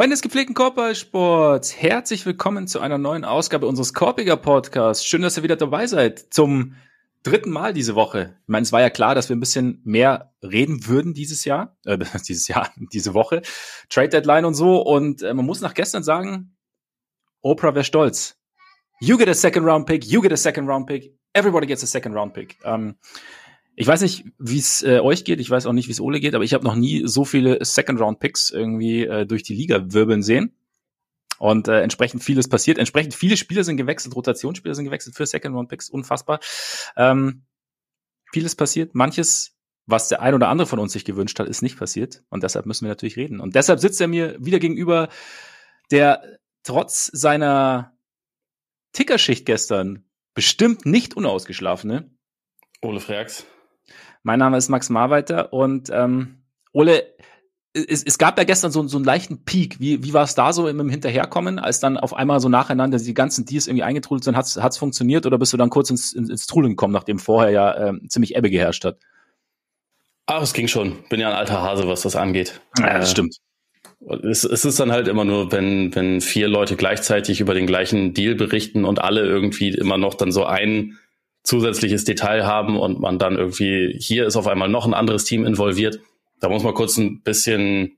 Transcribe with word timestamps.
Freunde 0.00 0.14
des 0.14 0.22
gepflegten 0.22 0.54
Korbballsports, 0.54 1.76
herzlich 1.76 2.24
willkommen 2.24 2.66
zu 2.66 2.80
einer 2.80 2.96
neuen 2.96 3.22
Ausgabe 3.22 3.66
unseres 3.66 3.92
Korpiger 3.92 4.38
Podcasts. 4.38 5.04
Schön, 5.04 5.20
dass 5.20 5.36
ihr 5.36 5.42
wieder 5.42 5.56
dabei 5.56 5.86
seid 5.86 6.32
zum 6.32 6.74
dritten 7.22 7.50
Mal 7.50 7.74
diese 7.74 7.94
Woche. 7.96 8.38
Ich 8.44 8.48
meine, 8.48 8.62
es 8.62 8.72
war 8.72 8.80
ja 8.80 8.88
klar, 8.88 9.14
dass 9.14 9.28
wir 9.28 9.36
ein 9.36 9.40
bisschen 9.40 9.82
mehr 9.84 10.32
reden 10.42 10.86
würden 10.86 11.12
dieses 11.12 11.44
Jahr, 11.44 11.76
äh, 11.84 11.98
dieses 12.26 12.48
Jahr, 12.48 12.72
diese 12.94 13.12
Woche. 13.12 13.42
Trade 13.90 14.08
Deadline 14.08 14.46
und 14.46 14.54
so. 14.54 14.80
Und 14.80 15.20
äh, 15.20 15.34
man 15.34 15.44
muss 15.44 15.60
nach 15.60 15.74
gestern 15.74 16.02
sagen, 16.02 16.56
Oprah 17.42 17.74
wäre 17.74 17.84
stolz. 17.84 18.38
You 19.00 19.18
get 19.18 19.28
a 19.28 19.34
second 19.34 19.66
round 19.66 19.84
pick, 19.84 20.06
you 20.06 20.22
get 20.22 20.32
a 20.32 20.36
second 20.38 20.66
round 20.66 20.86
pick, 20.86 21.14
everybody 21.34 21.66
gets 21.66 21.82
a 21.82 21.86
second 21.86 22.14
round 22.14 22.32
pick. 22.32 22.56
Ähm, 22.64 22.96
ich 23.76 23.86
weiß 23.86 24.02
nicht, 24.02 24.24
wie 24.38 24.58
es 24.58 24.82
äh, 24.82 25.00
euch 25.00 25.24
geht, 25.24 25.40
ich 25.40 25.50
weiß 25.50 25.66
auch 25.66 25.72
nicht, 25.72 25.88
wie 25.88 25.92
es 25.92 26.00
Ole 26.00 26.20
geht, 26.20 26.34
aber 26.34 26.44
ich 26.44 26.54
habe 26.54 26.64
noch 26.64 26.74
nie 26.74 27.02
so 27.06 27.24
viele 27.24 27.64
Second-Round-Picks 27.64 28.50
irgendwie 28.50 29.04
äh, 29.04 29.26
durch 29.26 29.42
die 29.42 29.54
Liga 29.54 29.92
wirbeln 29.92 30.22
sehen. 30.22 30.54
Und 31.38 31.68
äh, 31.68 31.80
entsprechend 31.80 32.22
vieles 32.22 32.48
passiert. 32.48 32.76
Entsprechend 32.76 33.14
viele 33.14 33.38
Spieler 33.38 33.64
sind 33.64 33.78
gewechselt, 33.78 34.14
Rotationsspieler 34.14 34.74
sind 34.74 34.84
gewechselt 34.84 35.16
für 35.16 35.24
Second-Round-Picks, 35.24 35.88
unfassbar. 35.88 36.40
Ähm, 36.96 37.44
vieles 38.30 38.54
passiert, 38.54 38.94
manches, 38.94 39.56
was 39.86 40.08
der 40.08 40.20
ein 40.20 40.34
oder 40.34 40.48
andere 40.48 40.66
von 40.66 40.78
uns 40.78 40.92
sich 40.92 41.06
gewünscht 41.06 41.38
hat, 41.38 41.48
ist 41.48 41.62
nicht 41.62 41.78
passiert. 41.78 42.22
Und 42.28 42.42
deshalb 42.42 42.66
müssen 42.66 42.84
wir 42.84 42.90
natürlich 42.90 43.16
reden. 43.16 43.40
Und 43.40 43.54
deshalb 43.54 43.80
sitzt 43.80 44.00
er 44.02 44.08
mir 44.08 44.36
wieder 44.38 44.58
gegenüber, 44.58 45.08
der 45.90 46.38
trotz 46.62 47.06
seiner 47.06 47.96
Tickerschicht 48.92 49.46
gestern 49.46 50.04
bestimmt 50.34 50.84
nicht 50.84 51.16
unausgeschlafene 51.16 52.10
Ole 52.82 53.00
Freaks. 53.00 53.46
Mein 54.22 54.38
Name 54.38 54.56
ist 54.56 54.68
Max 54.68 54.90
Marweiter 54.90 55.52
und 55.52 55.88
ähm, 55.92 56.42
Ole, 56.72 57.04
es, 57.72 58.02
es 58.02 58.18
gab 58.18 58.36
ja 58.38 58.44
gestern 58.44 58.72
so, 58.72 58.86
so 58.86 58.98
einen 58.98 59.04
leichten 59.04 59.44
Peak. 59.44 59.78
Wie, 59.80 60.02
wie 60.02 60.12
war 60.12 60.24
es 60.24 60.34
da 60.34 60.52
so 60.52 60.66
im, 60.68 60.80
im 60.80 60.88
Hinterherkommen, 60.88 61.58
als 61.58 61.80
dann 61.80 61.96
auf 61.96 62.14
einmal 62.14 62.40
so 62.40 62.48
nacheinander 62.48 62.98
die 62.98 63.14
ganzen 63.14 63.44
Deals 63.44 63.66
irgendwie 63.66 63.84
eingetrudelt 63.84 64.24
sind? 64.24 64.36
Hat 64.36 64.46
es 64.46 64.78
funktioniert 64.78 65.26
oder 65.26 65.38
bist 65.38 65.52
du 65.52 65.56
dann 65.56 65.70
kurz 65.70 65.90
ins, 65.90 66.12
ins, 66.12 66.30
ins 66.30 66.46
Trudeln 66.46 66.72
gekommen, 66.72 66.92
nachdem 66.92 67.18
vorher 67.18 67.50
ja 67.50 67.88
ähm, 67.88 68.08
ziemlich 68.08 68.34
Ebbe 68.34 68.50
geherrscht 68.50 68.84
hat? 68.84 68.98
Ach, 70.26 70.42
es 70.42 70.52
ging 70.52 70.68
schon. 70.68 70.96
Bin 71.08 71.20
ja 71.20 71.28
ein 71.28 71.36
alter 71.36 71.62
Hase, 71.62 71.88
was 71.88 72.02
das 72.02 72.16
angeht. 72.16 72.60
Ja, 72.78 72.98
das 72.98 73.08
äh, 73.08 73.10
stimmt. 73.12 73.36
Es, 74.22 74.44
es 74.44 74.64
ist 74.64 74.80
dann 74.80 74.92
halt 74.92 75.08
immer 75.08 75.24
nur, 75.24 75.52
wenn, 75.52 75.94
wenn 75.94 76.20
vier 76.20 76.48
Leute 76.48 76.76
gleichzeitig 76.76 77.40
über 77.40 77.52
den 77.52 77.66
gleichen 77.66 78.14
Deal 78.14 78.34
berichten 78.34 78.84
und 78.84 79.00
alle 79.00 79.22
irgendwie 79.22 79.70
immer 79.70 79.98
noch 79.98 80.14
dann 80.14 80.32
so 80.32 80.44
einen 80.44 80.98
zusätzliches 81.42 82.04
Detail 82.04 82.44
haben 82.44 82.78
und 82.78 83.00
man 83.00 83.18
dann 83.18 83.36
irgendwie, 83.36 83.96
hier 83.98 84.26
ist 84.26 84.36
auf 84.36 84.46
einmal 84.46 84.68
noch 84.68 84.86
ein 84.86 84.94
anderes 84.94 85.24
Team 85.24 85.44
involviert. 85.44 86.00
Da 86.40 86.48
muss 86.48 86.62
man 86.62 86.74
kurz 86.74 86.96
ein 86.96 87.22
bisschen 87.22 87.96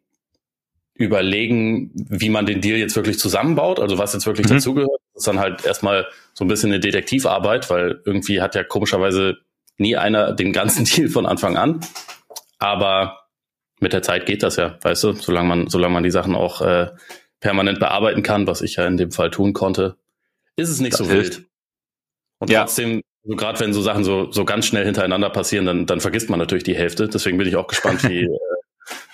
überlegen, 0.94 1.90
wie 1.94 2.28
man 2.28 2.46
den 2.46 2.60
Deal 2.60 2.78
jetzt 2.78 2.96
wirklich 2.96 3.18
zusammenbaut, 3.18 3.80
also 3.80 3.98
was 3.98 4.12
jetzt 4.12 4.26
wirklich 4.26 4.46
mhm. 4.46 4.54
dazugehört. 4.54 5.00
Das 5.14 5.22
ist 5.22 5.26
dann 5.26 5.38
halt 5.38 5.64
erstmal 5.64 6.06
so 6.34 6.44
ein 6.44 6.48
bisschen 6.48 6.70
eine 6.70 6.80
Detektivarbeit, 6.80 7.70
weil 7.70 8.00
irgendwie 8.04 8.40
hat 8.40 8.54
ja 8.54 8.62
komischerweise 8.62 9.38
nie 9.78 9.96
einer 9.96 10.32
den 10.32 10.52
ganzen 10.52 10.84
Deal 10.96 11.08
von 11.08 11.26
Anfang 11.26 11.56
an. 11.56 11.80
Aber 12.58 13.26
mit 13.80 13.92
der 13.92 14.02
Zeit 14.02 14.26
geht 14.26 14.42
das 14.42 14.56
ja, 14.56 14.78
weißt 14.80 15.04
du, 15.04 15.12
solange 15.12 15.48
man, 15.48 15.68
solange 15.68 15.94
man 15.94 16.02
die 16.04 16.10
Sachen 16.10 16.36
auch 16.36 16.60
äh, 16.60 16.90
permanent 17.40 17.80
bearbeiten 17.80 18.22
kann, 18.22 18.46
was 18.46 18.62
ich 18.62 18.76
ja 18.76 18.86
in 18.86 18.96
dem 18.96 19.10
Fall 19.10 19.30
tun 19.30 19.52
konnte, 19.52 19.96
ist 20.54 20.68
es 20.68 20.80
nicht 20.80 20.92
das 20.92 21.00
so 21.00 21.12
hilft. 21.12 21.38
wild. 21.38 21.48
Und 22.38 22.50
ja. 22.50 22.60
trotzdem 22.60 23.02
also 23.24 23.36
gerade 23.36 23.60
wenn 23.60 23.72
so 23.72 23.82
Sachen 23.82 24.04
so, 24.04 24.30
so 24.32 24.44
ganz 24.44 24.66
schnell 24.66 24.84
hintereinander 24.84 25.30
passieren, 25.30 25.66
dann, 25.66 25.86
dann 25.86 26.00
vergisst 26.00 26.28
man 26.30 26.38
natürlich 26.38 26.64
die 26.64 26.74
Hälfte. 26.74 27.08
Deswegen 27.08 27.38
bin 27.38 27.46
ich 27.46 27.56
auch 27.56 27.68
gespannt, 27.68 28.02
wie, 28.08 28.22
äh, 28.24 28.38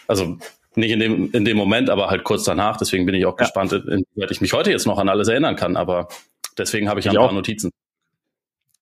also 0.06 0.38
nicht 0.74 0.90
in 0.90 1.00
dem, 1.00 1.30
in 1.32 1.44
dem 1.44 1.56
Moment, 1.56 1.90
aber 1.90 2.08
halt 2.08 2.24
kurz 2.24 2.44
danach. 2.44 2.76
Deswegen 2.76 3.04
bin 3.04 3.14
ich 3.14 3.26
auch 3.26 3.38
ja. 3.38 3.44
gespannt, 3.44 3.72
inwieweit 3.72 4.30
ich 4.30 4.40
mich 4.40 4.52
heute 4.52 4.70
jetzt 4.70 4.86
noch 4.86 4.98
an 4.98 5.08
alles 5.08 5.28
erinnern 5.28 5.56
kann. 5.56 5.76
Aber 5.76 6.08
deswegen 6.56 6.88
habe 6.88 7.00
ich, 7.00 7.06
ich 7.06 7.10
ein 7.10 7.16
paar 7.16 7.26
auch. 7.26 7.32
Notizen. 7.32 7.70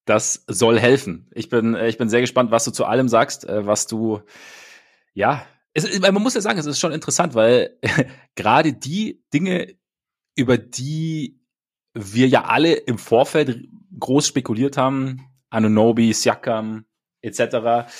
Das 0.05 0.45
soll 0.47 0.79
helfen. 0.79 1.29
Ich 1.35 1.49
bin, 1.49 1.75
äh, 1.75 1.89
ich 1.89 1.99
bin 1.99 2.09
sehr 2.09 2.21
gespannt, 2.21 2.53
was 2.53 2.65
du 2.65 2.71
zu 2.71 2.85
allem 2.85 3.09
sagst, 3.09 3.49
äh, 3.49 3.67
was 3.67 3.89
du, 3.89 4.21
ja, 5.15 5.45
es, 5.75 5.99
man 6.01 6.15
muss 6.23 6.35
ja 6.35 6.41
sagen, 6.41 6.59
es 6.59 6.67
ist 6.67 6.79
schon 6.79 6.93
interessant, 6.93 7.35
weil 7.35 7.77
gerade 8.37 8.73
die 8.73 9.23
Dinge, 9.35 9.75
über 10.37 10.59
die 10.59 11.41
wir 11.97 12.29
ja 12.29 12.45
alle 12.45 12.75
im 12.75 12.99
Vorfeld 12.99 13.69
groß 13.99 14.27
spekuliert 14.27 14.77
haben, 14.77 15.23
Anunobi, 15.51 16.13
Siakam 16.13 16.85
etc., 17.23 17.91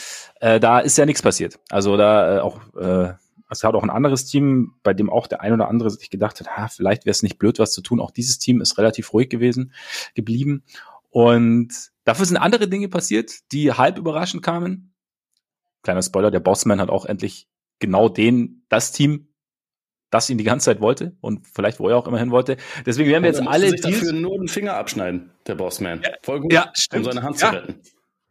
äh, 0.41 0.61
da 0.61 0.81
ist 0.81 0.99
ja 0.99 1.07
nichts 1.07 1.23
passiert. 1.23 1.59
Also 1.71 1.97
da 1.97 2.37
äh, 2.37 2.41
auch, 2.41 2.61
äh, 2.77 3.15
es 3.49 3.65
hat 3.65 3.75
auch 3.75 3.83
ein 3.83 3.91
anderes 3.91 4.27
Team, 4.27 4.75
bei 4.83 4.93
dem 4.93 5.09
auch 5.09 5.27
der 5.27 5.41
ein 5.41 5.53
oder 5.53 5.69
andere 5.69 5.91
sich 5.91 6.11
gedacht 6.11 6.41
hat, 6.41 6.57
ha, 6.57 6.69
vielleicht 6.69 7.07
wäre 7.07 7.13
es 7.13 7.23
nicht 7.23 7.39
blöd, 7.39 7.59
was 7.59 7.73
zu 7.73 7.81
tun. 7.81 8.01
Auch 8.01 8.11
dieses 8.11 8.39
Team 8.39 8.61
ist 8.61 8.77
relativ 8.77 9.13
ruhig 9.13 9.31
gewesen, 9.31 9.73
geblieben. 10.15 10.65
Und 11.09 11.73
dafür 12.05 12.27
sind 12.27 12.37
andere 12.37 12.69
Dinge 12.69 12.89
passiert, 12.89 13.51
die 13.53 13.73
halb 13.73 13.99
überraschend 13.99 14.43
kamen. 14.43 14.93
Kleiner 15.83 16.03
Spoiler, 16.03 16.31
der 16.31 16.41
Bossman 16.41 16.81
hat 16.81 16.91
auch 16.91 17.07
endlich 17.07 17.49
genau 17.79 18.09
den, 18.09 18.65
das 18.69 18.93
Team 18.93 19.29
das 20.11 20.31
ihn 20.31 20.39
die 20.39 20.45
ganze 20.45 20.67
Zeit 20.67 20.81
wollte 20.81 21.17
und 21.21 21.47
vielleicht 21.47 21.81
wo 21.81 21.89
er 21.89 21.97
auch 21.97 22.07
immer 22.07 22.19
hin 22.19 22.31
wollte. 22.31 22.57
Deswegen 22.85 23.11
werden 23.11 23.23
wir 23.23 23.31
jetzt 23.31 23.47
alle 23.47 23.71
sich 23.71 23.81
dafür 23.81 24.13
nur 24.13 24.35
einen 24.35 24.49
Finger 24.49 24.75
abschneiden, 24.75 25.31
der 25.47 25.57
Bossman. 25.57 26.03
Ja, 26.03 26.11
Voll 26.23 26.41
gut, 26.41 26.53
ja, 26.53 26.71
stimmt. 26.75 27.07
um 27.07 27.13
seine 27.13 27.27
Hand 27.27 27.41
ja. 27.41 27.51
zu 27.51 27.57
retten. 27.57 27.81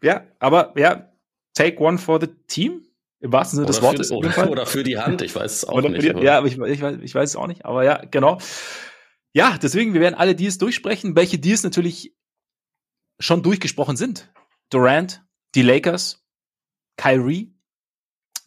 Ja, 0.02 0.24
aber 0.40 0.74
ja, 0.78 1.12
take 1.53 1.80
one 1.80 1.97
for 1.97 2.19
the 2.19 2.28
team. 2.47 2.81
Im 3.22 3.31
wahrsten 3.31 3.58
Sinne 3.58 3.68
des 3.68 3.81
Wortes. 3.81 4.09
Für, 4.09 4.16
oder, 4.16 4.52
oder, 4.52 4.66
für 4.66 4.84
die 4.84 5.00
Hand, 5.00 5.22
ich 5.22 5.35
weiß 5.35 5.52
es 5.52 5.66
auch 5.66 5.81
nicht. 5.81 6.03
Die, 6.03 6.24
ja, 6.24 6.38
aber 6.38 6.47
ich, 6.47 6.59
ich, 6.59 6.81
weiß, 6.81 6.97
ich 7.02 7.16
weiß 7.16 7.30
es 7.30 7.35
auch 7.35 7.47
nicht. 7.47 7.66
Aber 7.66 7.84
ja, 7.84 8.03
genau. 8.12 8.38
Ja, 9.34 9.58
deswegen, 9.58 9.94
wir 9.94 10.02
werden 10.02 10.16
alle 10.16 10.35
Deals 10.35 10.59
durchsprechen, 10.59 11.16
welche 11.16 11.40
Deals 11.40 11.64
natürlich 11.64 12.14
schon 13.19 13.41
durchgesprochen 13.41 13.97
sind. 13.97 14.31
Durant, 14.69 15.24
die 15.56 15.62
Lakers, 15.62 16.24
Kyrie, 16.97 17.55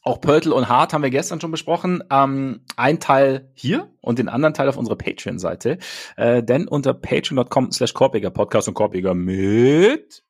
auch 0.03 0.21
Pörtl 0.21 0.53
und 0.53 0.69
Hart 0.69 0.93
haben 0.93 1.03
wir 1.03 1.11
gestern 1.11 1.41
schon 1.41 1.51
besprochen. 1.51 2.03
Ähm, 2.11 2.61
ein 2.77 3.01
Teil 3.01 3.51
hier 3.55 3.91
und 4.01 4.19
den 4.19 4.29
anderen 4.29 4.55
Teil 4.55 4.69
auf 4.69 4.77
unserer 4.77 4.97
Patreon-Seite. 4.97 5.79
Äh, 6.17 6.43
denn 6.43 6.69
unter 6.69 6.95
patreon.com 6.95 7.73
slash 7.73 7.93
Podcast 7.93 8.69
und 8.69 8.75
Korpiger 8.75 9.15
mit 9.15 10.23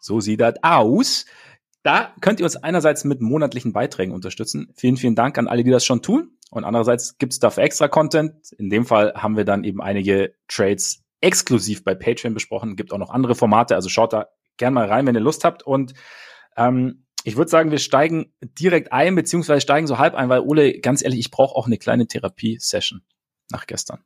so 0.00 0.20
sieht 0.20 0.40
das 0.40 0.54
aus. 0.62 1.26
Da 1.82 2.14
könnt 2.20 2.40
ihr 2.40 2.46
uns 2.46 2.56
einerseits 2.56 3.04
mit 3.04 3.20
monatlichen 3.20 3.72
Beiträgen 3.72 4.12
unterstützen. 4.12 4.72
Vielen, 4.76 4.96
vielen 4.96 5.14
Dank 5.14 5.38
an 5.38 5.48
alle, 5.48 5.64
die 5.64 5.70
das 5.70 5.84
schon 5.84 6.02
tun. 6.02 6.32
Und 6.50 6.64
andererseits 6.64 7.18
gibt's 7.18 7.38
dafür 7.38 7.64
extra 7.64 7.88
Content. 7.88 8.52
In 8.52 8.70
dem 8.70 8.86
Fall 8.86 9.14
haben 9.14 9.36
wir 9.36 9.44
dann 9.44 9.64
eben 9.64 9.80
einige 9.80 10.34
Trades 10.48 11.04
exklusiv 11.20 11.84
bei 11.84 11.94
Patreon 11.94 12.34
besprochen. 12.34 12.76
Gibt 12.76 12.92
auch 12.92 12.98
noch 12.98 13.10
andere 13.10 13.34
Formate. 13.34 13.74
Also 13.74 13.88
schaut 13.88 14.12
da 14.12 14.28
gern 14.56 14.74
mal 14.74 14.86
rein, 14.86 15.06
wenn 15.06 15.14
ihr 15.14 15.20
Lust 15.20 15.44
habt. 15.44 15.64
Und 15.64 15.94
ähm, 16.56 17.05
ich 17.26 17.36
würde 17.36 17.50
sagen, 17.50 17.72
wir 17.72 17.78
steigen 17.78 18.32
direkt 18.40 18.92
ein, 18.92 19.16
beziehungsweise 19.16 19.60
steigen 19.60 19.88
so 19.88 19.98
halb 19.98 20.14
ein, 20.14 20.28
weil 20.28 20.42
Ole, 20.42 20.78
ganz 20.78 21.02
ehrlich, 21.02 21.18
ich 21.18 21.32
brauche 21.32 21.56
auch 21.56 21.66
eine 21.66 21.76
kleine 21.76 22.06
Therapie-Session 22.06 23.02
nach 23.50 23.66
gestern. 23.66 23.98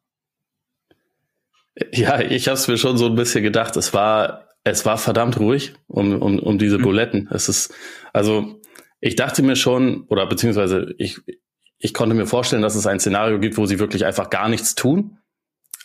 Ja, 1.92 2.18
ich 2.20 2.48
habe 2.48 2.54
es 2.54 2.66
mir 2.66 2.78
schon 2.78 2.96
so 2.96 3.04
ein 3.06 3.16
bisschen 3.16 3.42
gedacht. 3.42 3.76
Es 3.76 3.92
war, 3.92 4.48
es 4.64 4.86
war 4.86 4.96
verdammt 4.96 5.38
ruhig 5.38 5.74
um, 5.86 6.20
um, 6.20 6.38
um 6.38 6.56
diese 6.56 6.78
mhm. 6.78 6.82
Buletten. 6.82 7.28
Es 7.30 7.50
ist, 7.50 7.74
also 8.14 8.58
ich 9.00 9.16
dachte 9.16 9.42
mir 9.42 9.54
schon, 9.54 10.06
oder 10.08 10.26
beziehungsweise 10.26 10.94
ich, 10.96 11.20
ich 11.78 11.92
konnte 11.92 12.14
mir 12.14 12.26
vorstellen, 12.26 12.62
dass 12.62 12.74
es 12.74 12.86
ein 12.86 13.00
Szenario 13.00 13.38
gibt, 13.38 13.58
wo 13.58 13.66
sie 13.66 13.78
wirklich 13.78 14.06
einfach 14.06 14.30
gar 14.30 14.48
nichts 14.48 14.74
tun 14.74 15.19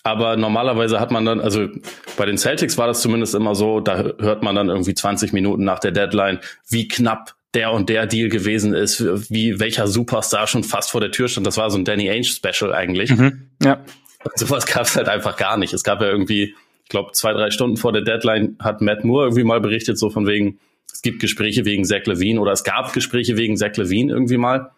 aber 0.06 0.38
normalerweise 0.38 1.00
hat 1.00 1.10
man 1.10 1.26
dann, 1.26 1.42
also 1.42 1.68
bei 2.16 2.28
den 2.28 2.38
Celtics 2.38 2.78
war 2.78 2.86
das 2.86 3.02
zumindest 3.02 3.34
immer 3.34 3.56
so, 3.56 3.80
da 3.80 4.14
hört 4.20 4.44
man 4.44 4.56
dann 4.56 4.70
irgendwie 4.70 4.94
20 4.94 5.34
Minuten 5.34 5.64
nach 5.64 5.80
der 5.80 5.92
Deadline, 5.92 6.42
wie 6.70 6.88
knapp 6.88 7.34
der 7.56 7.72
und 7.72 7.90
der 7.90 8.06
Deal 8.06 8.30
gewesen 8.30 8.76
ist, 8.76 9.04
wie 9.32 9.60
welcher 9.60 9.88
Superstar 9.88 10.46
schon 10.46 10.64
fast 10.64 10.92
vor 10.92 11.02
der 11.02 11.10
Tür 11.10 11.28
stand. 11.28 11.48
Das 11.48 11.58
war 11.58 11.72
so 11.72 11.80
ein 11.80 11.86
Danny 11.86 12.08
Ainge 12.08 12.26
Special 12.26 12.72
eigentlich. 12.72 13.10
Mhm, 13.10 13.50
ja. 13.64 13.84
Und 14.24 14.38
sowas 14.38 14.68
gab 14.68 14.84
es 14.84 14.96
halt 14.96 15.10
einfach 15.10 15.38
gar 15.38 15.58
nicht. 15.58 15.74
Es 15.74 15.84
gab 15.84 16.02
ja 16.02 16.08
irgendwie, 16.08 16.54
ich 16.84 16.90
glaube, 16.90 17.14
zwei, 17.14 17.34
drei 17.34 17.50
Stunden 17.50 17.76
vor 17.76 17.92
der 17.92 18.04
Deadline 18.04 18.58
hat 18.60 18.82
Matt 18.82 19.06
Moore 19.06 19.26
irgendwie 19.26 19.44
mal 19.44 19.60
berichtet, 19.60 19.98
so 19.98 20.12
von 20.12 20.28
wegen, 20.28 20.60
es 20.94 21.02
gibt 21.02 21.20
Gespräche 21.20 21.66
wegen 21.66 21.84
Zach 21.84 22.06
Levine 22.06 22.40
oder 22.40 22.52
es 22.52 22.64
gab 22.64 22.94
Gespräche 22.94 23.38
wegen 23.38 23.58
Zach 23.58 23.76
Levine 23.76 24.14
irgendwie 24.14 24.38
mal. 24.38 24.70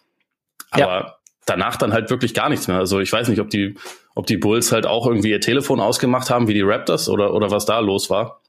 Aber 0.71 0.81
ja. 0.81 1.16
Danach 1.47 1.77
dann 1.77 1.93
halt 1.93 2.11
wirklich 2.11 2.35
gar 2.35 2.49
nichts 2.49 2.67
mehr. 2.67 2.77
Also 2.77 2.99
ich 2.99 3.11
weiß 3.11 3.29
nicht, 3.29 3.39
ob 3.39 3.49
die 3.49 3.75
ob 4.13 4.25
die 4.27 4.37
Bulls 4.37 4.71
halt 4.71 4.85
auch 4.85 5.07
irgendwie 5.07 5.29
ihr 5.29 5.41
Telefon 5.41 5.79
ausgemacht 5.79 6.29
haben 6.29 6.47
wie 6.47 6.53
die 6.53 6.61
Raptors 6.61 7.09
oder, 7.09 7.33
oder 7.33 7.51
was 7.51 7.65
da 7.65 7.79
los 7.79 8.09
war. 8.09 8.41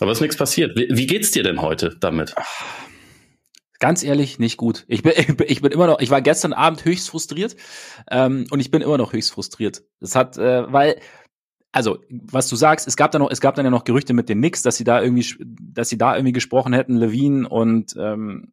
Aber 0.00 0.12
ist 0.12 0.20
nichts 0.20 0.36
passiert. 0.36 0.76
Wie, 0.76 0.88
wie 0.90 1.06
geht's 1.06 1.30
dir 1.30 1.42
denn 1.42 1.62
heute 1.62 1.96
damit? 2.00 2.34
Ganz 3.78 4.02
ehrlich, 4.02 4.38
nicht 4.38 4.56
gut. 4.56 4.84
Ich 4.88 5.02
bin, 5.02 5.12
ich 5.46 5.60
bin 5.62 5.72
immer 5.72 5.86
noch, 5.86 6.00
ich 6.00 6.10
war 6.10 6.22
gestern 6.22 6.52
Abend 6.52 6.84
höchst 6.84 7.10
frustriert 7.10 7.56
ähm, 8.10 8.46
und 8.50 8.60
ich 8.60 8.70
bin 8.70 8.82
immer 8.82 8.98
noch 8.98 9.12
höchst 9.12 9.32
frustriert. 9.32 9.82
Das 10.00 10.14
hat, 10.14 10.38
äh, 10.38 10.72
weil, 10.72 11.00
also, 11.72 11.98
was 12.08 12.48
du 12.48 12.56
sagst, 12.56 12.86
es 12.86 12.96
gab 12.96 13.10
dann 13.10 13.20
noch, 13.20 13.30
es 13.30 13.40
gab 13.40 13.54
dann 13.56 13.66
ja 13.66 13.70
noch 13.70 13.84
Gerüchte 13.84 14.14
mit 14.14 14.28
den 14.28 14.38
Knicks, 14.38 14.62
dass 14.62 14.76
sie 14.76 14.84
da 14.84 15.02
irgendwie, 15.02 15.26
dass 15.44 15.88
sie 15.88 15.98
da 15.98 16.14
irgendwie 16.14 16.32
gesprochen 16.32 16.72
hätten, 16.72 16.96
Levine 16.96 17.48
und 17.48 17.94
ähm, 17.98 18.52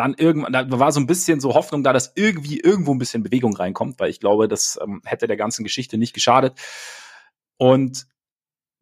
dann 0.00 0.14
irgendwann, 0.14 0.52
da 0.54 0.78
war 0.78 0.92
so 0.92 1.00
ein 1.00 1.06
bisschen 1.06 1.40
so 1.40 1.52
Hoffnung 1.52 1.82
da, 1.82 1.92
dass 1.92 2.12
irgendwie 2.16 2.58
irgendwo 2.58 2.92
ein 2.92 2.98
bisschen 2.98 3.22
Bewegung 3.22 3.54
reinkommt, 3.54 4.00
weil 4.00 4.08
ich 4.08 4.18
glaube, 4.18 4.48
das 4.48 4.78
ähm, 4.82 5.02
hätte 5.04 5.26
der 5.26 5.36
ganzen 5.36 5.62
Geschichte 5.62 5.98
nicht 5.98 6.14
geschadet. 6.14 6.58
Und 7.58 8.06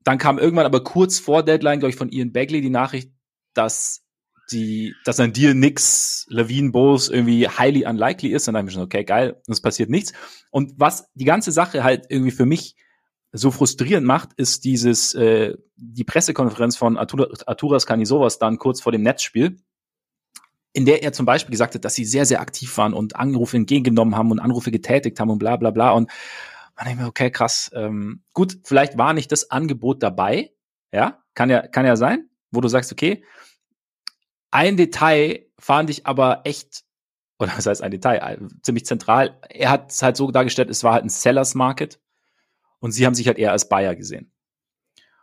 dann 0.05 0.19
kam 0.19 0.39
irgendwann 0.39 0.65
aber 0.65 0.85
kurz 0.85 1.19
vor 1.19 1.43
Deadline, 1.43 1.81
glaube 1.81 1.91
ich, 1.91 1.97
von 1.97 2.13
Ian 2.13 2.31
Bagley 2.31 2.61
die 2.61 2.71
Nachricht, 2.71 3.11
dass 3.53 4.05
die, 4.53 4.95
dass 5.05 5.19
ein 5.19 5.33
Deal 5.33 5.55
nix 5.55 6.25
Levine 6.29 6.71
Bulls 6.71 7.09
irgendwie 7.09 7.49
highly 7.49 7.85
unlikely 7.85 8.29
ist. 8.29 8.47
Und 8.47 8.55
dann 8.55 8.61
habe 8.61 8.69
ich 8.69 8.75
schon, 8.75 8.85
okay, 8.85 9.03
geil, 9.03 9.43
es 9.49 9.61
passiert 9.61 9.91
nichts. 9.91 10.13
Und 10.53 10.75
was 10.77 11.09
die 11.15 11.25
ganze 11.25 11.51
Sache 11.51 11.83
halt 11.83 12.07
irgendwie 12.11 12.31
für 12.31 12.47
mich 12.47 12.77
so 13.33 13.51
frustrierend 13.51 14.07
macht, 14.07 14.35
ist 14.37 14.65
dieses 14.65 15.15
äh, 15.15 15.57
die 15.75 16.05
Pressekonferenz 16.05 16.77
von 16.77 16.97
Artur, 16.97 17.29
Arturas 17.47 17.87
Canisovas 17.87 18.39
dann 18.39 18.59
kurz 18.59 18.81
vor 18.81 18.93
dem 18.93 19.03
Netzspiel, 19.03 19.59
in 20.79 20.85
der 20.85 21.03
er 21.03 21.13
zum 21.13 21.27
Beispiel 21.27 21.51
gesagt 21.51 21.75
hat, 21.75 21.85
dass 21.85 21.97
sie 21.97 22.05
sehr, 22.05 22.25
sehr 22.25 22.41
aktiv 22.41 22.79
waren 22.79 22.95
und 22.95 23.17
Anrufe 23.17 23.57
entgegengenommen 23.57 24.15
haben 24.15 24.31
und 24.31 24.39
Anrufe 24.39 24.71
getätigt 24.71 25.19
haben 25.19 25.29
und 25.29 25.41
bla 25.41 25.57
bla 25.57 25.73
bla. 25.73 25.91
Und 25.91 26.09
man 26.77 26.87
denkt 26.87 27.03
mir, 27.03 27.09
okay, 27.09 27.33
krass. 27.33 27.69
Ähm, 27.75 28.23
gut, 28.33 28.61
vielleicht 28.63 28.97
war 28.97 29.13
nicht 29.13 29.33
das 29.33 29.51
Angebot 29.51 30.05
dabei. 30.05 30.53
Ja, 30.93 31.21
kann 31.35 31.51
ja, 31.51 31.67
kann 31.67 31.85
ja 31.85 31.97
sein, 31.97 32.29
wo 32.53 32.61
du 32.61 32.69
sagst, 32.69 32.93
okay, 32.93 33.25
ein 34.53 34.77
Detail 34.77 35.47
fand 35.59 35.91
ich 35.91 36.07
aber 36.07 36.43
echt, 36.45 36.85
oder 37.41 37.51
was 37.57 37.67
heißt 37.67 37.83
ein 37.83 37.91
Detail, 37.91 38.39
ziemlich 38.63 38.87
zentral. 38.87 39.37
Er 39.49 39.71
hat 39.71 39.91
es 39.91 40.01
halt 40.01 40.17
so 40.17 40.31
dargestellt, 40.31 40.71
es 40.71 40.85
war 40.85 40.93
halt 40.93 41.05
ein 41.05 41.11
Sellers 41.11 41.57
Market 41.57 41.99
und 42.79 42.93
sie 42.93 43.05
haben 43.05 43.15
sich 43.15 43.27
halt 43.27 43.39
eher 43.39 43.51
als 43.51 43.69
Buyer 43.69 43.97
gesehen. 43.97 44.31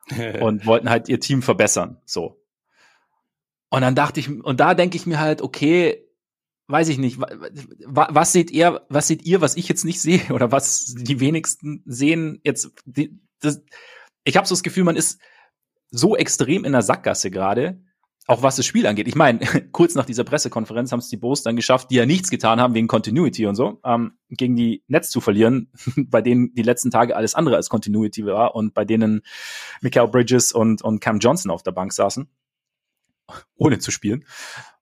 und 0.42 0.66
wollten 0.66 0.90
halt 0.90 1.08
ihr 1.08 1.22
Team 1.22 1.42
verbessern, 1.42 2.01
so. 2.04 2.42
Und 3.69 3.81
dann 3.81 3.95
dachte 3.95 4.19
ich, 4.19 4.29
und 4.29 4.59
da 4.59 4.73
denke 4.73 4.95
ich 4.95 5.06
mir 5.06 5.19
halt, 5.19 5.41
okay, 5.41 6.06
weiß 6.67 6.89
ich 6.89 6.97
nicht, 6.97 7.19
was 7.19 8.31
seht 8.31 8.51
ihr, 8.51 8.85
was 8.89 9.07
seht 9.07 9.23
ihr, 9.23 9.41
was 9.41 9.56
ich 9.56 9.67
jetzt 9.67 9.85
nicht 9.85 10.01
sehe 10.01 10.21
oder 10.33 10.51
was 10.51 10.95
die 10.97 11.19
wenigsten 11.19 11.83
sehen 11.85 12.39
jetzt, 12.44 12.71
die, 12.85 13.19
das, 13.39 13.63
ich 14.23 14.38
habe 14.38 14.47
so 14.47 14.56
das 14.56 14.63
Gefühl, 14.63 14.83
man 14.83 14.95
ist 14.95 15.19
so 15.91 16.15
extrem 16.15 16.65
in 16.65 16.71
der 16.71 16.81
Sackgasse 16.81 17.29
gerade, 17.29 17.81
auch 18.27 18.41
was 18.41 18.56
das 18.56 18.65
Spiel 18.65 18.88
angeht. 18.88 19.07
Ich 19.07 19.15
meine, 19.15 19.39
kurz 19.71 19.94
nach 19.94 20.06
dieser 20.06 20.23
Pressekonferenz 20.23 20.91
haben 20.91 21.00
es 21.00 21.09
die 21.09 21.17
Bulls 21.17 21.44
dann 21.44 21.56
geschafft, 21.56 21.91
die 21.91 21.95
ja 21.95 22.07
nichts 22.07 22.31
getan 22.31 22.59
haben 22.59 22.73
wegen 22.73 22.88
Continuity 22.88 23.45
und 23.45 23.56
so, 23.56 23.79
ähm, 23.85 24.13
gegen 24.29 24.56
die 24.56 24.83
Netz 24.88 25.12
zu 25.12 25.21
verlieren, 25.21 25.71
bei 25.95 26.21
denen 26.21 26.53
die 26.56 26.63
letzten 26.63 26.89
Tage 26.89 27.15
alles 27.15 27.35
andere 27.35 27.56
als 27.56 27.69
Continuity 27.69 28.25
war 28.25 28.56
und 28.56 28.73
bei 28.73 28.83
denen 28.83 29.21
Michael 29.81 30.07
Bridges 30.07 30.51
und, 30.51 30.81
und 30.81 31.00
Cam 31.01 31.19
Johnson 31.19 31.51
auf 31.51 31.62
der 31.62 31.71
Bank 31.71 31.94
saßen, 31.94 32.27
ohne 33.56 33.80
zu 33.80 33.92
spielen. 33.92 34.25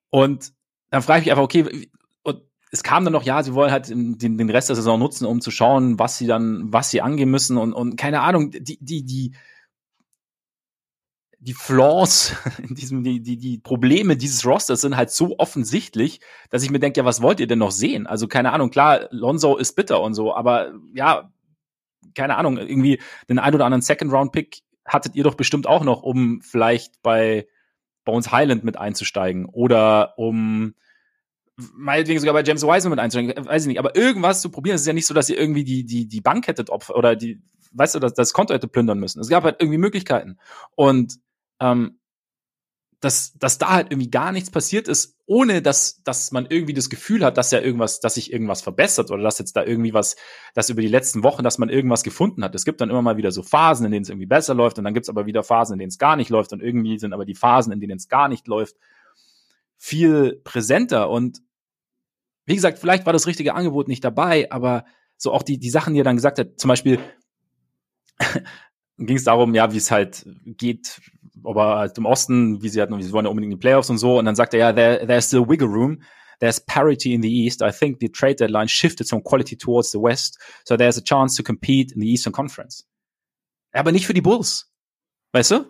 Und 0.09 0.53
dann 0.89 1.01
frage 1.01 1.19
ich 1.19 1.25
mich 1.25 1.31
einfach, 1.31 1.43
okay, 1.43 1.89
und 2.23 2.41
es 2.71 2.83
kam 2.83 3.03
dann 3.03 3.13
noch, 3.13 3.23
ja, 3.23 3.41
sie 3.43 3.53
wollen 3.53 3.71
halt 3.71 3.89
den, 3.89 4.17
den 4.19 4.49
Rest 4.49 4.69
der 4.69 4.75
Saison 4.75 4.99
nutzen, 4.99 5.25
um 5.25 5.41
zu 5.41 5.51
schauen, 5.51 5.99
was 5.99 6.17
sie 6.17 6.27
dann, 6.27 6.71
was 6.71 6.89
sie 6.89 7.01
angehen 7.01 7.29
müssen 7.29 7.57
und, 7.57 7.73
und 7.73 7.95
keine 7.95 8.21
Ahnung, 8.21 8.51
die, 8.51 8.77
die, 8.79 9.03
die, 9.05 9.35
die 11.43 11.53
Flaws 11.53 12.35
in 12.57 12.75
diesem, 12.75 13.03
die, 13.03 13.21
die, 13.21 13.37
die 13.37 13.57
Probleme 13.57 14.15
dieses 14.15 14.45
Rosters 14.45 14.81
sind 14.81 14.95
halt 14.95 15.11
so 15.11 15.35
offensichtlich, 15.37 16.21
dass 16.49 16.63
ich 16.63 16.71
mir 16.71 16.79
denke, 16.79 17.01
ja, 17.01 17.05
was 17.05 17.21
wollt 17.21 17.39
ihr 17.39 17.47
denn 17.47 17.59
noch 17.59 17.71
sehen? 17.71 18.07
Also, 18.07 18.27
keine 18.27 18.53
Ahnung, 18.53 18.69
klar, 18.69 19.07
Lonzo 19.11 19.57
ist 19.57 19.75
bitter 19.75 20.01
und 20.01 20.13
so, 20.13 20.33
aber 20.33 20.73
ja, 20.95 21.31
keine 22.15 22.37
Ahnung, 22.37 22.57
irgendwie 22.57 23.01
den 23.29 23.39
ein 23.39 23.53
oder 23.53 23.65
anderen 23.65 23.81
Second-Round-Pick 23.81 24.61
hattet 24.85 25.15
ihr 25.15 25.23
doch 25.23 25.35
bestimmt 25.35 25.67
auch 25.67 25.83
noch, 25.83 26.01
um 26.03 26.41
vielleicht 26.41 27.01
bei, 27.01 27.47
bei 28.05 28.11
uns 28.11 28.31
Highland 28.31 28.63
mit 28.63 28.77
einzusteigen 28.77 29.45
oder 29.45 30.17
um 30.17 30.75
meinetwegen 31.55 32.19
sogar 32.19 32.33
bei 32.33 32.43
James 32.43 32.63
Wiseman 32.63 32.91
mit 32.91 32.99
einzusteigen, 32.99 33.45
weiß 33.45 33.63
ich 33.63 33.67
nicht, 33.67 33.79
aber 33.79 33.95
irgendwas 33.95 34.41
zu 34.41 34.49
probieren. 34.49 34.75
Es 34.75 34.81
ist 34.81 34.87
ja 34.87 34.93
nicht 34.93 35.05
so, 35.05 35.13
dass 35.13 35.29
ihr 35.29 35.37
irgendwie 35.37 35.63
die, 35.63 35.85
die, 35.85 36.07
die 36.07 36.21
Bank 36.21 36.47
hättet 36.47 36.69
opfer 36.69 36.95
oder 36.95 37.15
die, 37.15 37.41
weißt 37.73 37.95
du, 37.95 37.99
das, 37.99 38.13
das 38.13 38.33
Konto 38.33 38.53
hätte 38.53 38.67
plündern 38.67 38.99
müssen. 38.99 39.19
Es 39.19 39.29
gab 39.29 39.43
halt 39.43 39.57
irgendwie 39.59 39.77
Möglichkeiten. 39.77 40.37
Und 40.75 41.19
ähm, 41.59 41.99
dass, 43.03 43.33
dass 43.33 43.57
da 43.57 43.71
halt 43.71 43.91
irgendwie 43.91 44.09
gar 44.09 44.31
nichts 44.31 44.49
passiert 44.49 44.87
ist, 44.87 45.17
ohne 45.25 45.61
dass, 45.61 46.01
dass 46.03 46.31
man 46.31 46.45
irgendwie 46.49 46.73
das 46.73 46.89
Gefühl 46.89 47.25
hat, 47.25 47.37
dass 47.37 47.51
ja 47.51 47.59
irgendwas, 47.59 47.99
dass 47.99 48.13
sich 48.13 48.31
irgendwas 48.31 48.61
verbessert 48.61 49.11
oder 49.11 49.23
dass 49.23 49.39
jetzt 49.39 49.57
da 49.57 49.63
irgendwie 49.65 49.93
was, 49.93 50.15
dass 50.53 50.69
über 50.69 50.81
die 50.81 50.87
letzten 50.87 51.21
Wochen, 51.23 51.43
dass 51.43 51.57
man 51.57 51.69
irgendwas 51.69 52.03
gefunden 52.03 52.43
hat. 52.43 52.55
Es 52.55 52.63
gibt 52.63 52.79
dann 52.79 52.89
immer 52.89 53.01
mal 53.01 53.17
wieder 53.17 53.31
so 53.31 53.43
Phasen, 53.43 53.85
in 53.85 53.91
denen 53.91 54.03
es 54.03 54.09
irgendwie 54.09 54.25
besser 54.25 54.53
läuft 54.53 54.77
und 54.77 54.85
dann 54.85 54.93
gibt 54.93 55.05
es 55.05 55.09
aber 55.09 55.25
wieder 55.25 55.43
Phasen, 55.43 55.73
in 55.73 55.79
denen 55.79 55.89
es 55.89 55.97
gar 55.97 56.15
nicht 56.15 56.29
läuft 56.29 56.53
und 56.53 56.61
irgendwie 56.61 56.97
sind 56.97 57.13
aber 57.13 57.25
die 57.25 57.35
Phasen, 57.35 57.73
in 57.73 57.81
denen 57.81 57.97
es 57.97 58.07
gar 58.07 58.29
nicht 58.29 58.47
läuft, 58.47 58.77
viel 59.77 60.39
präsenter 60.43 61.09
und 61.09 61.41
wie 62.45 62.55
gesagt, 62.55 62.79
vielleicht 62.79 63.05
war 63.05 63.13
das 63.13 63.27
richtige 63.27 63.53
Angebot 63.53 63.89
nicht 63.89 64.03
dabei, 64.03 64.49
aber 64.51 64.85
so 65.17 65.33
auch 65.33 65.43
die, 65.43 65.57
die 65.57 65.69
Sachen, 65.69 65.93
die 65.93 66.01
er 66.01 66.05
dann 66.05 66.15
gesagt 66.15 66.39
hat, 66.39 66.57
zum 66.57 66.69
Beispiel 66.69 66.99
ging 68.97 69.17
es 69.17 69.23
darum, 69.23 69.53
ja, 69.53 69.71
wie 69.73 69.77
es 69.77 69.91
halt 69.91 70.25
geht, 70.45 71.01
aber 71.43 71.77
halt 71.77 71.97
im 71.97 72.05
Osten, 72.05 72.61
wie 72.61 72.69
sie 72.69 72.81
hatten, 72.81 73.01
sie 73.01 73.11
wollen 73.11 73.25
ja 73.25 73.31
unbedingt 73.31 73.53
in 73.53 73.59
die 73.59 73.61
Playoffs 73.61 73.89
und 73.89 73.97
so. 73.97 74.19
Und 74.19 74.25
dann 74.25 74.35
sagt 74.35 74.53
er, 74.53 74.59
ja, 74.59 74.73
there, 74.73 75.05
there's 75.05 75.27
still 75.27 75.47
wiggle 75.47 75.67
room. 75.67 76.01
There's 76.39 76.59
parity 76.59 77.13
in 77.13 77.21
the 77.21 77.29
East. 77.29 77.61
I 77.61 77.71
think 77.71 77.99
the 77.99 78.09
trade 78.09 78.35
deadline 78.35 78.67
shifted 78.67 79.07
some 79.07 79.21
quality 79.23 79.55
towards 79.55 79.91
the 79.91 79.99
West. 79.99 80.37
So 80.65 80.75
there's 80.75 80.97
a 80.97 81.01
chance 81.01 81.35
to 81.37 81.43
compete 81.43 81.93
in 81.93 82.01
the 82.01 82.07
Eastern 82.07 82.33
Conference. 82.33 82.85
Aber 83.71 83.91
nicht 83.91 84.05
für 84.05 84.13
die 84.13 84.21
Bulls. 84.21 84.71
Weißt 85.31 85.51
du? 85.51 85.65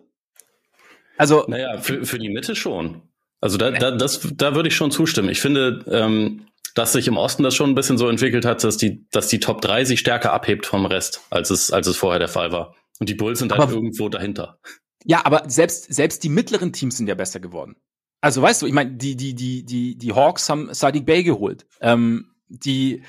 Also. 1.17 1.45
Naja, 1.47 1.77
für, 1.79 2.05
für 2.05 2.19
die 2.19 2.29
Mitte 2.29 2.55
schon. 2.55 3.01
Also 3.39 3.57
da, 3.57 3.71
da, 3.71 3.91
das, 3.91 4.27
da 4.35 4.55
würde 4.55 4.69
ich 4.69 4.75
schon 4.75 4.91
zustimmen. 4.91 5.29
Ich 5.29 5.41
finde, 5.41 5.83
ähm, 5.87 6.47
dass 6.75 6.93
sich 6.93 7.07
im 7.07 7.17
Osten 7.17 7.43
das 7.43 7.55
schon 7.55 7.69
ein 7.69 7.75
bisschen 7.75 7.97
so 7.97 8.09
entwickelt 8.09 8.45
hat, 8.45 8.63
dass 8.63 8.77
die, 8.77 9.05
dass 9.11 9.27
die 9.27 9.39
Top 9.39 9.61
3 9.61 9.85
sich 9.85 9.99
stärker 9.99 10.33
abhebt 10.33 10.65
vom 10.65 10.85
Rest, 10.85 11.21
als 11.29 11.49
es, 11.49 11.71
als 11.71 11.87
es 11.87 11.97
vorher 11.97 12.19
der 12.19 12.29
Fall 12.29 12.51
war. 12.51 12.73
Und 12.99 13.09
die 13.09 13.15
Bulls 13.15 13.39
sind 13.39 13.51
halt 13.51 13.71
irgendwo 13.71 14.09
dahinter. 14.09 14.59
Ja, 15.05 15.25
aber 15.25 15.49
selbst, 15.49 15.93
selbst 15.93 16.23
die 16.23 16.29
mittleren 16.29 16.73
Teams 16.73 16.97
sind 16.97 17.07
ja 17.07 17.15
besser 17.15 17.39
geworden. 17.39 17.75
Also 18.21 18.41
weißt 18.41 18.61
du, 18.61 18.67
ich 18.67 18.73
meine, 18.73 18.93
die, 18.93 19.17
die, 19.17 19.35
die, 19.35 19.65
die, 19.65 19.97
die 19.97 20.13
Hawks 20.13 20.49
haben 20.49 20.73
Sadiq 20.73 21.05
Bay 21.05 21.23
geholt. 21.23 21.65
Ähm, 21.81 22.31
die, 22.47 23.03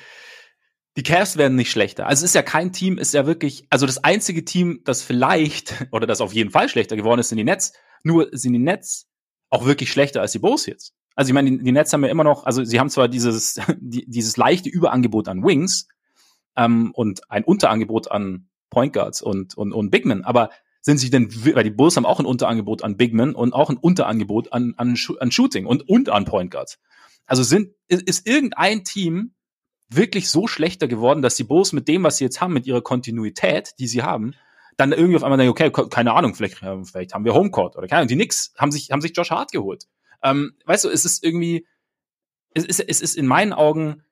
die 0.97 1.03
Cavs 1.03 1.37
werden 1.37 1.57
nicht 1.57 1.71
schlechter. 1.71 2.07
Also 2.07 2.25
es 2.25 2.31
ist 2.31 2.35
ja 2.35 2.43
kein 2.43 2.73
Team, 2.73 2.99
ist 2.99 3.15
ja 3.15 3.27
wirklich, 3.27 3.67
also 3.71 3.87
das 3.87 4.03
einzige 4.03 4.45
Team, 4.45 4.81
das 4.85 5.03
vielleicht, 5.03 5.87
oder 5.93 6.07
das 6.07 6.21
auf 6.21 6.33
jeden 6.33 6.51
Fall 6.51 6.69
schlechter 6.69 6.97
geworden 6.97 7.21
ist, 7.21 7.29
sind 7.29 7.39
die 7.39 7.45
Nets. 7.45 7.73
Nur 8.03 8.29
sind 8.33 8.53
die 8.53 8.59
Nets 8.59 9.07
auch 9.51 9.65
wirklich 9.65 9.91
schlechter 9.91 10.21
als 10.21 10.33
die 10.33 10.41
Bulls 10.41 10.67
jetzt. 10.67 10.95
Also 11.15 11.29
ich 11.29 11.35
meine, 11.35 11.51
die, 11.51 11.63
die 11.63 11.73
Nets 11.73 11.93
haben 11.93 12.05
ja 12.05 12.11
immer 12.11 12.25
noch, 12.25 12.45
also 12.45 12.65
sie 12.65 12.81
haben 12.81 12.91
zwar 12.91 13.09
dieses, 13.09 13.61
die, 13.79 14.05
dieses 14.09 14.37
leichte 14.37 14.69
Überangebot 14.69 15.29
an 15.29 15.45
Wings 15.45 15.87
ähm, 16.57 16.91
und 16.93 17.31
ein 17.31 17.45
Unterangebot 17.45 18.11
an 18.11 18.49
Point 18.71 18.93
Guards 18.93 19.23
und, 19.23 19.57
und, 19.57 19.73
und 19.73 19.91
Bigmen, 19.91 20.25
aber 20.25 20.51
sind 20.81 20.99
sie 20.99 21.11
denn, 21.11 21.29
weil 21.55 21.65
die 21.65 21.71
Bulls 21.71 21.97
haben 21.97 22.05
auch 22.05 22.21
ein 22.21 22.27
Unterangebot 22.27 22.83
an 22.83 22.97
Bigmen 22.97 23.35
und 23.35 23.55
auch 23.55 23.71
ein 23.71 23.79
Unterangebot 23.79 24.53
an, 24.53 24.75
an, 24.77 24.97
an 25.19 25.31
Shooting 25.31 25.65
und, 25.67 25.89
und 25.89 26.11
an 26.11 26.27
Point 26.27 26.51
Guards. 26.51 26.79
Also 27.27 27.43
sind, 27.43 27.71
ist, 27.89 28.03
ist 28.03 28.27
irgendein 28.29 28.85
Team 28.85 29.35
wirklich 29.89 30.29
so 30.29 30.47
schlechter 30.47 30.87
geworden, 30.87 31.23
dass 31.23 31.37
die 31.37 31.45
Bulls 31.45 31.73
mit 31.73 31.89
dem, 31.89 32.03
was 32.03 32.19
sie 32.19 32.25
jetzt 32.25 32.41
haben, 32.41 32.53
mit 32.53 32.67
ihrer 32.67 32.83
Kontinuität, 32.83 33.75
die 33.79 33.87
sie 33.87 34.03
haben, 34.03 34.35
dann 34.77 34.93
irgendwie 34.93 35.17
auf 35.17 35.23
einmal 35.23 35.39
denken, 35.39 35.53
okay, 35.53 35.71
keine 35.89 36.13
Ahnung, 36.13 36.35
vielleicht, 36.35 36.59
vielleicht 36.59 37.15
haben 37.15 37.25
wir 37.25 37.35
Homecourt 37.35 37.77
oder 37.77 37.87
keine 37.87 38.01
Ahnung. 38.01 38.09
Die 38.09 38.17
Knicks 38.17 38.53
haben 38.59 38.73
sich, 38.73 38.91
haben 38.91 39.01
sich 39.01 39.17
Josh 39.17 39.31
Hart 39.31 39.53
geholt. 39.53 39.85
Ähm, 40.23 40.57
weißt 40.67 40.85
du, 40.85 40.89
es 40.89 41.05
ist 41.05 41.25
irgendwie, 41.25 41.67
es 42.55 42.65
ist, 42.65 42.81
es 42.81 43.01
ist 43.01 43.17
in 43.17 43.27
meinen 43.27 43.53
Augen 43.53 44.03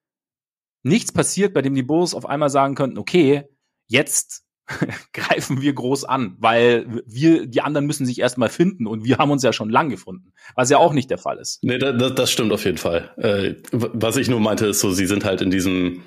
nichts 0.82 1.12
passiert, 1.12 1.54
bei 1.54 1.62
dem 1.62 1.74
die 1.74 1.82
Bulls 1.82 2.14
auf 2.14 2.26
einmal 2.26 2.50
sagen 2.50 2.74
könnten, 2.74 2.98
okay, 2.98 3.44
jetzt 3.92 4.42
greifen 5.12 5.60
wir 5.60 5.72
groß 5.72 6.04
an, 6.04 6.36
weil 6.38 6.86
wir, 7.06 7.46
die 7.46 7.60
anderen 7.60 7.86
müssen 7.86 8.06
sich 8.06 8.20
erstmal 8.20 8.48
finden 8.48 8.86
und 8.86 9.04
wir 9.04 9.18
haben 9.18 9.30
uns 9.30 9.42
ja 9.42 9.52
schon 9.52 9.70
lang 9.70 9.90
gefunden, 9.90 10.32
was 10.54 10.70
ja 10.70 10.78
auch 10.78 10.92
nicht 10.92 11.10
der 11.10 11.18
Fall 11.18 11.38
ist. 11.38 11.58
Nee, 11.62 11.78
das, 11.78 12.14
das 12.14 12.30
stimmt 12.30 12.52
auf 12.52 12.64
jeden 12.64 12.78
Fall. 12.78 13.10
Äh, 13.18 13.54
was 13.72 14.16
ich 14.16 14.28
nur 14.28 14.40
meinte, 14.40 14.66
ist 14.66 14.80
so, 14.80 14.90
sie 14.90 15.06
sind 15.06 15.24
halt 15.24 15.40
in 15.40 15.50
diesem, 15.50 16.02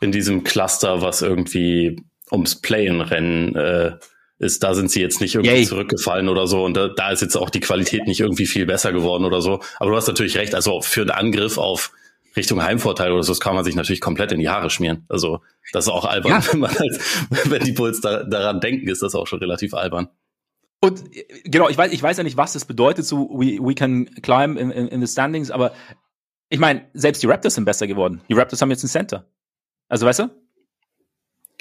in 0.00 0.10
diesem 0.10 0.42
Cluster, 0.42 1.02
was 1.02 1.22
irgendwie 1.22 2.00
ums 2.32 2.60
Play-in-Rennen 2.60 3.54
äh, 3.54 3.92
ist, 4.38 4.62
da 4.62 4.74
sind 4.74 4.90
sie 4.90 5.00
jetzt 5.00 5.20
nicht 5.20 5.34
irgendwie 5.34 5.56
Yay. 5.56 5.66
zurückgefallen 5.66 6.28
oder 6.28 6.46
so 6.46 6.64
und 6.64 6.76
da, 6.76 6.88
da 6.88 7.10
ist 7.10 7.22
jetzt 7.22 7.36
auch 7.36 7.50
die 7.50 7.60
Qualität 7.60 8.06
nicht 8.06 8.20
irgendwie 8.20 8.46
viel 8.46 8.66
besser 8.66 8.92
geworden 8.92 9.24
oder 9.24 9.40
so. 9.42 9.60
Aber 9.78 9.90
du 9.90 9.96
hast 9.96 10.06
natürlich 10.08 10.36
recht, 10.36 10.54
also 10.54 10.80
für 10.80 11.02
einen 11.02 11.10
Angriff 11.10 11.58
auf 11.58 11.92
Richtung 12.36 12.62
Heimvorteil 12.62 13.12
oder 13.12 13.22
so, 13.22 13.32
das 13.32 13.40
kann 13.40 13.54
man 13.54 13.64
sich 13.64 13.74
natürlich 13.74 14.00
komplett 14.00 14.32
in 14.32 14.40
die 14.40 14.48
Haare 14.48 14.70
schmieren. 14.70 15.04
Also 15.08 15.40
das 15.72 15.86
ist 15.86 15.92
auch 15.92 16.04
albern, 16.04 16.32
ja. 16.32 16.52
wenn 16.52 16.60
man 16.60 16.70
halt, 16.70 17.00
wenn 17.50 17.64
die 17.64 17.72
Bulls 17.72 18.00
da, 18.00 18.22
daran 18.24 18.60
denken, 18.60 18.88
ist 18.88 19.02
das 19.02 19.14
auch 19.14 19.26
schon 19.26 19.40
relativ 19.40 19.74
albern. 19.74 20.08
Und 20.80 21.04
genau, 21.44 21.68
ich 21.68 21.76
weiß, 21.76 21.92
ich 21.92 22.02
weiß 22.02 22.18
ja 22.18 22.22
nicht, 22.22 22.36
was 22.36 22.52
das 22.52 22.64
bedeutet, 22.64 23.04
so 23.04 23.28
we, 23.30 23.58
we 23.60 23.74
can 23.74 24.06
climb 24.22 24.56
in, 24.56 24.70
in, 24.70 24.88
in 24.88 25.04
the 25.04 25.10
standings, 25.10 25.50
aber 25.50 25.72
ich 26.50 26.60
meine, 26.60 26.86
selbst 26.94 27.22
die 27.22 27.26
Raptors 27.26 27.54
sind 27.54 27.64
besser 27.64 27.86
geworden. 27.86 28.20
Die 28.28 28.34
Raptors 28.34 28.62
haben 28.62 28.70
jetzt 28.70 28.84
ein 28.84 28.88
Center. 28.88 29.26
Also 29.88 30.06
weißt 30.06 30.20
du? 30.20 30.30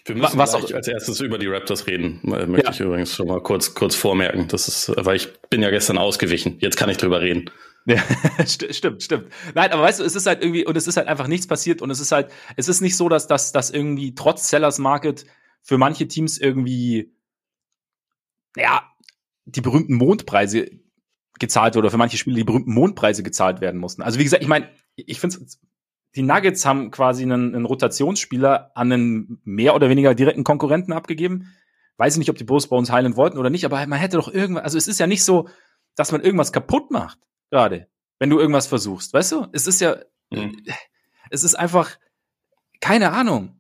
Wir 0.06 0.16
müssen 0.16 0.38
was 0.38 0.56
auch 0.56 0.72
als 0.72 0.88
erstes 0.88 1.20
über 1.20 1.38
die 1.38 1.48
Raptors 1.48 1.86
reden, 1.88 2.20
möchte 2.24 2.64
ja. 2.64 2.72
ich 2.72 2.80
übrigens 2.80 3.14
schon 3.14 3.28
mal 3.28 3.42
kurz, 3.42 3.74
kurz 3.74 3.96
vormerken. 3.96 4.48
Das 4.48 4.70
ist, 4.70 4.94
weil 4.96 5.18
ich 5.18 5.34
bin 5.50 5.62
ja 5.62 5.70
gestern 5.70 5.98
ausgewichen. 5.98 6.58
Jetzt 6.60 6.78
kann 6.78 6.90
ich 6.90 6.96
drüber 6.96 7.20
reden. 7.20 7.50
Ja, 7.88 8.04
stimmt, 8.46 9.02
stimmt. 9.02 9.30
Nein, 9.56 9.72
aber 9.72 9.82
weißt 9.82 10.02
du, 10.02 10.04
es 10.04 10.14
ist 10.14 10.26
halt 10.28 10.44
irgendwie, 10.44 10.66
und 10.66 10.76
es 10.76 10.88
ist 10.88 10.98
halt 10.98 11.08
einfach 11.08 11.28
nichts 11.28 11.48
passiert 11.48 11.82
und 11.82 11.90
es 11.90 12.02
ist 12.02 12.12
halt, 12.12 12.30
es 12.58 12.68
ist 12.68 12.82
nicht 12.82 12.98
so, 12.98 13.08
dass 13.08 13.28
das 13.28 13.54
dass 13.54 13.70
irgendwie 13.70 14.14
trotz 14.14 14.50
Sellers 14.50 14.78
Market 14.78 15.26
für 15.62 15.78
manche 15.78 16.06
Teams 16.06 16.38
irgendwie, 16.38 17.16
ja, 18.58 18.84
die 19.46 19.62
berühmten 19.62 19.96
Mondpreise 19.96 20.70
gezahlt 21.40 21.78
oder 21.78 21.90
für 21.90 21.98
manche 21.98 22.18
Spiele 22.18 22.36
die 22.36 22.44
berühmten 22.44 22.74
Mondpreise 22.74 23.24
gezahlt 23.24 23.62
werden 23.62 23.80
mussten. 23.80 24.02
Also 24.02 24.20
wie 24.20 24.26
gesagt, 24.26 24.44
ich 24.44 24.50
meine, 24.50 24.70
ich 24.98 25.22
finde 25.22 25.38
die 26.16 26.24
Nuggets 26.24 26.66
haben 26.66 26.92
quasi 26.92 27.24
einen, 27.24 27.56
einen 27.56 27.66
Rotationsspieler 27.66 28.72
an 28.76 28.92
einen 28.92 29.42
mehr 29.46 29.76
oder 29.76 29.90
weniger 29.90 30.14
direkten 30.14 30.44
Konkurrenten 30.44 30.92
abgegeben. 30.92 31.54
Weiß 31.96 32.16
ich 32.16 32.20
nicht, 32.20 32.30
ob 32.30 32.38
die 32.38 32.44
Bulls 32.44 32.68
bei 32.68 32.76
uns 32.76 32.92
heilen 32.92 33.16
wollten 33.16 33.38
oder 33.38 33.50
nicht, 33.50 33.64
aber 33.64 33.86
man 33.88 34.00
hätte 34.00 34.18
doch 34.18 34.28
irgendwas, 34.28 34.66
also 34.66 34.78
es 34.78 34.90
ist 34.90 35.00
ja 35.00 35.08
nicht 35.08 35.24
so, 35.24 35.48
dass 35.96 36.12
man 36.12 36.22
irgendwas 36.22 36.52
kaputt 36.52 36.92
macht 36.92 37.20
gerade, 37.50 37.88
wenn 38.20 38.30
du 38.30 38.40
irgendwas 38.40 38.68
versuchst. 38.68 39.14
Weißt 39.14 39.32
du? 39.32 39.48
Es 39.52 39.68
ist 39.68 39.82
ja, 39.82 39.98
mhm. 40.30 40.66
es 41.30 41.44
ist 41.44 41.56
einfach, 41.56 41.98
keine 42.82 43.12
Ahnung, 43.12 43.60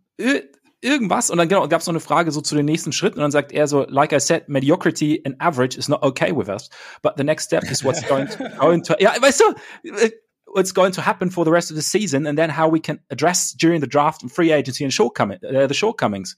irgendwas. 0.81 1.29
Und 1.29 1.37
dann 1.37 1.49
genau, 1.49 1.67
gab 1.67 1.81
es 1.81 1.87
noch 1.87 1.93
eine 1.93 1.99
Frage 1.99 2.31
so 2.31 2.41
zu 2.41 2.55
den 2.55 2.65
nächsten 2.65 2.91
Schritten. 2.91 3.19
Und 3.19 3.23
dann 3.23 3.31
sagt 3.31 3.51
er 3.51 3.67
so, 3.67 3.85
like 3.87 4.11
I 4.11 4.19
said, 4.19 4.47
mediocrity 4.47 5.21
and 5.25 5.39
average 5.39 5.77
is 5.77 5.87
not 5.87 6.03
okay 6.03 6.35
with 6.35 6.49
us. 6.49 6.69
But 7.01 7.13
the 7.17 7.23
next 7.23 7.45
step 7.45 7.63
is 7.63 7.83
what's 7.83 8.05
going 8.07 8.27
to, 8.27 8.49
going 8.59 8.83
to 8.83 8.95
ja, 8.99 9.13
weißt 9.19 9.41
du, 9.41 9.89
äh, 9.89 10.11
what's 10.45 10.73
going 10.73 10.91
to 10.93 11.05
happen 11.05 11.29
for 11.31 11.45
the 11.45 11.51
rest 11.51 11.71
of 11.71 11.75
the 11.75 11.83
season 11.83 12.25
and 12.25 12.37
then 12.37 12.49
how 12.49 12.71
we 12.71 12.79
can 12.79 12.99
address 13.09 13.53
during 13.53 13.81
the 13.81 13.87
draft 13.87 14.23
and 14.23 14.31
free 14.31 14.51
agency 14.51 14.83
and 14.83 14.93
shortcoming, 14.93 15.39
uh, 15.43 15.67
the 15.67 15.73
shortcomings. 15.73 16.37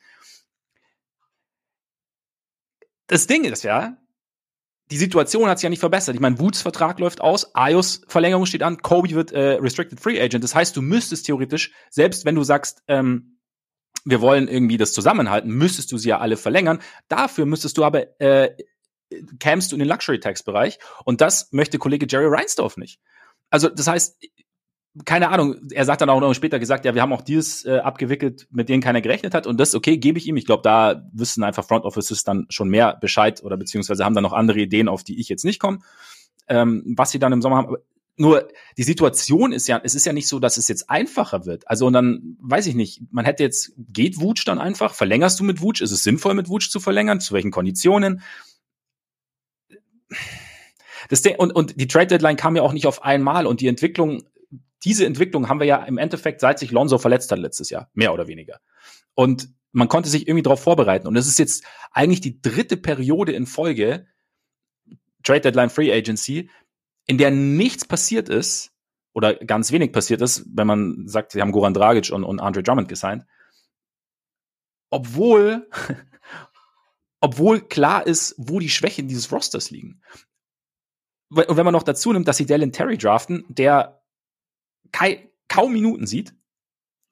Das 3.07 3.25
Ding 3.25 3.43
ist 3.43 3.63
ja, 3.63 3.97
die 4.91 4.97
Situation 4.97 5.47
hat 5.47 5.59
sich 5.59 5.63
ja 5.63 5.69
nicht 5.69 5.79
verbessert. 5.79 6.15
Ich 6.15 6.21
meine, 6.21 6.39
Woods 6.39 6.61
Vertrag 6.61 6.99
läuft 6.99 7.21
aus, 7.21 7.53
Ayos 7.55 8.01
Verlängerung 8.07 8.45
steht 8.45 8.63
an, 8.63 8.81
Kobe 8.81 9.11
wird 9.11 9.31
äh, 9.31 9.57
Restricted 9.59 9.99
Free 9.99 10.19
Agent. 10.19 10.43
Das 10.43 10.55
heißt, 10.55 10.75
du 10.75 10.81
müsstest 10.81 11.25
theoretisch, 11.25 11.71
selbst 11.89 12.25
wenn 12.25 12.35
du 12.35 12.43
sagst, 12.43 12.81
ähm, 12.87 13.37
wir 14.05 14.21
wollen 14.21 14.47
irgendwie 14.47 14.77
das 14.77 14.93
zusammenhalten, 14.93 15.51
müsstest 15.51 15.91
du 15.91 15.97
sie 15.97 16.09
ja 16.09 16.19
alle 16.19 16.37
verlängern. 16.37 16.79
Dafür 17.07 17.45
müsstest 17.45 17.77
du 17.77 17.83
aber 17.83 18.19
äh, 18.19 18.55
kämst 19.39 19.71
du 19.71 19.75
in 19.75 19.79
den 19.79 19.87
Luxury 19.87 20.19
Tax 20.19 20.43
Bereich 20.43 20.79
und 21.05 21.21
das 21.21 21.51
möchte 21.51 21.77
Kollege 21.77 22.07
Jerry 22.09 22.27
Reinsdorf 22.27 22.77
nicht. 22.77 22.99
Also 23.49 23.69
das 23.69 23.87
heißt, 23.87 24.17
keine 25.05 25.29
Ahnung, 25.29 25.55
er 25.71 25.85
sagt 25.85 26.01
dann 26.01 26.09
auch 26.09 26.19
noch 26.19 26.33
später 26.33 26.59
gesagt, 26.59 26.83
ja, 26.83 26.95
wir 26.95 27.01
haben 27.01 27.13
auch 27.13 27.21
Deals 27.21 27.63
äh, 27.65 27.77
abgewickelt, 27.77 28.47
mit 28.51 28.69
denen 28.69 28.81
keiner 28.81 29.01
gerechnet 29.01 29.33
hat. 29.33 29.45
Und 29.45 29.59
das, 29.59 29.75
okay, 29.75 29.97
gebe 29.97 30.17
ich 30.17 30.27
ihm. 30.27 30.37
Ich 30.37 30.45
glaube, 30.45 30.63
da 30.63 31.07
wissen 31.13 31.43
einfach 31.43 31.65
Front 31.65 31.85
Offices 31.85 32.23
dann 32.23 32.47
schon 32.49 32.69
mehr 32.69 32.97
Bescheid 32.99 33.43
oder 33.43 33.55
beziehungsweise 33.55 34.03
haben 34.03 34.15
dann 34.15 34.23
noch 34.23 34.33
andere 34.33 34.59
Ideen, 34.59 34.87
auf 34.87 35.03
die 35.03 35.19
ich 35.19 35.29
jetzt 35.29 35.45
nicht 35.45 35.59
komme, 35.59 35.79
ähm, 36.47 36.95
was 36.97 37.11
sie 37.11 37.19
dann 37.19 37.33
im 37.33 37.41
Sommer 37.41 37.57
haben. 37.57 37.75
Nur 38.17 38.49
die 38.77 38.83
Situation 38.83 39.53
ist 39.53 39.67
ja, 39.67 39.79
es 39.81 39.95
ist 39.95 40.05
ja 40.05 40.11
nicht 40.11 40.27
so, 40.27 40.39
dass 40.39 40.57
es 40.57 40.67
jetzt 40.67 40.89
einfacher 40.89 41.45
wird. 41.45 41.69
Also 41.69 41.85
und 41.85 41.93
dann 41.93 42.35
weiß 42.41 42.65
ich 42.65 42.75
nicht, 42.75 43.01
man 43.11 43.23
hätte 43.23 43.43
jetzt, 43.43 43.73
geht 43.77 44.19
Wutsch 44.19 44.45
dann 44.45 44.59
einfach? 44.59 44.93
Verlängerst 44.93 45.39
du 45.39 45.45
mit 45.45 45.61
Wutsch? 45.61 45.81
Ist 45.81 45.91
es 45.91 46.03
sinnvoll, 46.03 46.33
mit 46.33 46.49
Wutsch 46.49 46.69
zu 46.69 46.79
verlängern? 46.81 47.21
Zu 47.21 47.33
welchen 47.33 47.51
Konditionen? 47.51 48.21
Das 51.07 51.21
Ding, 51.21 51.35
und, 51.37 51.51
und 51.51 51.79
die 51.79 51.87
Trade 51.87 52.07
Deadline 52.07 52.35
kam 52.35 52.55
ja 52.55 52.61
auch 52.61 52.73
nicht 52.73 52.87
auf 52.87 53.03
einmal 53.03 53.47
und 53.47 53.61
die 53.61 53.67
Entwicklung 53.67 54.23
diese 54.83 55.05
Entwicklung 55.05 55.49
haben 55.49 55.59
wir 55.59 55.67
ja 55.67 55.83
im 55.83 55.97
Endeffekt, 55.97 56.41
seit 56.41 56.59
sich 56.59 56.71
Lonzo 56.71 56.97
verletzt 56.97 57.31
hat 57.31 57.39
letztes 57.39 57.69
Jahr, 57.69 57.89
mehr 57.93 58.13
oder 58.13 58.27
weniger. 58.27 58.59
Und 59.13 59.49
man 59.71 59.87
konnte 59.87 60.09
sich 60.09 60.27
irgendwie 60.27 60.43
darauf 60.43 60.61
vorbereiten. 60.61 61.07
Und 61.07 61.15
es 61.15 61.27
ist 61.27 61.39
jetzt 61.39 61.63
eigentlich 61.91 62.21
die 62.21 62.41
dritte 62.41 62.77
Periode 62.77 63.33
in 63.33 63.45
Folge, 63.45 64.07
Trade 65.23 65.41
Deadline 65.41 65.69
Free 65.69 65.91
Agency, 65.91 66.49
in 67.05 67.17
der 67.17 67.31
nichts 67.31 67.85
passiert 67.85 68.29
ist 68.29 68.71
oder 69.13 69.35
ganz 69.35 69.71
wenig 69.71 69.91
passiert 69.91 70.21
ist, 70.21 70.45
wenn 70.53 70.67
man 70.67 71.07
sagt, 71.07 71.31
sie 71.31 71.41
haben 71.41 71.51
Goran 71.51 71.73
Dragic 71.73 72.11
und, 72.11 72.23
und 72.23 72.39
Andre 72.39 72.63
Drummond 72.63 72.87
gesigned. 72.87 73.25
Obwohl, 74.89 75.67
obwohl 77.19 77.61
klar 77.61 78.07
ist, 78.07 78.35
wo 78.37 78.59
die 78.59 78.69
Schwächen 78.69 79.07
dieses 79.07 79.31
Rosters 79.31 79.71
liegen. 79.71 80.01
Und 81.29 81.57
wenn 81.57 81.65
man 81.65 81.73
noch 81.73 81.83
dazu 81.83 82.11
nimmt, 82.11 82.27
dass 82.27 82.37
sie 82.37 82.45
Dallin 82.45 82.71
Terry 82.71 82.97
draften, 82.97 83.45
der 83.49 83.98
kaum 85.47 85.73
Minuten 85.73 86.07
sieht, 86.07 86.33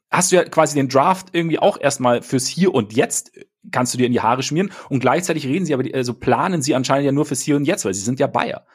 hast 0.09 0.31
du 0.31 0.37
ja 0.37 0.43
quasi 0.43 0.75
den 0.75 0.89
Draft 0.89 1.29
irgendwie 1.33 1.59
auch 1.59 1.79
erstmal 1.79 2.21
fürs 2.21 2.47
Hier 2.47 2.73
und 2.73 2.93
Jetzt 2.93 3.31
kannst 3.71 3.93
du 3.93 3.97
dir 3.97 4.05
in 4.05 4.13
die 4.13 4.21
Haare 4.21 4.43
schmieren 4.43 4.71
und 4.89 4.99
gleichzeitig 4.99 5.45
reden 5.45 5.65
sie 5.65 5.73
aber, 5.73 5.83
also 5.93 6.13
planen 6.13 6.61
sie 6.61 6.75
anscheinend 6.75 7.05
ja 7.05 7.11
nur 7.11 7.25
fürs 7.25 7.41
Hier 7.41 7.55
und 7.55 7.65
Jetzt, 7.65 7.85
weil 7.85 7.93
sie 7.93 8.01
sind 8.01 8.19
ja 8.19 8.27
Bayer. 8.27 8.65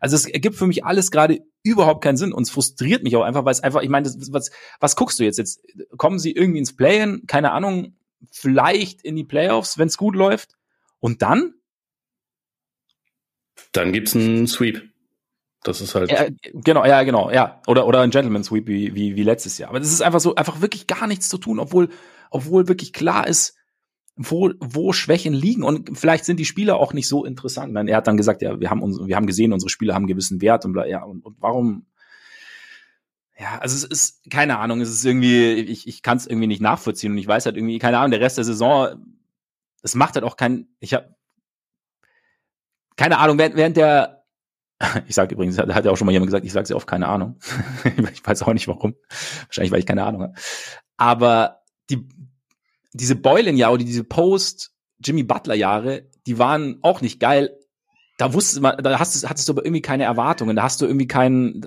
Also 0.00 0.16
es 0.16 0.26
ergibt 0.26 0.56
für 0.56 0.66
mich 0.66 0.84
alles 0.84 1.10
gerade 1.10 1.40
überhaupt 1.62 2.02
keinen 2.02 2.16
Sinn 2.16 2.32
und 2.32 2.44
es 2.44 2.50
frustriert 2.50 3.02
mich 3.02 3.16
auch 3.16 3.22
einfach, 3.22 3.44
weil 3.44 3.52
es 3.52 3.60
einfach, 3.60 3.82
ich 3.82 3.88
meine, 3.88 4.08
was, 4.30 4.50
was 4.80 4.96
guckst 4.96 5.18
du 5.18 5.24
jetzt? 5.24 5.38
Jetzt 5.38 5.60
kommen 5.96 6.18
sie 6.18 6.32
irgendwie 6.32 6.60
ins 6.60 6.74
Play-In, 6.74 7.26
keine 7.26 7.52
Ahnung, 7.52 7.96
vielleicht 8.30 9.02
in 9.02 9.16
die 9.16 9.24
Playoffs, 9.24 9.76
wenn 9.76 9.88
es 9.88 9.96
gut 9.96 10.14
läuft 10.14 10.56
und 11.00 11.22
dann? 11.22 11.54
Dann 13.72 13.92
gibt's 13.92 14.14
einen 14.14 14.46
Sweep. 14.46 14.87
Das 15.62 15.80
ist 15.80 15.94
halt. 15.94 16.10
Ja, 16.10 16.26
genau, 16.54 16.84
ja, 16.84 17.02
genau, 17.02 17.30
ja. 17.30 17.60
Oder, 17.66 17.86
oder 17.86 18.00
ein 18.00 18.10
Gentleman 18.10 18.44
Sweep 18.44 18.68
wie, 18.68 18.94
wie, 18.94 19.16
wie 19.16 19.22
letztes 19.22 19.58
Jahr. 19.58 19.70
Aber 19.70 19.80
das 19.80 19.92
ist 19.92 20.02
einfach 20.02 20.20
so, 20.20 20.34
einfach 20.34 20.60
wirklich 20.60 20.86
gar 20.86 21.06
nichts 21.06 21.28
zu 21.28 21.38
tun, 21.38 21.58
obwohl, 21.58 21.88
obwohl 22.30 22.68
wirklich 22.68 22.92
klar 22.92 23.26
ist, 23.26 23.56
wo, 24.16 24.52
wo 24.60 24.92
Schwächen 24.92 25.32
liegen. 25.32 25.62
Und 25.62 25.98
vielleicht 25.98 26.24
sind 26.24 26.38
die 26.38 26.44
Spieler 26.44 26.76
auch 26.76 26.92
nicht 26.92 27.08
so 27.08 27.24
interessant. 27.24 27.72
Meine, 27.72 27.90
er 27.90 27.98
hat 27.98 28.06
dann 28.06 28.16
gesagt, 28.16 28.42
ja, 28.42 28.58
wir 28.60 28.70
haben 28.70 28.82
uns, 28.82 28.98
wir 29.04 29.16
haben 29.16 29.26
gesehen, 29.26 29.52
unsere 29.52 29.70
Spieler 29.70 29.94
haben 29.94 30.06
gewissen 30.06 30.40
Wert 30.40 30.64
und 30.64 30.76
ja, 30.86 31.02
und, 31.04 31.24
und 31.24 31.36
warum, 31.40 31.86
ja, 33.38 33.58
also 33.58 33.76
es 33.76 33.84
ist, 33.84 34.30
keine 34.30 34.58
Ahnung, 34.58 34.80
es 34.80 34.90
ist 34.90 35.04
irgendwie, 35.04 35.52
ich, 35.52 35.86
ich 35.86 36.02
kann 36.02 36.16
es 36.16 36.26
irgendwie 36.26 36.48
nicht 36.48 36.60
nachvollziehen 36.60 37.12
und 37.12 37.18
ich 37.18 37.28
weiß 37.28 37.46
halt 37.46 37.56
irgendwie, 37.56 37.78
keine 37.78 37.98
Ahnung, 37.98 38.10
der 38.10 38.20
Rest 38.20 38.38
der 38.38 38.44
Saison, 38.44 38.96
es 39.82 39.94
macht 39.94 40.14
halt 40.14 40.24
auch 40.24 40.36
kein, 40.36 40.66
ich 40.80 40.94
habe 40.94 41.14
keine 42.96 43.18
Ahnung, 43.18 43.38
während, 43.38 43.54
während 43.54 43.76
der 43.76 44.17
ich 45.08 45.14
sage 45.14 45.34
übrigens, 45.34 45.58
hat, 45.58 45.74
hat 45.74 45.84
ja 45.84 45.90
auch 45.90 45.96
schon 45.96 46.06
mal 46.06 46.12
jemand 46.12 46.28
gesagt, 46.28 46.44
ich 46.44 46.52
sage 46.52 46.66
sehr 46.66 46.76
oft 46.76 46.86
keine 46.86 47.08
Ahnung. 47.08 47.38
ich 48.12 48.24
weiß 48.24 48.42
auch 48.42 48.52
nicht 48.52 48.68
warum. 48.68 48.94
Wahrscheinlich, 49.46 49.72
weil 49.72 49.80
ich 49.80 49.86
keine 49.86 50.04
Ahnung 50.04 50.22
habe. 50.22 50.34
Aber 50.96 51.62
die, 51.90 52.06
diese 52.92 53.16
Boylan-Jahre 53.16 53.74
oder 53.74 53.84
diese 53.84 54.04
Post-Jimmy 54.04 55.24
Butler-Jahre, 55.24 56.08
die 56.26 56.38
waren 56.38 56.78
auch 56.82 57.00
nicht 57.00 57.20
geil. 57.20 57.56
Da 58.18 58.34
wusste 58.34 58.60
man, 58.60 58.76
da 58.78 58.98
hast 58.98 59.22
du, 59.22 59.28
hattest 59.28 59.48
du 59.48 59.52
aber 59.52 59.64
irgendwie 59.64 59.82
keine 59.82 60.04
Erwartungen. 60.04 60.56
Da 60.56 60.62
hast 60.62 60.80
du 60.80 60.86
irgendwie 60.86 61.06
keinen, 61.06 61.66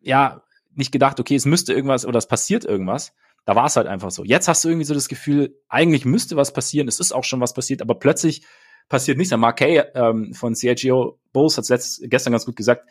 ja, 0.00 0.42
nicht 0.74 0.92
gedacht, 0.92 1.18
okay, 1.20 1.34
es 1.34 1.44
müsste 1.44 1.72
irgendwas 1.72 2.06
oder 2.06 2.18
es 2.18 2.28
passiert 2.28 2.64
irgendwas. 2.64 3.12
Da 3.44 3.56
war 3.56 3.66
es 3.66 3.76
halt 3.76 3.86
einfach 3.86 4.10
so. 4.10 4.24
Jetzt 4.24 4.46
hast 4.46 4.64
du 4.64 4.68
irgendwie 4.68 4.84
so 4.84 4.94
das 4.94 5.08
Gefühl, 5.08 5.58
eigentlich 5.68 6.04
müsste 6.04 6.36
was 6.36 6.52
passieren. 6.52 6.86
Es 6.86 7.00
ist 7.00 7.12
auch 7.12 7.24
schon 7.24 7.40
was 7.40 7.54
passiert, 7.54 7.82
aber 7.82 7.98
plötzlich 7.98 8.44
passiert 8.88 9.18
nichts. 9.18 9.36
Mark 9.36 9.58
Kay 9.58 9.82
ähm, 9.94 10.34
von 10.34 10.54
CHGO 10.54 11.18
Bulls 11.32 11.56
hat 11.56 11.68
es 11.70 12.00
gestern 12.04 12.32
ganz 12.32 12.46
gut 12.46 12.56
gesagt. 12.56 12.88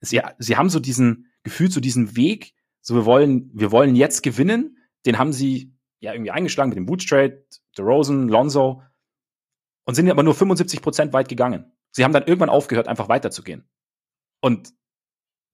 Sie, 0.00 0.20
sie 0.38 0.56
haben 0.56 0.70
so 0.70 0.80
diesen 0.80 1.30
Gefühl, 1.42 1.70
so 1.70 1.80
diesen 1.80 2.16
Weg, 2.16 2.54
so 2.80 2.94
wir 2.94 3.04
wollen, 3.04 3.50
wir 3.54 3.70
wollen 3.70 3.96
jetzt 3.96 4.22
gewinnen. 4.22 4.78
Den 5.06 5.18
haben 5.18 5.32
sie 5.32 5.72
ja 6.00 6.12
irgendwie 6.12 6.30
eingeschlagen 6.30 6.70
mit 6.70 6.76
dem 6.76 6.86
Boots 6.86 7.06
Trade, 7.06 7.44
DeRozan, 7.76 8.28
Lonzo 8.28 8.82
und 9.84 9.94
sind 9.94 10.10
aber 10.10 10.22
nur 10.22 10.34
75 10.34 10.82
Prozent 10.82 11.12
weit 11.12 11.28
gegangen. 11.28 11.72
Sie 11.92 12.04
haben 12.04 12.12
dann 12.12 12.26
irgendwann 12.26 12.48
aufgehört, 12.48 12.88
einfach 12.88 13.08
weiterzugehen. 13.08 13.64
Und 14.40 14.72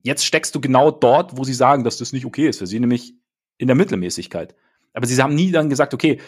jetzt 0.03 0.25
steckst 0.25 0.55
du 0.55 0.61
genau 0.61 0.91
dort, 0.91 1.37
wo 1.37 1.45
sie 1.45 1.55
sagen, 1.55 1.85
dass 1.85 1.99
das 1.99 2.13
nicht 2.13 2.27
okay 2.27 2.49
ist 2.49 2.59
für 2.59 2.67
sie, 2.67 2.79
nämlich 2.79 3.15
in 3.59 3.67
der 3.67 3.77
Mittelmäßigkeit. 3.77 4.55
Aber 4.93 5.07
sie 5.07 5.21
haben 5.21 5.35
nie 5.35 5.51
dann 5.51 5.71
gesagt, 5.71 5.95
okay, 5.95 6.21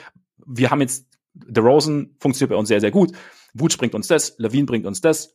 wir 0.46 0.70
haben 0.70 0.80
jetzt, 0.80 1.06
DeRozan 1.34 2.16
funktioniert 2.18 2.50
bei 2.50 2.56
uns 2.56 2.68
sehr, 2.68 2.80
sehr 2.80 2.90
gut. 2.90 3.12
Wutsch 3.54 3.78
bringt 3.78 3.94
uns 3.94 4.06
das, 4.08 4.38
Levine 4.38 4.66
bringt 4.66 4.86
uns 4.86 5.00
das. 5.00 5.34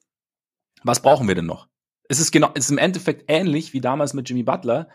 Was 0.83 1.01
brauchen 1.01 1.27
wir 1.27 1.35
denn 1.35 1.45
noch? 1.45 1.67
Es 2.09 2.19
ist 2.19 2.31
genau, 2.31 2.51
es 2.55 2.65
ist 2.65 2.71
im 2.71 2.77
Endeffekt 2.77 3.25
ähnlich 3.27 3.73
wie 3.73 3.81
damals 3.81 4.13
mit 4.13 4.27
Jimmy 4.27 4.43
Butler, 4.43 4.89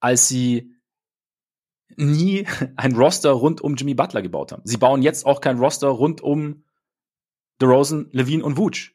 als 0.00 0.28
sie 0.28 0.74
nie 1.96 2.46
ein 2.76 2.96
Roster 2.96 3.30
rund 3.30 3.60
um 3.60 3.74
Jimmy 3.76 3.94
Butler 3.94 4.22
gebaut 4.22 4.52
haben. 4.52 4.62
Sie 4.64 4.76
bauen 4.76 5.02
jetzt 5.02 5.26
auch 5.26 5.40
kein 5.40 5.58
Roster 5.58 5.88
rund 5.88 6.20
um 6.20 6.64
DeRozan, 7.60 8.08
Levine 8.12 8.44
und 8.44 8.56
Wutsch. 8.56 8.94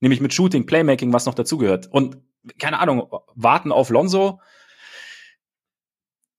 Nämlich 0.00 0.20
mit 0.20 0.34
Shooting, 0.34 0.66
Playmaking, 0.66 1.12
was 1.12 1.26
noch 1.26 1.34
dazugehört. 1.34 1.88
Und 1.90 2.18
keine 2.58 2.78
Ahnung, 2.78 3.10
warten 3.34 3.72
auf 3.72 3.90
Lonzo. 3.90 4.40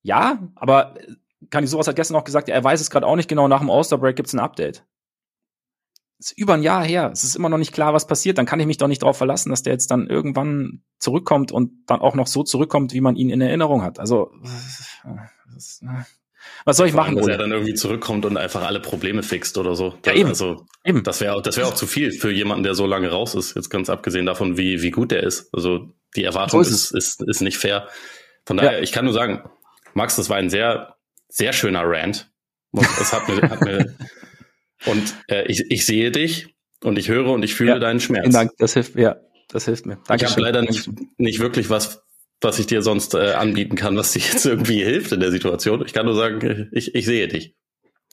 Ja, 0.03 0.47
aber 0.55 0.95
kann 1.50 1.63
ich 1.63 1.69
sowas 1.69 1.88
hat 1.88 1.95
gestern 1.95 2.17
auch 2.17 2.24
gesagt, 2.24 2.50
er 2.50 2.63
weiß 2.63 2.79
es 2.79 2.89
gerade 2.89 3.05
auch 3.05 3.15
nicht 3.15 3.27
genau, 3.27 3.47
nach 3.47 3.59
dem 3.59 3.69
All-Star-Break 3.69 4.15
gibt 4.15 4.27
es 4.27 4.33
ein 4.33 4.39
Update 4.39 4.86
ist 6.19 6.38
über 6.38 6.55
ein 6.55 6.63
Jahr 6.63 6.83
her. 6.83 7.09
Es 7.13 7.24
ist 7.24 7.36
immer 7.36 7.50
noch 7.50 7.57
nicht 7.57 7.74
klar, 7.74 7.93
was 7.93 8.07
passiert. 8.07 8.38
Dann 8.38 8.45
kann 8.45 8.59
ich 8.59 8.65
mich 8.65 8.77
doch 8.77 8.88
nicht 8.88 9.03
darauf 9.03 9.17
verlassen, 9.17 9.50
dass 9.50 9.63
der 9.63 9.74
jetzt 9.74 9.91
dann 9.91 10.07
irgendwann 10.07 10.81
zurückkommt 11.00 11.51
und 11.51 11.71
dann 11.88 12.00
auch 12.00 12.15
noch 12.15 12.27
so 12.27 12.43
zurückkommt, 12.43 12.93
wie 12.93 13.01
man 13.01 13.15
ihn 13.15 13.29
in 13.29 13.41
Erinnerung 13.41 13.83
hat. 13.83 14.00
Also, 14.00 14.31
das, 15.53 15.83
Was 16.65 16.77
soll 16.77 16.88
ich 16.88 16.93
machen? 16.93 17.15
Dass 17.15 17.27
er 17.27 17.38
dann 17.38 17.51
irgendwie 17.51 17.75
zurückkommt 17.75 18.25
und 18.25 18.38
einfach 18.38 18.65
alle 18.65 18.79
Probleme 18.79 19.21
fixt 19.21 19.57
oder 19.57 19.75
so. 19.75 19.95
Ja, 20.05 20.13
eben. 20.13 20.29
Also, 20.29 20.65
eben. 20.83 21.03
Das 21.03 21.21
wäre 21.21 21.41
das 21.41 21.57
wäre 21.57 21.67
auch 21.67 21.75
zu 21.75 21.86
viel 21.86 22.12
für 22.12 22.31
jemanden, 22.31 22.63
der 22.63 22.74
so 22.74 22.88
lange 22.88 23.09
raus 23.09 23.36
ist. 23.36 23.55
Jetzt 23.55 23.69
ganz 23.69 23.89
abgesehen 23.89 24.25
davon, 24.25 24.57
wie, 24.57 24.81
wie 24.81 24.91
gut 24.91 25.12
der 25.12 25.24
ist. 25.24 25.53
Also, 25.53 25.93
die 26.15 26.24
Erwartung 26.24 26.63
so 26.63 26.69
ist, 26.69 26.91
ist, 26.91 27.21
ist, 27.21 27.21
ist 27.21 27.41
nicht 27.41 27.57
fair. 27.57 27.88
Von 28.45 28.57
daher, 28.57 28.77
ja. 28.77 28.79
ich 28.79 28.91
kann 28.91 29.05
nur 29.05 29.13
sagen, 29.13 29.43
Max, 29.93 30.15
das 30.15 30.29
war 30.29 30.38
ein 30.38 30.50
sehr, 30.50 30.95
sehr 31.27 31.53
schöner 31.53 31.83
Rant. 31.83 32.31
Es 32.74 33.13
hat 33.13 33.27
mir, 33.27 33.50
hat 33.50 33.62
mir 33.62 33.93
und 34.86 35.15
äh, 35.27 35.46
ich, 35.48 35.65
ich 35.69 35.86
sehe 35.86 36.12
dich 36.12 36.55
und 36.84 36.98
ich 36.98 37.10
höre 37.10 37.31
und 37.31 37.43
ich 37.43 37.55
fühle 37.55 37.72
ja, 37.72 37.79
deinen 37.79 38.00
Schmerz. 38.00 38.24
Vielen 38.24 38.34
Dank, 38.34 38.51
das 38.57 38.74
hilft, 38.74 38.96
ja, 38.96 39.17
das 39.50 39.65
hilft 39.65 39.86
mir. 39.86 39.98
Danke 40.07 40.25
ich 40.25 40.31
habe 40.31 40.41
leider 40.41 40.62
nicht, 40.62 40.89
nicht 41.17 41.39
wirklich 41.39 41.69
was, 41.69 42.03
was 42.41 42.60
ich 42.60 42.67
dir 42.67 42.81
sonst 42.81 43.13
äh, 43.13 43.34
anbieten 43.34 43.75
kann, 43.75 43.98
was 43.98 44.13
dir 44.13 44.19
jetzt 44.19 44.46
irgendwie 44.46 44.84
hilft 44.84 45.12
in 45.12 45.19
der 45.19 45.31
Situation. 45.31 45.84
Ich 45.86 45.93
kann 45.93 46.05
nur 46.05 46.15
sagen, 46.15 46.69
ich, 46.72 46.93
ich 46.96 47.05
sehe 47.05 47.27
dich. 47.27 47.55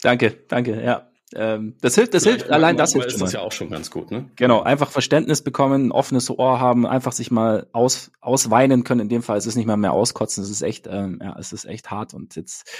Danke, 0.02 0.36
danke, 0.48 0.82
ja. 0.82 1.10
Ähm, 1.34 1.76
das 1.80 1.94
hilft, 1.96 2.14
das 2.14 2.22
Vielleicht 2.22 2.42
hilft, 2.42 2.52
allein 2.52 2.76
das 2.76 2.92
hilft. 2.92 3.12
Das 3.12 3.20
ist 3.20 3.32
ja 3.32 3.40
auch 3.40 3.52
schon 3.52 3.70
ganz 3.70 3.90
gut, 3.90 4.10
ne? 4.10 4.30
Genau, 4.36 4.62
einfach 4.62 4.90
Verständnis 4.90 5.42
bekommen, 5.42 5.86
ein 5.86 5.92
offenes 5.92 6.30
Ohr 6.30 6.60
haben, 6.60 6.86
einfach 6.86 7.12
sich 7.12 7.30
mal 7.30 7.66
aus, 7.72 8.12
ausweinen 8.20 8.84
können. 8.84 9.00
In 9.00 9.08
dem 9.08 9.22
Fall 9.22 9.38
ist 9.38 9.46
es 9.46 9.56
nicht 9.56 9.66
mal 9.66 9.76
mehr 9.76 9.92
auskotzen. 9.92 10.44
Es 10.44 10.50
ist 10.50 10.62
echt, 10.62 10.86
ähm, 10.86 11.18
ja, 11.22 11.36
es 11.38 11.52
ist 11.52 11.64
echt 11.64 11.90
hart 11.90 12.14
und 12.14 12.36
jetzt, 12.36 12.70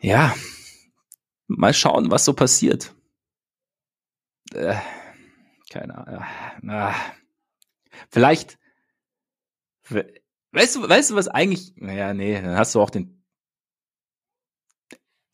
ja, 0.00 0.34
mal 1.46 1.74
schauen, 1.74 2.10
was 2.10 2.24
so 2.24 2.32
passiert. 2.32 2.94
Äh, 4.52 4.76
keine 5.70 5.96
Ahnung. 5.96 6.24
Äh, 6.68 6.92
vielleicht, 8.10 8.58
weißt 9.88 10.76
du, 10.76 10.88
weißt 10.88 11.10
du, 11.10 11.14
was 11.16 11.28
eigentlich, 11.28 11.74
naja, 11.76 12.14
nee, 12.14 12.40
dann 12.40 12.56
hast 12.56 12.74
du 12.74 12.80
auch 12.80 12.90
den 12.90 13.24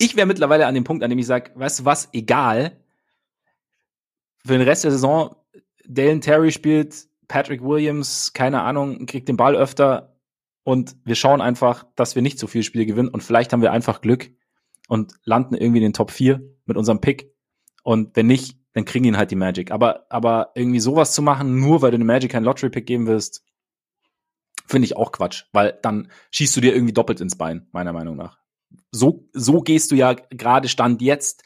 ich 0.03 0.17
wäre 0.17 0.27
mittlerweile 0.27 0.67
an 0.67 0.75
dem 0.75 0.85
Punkt, 0.85 1.05
an 1.05 1.11
dem 1.11 1.19
ich 1.19 1.27
sage, 1.27 1.53
weißt 1.55 1.81
du 1.81 1.85
was, 1.85 2.09
egal. 2.15 2.83
Für 4.39 4.55
den 4.55 4.63
Rest 4.63 4.83
der 4.85 4.93
Saison, 4.93 5.37
Dalen 5.87 6.23
Terry 6.23 6.53
spielt, 6.53 7.07
Patrick 7.29 7.63
Williams, 7.63 8.33
keine 8.33 8.63
Ahnung, 8.63 9.05
kriegt 9.05 9.29
den 9.29 9.37
Ball 9.37 9.55
öfter 9.55 10.19
und 10.65 10.97
wir 11.05 11.17
schauen 11.17 11.43
einfach, 11.43 11.85
dass 11.97 12.15
wir 12.15 12.23
nicht 12.23 12.39
so 12.39 12.47
viele 12.47 12.65
Spiele 12.65 12.87
gewinnen 12.87 13.11
und 13.11 13.23
vielleicht 13.23 13.53
haben 13.53 13.61
wir 13.61 13.73
einfach 13.73 14.01
Glück 14.01 14.31
und 14.91 15.15
landen 15.25 15.55
irgendwie 15.55 15.79
in 15.79 15.85
den 15.85 15.93
Top 15.93 16.11
4 16.11 16.41
mit 16.67 16.77
unserem 16.77 17.01
Pick 17.01 17.33
und 17.83 18.15
wenn 18.17 18.27
nicht, 18.27 18.59
dann 18.73 18.85
kriegen 18.85 19.05
ihn 19.05 19.17
halt 19.17 19.31
die 19.31 19.37
Magic. 19.37 19.71
Aber, 19.71 20.07
aber 20.11 20.53
irgendwie 20.55 20.81
sowas 20.81 21.15
zu 21.15 21.23
machen, 21.23 21.59
nur 21.59 21.83
weil 21.83 21.91
du 21.91 21.99
den 21.99 22.07
Magic 22.07 22.31
keinen 22.31 22.45
Lottery-Pick 22.45 22.87
geben 22.87 23.07
wirst, 23.07 23.45
finde 24.67 24.87
ich 24.87 24.97
auch 24.97 25.13
Quatsch, 25.13 25.45
weil 25.53 25.79
dann 25.83 26.13
schießt 26.31 26.57
du 26.57 26.61
dir 26.61 26.75
irgendwie 26.75 26.93
doppelt 26.93 27.21
ins 27.21 27.37
Bein, 27.37 27.69
meiner 27.73 27.93
Meinung 27.93 28.17
nach 28.17 28.41
so, 28.93 29.29
so 29.33 29.61
gehst 29.61 29.91
du 29.91 29.97
ja 29.97 30.15
gerade 30.15 30.69
Stand 30.69 31.03
jetzt. 31.03 31.43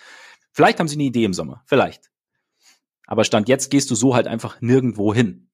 Vielleicht 0.52 0.78
haben 0.78 0.88
sie 0.88 0.96
eine 0.96 1.04
Idee 1.04 1.24
im 1.24 1.34
Sommer, 1.34 1.62
vielleicht. 1.66 2.10
Aber 3.06 3.24
Stand 3.24 3.48
jetzt 3.48 3.70
gehst 3.70 3.90
du 3.90 3.94
so 3.94 4.14
halt 4.14 4.26
einfach 4.26 4.60
nirgendwo 4.60 5.12
hin. 5.12 5.50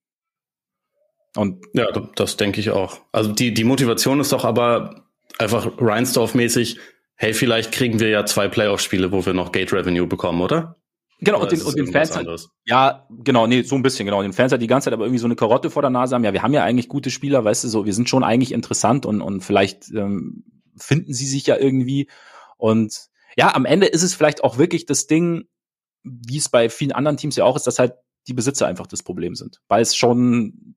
Und 1.35 1.65
ja, 1.73 1.87
das 2.15 2.37
denke 2.37 2.59
ich 2.59 2.71
auch. 2.71 3.01
Also 3.11 3.31
die, 3.31 3.53
die 3.53 3.63
Motivation 3.63 4.19
ist 4.19 4.31
doch 4.31 4.45
aber 4.45 5.05
einfach 5.39 5.77
Reinsdorf-mäßig, 5.77 6.77
hey, 7.21 7.35
vielleicht 7.35 7.71
kriegen 7.71 7.99
wir 7.99 8.09
ja 8.09 8.25
zwei 8.25 8.47
Playoff-Spiele, 8.47 9.11
wo 9.11 9.23
wir 9.23 9.35
noch 9.35 9.51
Gate 9.51 9.71
Revenue 9.71 10.07
bekommen, 10.07 10.41
oder? 10.41 10.77
Genau, 11.19 11.37
oder 11.37 11.43
und 11.43 11.51
den, 11.51 11.61
und 11.61 11.77
den 11.77 11.91
Fans 11.91 12.15
halt, 12.15 12.27
ja, 12.65 13.07
genau, 13.11 13.45
nee, 13.45 13.61
so 13.61 13.75
ein 13.75 13.83
bisschen, 13.83 14.07
genau. 14.07 14.23
Den 14.23 14.33
Fans 14.33 14.51
halt 14.51 14.63
die 14.63 14.67
ganze 14.67 14.85
Zeit 14.85 14.93
aber 14.95 15.05
irgendwie 15.05 15.19
so 15.19 15.27
eine 15.27 15.35
Karotte 15.35 15.69
vor 15.69 15.83
der 15.83 15.91
Nase 15.91 16.15
haben. 16.15 16.23
Ja, 16.23 16.33
wir 16.33 16.41
haben 16.41 16.55
ja 16.55 16.63
eigentlich 16.63 16.87
gute 16.87 17.11
Spieler, 17.11 17.45
weißt 17.45 17.63
du, 17.63 17.67
so, 17.67 17.85
wir 17.85 17.93
sind 17.93 18.09
schon 18.09 18.23
eigentlich 18.23 18.51
interessant 18.51 19.05
und, 19.05 19.21
und 19.21 19.41
vielleicht 19.41 19.91
ähm, 19.91 20.45
finden 20.75 21.13
sie 21.13 21.27
sich 21.27 21.45
ja 21.45 21.57
irgendwie. 21.57 22.09
Und 22.57 23.09
ja, 23.37 23.53
am 23.53 23.65
Ende 23.65 23.85
ist 23.85 24.01
es 24.01 24.15
vielleicht 24.15 24.43
auch 24.43 24.57
wirklich 24.57 24.87
das 24.87 25.05
Ding, 25.05 25.43
wie 26.01 26.37
es 26.37 26.49
bei 26.49 26.69
vielen 26.69 26.91
anderen 26.91 27.17
Teams 27.17 27.35
ja 27.35 27.43
auch 27.43 27.55
ist, 27.55 27.67
dass 27.67 27.77
halt 27.77 27.93
die 28.27 28.33
Besitzer 28.33 28.65
einfach 28.65 28.87
das 28.87 29.03
Problem 29.03 29.35
sind. 29.35 29.61
Weil 29.67 29.83
es 29.83 29.95
schon, 29.95 30.75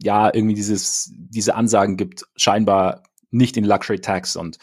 ja, 0.00 0.32
irgendwie 0.32 0.54
dieses, 0.54 1.10
diese 1.12 1.56
Ansagen 1.56 1.96
gibt, 1.96 2.24
scheinbar 2.36 3.02
nicht 3.32 3.56
in 3.56 3.64
Luxury 3.64 3.98
Tax 3.98 4.36
und 4.36 4.58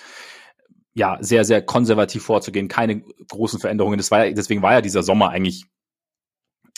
ja, 0.93 1.17
sehr, 1.21 1.43
sehr 1.43 1.61
konservativ 1.61 2.23
vorzugehen, 2.23 2.67
keine 2.67 3.01
großen 3.29 3.59
Veränderungen. 3.59 3.97
Das 3.97 4.11
war 4.11 4.25
ja, 4.25 4.33
deswegen 4.33 4.61
war 4.61 4.73
ja 4.73 4.81
dieser 4.81 5.03
Sommer 5.03 5.29
eigentlich 5.29 5.65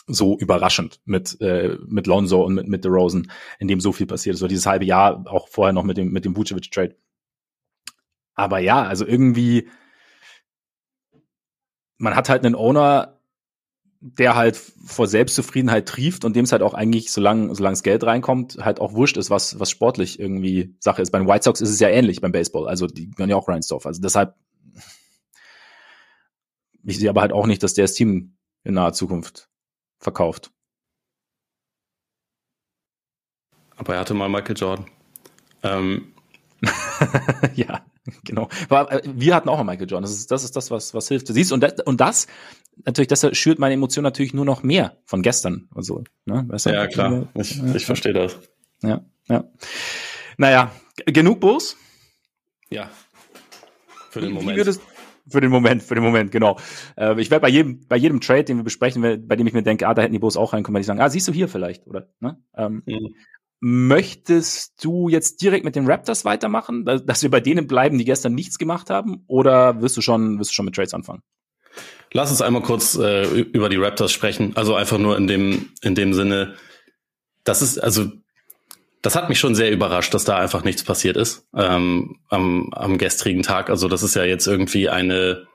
so 0.07 0.37
überraschend 0.37 1.01
mit, 1.05 1.39
äh, 1.41 1.77
mit 1.87 2.07
Lonzo 2.07 2.43
und 2.43 2.53
mit, 2.53 2.67
mit 2.67 2.83
The 2.83 2.89
Rosen, 2.89 3.31
in 3.59 3.67
dem 3.67 3.79
so 3.79 3.91
viel 3.91 4.07
passiert 4.07 4.35
ist. 4.35 4.39
So 4.39 4.47
dieses 4.47 4.65
halbe 4.65 4.85
Jahr, 4.85 5.25
auch 5.27 5.47
vorher 5.49 5.73
noch 5.73 5.83
mit 5.83 5.97
dem, 5.97 6.11
mit 6.11 6.25
dem 6.25 6.37
Vucevic-Trade. 6.37 6.95
Aber 8.35 8.59
ja, 8.59 8.83
also 8.83 9.05
irgendwie, 9.05 9.69
man 11.97 12.15
hat 12.15 12.29
halt 12.29 12.45
einen 12.45 12.55
Owner, 12.55 13.14
der 14.07 14.35
halt 14.35 14.55
vor 14.55 15.07
Selbstzufriedenheit 15.07 15.87
trieft 15.87 16.25
und 16.25 16.35
dem 16.35 16.45
es 16.45 16.51
halt 16.51 16.61
auch 16.61 16.75
eigentlich, 16.75 17.11
solange 17.11 17.55
solange 17.55 17.73
das 17.73 17.81
Geld 17.81 18.03
reinkommt, 18.03 18.57
halt 18.61 18.79
auch 18.79 18.93
wurscht 18.93 19.17
ist, 19.17 19.31
was, 19.31 19.59
was 19.59 19.71
sportlich 19.71 20.19
irgendwie 20.19 20.75
Sache 20.79 21.01
ist. 21.01 21.09
Bei 21.09 21.17
den 21.17 21.27
White 21.27 21.43
Sox 21.43 21.59
ist 21.59 21.71
es 21.71 21.79
ja 21.79 21.89
ähnlich 21.89 22.21
beim 22.21 22.31
Baseball. 22.31 22.67
Also 22.67 22.85
die 22.85 23.09
gehören 23.09 23.31
ja 23.31 23.35
auch 23.35 23.47
Reinsdorf. 23.47 23.87
Also 23.87 24.01
deshalb, 24.01 24.35
ich 26.83 26.99
sehe 26.99 27.09
aber 27.09 27.21
halt 27.21 27.33
auch 27.33 27.47
nicht, 27.47 27.63
dass 27.63 27.73
der 27.73 27.85
das 27.85 27.93
Team 27.93 28.37
in 28.63 28.75
naher 28.75 28.93
Zukunft 28.93 29.49
verkauft. 29.97 30.51
Aber 33.75 33.95
er 33.95 34.01
hatte 34.01 34.13
mal 34.13 34.29
Michael 34.29 34.55
Jordan. 34.55 34.85
Ähm. 35.63 36.13
ja. 37.55 37.83
Genau. 38.23 38.49
Äh, 38.69 39.01
wir 39.05 39.35
hatten 39.35 39.49
auch 39.49 39.57
einen 39.57 39.67
Michael 39.67 39.89
Jordan. 39.89 40.03
Das 40.03 40.11
ist 40.11 40.31
das, 40.31 40.43
ist 40.43 40.55
das 40.55 40.71
was, 40.71 40.93
was 40.93 41.07
hilft. 41.07 41.29
Du 41.29 41.33
siehst, 41.33 41.51
und 41.51 41.61
das, 41.61 41.73
und 41.85 42.01
das 42.01 42.27
natürlich, 42.83 43.07
das 43.07 43.25
schürt 43.37 43.59
meine 43.59 43.73
Emotion 43.73 44.03
natürlich 44.03 44.33
nur 44.33 44.45
noch 44.45 44.63
mehr 44.63 44.97
von 45.05 45.21
gestern 45.21 45.69
und 45.73 45.83
so. 45.83 46.03
Ne? 46.25 46.45
Weißt 46.47 46.67
du, 46.67 46.69
ja, 46.71 46.87
klar. 46.87 47.27
Ich, 47.35 47.55
ja, 47.55 47.75
ich 47.75 47.85
verstehe 47.85 48.13
das. 48.13 48.37
Ja, 48.81 49.01
ja. 49.27 49.45
Naja, 50.37 50.71
genug 51.05 51.39
Bus? 51.39 51.77
Ja. 52.69 52.89
Für 54.09 54.21
den 54.21 54.31
Moment. 54.31 54.57
Würdest, 54.57 54.81
für 55.27 55.41
den 55.41 55.49
Moment, 55.49 55.81
für 55.81 55.95
den 55.95 56.03
Moment, 56.03 56.31
genau. 56.31 56.59
Äh, 56.97 57.19
ich 57.19 57.31
werde 57.31 57.41
bei 57.41 57.49
jedem, 57.49 57.87
bei 57.87 57.95
jedem 57.95 58.21
Trade, 58.21 58.43
den 58.43 58.57
wir 58.57 58.63
besprechen, 58.63 59.27
bei 59.27 59.35
dem 59.35 59.47
ich 59.47 59.53
mir 59.53 59.63
denke, 59.63 59.87
ah, 59.87 59.93
da 59.93 60.01
hätten 60.01 60.13
die 60.13 60.19
Bus 60.19 60.37
auch 60.37 60.53
reinkommen, 60.53 60.75
werde 60.75 60.81
ich 60.81 60.87
sagen, 60.87 61.01
ah, 61.01 61.09
siehst 61.09 61.27
du 61.27 61.33
hier 61.33 61.47
vielleicht, 61.47 61.87
oder? 61.87 62.09
Ne? 62.19 62.37
Ähm, 62.55 62.83
mhm. 62.85 63.15
Möchtest 63.59 64.83
du 64.83 65.09
jetzt 65.09 65.41
direkt 65.41 65.65
mit 65.65 65.75
den 65.75 65.87
Raptors 65.87 66.25
weitermachen, 66.25 66.85
dass 66.85 67.23
wir 67.23 67.31
bei 67.31 67.39
denen 67.39 67.67
bleiben, 67.67 67.97
die 67.97 68.05
gestern 68.05 68.35
nichts 68.35 68.57
gemacht 68.57 68.89
haben, 68.89 69.23
oder 69.27 69.81
wirst 69.81 69.97
du 69.97 70.01
schon, 70.01 70.39
wirst 70.39 70.51
du 70.51 70.55
schon 70.55 70.65
mit 70.65 70.75
Trades 70.75 70.93
anfangen? 70.93 71.21
Lass 72.13 72.31
uns 72.31 72.41
einmal 72.41 72.61
kurz 72.61 72.95
äh, 72.95 73.25
über 73.25 73.69
die 73.69 73.77
Raptors 73.77 74.11
sprechen. 74.11 74.55
Also 74.55 74.75
einfach 74.75 74.97
nur 74.97 75.17
in 75.17 75.27
dem, 75.27 75.69
in 75.81 75.95
dem 75.95 76.13
Sinne, 76.13 76.55
das 77.43 77.61
ist, 77.61 77.77
also, 77.77 78.05
das 79.01 79.15
hat 79.15 79.29
mich 79.29 79.39
schon 79.39 79.55
sehr 79.55 79.71
überrascht, 79.71 80.13
dass 80.13 80.25
da 80.25 80.37
einfach 80.37 80.63
nichts 80.63 80.83
passiert 80.83 81.17
ist 81.17 81.47
ähm, 81.55 82.17
am, 82.29 82.69
am 82.73 82.97
gestrigen 82.97 83.43
Tag. 83.43 83.69
Also 83.69 83.87
das 83.87 84.03
ist 84.03 84.15
ja 84.15 84.23
jetzt 84.23 84.47
irgendwie 84.47 84.89
eine, 84.89 85.47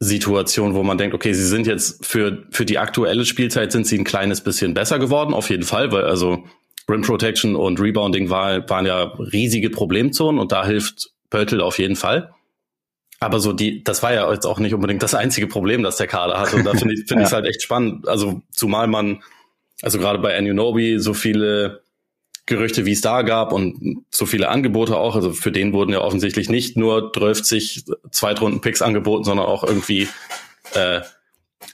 Situation, 0.00 0.74
wo 0.74 0.82
man 0.82 0.98
denkt, 0.98 1.14
okay, 1.14 1.32
sie 1.32 1.46
sind 1.46 1.66
jetzt 1.66 2.04
für, 2.04 2.44
für 2.50 2.64
die 2.64 2.78
aktuelle 2.78 3.24
Spielzeit 3.24 3.72
sind 3.72 3.86
sie 3.86 3.98
ein 3.98 4.04
kleines 4.04 4.42
bisschen 4.42 4.74
besser 4.74 4.98
geworden, 4.98 5.34
auf 5.34 5.50
jeden 5.50 5.62
Fall, 5.62 5.92
weil 5.92 6.04
also 6.04 6.44
Rim 6.88 7.02
Protection 7.02 7.56
und 7.56 7.80
Rebounding 7.80 8.28
war, 8.28 8.68
waren 8.68 8.86
ja 8.86 9.04
riesige 9.18 9.70
Problemzonen 9.70 10.40
und 10.40 10.52
da 10.52 10.66
hilft 10.66 11.10
Pöltl 11.30 11.60
auf 11.60 11.78
jeden 11.78 11.96
Fall. 11.96 12.34
Aber 13.20 13.40
so 13.40 13.52
die, 13.52 13.82
das 13.82 14.02
war 14.02 14.12
ja 14.12 14.30
jetzt 14.30 14.44
auch 14.44 14.58
nicht 14.58 14.74
unbedingt 14.74 15.02
das 15.02 15.14
einzige 15.14 15.46
Problem, 15.46 15.82
das 15.82 15.96
der 15.96 16.06
Kader 16.06 16.38
hat. 16.38 16.52
Und 16.52 16.64
da 16.64 16.72
finde 16.74 16.94
ich, 16.94 17.06
finde 17.06 17.14
ja. 17.14 17.20
ich 17.22 17.26
es 17.28 17.32
halt 17.32 17.46
echt 17.46 17.62
spannend. 17.62 18.06
Also 18.06 18.42
zumal 18.50 18.86
man, 18.86 19.22
also 19.80 19.98
gerade 19.98 20.18
bei 20.18 20.36
Anunobi 20.36 20.98
so 20.98 21.14
viele 21.14 21.83
Gerüchte, 22.46 22.84
wie 22.84 22.92
es 22.92 23.00
da 23.00 23.22
gab 23.22 23.52
und 23.52 24.04
so 24.10 24.26
viele 24.26 24.48
Angebote 24.48 24.96
auch. 24.96 25.16
Also 25.16 25.32
für 25.32 25.50
den 25.50 25.72
wurden 25.72 25.92
ja 25.92 26.00
offensichtlich 26.00 26.50
nicht 26.50 26.76
nur 26.76 27.10
30 27.12 27.84
Zweitrunden-Picks 28.10 28.82
angeboten, 28.82 29.24
sondern 29.24 29.46
auch 29.46 29.64
irgendwie 29.64 30.08
äh, 30.74 31.00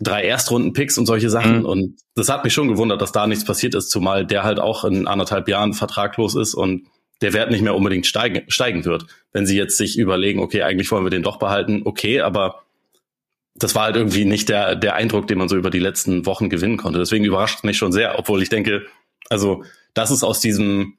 drei 0.00 0.22
Erstrunden-Picks 0.24 0.96
und 0.98 1.06
solche 1.06 1.28
Sachen. 1.28 1.61
Mhm. 1.61 1.64
Und 1.64 2.00
das 2.14 2.28
hat 2.28 2.44
mich 2.44 2.54
schon 2.54 2.68
gewundert, 2.68 3.02
dass 3.02 3.11
da 3.11 3.26
nichts 3.26 3.44
passiert 3.44 3.74
ist, 3.74 3.90
zumal 3.90 4.24
der 4.24 4.44
halt 4.44 4.61
auch 4.61 4.85
in 4.85 5.09
anderthalb 5.09 5.48
Jahren 5.48 5.72
vertraglos 5.72 6.37
ist 6.37 6.54
und 6.54 6.87
der 7.20 7.33
Wert 7.33 7.50
nicht 7.50 7.62
mehr 7.62 7.74
unbedingt 7.74 8.06
steigen, 8.06 8.42
steigen 8.48 8.85
wird. 8.85 9.06
Wenn 9.33 9.46
sie 9.46 9.56
jetzt 9.56 9.76
sich 9.76 9.98
überlegen, 9.98 10.40
okay, 10.40 10.62
eigentlich 10.62 10.90
wollen 10.90 11.04
wir 11.04 11.11
den 11.11 11.22
doch 11.22 11.38
behalten, 11.38 11.83
okay, 11.85 12.20
aber 12.20 12.62
das 13.56 13.74
war 13.74 13.85
halt 13.85 13.96
irgendwie 13.96 14.24
nicht 14.24 14.48
der, 14.48 14.76
der 14.76 14.94
Eindruck, 14.94 15.26
den 15.26 15.38
man 15.38 15.48
so 15.48 15.56
über 15.56 15.70
die 15.70 15.80
letzten 15.80 16.24
Wochen 16.24 16.48
gewinnen 16.48 16.76
konnte. 16.76 16.98
Deswegen 16.98 17.24
überrascht 17.24 17.64
mich 17.64 17.76
schon 17.76 17.92
sehr, 17.92 18.18
obwohl 18.18 18.42
ich 18.42 18.48
denke, 18.48 18.87
also 19.28 19.64
das 19.94 20.11
ist 20.11 20.22
aus 20.22 20.40
diesem 20.40 20.94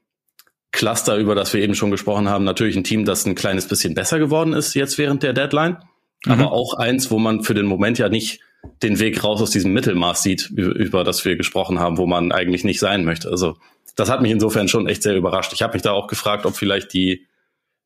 Cluster, 0.72 1.18
über 1.18 1.36
das 1.36 1.54
wir 1.54 1.62
eben 1.62 1.76
schon 1.76 1.92
gesprochen 1.92 2.30
haben, 2.30 2.46
natürlich 2.46 2.76
ein 2.76 2.84
Team, 2.84 3.06
das 3.06 3.26
ein 3.26 3.36
kleines 3.36 3.68
bisschen 3.68 3.94
besser 3.94 4.20
geworden 4.20 4.54
ist 4.54 4.74
jetzt 4.74 4.98
während 4.98 5.22
der 5.24 5.34
Deadline. 5.34 5.78
Mhm. 6.26 6.32
Aber 6.32 6.52
auch 6.52 6.76
eins, 6.76 7.12
wo 7.12 7.20
man 7.20 7.44
für 7.44 7.54
den 7.54 7.66
Moment 7.66 7.98
ja 7.98 8.10
nicht 8.10 8.40
den 8.84 9.00
Weg 9.00 9.24
raus 9.24 9.42
aus 9.42 9.50
diesem 9.50 9.74
Mittelmaß 9.74 10.22
sieht, 10.22 10.50
über, 10.50 10.76
über 10.76 11.04
das 11.04 11.26
wir 11.26 11.36
gesprochen 11.36 11.80
haben, 11.80 11.98
wo 11.98 12.06
man 12.06 12.32
eigentlich 12.32 12.64
nicht 12.64 12.80
sein 12.80 13.04
möchte. 13.06 13.30
Also 13.30 13.58
das 13.96 14.10
hat 14.10 14.22
mich 14.22 14.32
insofern 14.32 14.68
schon 14.68 14.88
echt 14.88 15.04
sehr 15.04 15.16
überrascht. 15.16 15.52
Ich 15.54 15.62
habe 15.62 15.74
mich 15.74 15.82
da 15.82 15.92
auch 15.92 16.08
gefragt, 16.08 16.46
ob 16.46 16.56
vielleicht 16.56 16.94
die 16.94 17.28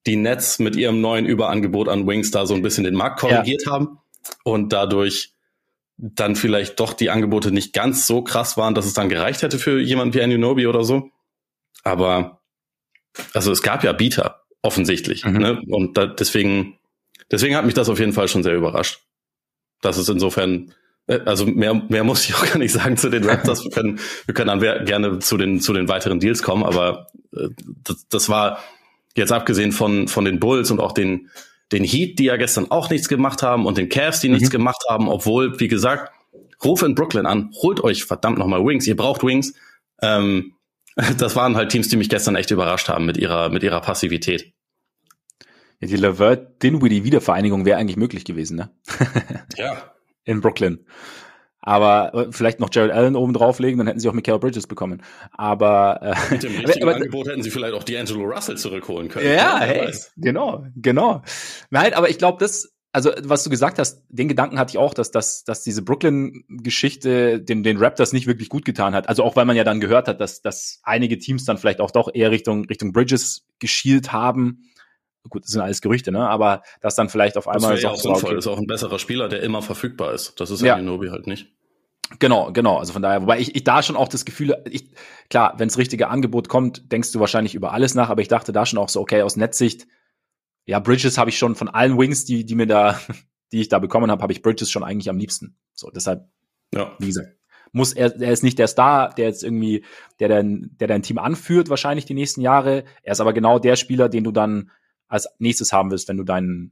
die 0.06 0.16
Nets 0.16 0.60
mit 0.60 0.76
ihrem 0.76 1.02
neuen 1.02 1.26
Überangebot 1.26 1.90
an 1.90 2.06
Wings 2.06 2.32
da 2.32 2.46
so 2.46 2.54
ein 2.54 2.62
bisschen 2.62 2.84
den 2.84 2.94
Markt 2.94 3.20
korrigiert 3.20 3.64
ja. 3.66 3.72
haben 3.72 4.00
und 4.44 4.72
dadurch 4.72 5.34
dann 5.98 6.36
vielleicht 6.36 6.80
doch 6.80 6.94
die 6.94 7.10
Angebote 7.10 7.52
nicht 7.52 7.74
ganz 7.74 8.06
so 8.08 8.22
krass 8.22 8.58
waren, 8.58 8.76
dass 8.76 8.86
es 8.86 8.94
dann 8.94 9.10
gereicht 9.10 9.42
hätte 9.42 9.60
für 9.60 9.80
jemanden 9.80 10.14
wie 10.14 10.22
Anunobi 10.22 10.68
oder 10.68 10.84
so. 10.84 11.10
Aber 11.84 12.42
also 13.34 13.52
es 13.52 13.62
gab 13.62 13.84
ja 13.84 13.94
Bieter, 13.94 14.44
offensichtlich. 14.62 15.24
Mhm. 15.24 15.38
Ne? 15.38 15.62
Und 15.68 15.98
da, 15.98 16.06
deswegen, 16.08 16.78
deswegen 17.32 17.56
hat 17.56 17.66
mich 17.66 17.74
das 17.74 17.90
auf 17.90 18.00
jeden 18.00 18.14
Fall 18.14 18.28
schon 18.28 18.44
sehr 18.44 18.56
überrascht. 18.56 19.02
Das 19.82 19.98
ist 19.98 20.10
insofern, 20.10 20.74
äh, 21.08 21.20
also 21.26 21.46
mehr, 21.46 21.74
mehr 21.74 22.04
muss 22.04 22.26
ich 22.28 22.36
auch 22.36 22.46
gar 22.46 22.58
nicht 22.58 22.74
sagen 22.74 22.98
zu 22.98 23.10
den 23.10 23.24
Raptors. 23.24 23.64
Wir 23.64 23.72
können, 23.72 24.00
wir 24.26 24.34
können 24.34 24.60
dann 24.60 24.86
gerne 24.86 25.20
zu 25.20 25.38
den, 25.38 25.62
zu 25.62 25.72
den 25.74 25.88
weiteren 25.88 26.20
Deals 26.20 26.44
kommen, 26.44 26.64
aber 26.64 27.08
äh, 27.34 27.50
das, 27.84 28.08
das 28.10 28.30
war 28.30 28.60
jetzt 29.16 29.32
abgesehen 29.32 29.72
von, 29.72 30.10
von 30.10 30.26
den 30.26 30.40
Bulls 30.40 30.72
und 30.72 30.82
auch 30.82 30.92
den, 30.92 31.30
den 31.76 31.84
Heat, 31.84 32.20
die 32.20 32.26
ja 32.26 32.38
gestern 32.38 32.72
auch 32.72 32.90
nichts 32.90 33.10
gemacht 33.10 33.44
haben 33.44 33.66
und 33.66 33.78
den 33.78 33.90
Cavs, 33.90 34.22
die 34.22 34.30
mhm. 34.30 34.36
nichts 34.36 34.50
gemacht 34.50 34.84
haben, 34.90 35.10
obwohl, 35.10 35.60
wie 35.60 35.68
gesagt, 35.68 36.12
ruf 36.64 36.82
in 36.84 36.96
Brooklyn 36.96 37.26
an, 37.26 37.52
holt 37.62 37.84
euch 37.84 38.06
verdammt 38.06 38.38
nochmal 38.38 38.66
Wings, 38.66 38.88
ihr 38.88 38.96
braucht 38.96 39.24
Wings. 39.24 39.54
Ähm, 40.02 40.54
das 41.18 41.36
waren 41.36 41.56
halt 41.56 41.72
Teams, 41.72 41.90
die 41.90 41.98
mich 41.98 42.10
gestern 42.10 42.36
echt 42.36 42.52
überrascht 42.52 42.88
haben 42.88 43.06
mit 43.06 43.18
ihrer, 43.18 43.50
mit 43.50 43.62
ihrer 43.64 43.82
Passivität. 43.82 44.54
Ja, 45.82 45.90
die 45.90 45.98
Levert-Dinwiddie 45.98 47.04
Wiedervereinigung 47.04 47.66
wäre 47.66 47.78
eigentlich 47.78 47.98
möglich 47.98 48.24
gewesen, 48.24 48.56
ne? 48.56 48.70
ja. 49.58 49.92
In 50.24 50.42
Brooklyn. 50.42 50.86
Aber 51.66 52.14
äh, 52.14 52.28
vielleicht 52.32 52.60
noch 52.60 52.70
Jared 52.72 52.92
Allen 52.92 53.16
oben 53.16 53.34
drauflegen, 53.34 53.80
dann 53.80 53.88
hätten 53.88 54.00
sie 54.00 54.08
auch 54.08 54.14
Michael 54.14 54.40
Bridges 54.40 54.68
bekommen. 54.68 55.02
Aber 55.32 56.00
äh, 56.02 56.34
mit 56.34 56.44
dem 56.44 56.56
richtigen 56.66 56.88
aber, 56.88 56.96
Angebot 56.96 57.28
hätten 57.28 57.42
sie 57.42 57.50
vielleicht 57.50 57.74
auch 57.74 57.84
D'Angelo 57.84 58.24
Russell 58.24 58.56
zurückholen 58.56 59.10
können. 59.10 59.34
Ja, 59.34 59.60
hey, 59.60 59.92
genau, 60.16 60.66
genau. 60.76 61.24
Nein, 61.72 61.96
aber 61.96 62.10
ich 62.12 62.20
glaube, 62.20 62.38
das, 62.40 62.72
also 62.92 63.12
was 63.24 63.44
du 63.44 63.50
gesagt 63.50 63.80
hast, 63.80 64.04
den 64.10 64.28
Gedanken 64.28 64.60
hatte 64.60 64.70
ich 64.70 64.78
auch, 64.78 64.94
dass, 64.94 65.10
dass, 65.10 65.44
dass 65.44 65.64
diese 65.64 65.82
Brooklyn-Geschichte 65.82 67.42
den, 67.42 67.64
den 67.64 67.78
Raptors 67.78 68.14
nicht 68.14 68.28
wirklich 68.28 68.50
gut 68.50 68.64
getan 68.64 68.94
hat. 68.94 69.10
Also 69.10 69.24
auch 69.24 69.36
weil 69.36 69.46
man 69.46 69.56
ja 69.56 69.64
dann 69.64 69.80
gehört 69.80 70.08
hat, 70.08 70.22
dass, 70.22 70.42
dass 70.42 70.82
einige 70.84 71.18
Teams 71.18 71.46
dann 71.46 71.58
vielleicht 71.58 71.82
auch 71.82 71.90
doch 71.90 72.10
eher 72.14 72.30
Richtung, 72.30 72.66
Richtung 72.66 72.94
Bridges 72.94 73.48
geschielt 73.58 74.14
haben 74.14 74.70
gut, 75.30 75.44
das 75.44 75.52
sind 75.52 75.62
alles 75.62 75.82
Gerüchte, 75.82 76.12
ne? 76.12 76.28
Aber 76.28 76.62
dass 76.82 76.96
dann 76.96 77.10
vielleicht 77.10 77.38
auf 77.38 77.48
einmal. 77.48 77.72
Das 77.74 77.82
wäre 77.82 77.82
ja 77.82 77.90
auch 77.90 78.02
sinnvoll. 78.02 78.24
Okay. 78.24 78.36
Das 78.36 78.46
ist 78.46 78.52
auch 78.52 78.58
ein 78.58 78.68
besserer 78.68 79.00
Spieler, 79.00 79.30
der 79.30 79.42
immer 79.42 79.62
verfügbar 79.62 80.14
ist. 80.14 80.40
Das 80.40 80.52
ist 80.52 80.62
ja 80.62 80.82
Nobi 80.82 81.10
halt 81.10 81.28
nicht. 81.28 81.55
Genau, 82.20 82.52
genau. 82.52 82.78
Also 82.78 82.94
von 82.94 83.02
daher, 83.02 83.22
wobei 83.22 83.40
ich, 83.40 83.56
ich 83.56 83.64
da 83.64 83.82
schon 83.82 83.96
auch 83.96 84.08
das 84.08 84.26
Gefühl, 84.26 84.56
ich, 84.70 84.92
klar, 85.30 85.56
wenn 85.58 85.68
das 85.68 85.78
richtige 85.78 86.08
Angebot 86.08 86.50
kommt, 86.50 86.92
denkst 86.92 87.12
du 87.12 87.20
wahrscheinlich 87.20 87.56
über 87.56 87.74
alles 87.74 87.96
nach, 87.96 88.10
aber 88.10 88.22
ich 88.22 88.28
dachte 88.28 88.52
da 88.52 88.66
schon 88.66 88.80
auch 88.80 88.90
so, 88.90 89.02
okay, 89.02 89.22
aus 89.22 89.36
Netzsicht, 89.36 89.88
ja, 90.66 90.80
Bridges 90.80 91.18
habe 91.18 91.30
ich 91.30 91.38
schon 91.38 91.56
von 91.56 91.68
allen 91.68 91.98
Wings, 91.98 92.26
die, 92.26 92.46
die 92.46 92.56
mir 92.56 92.68
da, 92.68 93.00
die 93.52 93.62
ich 93.62 93.70
da 93.70 93.80
bekommen 93.80 94.12
habe, 94.12 94.22
habe 94.22 94.34
ich 94.34 94.42
Bridges 94.42 94.72
schon 94.72 94.84
eigentlich 94.84 95.10
am 95.10 95.18
liebsten. 95.18 95.58
So, 95.74 95.90
deshalb, 95.90 96.30
ja. 96.74 96.96
wie 97.00 97.08
gesagt, 97.08 97.30
muss 97.72 97.94
er, 97.94 98.16
er 98.22 98.32
ist 98.32 98.44
nicht 98.44 98.58
der 98.58 98.68
Star, 98.68 99.14
der 99.14 99.26
jetzt 99.26 99.44
irgendwie, 99.44 99.84
der 100.20 100.30
dein, 100.30 100.76
der 100.80 100.88
dein 100.88 101.02
Team 101.02 101.18
anführt, 101.18 101.70
wahrscheinlich 101.70 102.06
die 102.06 102.14
nächsten 102.14 102.42
Jahre. 102.42 102.86
Er 103.04 103.12
ist 103.12 103.20
aber 103.20 103.34
genau 103.34 103.60
der 103.60 103.76
Spieler, 103.76 104.08
den 104.08 104.24
du 104.24 104.32
dann 104.32 104.72
als 105.08 105.28
nächstes 105.40 105.74
haben 105.74 105.92
willst, 105.92 106.08
wenn 106.08 106.18
du 106.18 106.24
deinen 106.24 106.72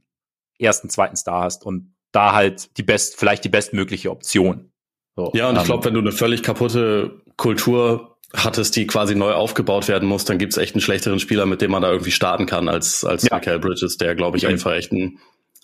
ersten, 0.58 0.88
zweiten 0.88 1.16
Star 1.16 1.42
hast 1.42 1.64
und 1.64 1.94
da 2.10 2.32
halt 2.32 2.76
die 2.78 2.82
best, 2.82 3.16
vielleicht 3.16 3.44
die 3.44 3.48
bestmögliche 3.48 4.10
Option. 4.10 4.72
So, 5.16 5.30
ja, 5.34 5.48
und 5.48 5.56
ich 5.56 5.60
ähm, 5.62 5.66
glaube, 5.66 5.84
wenn 5.84 5.94
du 5.94 6.00
eine 6.00 6.12
völlig 6.12 6.42
kaputte 6.42 7.22
Kultur 7.36 8.16
hattest, 8.34 8.74
die 8.76 8.86
quasi 8.86 9.14
neu 9.14 9.32
aufgebaut 9.32 9.86
werden 9.88 10.08
muss, 10.08 10.24
dann 10.24 10.38
gibt's 10.38 10.56
echt 10.56 10.74
einen 10.74 10.80
schlechteren 10.80 11.20
Spieler, 11.20 11.46
mit 11.46 11.60
dem 11.60 11.70
man 11.70 11.82
da 11.82 11.90
irgendwie 11.90 12.10
starten 12.10 12.46
kann, 12.46 12.68
als, 12.68 13.04
als 13.04 13.22
ja. 13.22 13.36
Michael 13.36 13.60
Bridges, 13.60 13.96
der, 13.96 14.14
glaube 14.14 14.36
ich, 14.36 14.46
einfach 14.46 14.72
echt 14.72 14.92
ein 14.92 15.18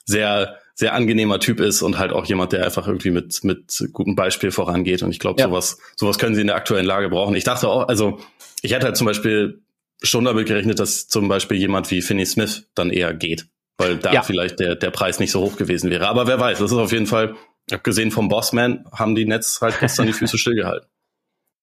sehr, 0.05 0.57
sehr 0.75 0.95
angenehmer 0.95 1.41
Typ 1.41 1.61
ist 1.61 1.83
und 1.83 1.99
halt 1.99 2.13
auch 2.13 2.27
jemand, 2.27 2.53
der 2.53 2.65
einfach 2.65 2.87
irgendwie 2.87 3.11
mit, 3.11 3.43
mit 3.43 3.85
gutem 3.93 4.15
Beispiel 4.15 4.51
vorangeht. 4.51 5.03
Und 5.03 5.11
ich 5.11 5.19
glaube, 5.19 5.41
ja. 5.41 5.49
sowas, 5.49 5.79
sowas 5.97 6.19
können 6.19 6.35
sie 6.35 6.41
in 6.43 6.47
der 6.47 6.57
aktuellen 6.57 6.87
Lage 6.87 7.09
brauchen. 7.09 7.35
Ich 7.35 7.45
dachte 7.45 7.69
auch, 7.69 7.89
also 7.89 8.21
ich 8.63 8.73
hätte 8.73 8.87
halt 8.87 8.97
zum 8.97 9.07
Beispiel 9.07 9.63
schon 10.03 10.25
damit 10.25 10.47
gerechnet, 10.47 10.79
dass 10.79 11.09
zum 11.09 11.29
Beispiel 11.29 11.59
jemand 11.59 11.91
wie 11.91 12.03
Finney 12.03 12.25
Smith 12.25 12.69
dann 12.75 12.91
eher 12.91 13.13
geht, 13.15 13.47
weil 13.79 13.97
da 13.97 14.13
ja. 14.13 14.23
vielleicht 14.23 14.61
der, 14.61 14.77
der 14.77 14.91
Preis 14.91 15.19
nicht 15.19 15.33
so 15.33 15.41
hoch 15.41 15.57
gewesen 15.57 15.91
wäre. 15.91 16.09
Aber 16.09 16.27
wer 16.27 16.41
weiß, 16.41 16.59
das 16.59 16.71
ist 16.71 16.79
auf 16.79 16.93
jeden 16.93 17.07
Fall, 17.07 17.35
abgesehen 17.75 18.11
vom 18.11 18.29
Bossman, 18.29 18.85
haben 18.93 19.15
die 19.15 19.25
Nets 19.25 19.61
halt 19.61 19.79
gestern 19.81 20.07
die 20.07 20.13
Füße 20.13 20.39
stillgehalten. 20.39 20.89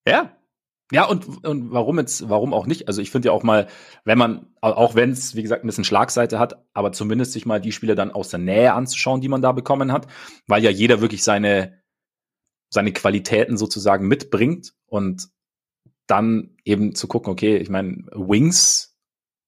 Ja. 0.07 0.33
Ja, 0.89 1.03
und, 1.03 1.45
und 1.45 1.71
warum 1.73 1.99
jetzt, 1.99 2.29
warum 2.29 2.53
auch 2.53 2.65
nicht? 2.65 2.87
Also 2.87 3.01
ich 3.01 3.11
finde 3.11 3.27
ja 3.27 3.31
auch 3.33 3.43
mal, 3.43 3.67
wenn 4.05 4.17
man, 4.17 4.47
auch 4.61 4.95
wenn 4.95 5.09
es, 5.11 5.35
wie 5.35 5.41
gesagt, 5.41 5.63
ein 5.63 5.67
bisschen 5.67 5.83
Schlagseite 5.83 6.39
hat, 6.39 6.65
aber 6.73 6.93
zumindest 6.93 7.33
sich 7.33 7.45
mal 7.45 7.59
die 7.59 7.73
Spiele 7.73 7.93
dann 7.93 8.11
aus 8.11 8.29
der 8.29 8.39
Nähe 8.39 8.71
anzuschauen, 8.71 9.19
die 9.19 9.27
man 9.27 9.41
da 9.41 9.51
bekommen 9.51 9.91
hat, 9.91 10.07
weil 10.47 10.63
ja 10.63 10.69
jeder 10.69 11.01
wirklich 11.01 11.25
seine, 11.25 11.81
seine 12.69 12.93
Qualitäten 12.93 13.57
sozusagen 13.57 14.07
mitbringt 14.07 14.75
und 14.85 15.27
dann 16.07 16.55
eben 16.63 16.95
zu 16.95 17.07
gucken, 17.07 17.33
okay, 17.33 17.57
ich 17.57 17.69
meine, 17.69 18.05
Wings, 18.13 18.97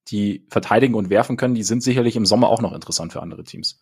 die 0.10 0.46
verteidigen 0.50 0.96
und 0.96 1.10
werfen 1.10 1.38
können, 1.38 1.56
die 1.56 1.64
sind 1.64 1.84
sicherlich 1.84 2.18
im 2.18 2.26
Sommer 2.26 2.50
auch 2.50 2.62
noch 2.62 2.74
interessant 2.74 3.14
für 3.14 3.22
andere 3.22 3.44
Teams. 3.44 3.82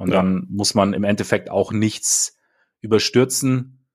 Und 0.00 0.08
ja. 0.08 0.16
dann 0.16 0.46
muss 0.48 0.74
man 0.74 0.94
im 0.94 1.04
Endeffekt 1.04 1.50
auch 1.50 1.72
nichts 1.72 2.38
überstürzen. 2.80 3.86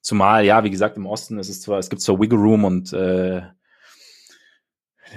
Zumal, 0.00 0.44
ja, 0.44 0.62
wie 0.62 0.70
gesagt, 0.70 0.96
im 0.96 1.06
Osten 1.06 1.40
ist 1.40 1.48
es 1.48 1.60
zwar, 1.60 1.80
es 1.80 1.90
gibt 1.90 2.02
zwar 2.02 2.20
Wiggle 2.20 2.38
Room 2.38 2.64
und 2.64 2.92
äh, 2.92 3.42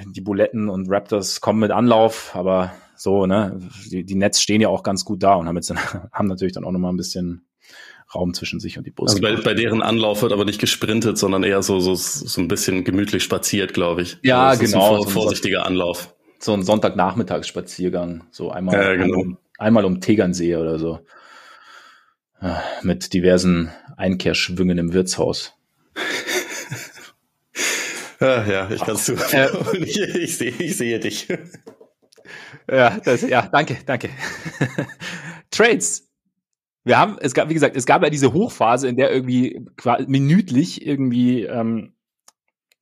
die 0.08 0.22
Buletten 0.22 0.70
und 0.70 0.90
Raptors 0.90 1.40
kommen 1.40 1.60
mit 1.60 1.70
Anlauf, 1.70 2.36
aber 2.36 2.74
so, 2.96 3.28
ne, 3.28 3.60
die, 3.92 4.04
die 4.04 4.16
Nets 4.16 4.42
stehen 4.42 4.60
ja 4.60 4.70
auch 4.70 4.82
ganz 4.82 5.06
gut 5.06 5.22
da 5.22 5.36
und 5.36 5.48
haben 5.48 5.56
jetzt 5.56 5.72
haben 6.12 6.28
natürlich 6.28 6.54
dann 6.54 6.66
auch 6.66 6.72
nochmal 6.72 6.92
ein 6.92 6.98
bisschen 6.98 7.46
Raum 8.16 8.34
zwischen 8.34 8.60
sich 8.60 8.80
und 8.80 8.88
die 8.88 8.92
Brust. 8.92 9.14
Also 9.14 9.22
bei, 9.22 9.40
bei 9.40 9.54
deren 9.54 9.84
Anlauf 9.84 10.24
wird 10.24 10.34
aber 10.34 10.46
nicht 10.46 10.60
gesprintet, 10.60 11.20
sondern 11.20 11.44
eher 11.44 11.62
so, 11.62 11.80
so, 11.80 11.94
so 11.94 12.42
ein 12.42 12.48
bisschen 12.48 12.84
gemütlich 12.84 13.24
spaziert, 13.24 13.76
glaube 13.76 14.02
ich. 14.02 14.18
Ja, 14.24 14.48
also 14.48 14.64
genau. 14.64 15.04
Ein 15.04 15.10
vorsichtiger 15.10 15.60
so 15.60 15.66
Anlauf. 15.66 16.16
So 16.40 16.54
ein 16.54 16.64
Sonntagnachmittagsspaziergang, 16.64 18.24
so 18.32 18.50
einmal, 18.50 18.76
ja, 18.76 18.96
genau. 18.96 19.22
einmal, 19.22 19.38
einmal 19.64 19.86
um 19.86 20.02
Tegernsee 20.02 20.56
oder 20.56 20.78
so. 20.80 21.00
Mit 22.82 23.14
diversen 23.14 23.72
Einkehrschwüngen 23.98 24.78
im 24.78 24.94
Wirtshaus. 24.94 25.54
ja, 28.20 28.46
ja, 28.52 28.70
ich 28.70 28.82
kann's 28.82 29.06
zu. 29.06 29.14
Äh, 29.14 29.50
ich, 29.78 30.00
ich, 30.00 30.38
sehe, 30.38 30.52
ich 30.52 30.78
sehe 30.78 31.00
dich. 31.00 31.28
Ja, 32.72 32.98
das, 33.04 33.24
ja, 33.24 33.42
danke, 33.52 33.80
danke. 33.86 34.10
Trades 35.52 36.08
wir 36.84 36.98
haben, 36.98 37.18
es 37.20 37.34
gab, 37.34 37.50
wie 37.50 37.54
gesagt, 37.54 37.78
es 37.78 37.86
gab 37.86 38.04
ja 38.04 38.10
diese 38.10 38.34
Hochphase, 38.34 38.88
in 38.88 38.98
der 38.98 39.12
irgendwie 39.12 39.66
minütlich 40.08 40.86
irgendwie 40.86 41.44
ähm, 41.44 41.94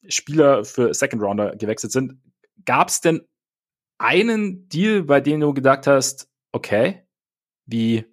Spieler 0.08 0.66
für 0.66 0.94
Second 0.94 1.22
Rounder 1.22 1.56
gewechselt 1.56 1.92
sind. 1.92 2.18
Gab 2.66 2.90
es 2.90 3.02
denn 3.02 3.22
einen 4.00 4.68
Deal, 4.70 5.04
bei 5.04 5.22
dem 5.22 5.40
du 5.40 5.54
gedacht 5.54 5.86
hast, 5.86 6.28
okay, 6.52 7.04
wie, 7.66 8.06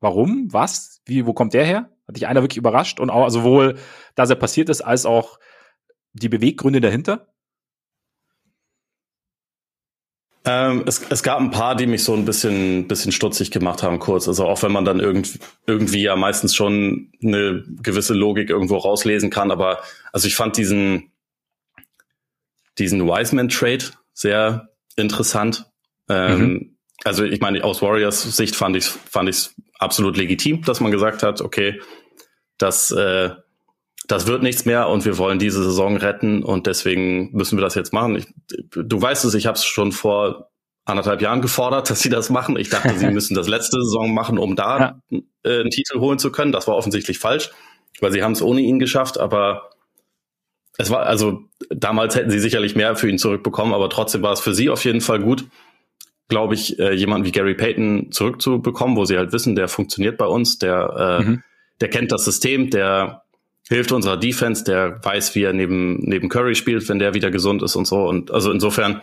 warum, 0.00 0.52
was, 0.52 1.00
wie, 1.06 1.26
wo 1.26 1.32
kommt 1.32 1.54
der 1.54 1.64
her? 1.64 1.90
Hat 2.06 2.16
dich 2.16 2.26
einer 2.26 2.42
wirklich 2.42 2.58
überrascht 2.58 3.00
und 3.00 3.10
auch 3.10 3.28
sowohl, 3.30 3.78
dass 4.14 4.30
er 4.30 4.36
passiert 4.36 4.68
ist, 4.68 4.80
als 4.80 5.06
auch 5.06 5.38
die 6.12 6.28
Beweggründe 6.28 6.80
dahinter? 6.80 7.32
Ähm, 10.44 10.82
es, 10.86 11.00
es 11.08 11.22
gab 11.22 11.38
ein 11.38 11.52
paar, 11.52 11.76
die 11.76 11.86
mich 11.86 12.02
so 12.02 12.14
ein 12.14 12.24
bisschen, 12.24 12.88
bisschen 12.88 13.12
stutzig 13.12 13.52
gemacht 13.52 13.82
haben, 13.84 14.00
kurz. 14.00 14.26
Also 14.26 14.46
auch 14.46 14.62
wenn 14.62 14.72
man 14.72 14.84
dann 14.84 14.98
irgendwie, 14.98 15.38
irgendwie 15.66 16.02
ja 16.02 16.16
meistens 16.16 16.54
schon 16.54 17.12
eine 17.22 17.62
gewisse 17.82 18.14
Logik 18.14 18.50
irgendwo 18.50 18.76
rauslesen 18.76 19.30
kann. 19.30 19.52
Aber 19.52 19.82
also 20.12 20.26
ich 20.26 20.34
fand 20.34 20.56
diesen, 20.56 21.12
diesen 22.78 23.06
Wiseman-Trade 23.06 23.84
sehr 24.12 24.68
interessant. 24.96 25.70
Ähm, 26.08 26.40
mhm. 26.40 26.71
Also 27.04 27.24
ich 27.24 27.40
meine, 27.40 27.64
aus 27.64 27.82
Warriors 27.82 28.22
Sicht 28.36 28.56
fand 28.56 28.76
ich 28.76 28.84
fand 28.84 29.28
ich 29.28 29.50
absolut 29.78 30.16
legitim, 30.16 30.62
dass 30.62 30.80
man 30.80 30.92
gesagt 30.92 31.22
hat, 31.22 31.40
okay, 31.40 31.80
das 32.58 32.90
äh, 32.90 33.30
das 34.08 34.26
wird 34.26 34.42
nichts 34.42 34.64
mehr 34.64 34.88
und 34.88 35.04
wir 35.04 35.18
wollen 35.18 35.38
diese 35.38 35.62
Saison 35.62 35.96
retten 35.96 36.42
und 36.42 36.66
deswegen 36.66 37.30
müssen 37.32 37.56
wir 37.56 37.62
das 37.62 37.74
jetzt 37.74 37.92
machen. 37.92 38.16
Ich, 38.16 38.26
du 38.74 39.00
weißt 39.00 39.24
es, 39.24 39.34
ich 39.34 39.46
habe 39.46 39.56
es 39.56 39.64
schon 39.64 39.92
vor 39.92 40.50
anderthalb 40.84 41.22
Jahren 41.22 41.40
gefordert, 41.40 41.88
dass 41.90 42.00
sie 42.00 42.10
das 42.10 42.30
machen. 42.30 42.56
Ich 42.56 42.68
dachte, 42.68 42.96
sie 42.98 43.06
müssen 43.10 43.34
das 43.34 43.48
letzte 43.48 43.82
Saison 43.82 44.12
machen, 44.14 44.38
um 44.38 44.56
da 44.56 44.78
ja. 45.10 45.20
äh, 45.44 45.60
einen 45.60 45.70
Titel 45.70 46.00
holen 46.00 46.18
zu 46.18 46.32
können. 46.32 46.52
Das 46.52 46.66
war 46.66 46.76
offensichtlich 46.76 47.18
falsch, 47.18 47.50
weil 48.00 48.12
sie 48.12 48.22
haben 48.22 48.32
es 48.32 48.42
ohne 48.42 48.60
ihn 48.60 48.78
geschafft, 48.78 49.18
aber 49.18 49.70
es 50.78 50.90
war, 50.90 51.06
also 51.06 51.40
damals 51.70 52.16
hätten 52.16 52.30
sie 52.30 52.40
sicherlich 52.40 52.74
mehr 52.74 52.96
für 52.96 53.08
ihn 53.08 53.18
zurückbekommen, 53.18 53.74
aber 53.74 53.90
trotzdem 53.90 54.22
war 54.22 54.32
es 54.32 54.40
für 54.40 54.54
sie 54.54 54.70
auf 54.70 54.84
jeden 54.84 55.02
Fall 55.02 55.20
gut, 55.20 55.44
glaube 56.28 56.54
ich, 56.54 56.78
äh, 56.78 56.92
jemanden 56.92 57.26
wie 57.26 57.32
Gary 57.32 57.54
Payton 57.54 58.10
zurückzubekommen, 58.10 58.96
wo 58.96 59.04
sie 59.04 59.18
halt 59.18 59.32
wissen, 59.32 59.54
der 59.54 59.68
funktioniert 59.68 60.16
bei 60.16 60.26
uns, 60.26 60.58
der, 60.58 61.20
äh, 61.20 61.24
mhm. 61.24 61.42
der 61.80 61.90
kennt 61.90 62.12
das 62.12 62.24
System, 62.24 62.70
der 62.70 63.24
hilft 63.68 63.92
unserer 63.92 64.16
Defense, 64.16 64.64
der 64.64 65.00
weiß, 65.02 65.34
wie 65.34 65.42
er 65.42 65.52
neben, 65.52 65.98
neben 66.00 66.28
Curry 66.28 66.54
spielt, 66.54 66.88
wenn 66.88 66.98
der 66.98 67.14
wieder 67.14 67.30
gesund 67.30 67.62
ist 67.62 67.76
und 67.76 67.86
so. 67.86 68.06
Und 68.06 68.30
also 68.30 68.50
insofern 68.50 69.02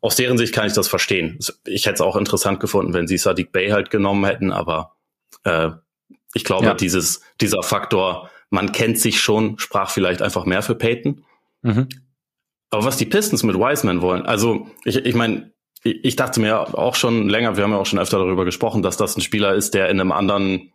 aus 0.00 0.16
deren 0.16 0.38
Sicht 0.38 0.54
kann 0.54 0.66
ich 0.66 0.72
das 0.72 0.88
verstehen. 0.88 1.38
Ich 1.64 1.86
hätte 1.86 1.96
es 1.96 2.00
auch 2.00 2.16
interessant 2.16 2.60
gefunden, 2.60 2.92
wenn 2.94 3.08
sie 3.08 3.18
Sadiq 3.18 3.50
Bay 3.50 3.70
halt 3.70 3.90
genommen 3.90 4.24
hätten, 4.24 4.52
aber 4.52 4.94
äh, 5.44 5.70
ich 6.34 6.44
glaube, 6.44 6.66
ja. 6.66 6.74
dieses, 6.74 7.22
dieser 7.40 7.62
Faktor, 7.62 8.30
man 8.50 8.72
kennt 8.72 8.98
sich 8.98 9.20
schon, 9.20 9.58
sprach 9.58 9.90
vielleicht 9.90 10.22
einfach 10.22 10.44
mehr 10.44 10.62
für 10.62 10.74
Peyton. 10.74 11.24
Mhm. 11.62 11.88
Aber 12.70 12.84
was 12.84 12.98
die 12.98 13.06
Pistons 13.06 13.42
mit 13.42 13.56
Wiseman 13.56 14.02
wollen, 14.02 14.26
also 14.26 14.68
ich, 14.84 14.96
ich 14.96 15.14
meine, 15.14 15.52
ich 15.86 16.16
dachte 16.16 16.40
mir 16.40 16.76
auch 16.76 16.94
schon 16.94 17.28
länger, 17.28 17.56
wir 17.56 17.64
haben 17.64 17.72
ja 17.72 17.78
auch 17.78 17.86
schon 17.86 17.98
öfter 17.98 18.18
darüber 18.18 18.44
gesprochen, 18.44 18.82
dass 18.82 18.96
das 18.96 19.16
ein 19.16 19.20
Spieler 19.20 19.54
ist, 19.54 19.74
der 19.74 19.88
in 19.88 20.00
einem 20.00 20.12
anderen 20.12 20.72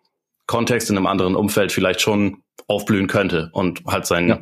Kontext, 0.48 0.90
in 0.90 0.98
einem 0.98 1.08
anderen 1.08 1.36
Umfeld 1.36 1.72
vielleicht 1.72 2.02
schon 2.02 2.44
aufblühen 2.68 3.08
könnte 3.08 3.50
und 3.54 3.84
halt 3.86 4.06
sein, 4.06 4.28
ja. 4.28 4.40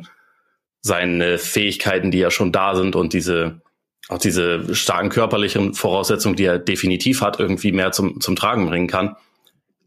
seine 0.80 1.38
Fähigkeiten, 1.38 2.10
die 2.10 2.18
ja 2.18 2.30
schon 2.30 2.52
da 2.52 2.74
sind 2.74 2.96
und 2.96 3.12
diese, 3.12 3.60
auch 4.08 4.18
diese 4.18 4.74
starken 4.74 5.08
körperlichen 5.08 5.74
Voraussetzungen, 5.74 6.36
die 6.36 6.44
er 6.44 6.58
definitiv 6.58 7.20
hat, 7.20 7.38
irgendwie 7.38 7.72
mehr 7.72 7.92
zum, 7.92 8.20
zum 8.20 8.36
Tragen 8.36 8.66
bringen 8.66 8.88
kann. 8.88 9.16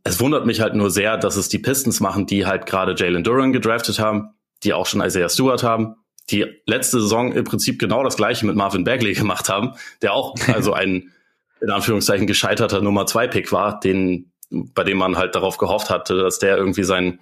Es 0.04 0.20
wundert 0.20 0.46
mich 0.46 0.62
halt 0.62 0.76
nur 0.76 0.92
sehr, 0.92 1.18
dass 1.18 1.38
es 1.38 1.50
die 1.50 1.60
Pistons 1.60 2.00
machen, 2.00 2.26
die 2.26 2.46
halt 2.46 2.66
gerade 2.66 2.96
Jalen 2.98 3.24
Duran 3.24 3.54
gedraftet 3.54 4.00
haben, 4.00 4.30
die 4.64 4.74
auch 4.74 4.86
schon 4.86 5.02
Isaiah 5.02 5.30
Stewart 5.30 5.64
haben, 5.64 5.96
die 6.30 6.46
letzte 6.66 7.02
Saison 7.02 7.34
im 7.34 7.44
Prinzip 7.44 7.80
genau 7.80 8.04
das 8.04 8.16
gleiche 8.16 8.46
mit 8.46 8.56
Marvin 8.56 8.84
Bagley 8.84 9.14
gemacht 9.14 9.50
haben, 9.50 9.74
der 10.02 10.14
auch 10.14 10.36
also 10.48 10.74
ein 10.74 11.12
in 11.62 11.70
Anführungszeichen 11.70 12.28
gescheiterter 12.28 12.82
Nummer 12.82 13.06
zwei 13.06 13.28
Pick 13.28 13.52
war, 13.52 13.80
den 13.80 14.34
bei 14.54 14.84
dem 14.84 14.98
man 14.98 15.18
halt 15.18 15.36
darauf 15.36 15.58
gehofft 15.58 15.90
hatte, 15.90 16.16
dass 16.18 16.40
der 16.40 16.58
irgendwie 16.58 16.84
sein 16.84 17.20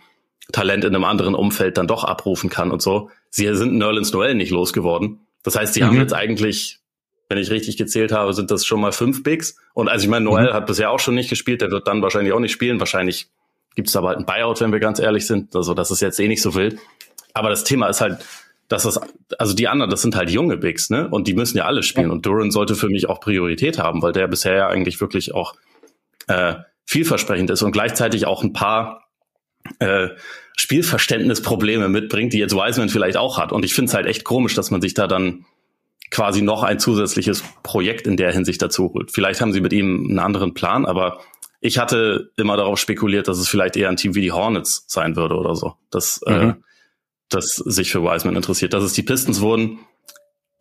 Talent 0.51 0.83
in 0.83 0.93
einem 0.93 1.05
anderen 1.05 1.35
Umfeld 1.35 1.77
dann 1.77 1.87
doch 1.87 2.03
abrufen 2.03 2.49
kann 2.49 2.71
und 2.71 2.81
so. 2.81 3.09
Sie 3.29 3.53
sind 3.55 3.77
Nerlens 3.77 4.11
Noel 4.11 4.35
nicht 4.35 4.51
losgeworden. 4.51 5.19
Das 5.43 5.55
heißt, 5.55 5.73
sie 5.73 5.81
mhm. 5.81 5.85
haben 5.85 5.97
jetzt 5.97 6.13
eigentlich, 6.13 6.79
wenn 7.29 7.37
ich 7.37 7.49
richtig 7.49 7.77
gezählt 7.77 8.11
habe, 8.11 8.33
sind 8.33 8.51
das 8.51 8.65
schon 8.65 8.81
mal 8.81 8.91
fünf 8.91 9.23
Bigs. 9.23 9.55
Und 9.73 9.87
also 9.87 10.03
ich 10.03 10.09
meine, 10.09 10.25
Noel 10.25 10.49
mhm. 10.49 10.53
hat 10.53 10.67
bisher 10.67 10.91
auch 10.91 10.99
schon 10.99 11.15
nicht 11.15 11.29
gespielt, 11.29 11.61
der 11.61 11.71
wird 11.71 11.87
dann 11.87 12.01
wahrscheinlich 12.01 12.33
auch 12.33 12.39
nicht 12.39 12.51
spielen. 12.51 12.79
Wahrscheinlich 12.79 13.29
gibt 13.75 13.87
es 13.87 13.93
da 13.93 14.01
bald 14.01 14.17
ein 14.17 14.25
Buyout, 14.25 14.59
wenn 14.59 14.73
wir 14.73 14.79
ganz 14.79 14.99
ehrlich 14.99 15.25
sind. 15.25 15.55
Also 15.55 15.73
das 15.73 15.91
ist 15.91 16.01
jetzt 16.01 16.19
eh 16.19 16.27
nicht 16.27 16.41
so 16.41 16.53
wild. 16.55 16.77
Aber 17.33 17.49
das 17.49 17.63
Thema 17.63 17.87
ist 17.87 18.01
halt, 18.01 18.25
dass 18.71 18.83
das, 18.83 18.99
also 19.37 19.53
die 19.53 19.67
anderen, 19.67 19.91
das 19.91 20.01
sind 20.01 20.15
halt 20.15 20.29
junge 20.29 20.55
Bigs, 20.55 20.89
ne? 20.89 21.09
Und 21.09 21.27
die 21.27 21.33
müssen 21.33 21.57
ja 21.57 21.65
alle 21.65 21.83
spielen. 21.83 22.07
Ja. 22.07 22.13
Und 22.13 22.25
Duran 22.25 22.51
sollte 22.51 22.75
für 22.75 22.87
mich 22.87 23.09
auch 23.09 23.19
Priorität 23.19 23.77
haben, 23.79 24.01
weil 24.01 24.13
der 24.13 24.27
bisher 24.27 24.55
ja 24.55 24.67
eigentlich 24.67 25.01
wirklich 25.01 25.33
auch 25.33 25.55
äh, 26.27 26.55
vielversprechend 26.85 27.49
ist 27.49 27.63
und 27.63 27.71
gleichzeitig 27.71 28.25
auch 28.25 28.43
ein 28.43 28.53
paar 28.53 29.09
äh, 29.79 30.09
Spielverständnisprobleme 30.55 31.89
mitbringt, 31.89 32.31
die 32.31 32.39
jetzt 32.39 32.55
Wiseman 32.55 32.89
vielleicht 32.89 33.17
auch 33.17 33.37
hat. 33.37 33.51
Und 33.51 33.65
ich 33.65 33.73
finde 33.73 33.89
es 33.89 33.93
halt 33.93 34.05
echt 34.05 34.23
komisch, 34.23 34.55
dass 34.55 34.71
man 34.71 34.81
sich 34.81 34.93
da 34.93 35.07
dann 35.07 35.45
quasi 36.09 36.41
noch 36.41 36.63
ein 36.63 36.79
zusätzliches 36.79 37.43
Projekt 37.63 38.07
in 38.07 38.15
der 38.15 38.31
Hinsicht 38.31 38.61
dazu 38.61 38.93
holt. 38.93 39.11
Vielleicht 39.11 39.41
haben 39.41 39.51
sie 39.51 39.61
mit 39.61 39.73
ihm 39.73 40.07
einen 40.09 40.19
anderen 40.19 40.53
Plan, 40.53 40.85
aber 40.85 41.19
ich 41.59 41.77
hatte 41.77 42.31
immer 42.37 42.57
darauf 42.57 42.79
spekuliert, 42.79 43.27
dass 43.27 43.37
es 43.37 43.49
vielleicht 43.49 43.75
eher 43.75 43.89
ein 43.89 43.97
Team 43.97 44.15
wie 44.15 44.21
die 44.21 44.31
Hornets 44.31 44.85
sein 44.87 45.15
würde 45.15 45.35
oder 45.35 45.55
so. 45.55 45.75
Das 45.89 46.21
äh, 46.25 46.31
mhm. 46.31 46.49
äh, 46.49 46.53
das 47.31 47.55
sich 47.55 47.91
für 47.91 48.03
Wiseman 48.03 48.35
interessiert. 48.35 48.73
Dass 48.73 48.83
es 48.83 48.93
die 48.93 49.03
Pistons 49.03 49.41
wurden, 49.41 49.79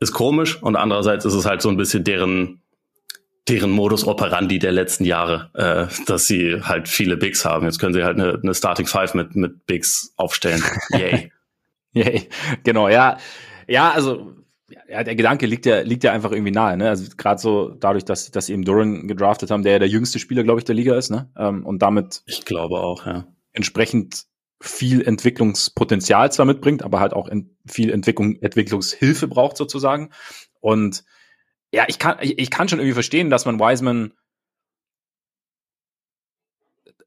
ist 0.01 0.13
komisch 0.13 0.63
und 0.63 0.77
andererseits 0.77 1.25
ist 1.27 1.35
es 1.35 1.45
halt 1.45 1.61
so 1.61 1.69
ein 1.69 1.77
bisschen 1.77 2.05
deren 2.05 2.63
deren 3.49 3.71
Modus 3.71 4.07
operandi 4.07 4.59
der 4.59 4.71
letzten 4.71 5.05
Jahre, 5.05 5.51
äh, 5.55 6.05
dass 6.07 6.27
sie 6.27 6.63
halt 6.63 6.89
viele 6.89 7.17
Bigs 7.17 7.45
haben. 7.45 7.67
Jetzt 7.67 7.79
können 7.79 7.95
sie 7.95 8.05
halt 8.05 8.19
eine, 8.19 8.39
eine 8.41 8.55
Starting 8.55 8.87
Five 8.87 9.15
mit 9.15 9.35
mit 9.35 9.67
Bigs 9.67 10.13
aufstellen. 10.17 10.63
Yay. 10.91 11.33
Yay. 11.93 12.29
Genau, 12.63 12.89
ja. 12.89 13.19
Ja, 13.67 13.91
also 13.91 14.35
ja, 14.89 15.03
der 15.03 15.17
Gedanke 15.17 15.47
liegt 15.47 15.67
ja, 15.67 15.81
liegt 15.81 16.05
ja 16.05 16.13
einfach 16.13 16.31
irgendwie 16.31 16.53
nahe, 16.53 16.77
ne? 16.77 16.89
Also 16.89 17.11
gerade 17.17 17.41
so 17.41 17.71
dadurch, 17.71 18.05
dass, 18.05 18.31
dass 18.31 18.47
sie 18.47 18.53
eben 18.53 18.65
Duran 18.65 19.09
gedraftet 19.09 19.51
haben, 19.51 19.63
der 19.63 19.73
ja 19.73 19.79
der 19.81 19.89
jüngste 19.89 20.19
Spieler, 20.19 20.45
glaube 20.45 20.61
ich, 20.61 20.65
der 20.65 20.75
Liga 20.75 20.97
ist, 20.97 21.11
ne? 21.11 21.29
Ähm, 21.37 21.67
und 21.67 21.81
damit 21.81 22.23
ich 22.27 22.45
glaube 22.45 22.79
auch, 22.81 23.07
ja. 23.07 23.27
Entsprechend 23.53 24.27
viel 24.61 25.03
Entwicklungspotenzial 25.03 26.31
zwar 26.31 26.47
mitbringt, 26.47 26.83
aber 26.83 27.01
halt 27.01 27.15
auch 27.15 27.29
viel 27.67 27.91
Entwicklung, 27.91 28.37
Entwicklungshilfe 28.37 29.27
braucht 29.27 29.57
sozusagen. 29.57 30.11
Und 30.61 31.05
ja, 31.73 31.87
ich 31.89 31.99
kann, 31.99 32.19
ich, 32.21 32.39
ich 32.39 32.51
kann 32.51 32.69
schon 32.69 32.79
irgendwie 32.79 32.95
verstehen, 32.95 33.31
dass 33.31 33.47
man 33.47 33.59
Wiseman, 33.59 34.13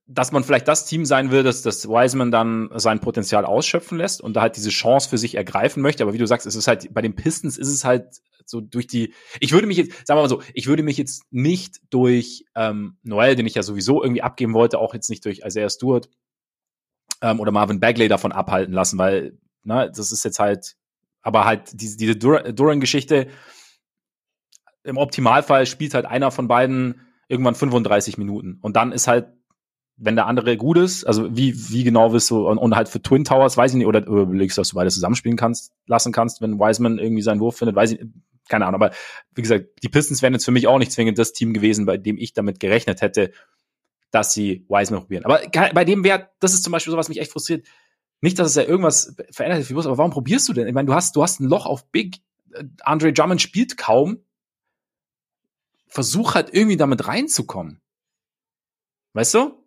dass 0.07 0.31
man 0.31 0.43
vielleicht 0.43 0.67
das 0.67 0.85
Team 0.85 1.05
sein 1.05 1.29
will, 1.31 1.43
dass 1.43 1.61
das 1.61 1.87
Wiseman 1.87 2.31
dann 2.31 2.69
sein 2.75 2.99
Potenzial 2.99 3.45
ausschöpfen 3.45 3.99
lässt 3.99 4.21
und 4.21 4.33
da 4.33 4.41
halt 4.41 4.57
diese 4.57 4.69
Chance 4.69 5.09
für 5.09 5.17
sich 5.19 5.35
ergreifen 5.35 5.81
möchte. 5.83 6.03
Aber 6.03 6.13
wie 6.13 6.17
du 6.17 6.27
sagst, 6.27 6.47
es 6.47 6.55
ist 6.55 6.67
halt, 6.67 6.91
bei 6.93 7.01
den 7.01 7.15
Pistons 7.15 7.57
ist 7.57 7.69
es 7.69 7.85
halt 7.85 8.19
so 8.45 8.61
durch 8.61 8.87
die, 8.87 9.13
ich 9.39 9.51
würde 9.51 9.67
mich 9.67 9.77
jetzt, 9.77 10.07
sagen 10.07 10.17
wir 10.17 10.23
mal 10.23 10.29
so, 10.29 10.41
ich 10.53 10.67
würde 10.67 10.83
mich 10.83 10.97
jetzt 10.97 11.23
nicht 11.31 11.81
durch 11.91 12.45
ähm, 12.55 12.97
Noel, 13.03 13.35
den 13.35 13.45
ich 13.45 13.55
ja 13.55 13.63
sowieso 13.63 14.01
irgendwie 14.01 14.23
abgeben 14.23 14.53
wollte, 14.53 14.79
auch 14.79 14.93
jetzt 14.93 15.09
nicht 15.09 15.23
durch 15.23 15.41
Isaiah 15.45 15.69
Stewart, 15.69 16.09
ähm, 17.23 17.39
oder 17.39 17.51
Marvin 17.51 17.79
Bagley 17.79 18.07
davon 18.07 18.31
abhalten 18.31 18.73
lassen, 18.73 18.99
weil, 18.99 19.39
na, 19.63 19.87
das 19.87 20.11
ist 20.11 20.23
jetzt 20.23 20.39
halt, 20.39 20.75
aber 21.23 21.45
halt 21.45 21.71
diese, 21.73 21.97
diese 21.97 22.15
Duran-Geschichte, 22.15 23.27
im 24.83 24.97
Optimalfall 24.97 25.65
spielt 25.65 25.93
halt 25.93 26.05
einer 26.05 26.29
von 26.29 26.49
beiden 26.49 27.01
irgendwann 27.29 27.55
35 27.55 28.17
Minuten. 28.17 28.59
Und 28.61 28.75
dann 28.75 28.91
ist 28.91 29.07
halt, 29.07 29.27
wenn 29.95 30.17
der 30.17 30.27
andere 30.27 30.57
gut 30.57 30.77
ist, 30.77 31.05
also 31.05 31.35
wie, 31.35 31.55
wie 31.69 31.85
genau 31.85 32.11
wirst 32.11 32.29
du, 32.29 32.49
und, 32.49 32.57
und 32.57 32.75
halt 32.75 32.89
für 32.89 33.01
Twin 33.01 33.23
Towers, 33.23 33.55
weiß 33.55 33.71
ich 33.71 33.77
nicht, 33.77 33.87
oder, 33.87 34.05
überlegst 34.05 34.57
du, 34.57 34.61
dass 34.61 34.69
du 34.69 34.75
beide 34.75 34.89
zusammenspielen 34.89 35.37
kannst, 35.37 35.71
lassen 35.87 36.11
kannst, 36.11 36.41
wenn 36.41 36.59
Wiseman 36.59 36.99
irgendwie 36.99 37.21
seinen 37.21 37.39
Wurf 37.39 37.57
findet, 37.57 37.77
weiß 37.77 37.93
ich, 37.93 38.05
keine 38.49 38.65
Ahnung, 38.65 38.81
aber 38.81 38.93
wie 39.35 39.41
gesagt, 39.41 39.67
die 39.83 39.87
Pistons 39.87 40.21
wären 40.21 40.33
jetzt 40.33 40.43
für 40.43 40.51
mich 40.51 40.67
auch 40.67 40.77
nicht 40.77 40.91
zwingend 40.91 41.17
das 41.17 41.31
Team 41.31 41.53
gewesen, 41.53 41.85
bei 41.85 41.95
dem 41.95 42.17
ich 42.17 42.33
damit 42.33 42.59
gerechnet 42.59 43.01
hätte, 43.01 43.31
dass 44.13 44.31
sie 44.31 44.63
Wiseman 44.69 45.01
probieren. 45.01 45.25
Aber 45.25 45.41
bei 45.73 45.83
dem 45.83 46.03
Wert, 46.03 46.29
das 46.39 46.53
ist 46.53 46.63
zum 46.63 46.71
Beispiel 46.71 46.91
so, 46.91 46.97
was 46.97 47.09
mich 47.09 47.19
echt 47.19 47.31
frustriert. 47.31 47.67
Nicht, 48.21 48.37
dass 48.37 48.47
es 48.47 48.55
ja 48.55 48.63
irgendwas 48.63 49.15
verändert 49.31 49.67
hat, 49.67 49.85
aber 49.85 49.97
warum 49.97 50.11
probierst 50.11 50.47
du 50.47 50.53
denn? 50.53 50.67
Ich 50.67 50.73
meine, 50.73 50.85
du 50.85 50.93
hast, 50.93 51.15
du 51.15 51.23
hast 51.23 51.41
ein 51.41 51.49
Loch 51.49 51.65
auf 51.65 51.89
Big. 51.91 52.19
Äh, 52.53 52.63
Andre 52.83 53.11
Drummond 53.11 53.41
spielt 53.41 53.75
kaum. 53.75 54.19
Versuch 55.87 56.35
halt 56.35 56.53
irgendwie 56.53 56.77
damit 56.77 57.07
reinzukommen. 57.07 57.81
Weißt 59.13 59.33
du? 59.33 59.57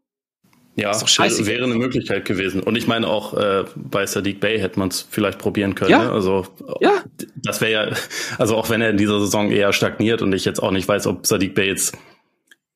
Ja, 0.76 0.94
scheiße. 0.94 1.46
wäre 1.46 1.64
eine 1.64 1.74
Möglichkeit 1.74 2.24
gewesen. 2.24 2.62
Und 2.62 2.76
ich 2.76 2.86
meine 2.86 3.08
auch 3.08 3.34
äh, 3.34 3.64
bei 3.74 4.06
Sadiq 4.06 4.40
Bay 4.40 4.60
hätte 4.60 4.78
man 4.78 4.88
es 4.88 5.06
vielleicht 5.10 5.38
probieren 5.38 5.74
können. 5.74 5.90
Ja. 5.90 6.04
Ne? 6.04 6.12
Also 6.12 6.46
ja. 6.80 7.02
das 7.36 7.60
wäre 7.60 7.72
ja, 7.90 7.96
also 8.38 8.56
auch 8.56 8.70
wenn 8.70 8.80
er 8.80 8.90
in 8.90 8.96
dieser 8.96 9.18
Saison 9.18 9.50
eher 9.50 9.72
stagniert 9.72 10.22
und 10.22 10.32
ich 10.34 10.44
jetzt 10.44 10.62
auch 10.62 10.70
nicht 10.70 10.86
weiß, 10.86 11.06
ob 11.08 11.26
Sadiq 11.26 11.54
Bay 11.54 11.66
jetzt 11.66 11.96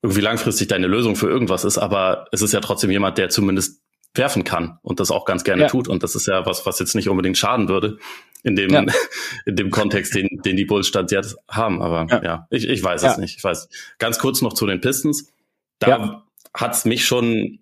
irgendwie 0.03 0.23
langfristig 0.23 0.69
deine 0.69 0.87
Lösung 0.87 1.17
für 1.17 1.29
irgendwas 1.29 1.65
ist, 1.65 1.79
aber 1.79 2.27
es 2.33 2.43
ist 2.43 2.53
ja 2.53 2.61
trotzdem 2.61 2.91
jemand, 2.91 3.19
der 3.19 3.29
zumindest 3.29 3.81
werfen 4.15 4.45
kann 4.45 4.79
und 4.83 4.99
das 4.99 5.11
auch 5.11 5.25
ganz 5.25 5.45
gerne 5.45 5.63
ja. 5.63 5.69
tut. 5.69 5.89
Und 5.89 6.03
das 6.03 6.15
ist 6.15 6.27
ja 6.27 6.47
was, 6.47 6.67
was 6.67 6.79
jetzt 6.79 6.95
nicht 6.95 7.09
unbedingt 7.09 7.39
schaden 7.39 7.69
würde 7.69 7.99
in 8.43 8.57
dem, 8.57 8.71
ja. 8.71 8.85
in 9.47 9.57
dem 9.57 9.71
Kontext, 9.71 10.15
den, 10.15 10.29
den 10.45 10.57
die 10.57 10.65
Bulls 10.65 10.89
Stand 10.89 11.13
jetzt 11.13 11.37
haben. 11.49 11.83
Aber 11.83 12.07
ja, 12.11 12.23
ja 12.23 12.47
ich, 12.51 12.69
ich 12.69 12.83
weiß 12.83 13.03
es 13.03 13.19
nicht. 13.19 13.37
Ich 13.39 13.45
weiß. 13.45 13.69
Ganz 13.99 14.19
kurz 14.19 14.43
noch 14.43 14.53
zu 14.53 14.67
den 14.67 14.81
Pistons. 14.81 15.33
Da 15.79 16.25
hat's 16.53 16.85
mich 16.85 17.05
schon 17.05 17.61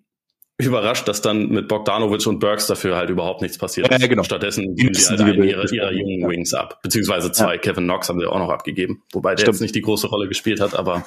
überrascht, 0.57 1.07
dass 1.07 1.21
dann 1.21 1.49
mit 1.49 1.67
Bogdanovic 1.69 2.27
und 2.27 2.39
Burks 2.39 2.67
dafür 2.67 2.97
halt 2.97 3.09
überhaupt 3.09 3.41
nichts 3.41 3.57
passiert 3.57 3.89
ist. 3.89 4.09
Genau. 4.09 4.23
Stattdessen 4.23 4.75
geben 4.75 4.93
sie 4.93 5.07
halt 5.07 5.21
einen 5.21 5.43
ihrer, 5.43 5.71
ihrer 5.71 5.91
jungen 5.91 6.27
Wings 6.27 6.53
ab. 6.53 6.81
Beziehungsweise 6.81 7.31
zwei. 7.31 7.57
Kevin 7.57 7.85
Knox 7.85 8.09
haben 8.09 8.19
sie 8.19 8.25
auch 8.25 8.39
noch 8.39 8.49
abgegeben. 8.49 9.03
Wobei 9.13 9.35
der 9.35 9.43
Stimmt. 9.43 9.55
jetzt 9.55 9.61
nicht 9.61 9.75
die 9.75 9.81
große 9.81 10.07
Rolle 10.07 10.27
gespielt 10.27 10.59
hat, 10.59 10.75
aber 10.75 11.05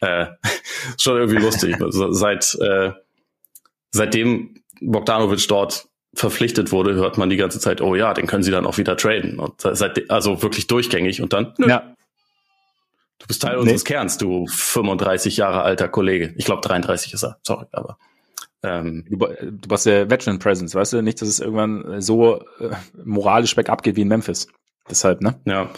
äh, 0.00 0.26
schon 0.98 1.16
irgendwie 1.16 1.40
lustig. 1.42 1.76
Seit, 1.90 2.54
äh, 2.60 2.92
seitdem 3.90 4.62
Bogdanovic 4.80 5.46
dort 5.48 5.88
verpflichtet 6.14 6.72
wurde, 6.72 6.94
hört 6.94 7.18
man 7.18 7.30
die 7.30 7.36
ganze 7.36 7.60
Zeit, 7.60 7.80
oh 7.80 7.94
ja, 7.94 8.14
den 8.14 8.26
können 8.26 8.42
sie 8.42 8.50
dann 8.50 8.66
auch 8.66 8.78
wieder 8.78 8.96
traden. 8.96 9.38
Und 9.38 9.60
seit, 9.60 10.10
also 10.10 10.42
wirklich 10.42 10.66
durchgängig 10.66 11.22
und 11.22 11.32
dann, 11.32 11.54
nö. 11.58 11.68
Ja. 11.68 11.94
Du 13.18 13.26
bist 13.26 13.42
Teil 13.42 13.54
nee. 13.54 13.62
unseres 13.62 13.84
Kerns, 13.84 14.16
du 14.16 14.46
35 14.46 15.36
Jahre 15.36 15.62
alter 15.62 15.88
Kollege. 15.88 16.34
Ich 16.36 16.44
glaube 16.44 16.62
33 16.62 17.14
ist 17.14 17.24
er, 17.24 17.38
sorry, 17.42 17.66
aber. 17.72 17.98
Ähm, 18.62 19.04
du, 19.08 19.16
du 19.16 19.70
warst 19.70 19.86
der 19.86 20.10
Veteran 20.10 20.38
Presence, 20.38 20.74
weißt 20.74 20.94
du? 20.94 21.02
Nicht, 21.02 21.20
dass 21.20 21.28
es 21.28 21.40
irgendwann 21.40 22.00
so 22.00 22.44
äh, 22.60 22.70
moralisch 23.04 23.54
bergab 23.54 23.82
geht 23.82 23.96
wie 23.96 24.02
in 24.02 24.08
Memphis. 24.08 24.48
Deshalb, 24.90 25.20
ne? 25.20 25.40
Ja. 25.44 25.70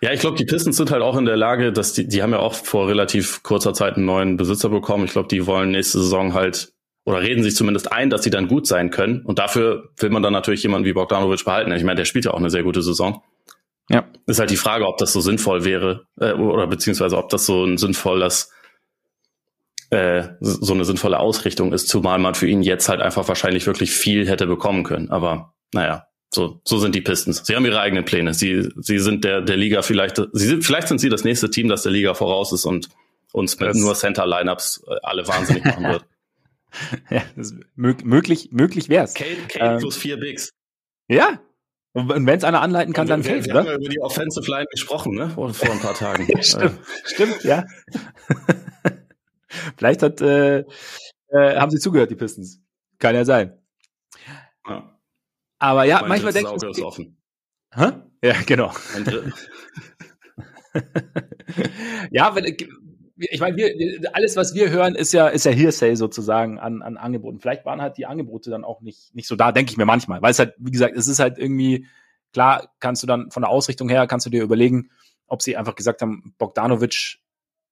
Ja, 0.00 0.12
ich 0.12 0.20
glaube, 0.20 0.36
die 0.36 0.44
Pistons 0.44 0.76
sind 0.76 0.90
halt 0.90 1.02
auch 1.02 1.16
in 1.16 1.24
der 1.24 1.36
Lage, 1.36 1.72
dass 1.72 1.92
die, 1.92 2.06
die 2.06 2.22
haben 2.22 2.32
ja 2.32 2.38
auch 2.38 2.54
vor 2.54 2.88
relativ 2.88 3.42
kurzer 3.42 3.74
Zeit 3.74 3.96
einen 3.96 4.06
neuen 4.06 4.36
Besitzer 4.36 4.68
bekommen. 4.68 5.04
Ich 5.04 5.12
glaube, 5.12 5.28
die 5.28 5.46
wollen 5.46 5.72
nächste 5.72 5.98
Saison 5.98 6.34
halt 6.34 6.72
oder 7.04 7.22
reden 7.22 7.42
sich 7.42 7.56
zumindest 7.56 7.90
ein, 7.90 8.10
dass 8.10 8.22
sie 8.22 8.30
dann 8.30 8.48
gut 8.48 8.66
sein 8.66 8.90
können. 8.90 9.22
Und 9.22 9.38
dafür 9.38 9.90
will 9.96 10.10
man 10.10 10.22
dann 10.22 10.34
natürlich 10.34 10.62
jemanden 10.62 10.86
wie 10.86 10.92
Bogdanovic 10.92 11.44
behalten. 11.44 11.72
Ich 11.72 11.82
meine, 11.82 11.96
der 11.96 12.04
spielt 12.04 12.26
ja 12.26 12.32
auch 12.32 12.38
eine 12.38 12.50
sehr 12.50 12.62
gute 12.62 12.82
Saison. 12.82 13.22
Ja. 13.88 14.04
Ist 14.26 14.38
halt 14.38 14.50
die 14.50 14.56
Frage, 14.56 14.86
ob 14.86 14.98
das 14.98 15.14
so 15.14 15.20
sinnvoll 15.20 15.64
wäre, 15.64 16.04
äh, 16.20 16.32
oder 16.32 16.66
beziehungsweise 16.66 17.16
ob 17.16 17.30
das 17.30 17.46
so 17.46 17.64
ein 17.64 17.78
sinnvolles, 17.78 18.52
äh, 19.88 20.24
so 20.40 20.74
eine 20.74 20.84
sinnvolle 20.84 21.18
Ausrichtung 21.18 21.72
ist, 21.72 21.88
zumal 21.88 22.18
man 22.18 22.34
für 22.34 22.46
ihn 22.46 22.62
jetzt 22.62 22.90
halt 22.90 23.00
einfach 23.00 23.26
wahrscheinlich 23.26 23.66
wirklich 23.66 23.90
viel 23.92 24.28
hätte 24.28 24.46
bekommen 24.46 24.84
können. 24.84 25.10
Aber 25.10 25.54
naja, 25.72 26.07
So, 26.30 26.60
so 26.64 26.78
sind 26.78 26.94
die 26.94 27.00
Pistons. 27.00 27.42
Sie 27.44 27.56
haben 27.56 27.64
ihre 27.64 27.80
eigenen 27.80 28.04
Pläne. 28.04 28.34
Sie, 28.34 28.68
sie 28.76 28.98
sind 28.98 29.24
der, 29.24 29.40
der 29.40 29.56
Liga 29.56 29.82
vielleicht, 29.82 30.16
sie 30.32 30.46
sind, 30.46 30.64
vielleicht 30.64 30.88
sind 30.88 30.98
sie 30.98 31.08
das 31.08 31.24
nächste 31.24 31.48
Team, 31.50 31.68
das 31.68 31.82
der 31.82 31.92
Liga 31.92 32.14
voraus 32.14 32.52
ist 32.52 32.66
und 32.66 32.88
uns 33.32 33.58
mit 33.58 33.70
das 33.70 33.76
nur 33.76 33.94
Center-Lineups 33.94 34.84
äh, 34.86 34.96
alle 35.02 35.26
wahnsinnig 35.26 35.64
machen 35.64 35.84
wird. 35.84 36.04
ja, 37.10 37.22
das 37.36 37.54
möglich, 37.74 38.50
möglich 38.52 38.88
wär's. 38.88 39.14
Kane, 39.14 39.36
Kane 39.48 39.74
ähm, 39.74 39.78
plus 39.78 39.96
vier 39.96 40.18
Bigs. 40.18 40.52
Ja. 41.08 41.40
Und 41.94 42.08
wenn 42.10 42.28
es 42.28 42.44
einer 42.44 42.60
anleiten 42.60 42.92
kann, 42.92 43.06
dann 43.06 43.24
fällt, 43.24 43.46
Wir 43.46 43.52
oder? 43.52 43.60
haben 43.60 43.66
ja 43.68 43.74
über 43.76 43.88
die 43.88 44.00
Offensive 44.00 44.48
Line 44.50 44.66
gesprochen, 44.70 45.14
ne? 45.14 45.30
Vor, 45.30 45.52
vor 45.54 45.70
ein 45.70 45.80
paar 45.80 45.94
Tagen. 45.94 46.28
stimmt, 46.42 46.78
stimmt, 47.04 47.42
ja. 47.44 47.64
Vielleicht 49.76 50.02
hat, 50.02 50.20
äh, 50.20 50.58
äh, 51.28 51.56
haben 51.56 51.70
sie 51.70 51.78
zugehört, 51.78 52.10
die 52.10 52.16
Pistons. 52.16 52.60
Kann 52.98 53.14
ja 53.14 53.24
sein. 53.24 53.58
Aber 55.58 55.84
ja, 55.84 56.00
mein 56.00 56.08
manchmal 56.10 56.32
denke 56.32 56.52
ich. 56.56 56.62
ist 56.62 56.82
offen. 56.82 57.16
Hä? 57.74 57.92
Ja, 58.22 58.34
genau. 58.46 58.72
ja, 62.10 62.34
wenn, 62.34 62.56
ich 63.16 63.40
meine, 63.40 63.56
wir, 63.56 64.14
alles, 64.14 64.36
was 64.36 64.54
wir 64.54 64.70
hören, 64.70 64.94
ist 64.94 65.12
ja, 65.12 65.28
ist 65.28 65.44
ja 65.44 65.52
Hearsay 65.52 65.96
sozusagen 65.96 66.58
an, 66.58 66.82
an 66.82 66.96
Angeboten. 66.96 67.40
Vielleicht 67.40 67.64
waren 67.64 67.82
halt 67.82 67.96
die 67.96 68.06
Angebote 68.06 68.50
dann 68.50 68.64
auch 68.64 68.80
nicht, 68.80 69.14
nicht 69.14 69.26
so 69.26 69.36
da, 69.36 69.52
denke 69.52 69.72
ich 69.72 69.76
mir 69.76 69.86
manchmal. 69.86 70.22
Weil 70.22 70.30
es 70.30 70.38
halt, 70.38 70.54
wie 70.58 70.70
gesagt, 70.70 70.96
es 70.96 71.08
ist 71.08 71.18
halt 71.18 71.38
irgendwie, 71.38 71.86
klar, 72.32 72.72
kannst 72.80 73.02
du 73.02 73.06
dann 73.06 73.30
von 73.30 73.42
der 73.42 73.50
Ausrichtung 73.50 73.88
her, 73.88 74.06
kannst 74.06 74.26
du 74.26 74.30
dir 74.30 74.42
überlegen, 74.42 74.90
ob 75.26 75.42
sie 75.42 75.56
einfach 75.56 75.74
gesagt 75.74 76.00
haben, 76.00 76.34
Bogdanovic 76.38 77.18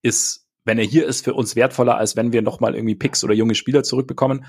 ist, 0.03 0.47
wenn 0.65 0.79
er 0.79 0.85
hier 0.85 1.07
ist, 1.07 1.25
für 1.25 1.35
uns 1.35 1.55
wertvoller, 1.55 1.97
als 1.97 2.17
wenn 2.17 2.33
wir 2.33 2.43
nochmal 2.43 2.75
irgendwie 2.75 2.97
Picks 2.97 3.23
oder 3.23 3.35
junge 3.35 3.55
Spieler 3.55 3.85
zurückbekommen. 3.85 4.47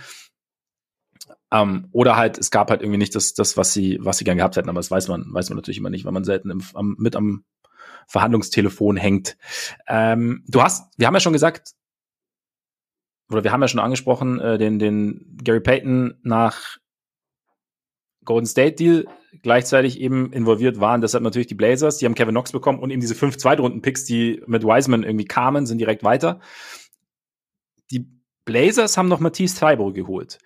Ähm, 1.51 1.87
oder 1.91 2.15
halt, 2.15 2.37
es 2.37 2.51
gab 2.51 2.69
halt 2.69 2.81
irgendwie 2.81 2.97
nicht 2.97 3.15
das, 3.15 3.33
das, 3.33 3.55
was 3.57 3.73
sie, 3.73 3.99
was 4.01 4.17
sie 4.17 4.25
gern 4.25 4.37
gehabt 4.37 4.57
hätten, 4.57 4.69
aber 4.69 4.79
das 4.79 4.91
weiß 4.91 5.07
man, 5.07 5.25
weiß 5.33 5.49
man 5.49 5.55
natürlich 5.55 5.77
immer 5.77 5.89
nicht, 5.89 6.05
weil 6.05 6.11
man 6.11 6.25
selten 6.25 6.49
im, 6.49 6.61
am, 6.73 6.95
mit 6.99 7.15
am 7.15 7.45
Verhandlungstelefon 8.07 8.97
hängt. 8.97 9.37
Ähm, 9.87 10.43
du 10.47 10.61
hast, 10.61 10.93
wir 10.97 11.07
haben 11.07 11.13
ja 11.13 11.19
schon 11.19 11.33
gesagt, 11.33 11.73
oder 13.29 13.43
wir 13.43 13.51
haben 13.51 13.61
ja 13.61 13.67
schon 13.67 13.79
angesprochen, 13.79 14.39
äh, 14.39 14.57
den, 14.57 14.79
den 14.79 15.37
Gary 15.43 15.59
Payton 15.59 16.15
nach 16.23 16.77
Golden 18.23 18.45
State 18.45 18.75
Deal 18.75 19.05
gleichzeitig 19.41 19.99
eben 19.99 20.33
involviert 20.33 20.79
waren 20.79 21.01
deshalb 21.01 21.23
natürlich 21.23 21.47
die 21.47 21.55
Blazers, 21.55 21.97
die 21.97 22.05
haben 22.05 22.15
Kevin 22.15 22.33
Knox 22.33 22.51
bekommen 22.51 22.79
und 22.79 22.89
eben 22.89 23.01
diese 23.01 23.15
fünf 23.15 23.37
Zweitrunden-Picks, 23.37 24.05
die 24.05 24.41
mit 24.47 24.63
Wiseman 24.63 25.03
irgendwie 25.03 25.25
kamen, 25.25 25.65
sind 25.65 25.77
direkt 25.77 26.03
weiter. 26.03 26.39
Die 27.91 28.05
Blazers 28.45 28.97
haben 28.97 29.07
noch 29.07 29.19
Matisse 29.19 29.57
Thibault 29.59 29.95
geholt. 29.95 30.39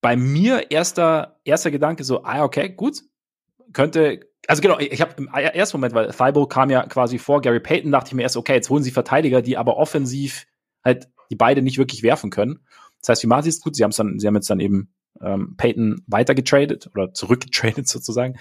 Bei 0.00 0.16
mir 0.16 0.70
erster, 0.70 1.40
erster 1.44 1.70
Gedanke 1.70 2.04
so, 2.04 2.24
ah, 2.24 2.44
okay, 2.44 2.68
gut, 2.68 3.02
könnte, 3.72 4.20
also 4.46 4.62
genau, 4.62 4.78
ich 4.78 5.00
habe 5.00 5.14
im 5.16 5.28
ersten 5.28 5.76
Moment, 5.76 5.94
weil 5.94 6.10
Thibault 6.10 6.50
kam 6.50 6.70
ja 6.70 6.86
quasi 6.86 7.18
vor 7.18 7.40
Gary 7.40 7.60
Payton, 7.60 7.90
dachte 7.90 8.08
ich 8.08 8.14
mir 8.14 8.22
erst, 8.22 8.36
okay, 8.36 8.54
jetzt 8.54 8.70
holen 8.70 8.82
sie 8.82 8.90
Verteidiger, 8.90 9.42
die 9.42 9.56
aber 9.56 9.76
offensiv 9.76 10.46
halt 10.84 11.08
die 11.30 11.36
beide 11.36 11.62
nicht 11.62 11.78
wirklich 11.78 12.02
werfen 12.02 12.30
können. 12.30 12.60
Das 13.00 13.10
heißt, 13.10 13.22
wie 13.22 13.26
Martin 13.26 13.50
ist 13.50 13.62
gut, 13.62 13.76
sie 13.76 13.84
haben 13.84 13.90
es 13.90 13.96
dann, 13.96 14.18
sie 14.18 14.26
haben 14.26 14.34
jetzt 14.34 14.50
dann 14.50 14.60
eben 14.60 14.92
ähm, 15.20 15.56
Payton 15.56 16.02
weitergetradet 16.06 16.88
oder 16.94 17.12
zurückgetradet 17.12 17.86
sozusagen. 17.88 18.38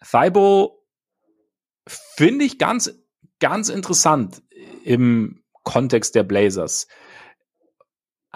Thibault 0.00 0.72
finde 1.86 2.44
ich 2.44 2.58
ganz, 2.58 2.92
ganz 3.40 3.68
interessant 3.68 4.42
im 4.84 5.42
Kontext 5.62 6.14
der 6.14 6.22
Blazers. 6.22 6.86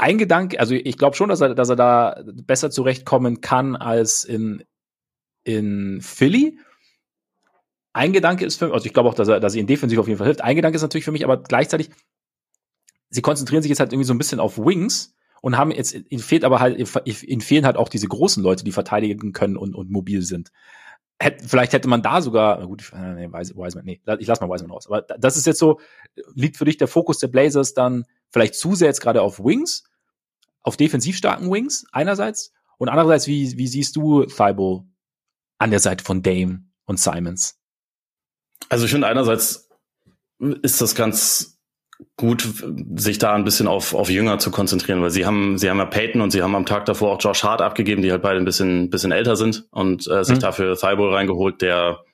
Ein 0.01 0.17
Gedanke, 0.17 0.59
also 0.59 0.75
ich 0.75 0.97
glaube 0.97 1.15
schon, 1.15 1.29
dass 1.29 1.43
er, 1.43 1.55
dass 1.55 1.69
er 1.69 1.77
da 1.77 2.23
besser 2.25 2.71
zurechtkommen 2.71 3.43
kann 3.43 3.77
als 3.77 4.25
in, 4.25 4.65
in 5.45 6.01
Philly. 6.01 6.59
Ein 7.93 8.15
Gedanke 8.15 8.47
ist 8.47 8.57
für 8.57 8.65
mich, 8.65 8.73
also 8.73 8.87
ich 8.87 8.95
glaube 8.95 9.11
auch, 9.11 9.15
dass 9.15 9.29
er, 9.29 9.41
dass 9.41 9.55
er 9.55 9.61
ihn 9.61 9.67
defensiv 9.67 9.99
auf 9.99 10.09
jeden 10.09 10.17
Fall 10.17 10.29
hilft. 10.29 10.41
Ein 10.41 10.57
Gedanke 10.57 10.77
ist 10.77 10.81
natürlich 10.81 11.05
für 11.05 11.13
mich, 11.13 11.23
aber 11.23 11.43
gleichzeitig, 11.43 11.91
sie 13.11 13.21
konzentrieren 13.21 13.61
sich 13.61 13.69
jetzt 13.69 13.81
halt 13.81 13.93
irgendwie 13.93 14.07
so 14.07 14.15
ein 14.15 14.19
bisschen 14.19 14.41
auf 14.41 14.57
Wings 14.57 15.15
und 15.43 15.59
haben 15.59 15.71
jetzt, 15.71 15.93
ihnen 15.93 16.23
fehlt 16.23 16.45
aber 16.45 16.61
halt, 16.61 16.79
ihnen 17.05 17.43
fehlen 17.43 17.67
halt 17.67 17.77
auch 17.77 17.91
diese 17.91 18.09
großen 18.09 18.43
Leute, 18.43 18.65
die 18.65 18.73
verteidigen 18.73 19.35
können 19.35 19.59
und, 19.59 19.75
und 19.75 19.91
mobil 19.91 20.23
sind. 20.23 20.51
Hätt, 21.21 21.43
vielleicht 21.47 21.75
hätte 21.75 21.89
man 21.89 22.01
da 22.01 22.23
sogar, 22.23 22.67
gut, 22.67 22.91
äh, 22.95 23.15
nee, 23.17 23.29
Wiseman, 23.31 23.85
nee, 23.85 24.01
ich 24.19 24.27
lass 24.27 24.41
mal 24.41 24.49
Wiseman 24.49 24.71
raus. 24.71 24.87
Aber 24.87 25.03
das 25.03 25.37
ist 25.37 25.47
jetzt 25.47 25.59
so, 25.59 25.79
liegt 26.33 26.57
für 26.57 26.65
dich 26.65 26.79
der 26.79 26.89
Fokus 26.89 27.19
der 27.19 27.29
Blazers 27.29 27.75
dann 27.75 28.07
vielleicht 28.31 28.55
zu 28.55 28.75
sehr 28.75 28.89
jetzt 28.89 29.03
gerade 29.03 29.21
auf 29.21 29.39
Wings, 29.39 29.85
auf 30.62 30.77
defensiv 30.77 31.16
starken 31.16 31.51
Wings 31.51 31.85
einerseits 31.92 32.53
und 32.79 32.88
andererseits, 32.88 33.27
wie, 33.27 33.57
wie 33.57 33.66
siehst 33.66 33.96
du 33.96 34.25
Thibault 34.25 34.85
an 35.59 35.70
der 35.70 35.81
Seite 35.81 36.05
von 36.05 36.23
Dame 36.23 36.64
und 36.87 36.99
Simons? 36.99 37.59
Also 38.68 38.85
ich 38.85 38.90
finde 38.90 39.07
einerseits 39.07 39.68
ist 40.62 40.81
das 40.81 40.94
ganz 40.94 41.61
gut, 42.16 42.46
sich 42.96 43.18
da 43.18 43.35
ein 43.35 43.44
bisschen 43.44 43.66
auf, 43.66 43.94
auf 43.94 44.09
Jünger 44.09 44.38
zu 44.38 44.51
konzentrieren, 44.51 45.03
weil 45.03 45.11
sie 45.11 45.27
haben, 45.27 45.59
sie 45.59 45.68
haben 45.68 45.79
ja 45.79 45.85
Peyton 45.85 46.23
und 46.23 46.31
sie 46.31 46.42
haben 46.42 46.55
am 46.55 46.66
Tag 46.66 46.87
davor 46.87 47.12
auch 47.12 47.20
Josh 47.20 47.42
Hart 47.42 47.61
abgegeben, 47.61 48.03
die 48.03 48.11
halt 48.11 48.23
beide 48.23 48.38
ein 48.38 48.44
bisschen, 48.44 48.88
bisschen 48.88 49.12
älter 49.12 49.37
sind 49.37 49.66
und 49.70 50.09
äh, 50.09 50.25
sich 50.25 50.37
mhm. 50.37 50.40
dafür 50.40 50.77
Thibault 50.77 51.14
reingeholt, 51.14 51.61
der 51.61 52.05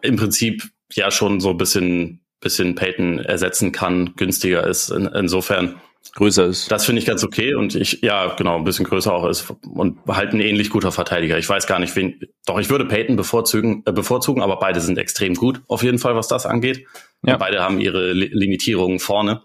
im 0.00 0.16
Prinzip 0.16 0.70
ja 0.92 1.10
schon 1.10 1.40
so 1.40 1.50
ein 1.50 1.56
bisschen, 1.56 2.24
bisschen 2.40 2.74
Peyton 2.74 3.18
ersetzen 3.18 3.72
kann, 3.72 4.14
günstiger 4.16 4.66
ist. 4.66 4.90
In, 4.90 5.06
insofern 5.06 5.80
größer 6.14 6.46
ist. 6.46 6.70
Das 6.70 6.84
finde 6.84 7.00
ich 7.00 7.06
ganz 7.06 7.24
okay 7.24 7.54
und 7.54 7.74
ich, 7.74 8.00
ja, 8.02 8.34
genau, 8.34 8.56
ein 8.56 8.64
bisschen 8.64 8.84
größer 8.84 9.12
auch 9.12 9.26
ist 9.26 9.52
und 9.72 9.98
halt 10.08 10.32
ein 10.32 10.40
ähnlich 10.40 10.70
guter 10.70 10.92
Verteidiger. 10.92 11.38
Ich 11.38 11.48
weiß 11.48 11.66
gar 11.66 11.78
nicht, 11.78 11.94
wen, 11.96 12.20
doch 12.46 12.58
ich 12.58 12.70
würde 12.70 12.84
Peyton 12.84 13.16
bevorzugen, 13.16 13.82
äh, 13.86 13.92
bevorzugen, 13.92 14.42
aber 14.42 14.58
beide 14.58 14.80
sind 14.80 14.98
extrem 14.98 15.34
gut, 15.34 15.62
auf 15.68 15.82
jeden 15.82 15.98
Fall, 15.98 16.16
was 16.16 16.28
das 16.28 16.46
angeht. 16.46 16.86
Ja. 17.24 17.36
beide 17.36 17.60
haben 17.60 17.80
ihre 17.80 18.12
Limitierungen 18.12 18.98
vorne. 18.98 19.42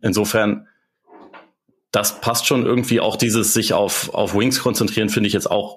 Insofern, 0.00 0.66
das 1.92 2.20
passt 2.20 2.46
schon 2.46 2.64
irgendwie 2.64 3.00
auch 3.00 3.16
dieses 3.16 3.52
sich 3.52 3.74
auf, 3.74 4.14
auf 4.14 4.34
Wings 4.34 4.60
konzentrieren, 4.60 5.10
finde 5.10 5.26
ich 5.26 5.34
jetzt 5.34 5.50
auch 5.50 5.76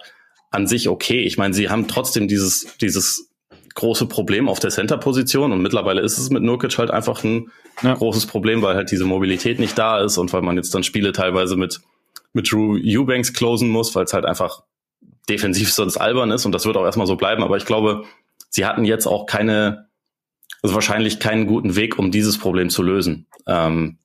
an 0.52 0.68
sich 0.68 0.88
okay. 0.88 1.22
Ich 1.22 1.38
meine, 1.38 1.54
sie 1.54 1.70
haben 1.70 1.88
trotzdem 1.88 2.28
dieses, 2.28 2.78
dieses 2.80 3.33
große 3.76 4.06
Problem 4.08 4.48
auf 4.50 4.60
der 4.60 4.70
Center-Position 4.70 5.52
und 5.52 5.62
mittlerweile 5.62 6.02
ist 6.02 6.18
es 6.18 6.30
mit 6.30 6.44
Nurkic 6.44 6.78
halt 6.78 6.92
einfach 6.92 7.24
ein 7.24 7.52
ja. 7.82 7.94
großes 7.96 8.28
Problem, 8.28 8.62
weil 8.62 8.76
halt 8.76 8.92
diese 8.92 9.06
Mobilität 9.06 9.60
nicht 9.60 9.78
da 9.78 10.00
ist 10.00 10.18
und 10.18 10.32
weil 10.34 10.42
man 10.42 10.58
jetzt 10.58 10.74
dann 10.76 10.84
Spiele 10.84 11.12
teilweise 11.12 11.56
mit, 11.56 11.82
mit 12.34 12.52
Drew 12.52 12.78
Eubanks 12.78 13.34
closen 13.34 13.70
muss, 13.70 13.96
weil 13.96 14.06
es 14.06 14.14
halt 14.14 14.26
einfach 14.26 14.64
defensiv 15.30 15.74
sonst 15.74 15.98
albern 15.98 16.32
ist 16.32 16.46
und 16.46 16.52
das 16.52 16.66
wird 16.66 16.78
auch 16.78 16.86
erstmal 16.86 17.08
so 17.08 17.16
bleiben. 17.16 17.44
Aber 17.44 17.58
ich 17.58 17.66
glaube, 17.66 18.04
sie 18.50 18.66
hatten 18.66 18.86
jetzt 18.86 19.08
auch 19.08 19.26
keine, 19.26 19.88
also 20.62 20.76
wahrscheinlich 20.76 21.20
keinen 21.20 21.48
guten 21.48 21.76
Weg, 21.76 21.98
um 21.98 22.12
dieses 22.12 22.38
Problem 22.38 22.70
zu 22.70 22.84
lösen 22.84 23.28
ähm, 23.48 23.98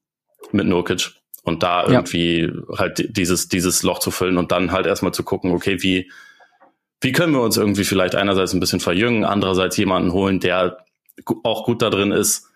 mit 0.52 0.66
Nurkic 0.66 1.12
und 1.42 1.62
da 1.62 1.84
ja. 1.84 1.90
irgendwie 1.92 2.50
halt 2.76 3.16
dieses, 3.16 3.48
dieses 3.48 3.82
Loch 3.82 3.98
zu 3.98 4.10
füllen 4.10 4.38
und 4.38 4.52
dann 4.52 4.72
halt 4.72 4.86
erstmal 4.86 5.12
zu 5.12 5.24
gucken, 5.24 5.52
okay, 5.52 5.82
wie, 5.82 6.10
wie 7.00 7.12
können 7.12 7.32
wir 7.32 7.42
uns 7.42 7.56
irgendwie 7.56 7.84
vielleicht 7.84 8.14
einerseits 8.14 8.52
ein 8.52 8.60
bisschen 8.60 8.80
verjüngen, 8.80 9.24
andererseits 9.24 9.76
jemanden 9.76 10.12
holen, 10.12 10.40
der 10.40 10.84
auch 11.44 11.64
gut 11.64 11.82
da 11.82 11.90
drin 11.90 12.12
ist, 12.12 12.46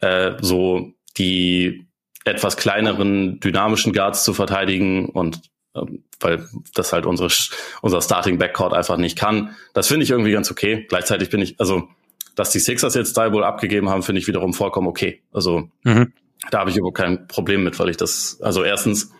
äh, 0.00 0.32
so 0.40 0.92
die 1.16 1.86
etwas 2.24 2.56
kleineren 2.56 3.40
dynamischen 3.40 3.92
Guards 3.92 4.24
zu 4.24 4.34
verteidigen 4.34 5.08
und 5.08 5.40
äh, 5.74 5.82
weil 6.20 6.46
das 6.74 6.92
halt 6.92 7.06
unsere 7.06 7.30
unser 7.80 8.00
Starting 8.00 8.38
Backcourt 8.38 8.72
einfach 8.72 8.96
nicht 8.96 9.18
kann. 9.18 9.56
Das 9.74 9.88
finde 9.88 10.04
ich 10.04 10.10
irgendwie 10.10 10.32
ganz 10.32 10.50
okay. 10.50 10.86
Gleichzeitig 10.88 11.30
bin 11.30 11.40
ich 11.40 11.58
also 11.58 11.88
dass 12.34 12.50
die 12.50 12.60
Sixers 12.60 12.94
jetzt 12.94 13.10
Style 13.10 13.44
abgegeben 13.44 13.90
haben, 13.90 14.02
finde 14.02 14.20
ich 14.20 14.26
wiederum 14.26 14.54
vollkommen 14.54 14.86
okay. 14.86 15.22
Also 15.32 15.68
mhm. 15.82 16.12
da 16.50 16.60
habe 16.60 16.70
ich 16.70 16.76
überhaupt 16.76 16.96
kein 16.96 17.26
Problem 17.26 17.64
mit, 17.64 17.78
weil 17.78 17.90
ich 17.90 17.96
das 17.96 18.38
also 18.40 18.62
erstens 18.62 19.12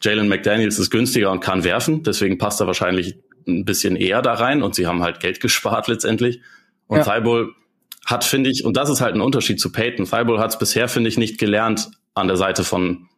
Jalen 0.00 0.28
McDaniels 0.28 0.78
ist 0.78 0.90
günstiger 0.90 1.30
und 1.30 1.40
kann 1.40 1.64
werfen, 1.64 2.02
deswegen 2.02 2.38
passt 2.38 2.60
er 2.60 2.66
wahrscheinlich 2.66 3.18
ein 3.48 3.64
bisschen 3.64 3.96
eher 3.96 4.22
da 4.22 4.34
rein 4.34 4.62
und 4.62 4.74
sie 4.74 4.86
haben 4.86 5.02
halt 5.02 5.20
Geld 5.20 5.40
gespart 5.40 5.88
letztendlich. 5.88 6.40
Und 6.86 6.98
ja. 6.98 7.04
Thibault 7.04 7.50
hat, 8.06 8.24
finde 8.24 8.50
ich, 8.50 8.64
und 8.64 8.76
das 8.76 8.88
ist 8.88 9.00
halt 9.00 9.14
ein 9.14 9.20
Unterschied 9.20 9.60
zu 9.60 9.70
Peyton. 9.70 10.06
Thibault 10.06 10.40
hat 10.40 10.50
es 10.50 10.58
bisher, 10.58 10.88
finde 10.88 11.08
ich, 11.08 11.18
nicht 11.18 11.38
gelernt, 11.38 11.90
an 12.14 12.28
der 12.28 12.36
Seite 12.36 12.64
von, 12.64 13.08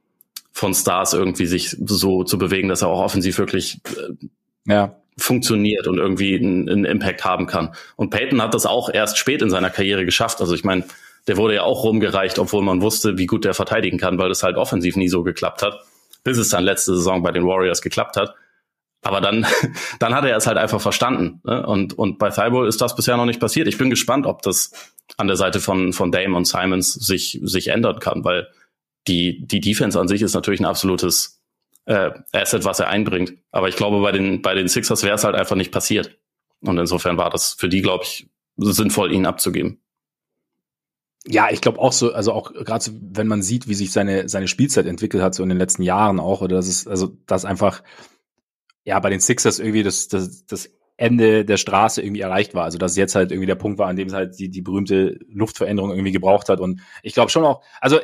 von 0.52 0.74
Stars 0.74 1.14
irgendwie 1.14 1.46
sich 1.46 1.76
so 1.84 2.24
zu 2.24 2.38
bewegen, 2.38 2.68
dass 2.68 2.82
er 2.82 2.88
auch 2.88 3.02
offensiv 3.02 3.38
wirklich 3.38 3.80
äh, 3.96 4.70
ja. 4.70 4.96
funktioniert 5.16 5.86
und 5.86 5.98
irgendwie 5.98 6.36
einen, 6.36 6.68
einen 6.68 6.84
Impact 6.84 7.24
haben 7.24 7.46
kann. 7.46 7.74
Und 7.96 8.10
Peyton 8.10 8.42
hat 8.42 8.54
das 8.54 8.66
auch 8.66 8.90
erst 8.92 9.16
spät 9.18 9.42
in 9.42 9.50
seiner 9.50 9.70
Karriere 9.70 10.04
geschafft. 10.04 10.40
Also 10.40 10.54
ich 10.54 10.64
meine, 10.64 10.84
der 11.26 11.36
wurde 11.36 11.54
ja 11.54 11.62
auch 11.62 11.84
rumgereicht, 11.84 12.38
obwohl 12.38 12.62
man 12.62 12.82
wusste, 12.82 13.18
wie 13.18 13.26
gut 13.26 13.44
der 13.44 13.54
verteidigen 13.54 13.98
kann, 13.98 14.18
weil 14.18 14.28
das 14.28 14.42
halt 14.42 14.56
offensiv 14.56 14.96
nie 14.96 15.08
so 15.08 15.22
geklappt 15.22 15.62
hat, 15.62 15.80
bis 16.24 16.38
es 16.38 16.48
dann 16.48 16.64
letzte 16.64 16.96
Saison 16.96 17.22
bei 17.22 17.32
den 17.32 17.46
Warriors 17.46 17.82
geklappt 17.82 18.16
hat. 18.16 18.34
Aber 19.02 19.20
dann, 19.20 19.46
dann 19.98 20.14
hat 20.14 20.24
er 20.24 20.36
es 20.36 20.46
halt 20.46 20.58
einfach 20.58 20.80
verstanden. 20.80 21.40
Ne? 21.44 21.66
Und, 21.66 21.98
und 21.98 22.18
bei 22.18 22.30
Thibault 22.30 22.68
ist 22.68 22.80
das 22.80 22.96
bisher 22.96 23.16
noch 23.16 23.26
nicht 23.26 23.40
passiert. 23.40 23.68
Ich 23.68 23.78
bin 23.78 23.90
gespannt, 23.90 24.26
ob 24.26 24.42
das 24.42 24.72
an 25.16 25.26
der 25.26 25.36
Seite 25.36 25.60
von, 25.60 25.92
von 25.92 26.12
Dame 26.12 26.36
und 26.36 26.46
Simons 26.46 26.92
sich, 26.92 27.40
sich 27.42 27.68
ändern 27.68 27.98
kann, 27.98 28.24
weil 28.24 28.48
die, 29.08 29.46
die 29.46 29.60
Defense 29.60 29.98
an 29.98 30.08
sich 30.08 30.22
ist 30.22 30.34
natürlich 30.34 30.60
ein 30.60 30.66
absolutes 30.66 31.40
äh, 31.86 32.10
Asset, 32.32 32.64
was 32.64 32.80
er 32.80 32.88
einbringt. 32.88 33.34
Aber 33.50 33.68
ich 33.68 33.76
glaube, 33.76 34.00
bei 34.00 34.12
den, 34.12 34.42
bei 34.42 34.54
den 34.54 34.68
Sixers 34.68 35.02
wäre 35.02 35.14
es 35.14 35.24
halt 35.24 35.34
einfach 35.34 35.56
nicht 35.56 35.72
passiert. 35.72 36.18
Und 36.60 36.78
insofern 36.78 37.16
war 37.16 37.30
das 37.30 37.54
für 37.54 37.68
die, 37.68 37.82
glaube 37.82 38.04
ich, 38.04 38.28
sinnvoll, 38.56 39.12
ihn 39.12 39.26
abzugeben. 39.26 39.80
Ja, 41.26 41.50
ich 41.50 41.60
glaube 41.60 41.78
auch 41.78 41.92
so, 41.92 42.12
also 42.12 42.32
auch 42.32 42.52
gerade 42.52 42.82
so, 42.82 42.92
wenn 43.00 43.26
man 43.26 43.42
sieht, 43.42 43.68
wie 43.68 43.74
sich 43.74 43.92
seine, 43.92 44.28
seine 44.28 44.48
Spielzeit 44.48 44.86
entwickelt 44.86 45.22
hat, 45.22 45.34
so 45.34 45.42
in 45.42 45.50
den 45.50 45.58
letzten 45.58 45.82
Jahren 45.82 46.18
auch, 46.18 46.40
oder 46.40 46.56
das 46.56 46.68
ist, 46.68 46.88
also 46.88 47.16
das 47.26 47.44
einfach, 47.44 47.82
ja, 48.90 48.98
bei 48.98 49.10
den 49.10 49.20
Sixers 49.20 49.60
irgendwie 49.60 49.84
das, 49.84 50.08
das, 50.08 50.44
das 50.46 50.68
Ende 50.96 51.44
der 51.44 51.58
Straße 51.58 52.02
irgendwie 52.02 52.22
erreicht 52.22 52.54
war. 52.54 52.64
Also 52.64 52.76
dass 52.76 52.96
jetzt 52.96 53.14
halt 53.14 53.30
irgendwie 53.30 53.46
der 53.46 53.54
Punkt 53.54 53.78
war, 53.78 53.86
an 53.86 53.94
dem 53.94 54.08
es 54.08 54.14
halt 54.14 54.36
die, 54.40 54.50
die 54.50 54.62
berühmte 54.62 55.16
Luftveränderung 55.28 55.92
irgendwie 55.92 56.10
gebraucht 56.10 56.48
hat. 56.48 56.58
Und 56.58 56.80
ich 57.04 57.14
glaube 57.14 57.30
schon 57.30 57.44
auch, 57.44 57.62
also 57.80 58.00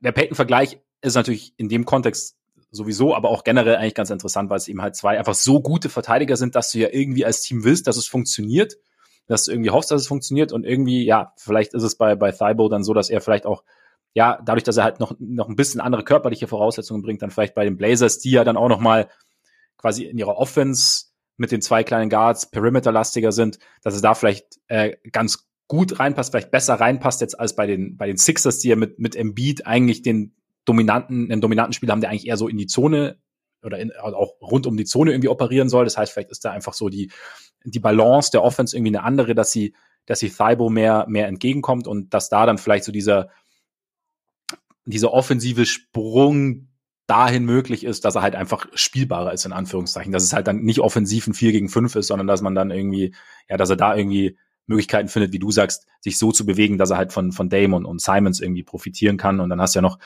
der 0.00 0.12
Peyton-Vergleich 0.12 0.80
ist 1.02 1.14
natürlich 1.14 1.52
in 1.58 1.68
dem 1.68 1.84
Kontext 1.84 2.38
sowieso, 2.70 3.14
aber 3.14 3.28
auch 3.28 3.44
generell 3.44 3.76
eigentlich 3.76 3.94
ganz 3.94 4.08
interessant, 4.08 4.48
weil 4.48 4.56
es 4.56 4.66
eben 4.66 4.80
halt 4.80 4.96
zwei 4.96 5.18
einfach 5.18 5.34
so 5.34 5.60
gute 5.60 5.90
Verteidiger 5.90 6.36
sind, 6.38 6.54
dass 6.54 6.70
du 6.72 6.78
ja 6.78 6.88
irgendwie 6.90 7.26
als 7.26 7.42
Team 7.42 7.64
willst, 7.64 7.86
dass 7.86 7.98
es 7.98 8.06
funktioniert, 8.06 8.78
dass 9.26 9.44
du 9.44 9.52
irgendwie 9.52 9.70
hoffst, 9.70 9.90
dass 9.90 10.00
es 10.00 10.08
funktioniert 10.08 10.52
und 10.52 10.64
irgendwie, 10.64 11.04
ja, 11.04 11.34
vielleicht 11.36 11.74
ist 11.74 11.82
es 11.82 11.96
bei, 11.96 12.16
bei 12.16 12.32
Thibault 12.32 12.72
dann 12.72 12.82
so, 12.82 12.94
dass 12.94 13.10
er 13.10 13.20
vielleicht 13.20 13.44
auch, 13.44 13.62
ja, 14.14 14.40
dadurch, 14.42 14.64
dass 14.64 14.78
er 14.78 14.84
halt 14.84 15.00
noch, 15.00 15.14
noch 15.18 15.50
ein 15.50 15.56
bisschen 15.56 15.82
andere 15.82 16.02
körperliche 16.02 16.46
Voraussetzungen 16.46 17.02
bringt, 17.02 17.20
dann 17.20 17.30
vielleicht 17.30 17.54
bei 17.54 17.64
den 17.64 17.76
Blazers, 17.76 18.18
die 18.18 18.30
ja 18.30 18.44
dann 18.44 18.56
auch 18.56 18.68
noch 18.68 18.80
mal 18.80 19.08
quasi 19.84 20.04
in 20.04 20.16
ihrer 20.16 20.38
Offense 20.38 21.08
mit 21.36 21.52
den 21.52 21.60
zwei 21.60 21.84
kleinen 21.84 22.08
Guards 22.08 22.50
Perimeter-lastiger 22.50 23.32
sind, 23.32 23.58
dass 23.82 23.94
es 23.94 24.00
da 24.00 24.14
vielleicht 24.14 24.58
äh, 24.68 24.96
ganz 25.12 25.46
gut 25.68 26.00
reinpasst, 26.00 26.30
vielleicht 26.30 26.50
besser 26.50 26.76
reinpasst 26.76 27.20
jetzt 27.20 27.38
als 27.38 27.54
bei 27.54 27.66
den, 27.66 27.98
bei 27.98 28.06
den 28.06 28.16
Sixers, 28.16 28.60
die 28.60 28.68
ja 28.68 28.76
mit, 28.76 28.98
mit 28.98 29.14
Embiid 29.14 29.66
eigentlich 29.66 30.00
den 30.00 30.34
dominanten, 30.64 31.30
einen 31.30 31.42
dominanten 31.42 31.74
Spieler 31.74 31.92
haben, 31.92 32.00
der 32.00 32.08
eigentlich 32.08 32.26
eher 32.26 32.38
so 32.38 32.48
in 32.48 32.56
die 32.56 32.66
Zone 32.66 33.18
oder 33.62 33.78
in, 33.78 33.92
also 33.92 34.16
auch 34.16 34.40
rund 34.40 34.66
um 34.66 34.78
die 34.78 34.86
Zone 34.86 35.10
irgendwie 35.10 35.28
operieren 35.28 35.68
soll. 35.68 35.84
Das 35.84 35.98
heißt, 35.98 36.14
vielleicht 36.14 36.30
ist 36.30 36.46
da 36.46 36.50
einfach 36.50 36.72
so 36.72 36.88
die, 36.88 37.10
die 37.66 37.80
Balance 37.80 38.30
der 38.30 38.42
Offense 38.42 38.74
irgendwie 38.74 38.96
eine 38.96 39.04
andere, 39.04 39.34
dass 39.34 39.52
sie, 39.52 39.74
dass 40.06 40.18
sie 40.18 40.30
Thibault 40.30 40.72
mehr, 40.72 41.04
mehr 41.08 41.28
entgegenkommt 41.28 41.86
und 41.86 42.14
dass 42.14 42.30
da 42.30 42.46
dann 42.46 42.56
vielleicht 42.56 42.84
so 42.84 42.92
dieser, 42.92 43.28
dieser 44.86 45.12
offensive 45.12 45.66
Sprung 45.66 46.68
dahin 47.06 47.44
möglich 47.44 47.84
ist, 47.84 48.04
dass 48.04 48.14
er 48.14 48.22
halt 48.22 48.34
einfach 48.34 48.66
spielbarer 48.74 49.32
ist, 49.32 49.44
in 49.44 49.52
Anführungszeichen. 49.52 50.12
Dass 50.12 50.22
es 50.22 50.32
halt 50.32 50.46
dann 50.46 50.62
nicht 50.62 50.80
offensiv 50.80 51.26
ein 51.26 51.34
4 51.34 51.52
gegen 51.52 51.68
5 51.68 51.96
ist, 51.96 52.06
sondern 52.08 52.26
dass 52.26 52.42
man 52.42 52.54
dann 52.54 52.70
irgendwie, 52.70 53.14
ja, 53.48 53.56
dass 53.56 53.70
er 53.70 53.76
da 53.76 53.94
irgendwie 53.94 54.38
Möglichkeiten 54.66 55.08
findet, 55.08 55.32
wie 55.32 55.38
du 55.38 55.50
sagst, 55.50 55.86
sich 56.00 56.18
so 56.18 56.32
zu 56.32 56.46
bewegen, 56.46 56.78
dass 56.78 56.90
er 56.90 56.96
halt 56.96 57.12
von, 57.12 57.32
von 57.32 57.50
Damon 57.50 57.84
und 57.84 58.00
Simons 58.00 58.40
irgendwie 58.40 58.62
profitieren 58.62 59.18
kann. 59.18 59.40
Und 59.40 59.50
dann 59.50 59.60
hast 59.60 59.74
du 59.74 59.78
ja 59.78 59.82
noch 59.82 59.98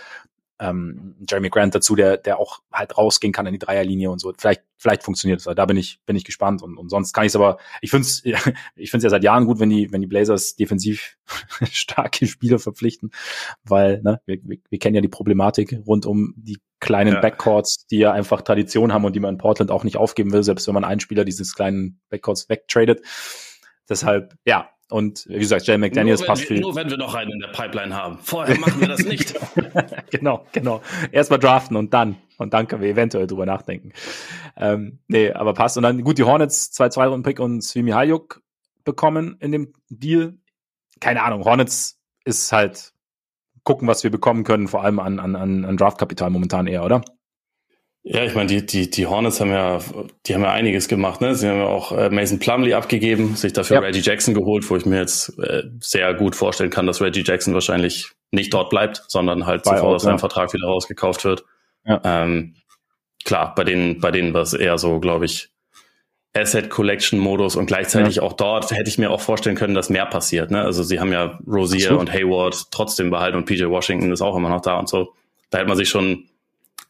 ähm, 0.60 1.14
Jeremy 1.28 1.50
Grant 1.50 1.74
dazu, 1.74 1.94
der, 1.94 2.16
der 2.16 2.38
auch 2.38 2.60
halt 2.72 2.96
rausgehen 2.96 3.32
kann 3.32 3.46
in 3.46 3.52
die 3.52 3.58
Dreierlinie 3.58 4.10
und 4.10 4.18
so. 4.18 4.32
Vielleicht, 4.36 4.62
vielleicht 4.76 5.02
funktioniert 5.02 5.40
es. 5.40 5.54
Da 5.54 5.66
bin 5.66 5.76
ich, 5.76 6.00
bin 6.04 6.16
ich 6.16 6.24
gespannt. 6.24 6.62
Und, 6.62 6.76
und 6.76 6.88
sonst 6.88 7.12
kann 7.12 7.24
ich 7.24 7.30
es 7.30 7.36
aber, 7.36 7.58
ich 7.80 7.90
finde 7.90 8.06
es, 8.06 8.22
ich 8.76 8.90
finde 8.90 8.98
es 8.98 9.04
ja 9.04 9.10
seit 9.10 9.24
Jahren 9.24 9.46
gut, 9.46 9.60
wenn 9.60 9.70
die, 9.70 9.92
wenn 9.92 10.00
die 10.00 10.06
Blazers 10.06 10.56
defensiv 10.56 11.16
starke 11.70 12.26
Spieler 12.26 12.58
verpflichten, 12.58 13.10
weil, 13.64 14.02
ne, 14.02 14.20
wir, 14.26 14.38
wir, 14.42 14.58
wir 14.68 14.78
kennen 14.78 14.96
ja 14.96 15.00
die 15.00 15.08
Problematik 15.08 15.80
rund 15.86 16.06
um 16.06 16.34
die 16.36 16.58
kleinen 16.80 17.14
ja. 17.14 17.20
Backcourts, 17.20 17.86
die 17.86 17.98
ja 17.98 18.12
einfach 18.12 18.42
Tradition 18.42 18.92
haben 18.92 19.04
und 19.04 19.14
die 19.14 19.20
man 19.20 19.34
in 19.34 19.38
Portland 19.38 19.70
auch 19.70 19.84
nicht 19.84 19.96
aufgeben 19.96 20.32
will, 20.32 20.42
selbst 20.42 20.66
wenn 20.66 20.74
man 20.74 20.84
einen 20.84 21.00
Spieler 21.00 21.24
dieses 21.24 21.54
kleinen 21.54 22.00
Backcourts 22.08 22.48
wegtradet. 22.48 23.02
Deshalb, 23.88 24.34
ja, 24.44 24.70
und 24.90 25.26
wie 25.28 25.38
gesagt, 25.38 25.66
Jay 25.66 25.76
McDaniels 25.76 26.24
passt 26.24 26.44
viel. 26.44 26.60
Nur 26.60 26.74
wenn 26.74 26.88
wir 26.88 26.96
noch 26.96 27.14
einen 27.14 27.32
in 27.32 27.40
der 27.40 27.48
Pipeline 27.48 27.94
haben. 27.94 28.18
Vorher 28.22 28.58
machen 28.58 28.80
wir 28.80 28.88
das 28.88 29.04
nicht. 29.04 29.34
genau, 30.10 30.46
genau. 30.52 30.80
Erstmal 31.12 31.38
draften 31.38 31.76
und 31.76 31.92
dann. 31.92 32.16
Und 32.38 32.54
dann 32.54 32.68
können 32.68 32.82
wir 32.82 32.88
eventuell 32.88 33.26
drüber 33.26 33.44
nachdenken. 33.44 33.92
Ähm, 34.56 35.00
nee, 35.08 35.30
aber 35.30 35.52
passt. 35.54 35.76
Und 35.76 35.82
dann, 35.82 36.02
gut, 36.02 36.18
die 36.18 36.24
Hornets, 36.24 36.70
zwei 36.70 36.88
zwei 36.88 37.06
Runden 37.06 37.22
Pick 37.22 37.38
und 37.40 37.62
Swimi 37.62 37.90
Hayuk 37.90 38.42
bekommen 38.84 39.36
in 39.40 39.52
dem 39.52 39.72
Deal. 39.90 40.38
Keine 41.00 41.22
Ahnung, 41.22 41.44
Hornets 41.44 42.00
ist 42.24 42.50
halt 42.52 42.92
gucken, 43.64 43.86
was 43.86 44.02
wir 44.02 44.10
bekommen 44.10 44.44
können, 44.44 44.68
vor 44.68 44.82
allem 44.82 44.98
an, 44.98 45.18
an, 45.18 45.36
an 45.36 45.76
Draftkapital 45.76 46.30
momentan 46.30 46.66
eher, 46.66 46.84
oder? 46.84 47.02
Ja, 48.04 48.24
ich 48.24 48.34
meine, 48.34 48.48
die, 48.48 48.64
die, 48.64 48.88
die 48.88 49.06
Hornets 49.06 49.40
haben 49.40 49.50
ja, 49.50 49.80
die 50.26 50.34
haben 50.34 50.42
ja 50.42 50.52
einiges 50.52 50.88
gemacht, 50.88 51.20
ne? 51.20 51.34
Sie 51.34 51.46
haben 51.48 51.58
ja 51.58 51.66
auch 51.66 51.92
äh, 51.92 52.08
Mason 52.08 52.38
Plumley 52.38 52.72
abgegeben, 52.72 53.36
sich 53.36 53.52
dafür 53.52 53.76
ja. 53.76 53.82
Reggie 53.82 54.00
Jackson 54.00 54.34
geholt, 54.34 54.68
wo 54.70 54.76
ich 54.76 54.86
mir 54.86 54.98
jetzt 54.98 55.38
äh, 55.38 55.64
sehr 55.80 56.14
gut 56.14 56.34
vorstellen 56.34 56.70
kann, 56.70 56.86
dass 56.86 57.02
Reggie 57.02 57.24
Jackson 57.24 57.54
wahrscheinlich 57.54 58.12
nicht 58.30 58.54
dort 58.54 58.70
bleibt, 58.70 59.04
sondern 59.08 59.46
halt 59.46 59.64
Bei 59.64 59.76
sofort 59.76 59.96
aus 59.96 60.02
seinem 60.02 60.14
ja. 60.14 60.18
Vertrag 60.18 60.52
wieder 60.54 60.66
rausgekauft 60.66 61.24
wird. 61.24 61.44
Ja. 61.84 62.00
Ähm, 62.04 62.54
klar, 63.24 63.54
bei 63.54 63.64
denen, 63.64 64.00
bei 64.00 64.10
denen 64.10 64.32
war 64.32 64.42
es 64.42 64.54
eher 64.54 64.78
so, 64.78 65.00
glaube 65.00 65.26
ich, 65.26 65.50
Asset 66.34 66.70
Collection 66.70 67.18
Modus 67.18 67.56
und 67.56 67.66
gleichzeitig 67.66 68.16
ja. 68.16 68.22
auch 68.22 68.34
dort 68.34 68.70
hätte 68.70 68.88
ich 68.88 68.98
mir 68.98 69.10
auch 69.10 69.20
vorstellen 69.20 69.56
können, 69.56 69.74
dass 69.74 69.90
mehr 69.90 70.06
passiert. 70.06 70.50
Ne? 70.50 70.62
Also 70.62 70.82
sie 70.82 71.00
haben 71.00 71.12
ja 71.12 71.38
Rosier 71.46 71.90
Absolut. 71.90 72.00
und 72.00 72.12
Hayward 72.12 72.70
trotzdem 72.70 73.10
behalten 73.10 73.36
und 73.38 73.46
PJ 73.46 73.64
Washington 73.64 74.12
ist 74.12 74.20
auch 74.20 74.36
immer 74.36 74.50
noch 74.50 74.60
da 74.60 74.78
und 74.78 74.88
so. 74.88 75.14
Da 75.50 75.58
hätte 75.58 75.68
man 75.68 75.76
sich 75.76 75.88
schon 75.88 76.27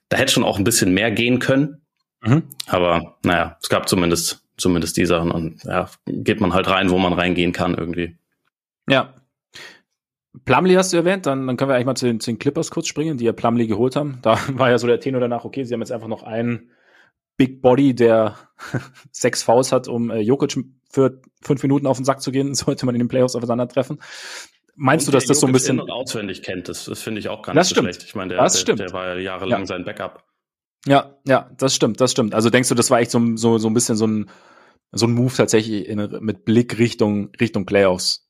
da 0.08 0.16
hätte 0.16 0.32
schon 0.32 0.44
auch 0.44 0.58
ein 0.58 0.64
bisschen 0.64 0.92
mehr 0.92 1.10
gehen 1.10 1.38
können. 1.38 1.82
Mhm. 2.22 2.44
Aber 2.66 3.18
naja, 3.24 3.56
es 3.62 3.68
gab 3.68 3.88
zumindest, 3.88 4.44
zumindest 4.56 4.96
die 4.96 5.06
Sachen 5.06 5.30
und 5.30 5.64
ja, 5.64 5.88
geht 6.06 6.40
man 6.40 6.52
halt 6.52 6.68
rein, 6.68 6.90
wo 6.90 6.98
man 6.98 7.12
reingehen 7.12 7.52
kann 7.52 7.74
irgendwie. 7.74 8.16
Ja. 8.88 9.14
Plumley 10.44 10.74
hast 10.74 10.92
du 10.92 10.96
erwähnt, 10.96 11.26
dann, 11.26 11.46
dann 11.46 11.56
können 11.56 11.70
wir 11.70 11.74
eigentlich 11.74 11.86
mal 11.86 11.94
zu 11.94 12.06
den, 12.06 12.20
zu 12.20 12.30
den 12.30 12.38
Clippers 12.38 12.70
kurz 12.70 12.86
springen, 12.86 13.18
die 13.18 13.24
ja 13.24 13.32
Plumley 13.32 13.66
geholt 13.66 13.96
haben. 13.96 14.18
Da 14.22 14.38
war 14.52 14.70
ja 14.70 14.78
so 14.78 14.86
der 14.86 15.00
Tenor 15.00 15.20
danach, 15.20 15.44
okay, 15.44 15.64
sie 15.64 15.74
haben 15.74 15.80
jetzt 15.80 15.92
einfach 15.92 16.08
noch 16.08 16.22
einen 16.22 16.70
Big 17.36 17.62
Body, 17.62 17.94
der 17.94 18.36
sechs 19.12 19.42
Fouls 19.42 19.72
hat, 19.72 19.88
um 19.88 20.10
äh, 20.10 20.20
Jokic 20.20 20.58
für 20.90 21.20
fünf 21.42 21.62
Minuten 21.62 21.86
auf 21.86 21.98
den 21.98 22.04
Sack 22.04 22.20
zu 22.20 22.32
gehen, 22.32 22.54
sollte 22.54 22.86
man 22.86 22.94
in 22.94 23.00
den 23.00 23.08
Playoffs 23.08 23.36
aufeinandertreffen. 23.36 24.00
Meinst 24.80 25.08
und 25.08 25.12
du, 25.12 25.16
dass 25.16 25.26
das 25.26 25.40
so 25.40 25.46
ein 25.48 25.52
bisschen. 25.52 25.80
Und 25.80 25.90
auswendig 25.90 26.42
kennt, 26.42 26.68
das, 26.68 26.84
das 26.84 27.02
finde 27.02 27.18
ich 27.18 27.28
auch 27.28 27.42
gar 27.42 27.52
nicht 27.52 27.60
das 27.60 27.68
so 27.68 27.74
stimmt. 27.74 27.94
schlecht. 27.94 28.04
Ich 28.04 28.14
meine, 28.14 28.34
der, 28.34 28.42
das 28.42 28.52
der, 28.52 28.60
stimmt. 28.60 28.78
der 28.78 28.92
war 28.92 29.08
ja 29.08 29.20
jahrelang 29.20 29.60
ja. 29.62 29.66
sein 29.66 29.84
Backup. 29.84 30.24
Ja, 30.86 31.16
ja, 31.26 31.50
das 31.58 31.74
stimmt, 31.74 32.00
das 32.00 32.12
stimmt. 32.12 32.32
Also 32.32 32.48
denkst 32.48 32.68
du, 32.68 32.76
das 32.76 32.90
war 32.90 33.00
echt 33.00 33.10
so, 33.10 33.20
so, 33.34 33.58
so 33.58 33.68
ein 33.68 33.74
bisschen 33.74 33.96
so 33.96 34.06
ein, 34.06 34.30
so 34.92 35.06
ein 35.06 35.12
Move 35.12 35.34
tatsächlich 35.34 35.88
in, 35.88 35.98
mit 36.20 36.44
Blick 36.44 36.78
Richtung, 36.78 37.30
Richtung 37.40 37.66
Playoffs? 37.66 38.28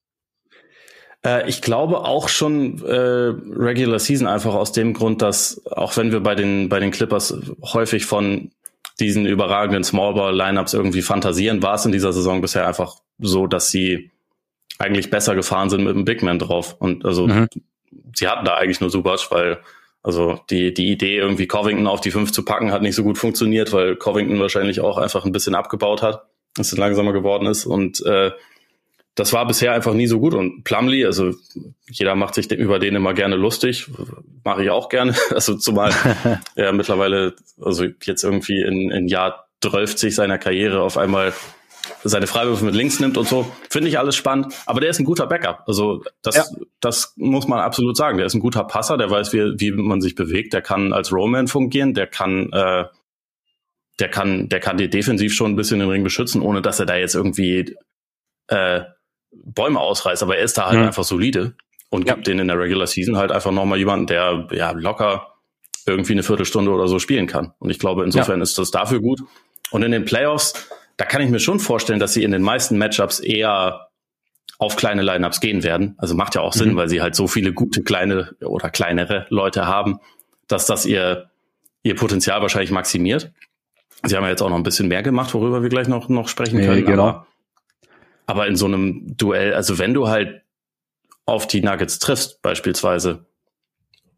Äh, 1.23 1.47
ich 1.49 1.61
glaube 1.61 1.99
auch 1.99 2.31
schon 2.31 2.83
äh, 2.83 2.95
Regular 2.95 3.99
Season 3.99 4.27
einfach 4.27 4.55
aus 4.55 4.73
dem 4.73 4.95
Grund, 4.95 5.21
dass 5.21 5.63
auch 5.67 5.97
wenn 5.99 6.13
wir 6.13 6.21
bei 6.21 6.35
den, 6.35 6.71
bei 6.71 6.81
den 6.81 6.93
Clippers 6.93 7.39
häufig 7.63 8.07
von 8.07 8.53
diesen 8.99 9.27
überragenden 9.27 9.85
Smallball-Lineups 9.85 10.73
irgendwie 10.73 11.03
fantasieren, 11.03 11.63
war 11.63 11.75
es 11.75 11.85
in 11.85 11.93
dieser 11.93 12.15
Saison 12.15 12.41
bisher 12.41 12.67
einfach 12.67 12.97
so, 13.19 13.47
dass 13.47 13.71
sie 13.71 14.11
eigentlich 14.79 15.11
besser 15.11 15.35
gefahren 15.35 15.71
sind 15.71 15.85
mit 15.85 15.95
dem 15.95 16.05
Big 16.05 16.23
Man 16.23 16.39
drauf. 16.39 16.77
Und 16.79 17.05
also 17.05 17.27
mhm. 17.27 17.49
sie 18.15 18.29
hatten 18.29 18.45
da 18.45 18.55
eigentlich 18.55 18.81
nur 18.81 18.91
Subac, 18.91 19.31
weil 19.31 19.59
also 20.03 20.41
die, 20.49 20.73
die 20.73 20.91
Idee, 20.91 21.17
irgendwie 21.17 21.47
Covington 21.47 21.87
auf 21.87 22.01
die 22.01 22.13
fünf 22.13 22.33
zu 22.33 22.45
packen, 22.45 22.73
hat 22.73 22.83
nicht 22.83 22.95
so 22.95 23.03
gut 23.03 23.19
funktioniert, 23.19 23.73
weil 23.73 23.97
Covington 23.97 24.41
wahrscheinlich 24.41 24.81
auch 24.81 24.97
einfach 24.97 25.25
ein 25.25 25.33
bisschen 25.33 25.55
abgebaut 25.55 26.03
hat, 26.03 26.23
dass 26.55 26.73
es 26.73 26.79
langsamer 26.79 27.13
geworden 27.13 27.47
ist. 27.47 27.67
Und 27.67 28.05
äh, 28.07 28.31
das 29.17 29.33
war 29.33 29.47
bisher 29.47 29.73
einfach 29.73 29.95
nie 29.95 30.07
so 30.07 30.21
gut. 30.21 30.35
Und 30.35 30.63
Plumley, 30.63 31.05
also 31.05 31.35
jeder 31.91 32.15
macht 32.15 32.35
sich 32.35 32.51
über 32.53 32.79
den 32.79 32.95
immer 32.95 33.15
gerne 33.15 33.35
lustig, 33.35 33.91
mache 34.45 34.63
ich 34.63 34.71
auch 34.71 34.89
gerne. 34.89 35.15
Also 35.31 35.57
zumal 35.57 35.93
er 36.55 36.73
mittlerweile, 36.73 37.35
also 37.61 37.85
jetzt 38.05 38.23
irgendwie 38.23 38.63
in, 38.63 38.91
in 38.91 39.09
Jahr 39.09 39.49
12 39.63 40.15
seiner 40.15 40.39
Karriere 40.39 40.81
auf 40.83 40.97
einmal 40.97 41.33
seine 42.05 42.27
Freiwürfe 42.27 42.65
mit 42.65 42.75
links 42.75 43.01
nimmt 43.01 43.17
und 43.17 43.29
so. 43.29 43.51
Finde 43.71 43.89
ich 43.89 43.99
alles 43.99 44.17
spannend. 44.17 44.55
Aber 44.67 44.81
der 44.81 44.91
ist 44.91 44.99
ein 44.99 45.05
guter 45.05 45.27
Backup. 45.27 45.65
Also 45.67 46.03
das, 46.23 46.37
ja. 46.37 46.45
das 46.81 47.15
muss 47.17 47.49
man 47.49 47.61
absolut 47.61 47.97
sagen. 47.97 48.19
Der 48.19 48.27
ist 48.27 48.35
ein 48.35 48.41
guter 48.41 48.65
Passer, 48.65 48.97
der 48.97 49.11
weiß, 49.11 49.33
wie, 49.33 49.55
wie 49.59 49.73
man 49.73 50.01
sich 50.01 50.15
bewegt. 50.15 50.53
Der 50.53 50.63
kann 50.63 50.93
als 50.93 51.13
Roman 51.13 51.49
fungieren. 51.49 51.95
Der 51.95 52.07
kann, 52.07 52.53
äh, 52.53 52.85
der 54.01 54.09
kann, 54.09 54.49
der 54.49 54.61
kann 54.61 54.77
dir 54.77 54.89
defensiv 54.89 55.35
schon 55.35 55.53
ein 55.53 55.57
bisschen 55.57 55.81
den 55.81 55.91
Ring 55.91 56.05
beschützen, 56.05 56.43
ohne 56.43 56.63
dass 56.63 56.81
er 56.81 56.87
da 56.87 56.97
jetzt 56.97 57.15
irgendwie 57.15 57.77
äh, 58.49 58.83
Bäume 59.33 59.81
ausreißt. 59.81 60.23
Aber 60.23 60.37
er 60.37 60.45
ist 60.45 60.59
da 60.59 60.67
halt 60.67 60.79
mhm. 60.79 60.87
einfach 60.87 61.05
solide 61.05 61.55
und 61.91 62.07
ja. 62.07 62.15
gibt 62.15 62.27
den 62.27 62.39
in 62.39 62.49
der 62.49 62.59
Regular 62.59 62.87
Season 62.87 63.17
halt 63.17 63.33
einfach 63.33 63.51
nochmal 63.51 63.79
jemanden, 63.79 64.07
der 64.07 64.47
ja 64.53 64.71
locker 64.73 65.35
irgendwie 65.87 66.13
eine 66.13 66.23
Viertelstunde 66.23 66.71
oder 66.71 66.87
so 66.87 66.99
spielen 66.99 67.27
kann. 67.27 67.53
Und 67.59 67.71
ich 67.71 67.79
glaube, 67.79 68.05
insofern 68.05 68.41
ja. 68.41 68.43
ist 68.43 68.59
das 68.59 68.71
dafür 68.71 69.01
gut. 69.01 69.21
Und 69.71 69.83
in 69.83 69.93
den 69.93 70.05
Playoffs 70.05 70.69
da 70.99 71.05
kann 71.05 71.23
ich 71.23 71.31
mir 71.31 71.39
schon 71.39 71.61
vorstellen, 71.61 72.01
dass 72.01 72.13
sie 72.13 72.25
in 72.25 72.33
den 72.33 72.43
meisten 72.43 72.77
Matchups 72.77 73.21
eher 73.21 73.89
auf 74.59 74.75
kleine 74.75 75.03
Lineups 75.03 75.41
gehen 75.41 75.63
werden. 75.63 75.95
Also 75.97 76.17
macht 76.17 76.35
ja 76.35 76.41
auch 76.41 76.53
Sinn, 76.53 76.73
mhm. 76.73 76.77
weil 76.77 76.89
sie 76.89 77.01
halt 77.01 77.15
so 77.15 77.29
viele 77.29 77.53
gute 77.53 77.83
kleine 77.83 78.35
oder 78.41 78.69
kleinere 78.69 79.25
Leute 79.31 79.67
haben, 79.67 80.01
dass 80.49 80.67
das 80.67 80.85
ihr, 80.85 81.31
ihr 81.85 81.95
Potenzial 81.95 82.43
wahrscheinlich 82.43 82.73
maximiert. 82.73 83.33
Sie 84.03 84.17
haben 84.17 84.25
ja 84.25 84.31
jetzt 84.31 84.43
auch 84.43 84.51
noch 84.51 84.57
ein 84.57 84.65
bisschen 84.65 84.89
mehr 84.89 85.05
gemacht, 85.05 85.33
worüber 85.35 85.63
wir 85.63 85.69
gleich 85.69 85.87
noch, 85.87 86.09
noch 86.09 86.29
sprechen 86.29 86.61
können. 86.61 86.85
genau. 86.85 87.07
aber, 87.07 87.27
aber 88.27 88.47
in 88.49 88.57
so 88.57 88.67
einem 88.67 89.17
Duell, 89.17 89.55
also 89.55 89.79
wenn 89.79 89.95
du 89.95 90.09
halt 90.09 90.43
auf 91.27 91.47
die 91.47 91.61
Nuggets 91.61 92.01
triffst, 92.01 92.43
beispielsweise, 92.43 93.27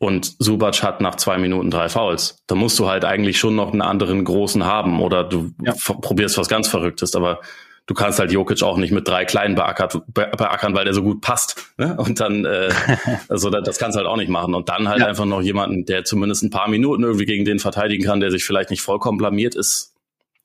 und 0.00 0.34
Subac 0.38 0.82
hat 0.82 1.02
nach 1.02 1.16
zwei 1.16 1.36
Minuten 1.36 1.70
drei 1.70 1.90
Fouls. 1.90 2.38
Da 2.46 2.54
musst 2.54 2.78
du 2.78 2.88
halt 2.88 3.04
eigentlich 3.04 3.38
schon 3.38 3.54
noch 3.54 3.72
einen 3.72 3.82
anderen 3.82 4.24
großen 4.24 4.64
haben 4.64 5.02
oder 5.02 5.24
du 5.24 5.50
ja. 5.62 5.74
probierst 5.76 6.38
was 6.38 6.48
ganz 6.48 6.68
Verrücktes, 6.68 7.14
aber 7.14 7.40
du 7.84 7.92
kannst 7.92 8.18
halt 8.18 8.32
Jokic 8.32 8.62
auch 8.62 8.78
nicht 8.78 8.92
mit 8.92 9.06
drei 9.06 9.26
kleinen 9.26 9.56
beackert, 9.56 10.00
beackern, 10.14 10.74
weil 10.74 10.86
der 10.86 10.94
so 10.94 11.02
gut 11.02 11.20
passt. 11.20 11.62
Ne? 11.76 11.98
Und 11.98 12.18
dann, 12.18 12.46
äh, 12.46 12.70
also 13.28 13.50
das, 13.50 13.62
das 13.62 13.78
kannst 13.78 13.94
du 13.94 13.98
halt 13.98 14.08
auch 14.08 14.16
nicht 14.16 14.30
machen. 14.30 14.54
Und 14.54 14.70
dann 14.70 14.88
halt 14.88 15.00
ja. 15.00 15.06
einfach 15.06 15.26
noch 15.26 15.42
jemanden, 15.42 15.84
der 15.84 16.02
zumindest 16.04 16.44
ein 16.44 16.50
paar 16.50 16.70
Minuten 16.70 17.02
irgendwie 17.02 17.26
gegen 17.26 17.44
den 17.44 17.58
verteidigen 17.58 18.02
kann, 18.02 18.20
der 18.20 18.30
sich 18.30 18.42
vielleicht 18.42 18.70
nicht 18.70 18.80
vollkommen 18.80 19.18
blamiert, 19.18 19.54
ist, 19.54 19.92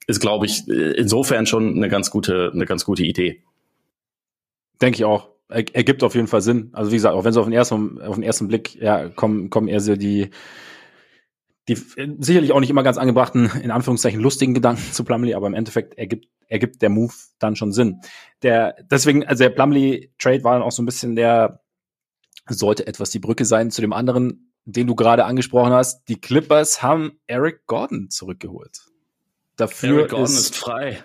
ist, 0.05 0.19
glaube 0.19 0.47
ich, 0.47 0.67
insofern 0.67 1.45
schon 1.45 1.77
eine 1.77 1.87
ganz 1.87 2.11
gute, 2.11 2.51
eine 2.53 2.65
ganz 2.65 2.83
gute 2.83 3.03
Idee. 3.03 3.41
Denke 4.81 4.97
ich 4.97 5.05
auch 5.05 5.29
ergibt 5.49 6.03
auf 6.03 6.15
jeden 6.15 6.27
Fall 6.27 6.41
Sinn. 6.41 6.69
Also 6.73 6.91
wie 6.91 6.95
gesagt, 6.95 7.15
auch 7.15 7.23
wenn 7.23 7.33
so 7.33 7.41
auf 7.41 7.45
den 7.45 7.53
ersten, 7.53 8.01
auf 8.01 8.15
den 8.15 8.23
ersten 8.23 8.47
Blick, 8.47 8.75
ja, 8.75 9.09
kommen, 9.09 9.49
kommen 9.49 9.67
eher 9.67 9.79
so 9.79 9.95
die, 9.95 10.31
die 11.67 11.75
sicherlich 12.19 12.51
auch 12.51 12.59
nicht 12.59 12.69
immer 12.69 12.83
ganz 12.83 12.97
angebrachten, 12.97 13.51
in 13.61 13.71
Anführungszeichen 13.71 14.19
lustigen 14.19 14.53
Gedanken 14.53 14.83
zu 14.91 15.03
Plumlee, 15.03 15.33
aber 15.33 15.47
im 15.47 15.53
Endeffekt 15.53 15.97
ergibt, 15.97 16.27
ergibt 16.47 16.81
der 16.81 16.89
Move 16.89 17.13
dann 17.39 17.55
schon 17.55 17.71
Sinn. 17.71 18.01
Der, 18.41 18.75
deswegen, 18.89 19.25
also 19.25 19.43
der 19.43 19.49
Plumlee-Trade 19.51 20.43
war 20.43 20.53
dann 20.53 20.63
auch 20.63 20.71
so 20.71 20.81
ein 20.81 20.85
bisschen 20.85 21.15
der, 21.15 21.61
sollte 22.47 22.85
etwas 22.87 23.09
die 23.09 23.19
Brücke 23.19 23.45
sein 23.45 23.71
zu 23.71 23.81
dem 23.81 23.93
anderen, 23.93 24.51
den 24.65 24.87
du 24.87 24.95
gerade 24.95 25.25
angesprochen 25.25 25.73
hast. 25.73 26.07
Die 26.07 26.19
Clippers 26.19 26.81
haben 26.83 27.19
Eric 27.27 27.65
Gordon 27.65 28.09
zurückgeholt. 28.09 28.85
Dafür 29.55 29.99
Eric 29.99 30.11
Gordon 30.11 30.25
ist, 30.25 30.39
ist 30.39 30.55
frei. 30.55 31.03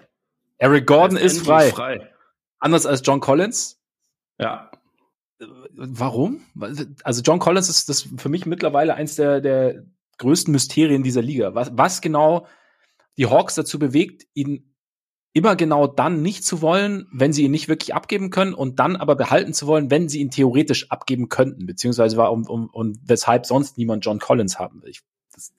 Eric 0.58 0.86
Gordon 0.86 1.16
ist, 1.16 1.36
ist 1.36 1.46
frei. 1.46 1.70
frei. 1.70 2.10
Anders 2.58 2.84
als 2.84 3.00
John 3.04 3.20
Collins, 3.20 3.79
ja. 4.40 4.70
Warum? 5.74 6.42
Also 7.02 7.22
John 7.22 7.38
Collins 7.38 7.68
ist 7.68 7.88
das 7.88 8.08
für 8.16 8.28
mich 8.28 8.44
mittlerweile 8.44 8.94
eins 8.94 9.16
der, 9.16 9.40
der 9.40 9.84
größten 10.18 10.52
Mysterien 10.52 11.02
dieser 11.02 11.22
Liga. 11.22 11.54
Was, 11.54 11.70
was 11.74 12.00
genau 12.00 12.46
die 13.16 13.26
Hawks 13.26 13.54
dazu 13.54 13.78
bewegt, 13.78 14.26
ihn 14.34 14.74
immer 15.32 15.56
genau 15.56 15.86
dann 15.86 16.22
nicht 16.22 16.44
zu 16.44 16.60
wollen, 16.60 17.06
wenn 17.12 17.32
sie 17.32 17.44
ihn 17.44 17.50
nicht 17.52 17.68
wirklich 17.68 17.94
abgeben 17.94 18.30
können 18.30 18.52
und 18.52 18.78
dann 18.80 18.96
aber 18.96 19.14
behalten 19.14 19.52
zu 19.52 19.66
wollen, 19.66 19.90
wenn 19.90 20.08
sie 20.08 20.20
ihn 20.20 20.30
theoretisch 20.30 20.90
abgeben 20.90 21.28
könnten, 21.28 21.66
beziehungsweise 21.66 22.16
war 22.16 22.32
um, 22.32 22.46
um 22.46 22.98
weshalb 23.04 23.46
sonst 23.46 23.78
niemand 23.78 24.04
John 24.04 24.18
Collins 24.18 24.58
haben 24.58 24.82
will. 24.82 24.90
Ich, 24.90 25.02
das, 25.32 25.52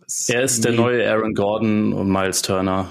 das 0.00 0.28
er 0.28 0.42
ist 0.42 0.64
der 0.64 0.72
neue 0.72 1.08
Aaron 1.08 1.34
Gordon 1.34 1.92
und 1.92 2.10
Miles 2.10 2.42
Turner. 2.42 2.90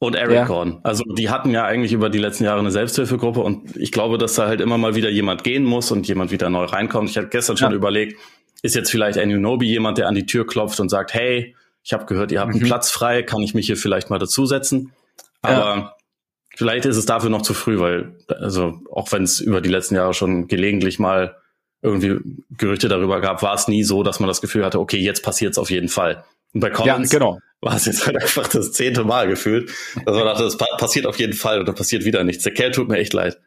Und 0.00 0.16
Eric 0.16 0.34
ja. 0.34 0.44
Gordon. 0.46 0.80
Also 0.82 1.04
die 1.04 1.28
hatten 1.28 1.50
ja 1.50 1.66
eigentlich 1.66 1.92
über 1.92 2.08
die 2.08 2.18
letzten 2.18 2.44
Jahre 2.44 2.58
eine 2.58 2.70
Selbsthilfegruppe 2.70 3.40
und 3.40 3.76
ich 3.76 3.92
glaube, 3.92 4.16
dass 4.16 4.34
da 4.34 4.46
halt 4.46 4.62
immer 4.62 4.78
mal 4.78 4.94
wieder 4.94 5.10
jemand 5.10 5.44
gehen 5.44 5.62
muss 5.62 5.92
und 5.92 6.08
jemand 6.08 6.30
wieder 6.30 6.48
neu 6.48 6.64
reinkommt. 6.64 7.10
Ich 7.10 7.18
hatte 7.18 7.28
gestern 7.28 7.58
schon 7.58 7.72
ja. 7.72 7.76
überlegt, 7.76 8.18
ist 8.62 8.74
jetzt 8.74 8.90
vielleicht 8.90 9.18
Anunobi 9.18 9.66
jemand, 9.66 9.98
der 9.98 10.08
an 10.08 10.14
die 10.14 10.24
Tür 10.24 10.46
klopft 10.46 10.80
und 10.80 10.88
sagt, 10.88 11.12
hey, 11.12 11.54
ich 11.82 11.92
habe 11.92 12.06
gehört, 12.06 12.32
ihr 12.32 12.40
habt 12.40 12.54
mhm. 12.54 12.60
einen 12.60 12.66
Platz 12.66 12.90
frei, 12.90 13.22
kann 13.22 13.42
ich 13.42 13.52
mich 13.52 13.66
hier 13.66 13.76
vielleicht 13.76 14.08
mal 14.08 14.18
dazusetzen? 14.18 14.92
Aber 15.42 15.76
ja. 15.76 15.96
vielleicht 16.56 16.86
ist 16.86 16.96
es 16.96 17.04
dafür 17.04 17.28
noch 17.28 17.42
zu 17.42 17.52
früh, 17.52 17.78
weil, 17.78 18.16
also 18.28 18.80
auch 18.90 19.12
wenn 19.12 19.24
es 19.24 19.38
über 19.38 19.60
die 19.60 19.68
letzten 19.70 19.96
Jahre 19.96 20.14
schon 20.14 20.48
gelegentlich 20.48 20.98
mal 20.98 21.36
irgendwie 21.82 22.20
Gerüchte 22.56 22.88
darüber 22.88 23.20
gab, 23.20 23.42
war 23.42 23.54
es 23.54 23.68
nie 23.68 23.82
so, 23.82 24.02
dass 24.02 24.18
man 24.18 24.28
das 24.28 24.40
Gefühl 24.40 24.64
hatte, 24.64 24.80
okay, 24.80 24.98
jetzt 24.98 25.22
passiert 25.22 25.52
es 25.52 25.58
auf 25.58 25.70
jeden 25.70 25.88
Fall. 25.88 26.24
Und 26.52 26.60
bei 26.60 26.70
Collins 26.70 27.12
ja, 27.12 27.18
genau. 27.18 27.38
war 27.60 27.76
es 27.76 27.86
jetzt 27.86 28.06
halt 28.06 28.16
einfach 28.20 28.48
das 28.48 28.72
zehnte 28.72 29.04
Mal 29.04 29.28
gefühlt, 29.28 29.70
dass 30.04 30.16
man 30.16 30.24
dachte, 30.24 30.44
das 30.44 30.56
passiert 30.56 31.06
auf 31.06 31.18
jeden 31.18 31.34
Fall 31.34 31.60
und 31.60 31.68
da 31.68 31.72
passiert 31.72 32.04
wieder 32.04 32.24
nichts. 32.24 32.44
Der 32.44 32.54
Kerl 32.54 32.72
tut 32.72 32.88
mir 32.88 32.98
echt 32.98 33.12
leid. 33.12 33.40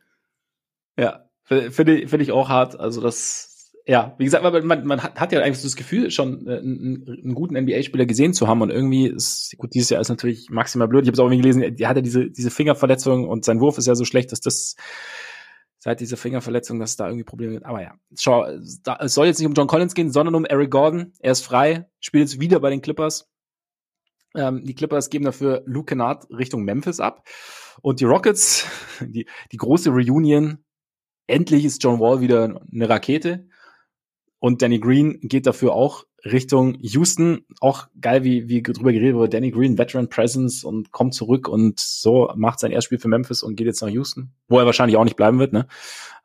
Ja, 0.98 1.26
finde 1.44 2.08
find 2.08 2.22
ich 2.22 2.32
auch 2.32 2.50
hart. 2.50 2.80
Also 2.80 3.02
das, 3.02 3.74
ja, 3.86 4.16
wie 4.18 4.24
gesagt, 4.24 4.44
man, 4.44 4.86
man 4.86 5.04
hat, 5.04 5.20
hat 5.20 5.32
ja 5.32 5.42
eigentlich 5.42 5.60
so 5.60 5.68
das 5.68 5.76
Gefühl, 5.76 6.12
schon 6.12 6.48
äh, 6.48 6.58
einen, 6.58 7.06
einen 7.08 7.36
guten 7.36 7.58
NBA-Spieler 7.58 8.06
gesehen 8.06 8.34
zu 8.34 8.48
haben 8.48 8.62
und 8.62 8.70
irgendwie 8.70 9.08
ist, 9.08 9.56
gut, 9.58 9.74
dieses 9.74 9.90
Jahr 9.90 10.02
ist 10.02 10.10
natürlich 10.10 10.50
maximal 10.50 10.88
blöd. 10.88 11.04
Ich 11.04 11.08
habe 11.08 11.16
es 11.16 11.20
auch 11.20 11.26
irgendwie 11.26 11.42
gelesen, 11.42 11.62
er 11.62 11.90
hatte 11.90 12.02
diese, 12.02 12.30
diese 12.30 12.52
Fingerverletzung 12.52 13.28
und 13.28 13.44
sein 13.44 13.60
Wurf 13.60 13.78
ist 13.78 13.88
ja 13.88 13.96
so 13.96 14.06
schlecht, 14.06 14.32
dass 14.32 14.40
das 14.40 14.76
seit 15.84 16.00
dieser 16.00 16.16
Fingerverletzung, 16.16 16.80
dass 16.80 16.92
es 16.92 16.96
da 16.96 17.08
irgendwie 17.08 17.26
Probleme 17.26 17.52
gibt. 17.52 17.66
Aber 17.66 17.82
ja, 17.82 17.96
schau, 18.18 18.46
da, 18.84 19.00
es 19.02 19.14
soll 19.14 19.26
jetzt 19.26 19.40
nicht 19.40 19.48
um 19.48 19.54
John 19.54 19.68
Collins 19.68 19.94
gehen, 19.94 20.14
sondern 20.14 20.34
um 20.34 20.46
Eric 20.46 20.72
Gordon. 20.72 21.12
Er 21.20 21.34
ist 21.34 21.44
frei, 21.44 21.90
spielt 22.00 22.22
jetzt 22.22 22.40
wieder 22.40 22.62
bei 22.62 22.70
den 22.70 22.82
Clippers. 22.82 23.30
Ähm, 24.34 24.64
die 24.64 24.76
Clippers 24.76 25.10
geben 25.10 25.26
dafür 25.26 25.62
Luke 25.66 25.88
Kennard 25.88 26.26
Richtung 26.30 26.64
Memphis 26.64 27.02
ab. 27.02 27.28
Und 27.82 28.00
die 28.00 28.06
Rockets, 28.06 28.66
die, 29.02 29.28
die 29.52 29.58
große 29.58 29.90
Reunion. 29.90 30.64
Endlich 31.28 31.66
ist 31.66 31.84
John 31.84 32.00
Wall 32.00 32.22
wieder 32.22 32.62
eine 32.72 32.88
Rakete. 32.88 33.50
Und 34.40 34.62
Danny 34.62 34.80
Green 34.80 35.20
geht 35.20 35.48
dafür 35.48 35.74
auch 35.74 36.06
Richtung 36.26 36.76
Houston. 36.80 37.46
Auch 37.60 37.88
geil, 38.00 38.24
wie, 38.24 38.48
wie 38.48 38.62
drüber 38.62 38.92
geredet 38.92 39.16
wurde. 39.16 39.30
Danny 39.30 39.52
Green, 39.52 39.78
Veteran 39.78 40.10
Presence 40.10 40.64
und 40.64 40.92
kommt 40.92 41.14
zurück 41.14 41.48
und 41.48 41.80
so 41.80 42.32
macht 42.36 42.60
sein 42.60 42.72
Erstspiel 42.72 43.00
für 43.00 43.08
Memphis 43.08 43.44
und 43.44 43.56
geht 43.56 43.68
jetzt 43.68 43.82
nach 43.82 43.90
Houston, 43.90 44.32
wo 44.48 44.60
er 44.60 44.66
wahrscheinlich 44.66 44.98
auch 44.98 45.04
nicht 45.04 45.16
bleiben 45.16 45.40
wird, 45.40 45.54
ne? 45.54 45.68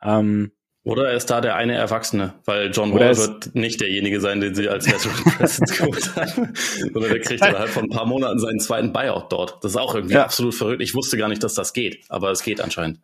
Ähm, 0.03 0.53
oder 0.85 1.11
er 1.11 1.17
ist 1.17 1.27
da 1.27 1.43
der 1.43 1.57
eine 1.57 1.75
Erwachsene, 1.75 2.35
weil 2.47 2.71
John 2.71 2.95
Wall 2.95 3.15
wird 3.15 3.55
nicht 3.55 3.81
derjenige 3.81 4.21
sein, 4.21 4.41
den 4.41 4.55
sie 4.55 4.69
als 4.69 4.87
Veteran 4.87 5.23
Presence 5.37 5.77
geholt 5.77 6.17
haben, 6.17 6.55
sondern 6.93 7.13
der 7.13 7.21
kriegt 7.21 7.45
innerhalb 7.45 7.69
von 7.69 7.85
ein 7.85 7.91
paar 7.91 8.07
Monaten 8.07 8.39
seinen 8.39 8.59
zweiten 8.59 8.93
Buyout 8.93 9.31
dort. 9.31 9.63
Das 9.63 9.73
ist 9.73 9.77
auch 9.77 9.95
irgendwie 9.95 10.15
ja. 10.15 10.25
absolut 10.25 10.55
verrückt. 10.55 10.81
Ich 10.81 10.95
wusste 10.95 11.19
gar 11.19 11.29
nicht, 11.29 11.43
dass 11.43 11.53
das 11.53 11.75
geht, 11.75 12.07
aber 12.09 12.31
es 12.31 12.43
geht 12.43 12.63
anscheinend. 12.63 13.01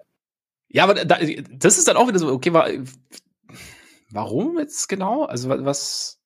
Ja, 0.69 0.85
aber 0.85 0.95
da, 0.95 1.19
das 1.51 1.77
ist 1.77 1.87
dann 1.87 1.97
auch 1.97 2.09
wieder 2.09 2.19
so, 2.19 2.29
okay, 2.29 2.55
war, 2.55 2.69
Warum 4.15 4.59
jetzt 4.61 4.89
genau? 4.89 5.25
Also 5.25 5.49
was, 5.49 6.21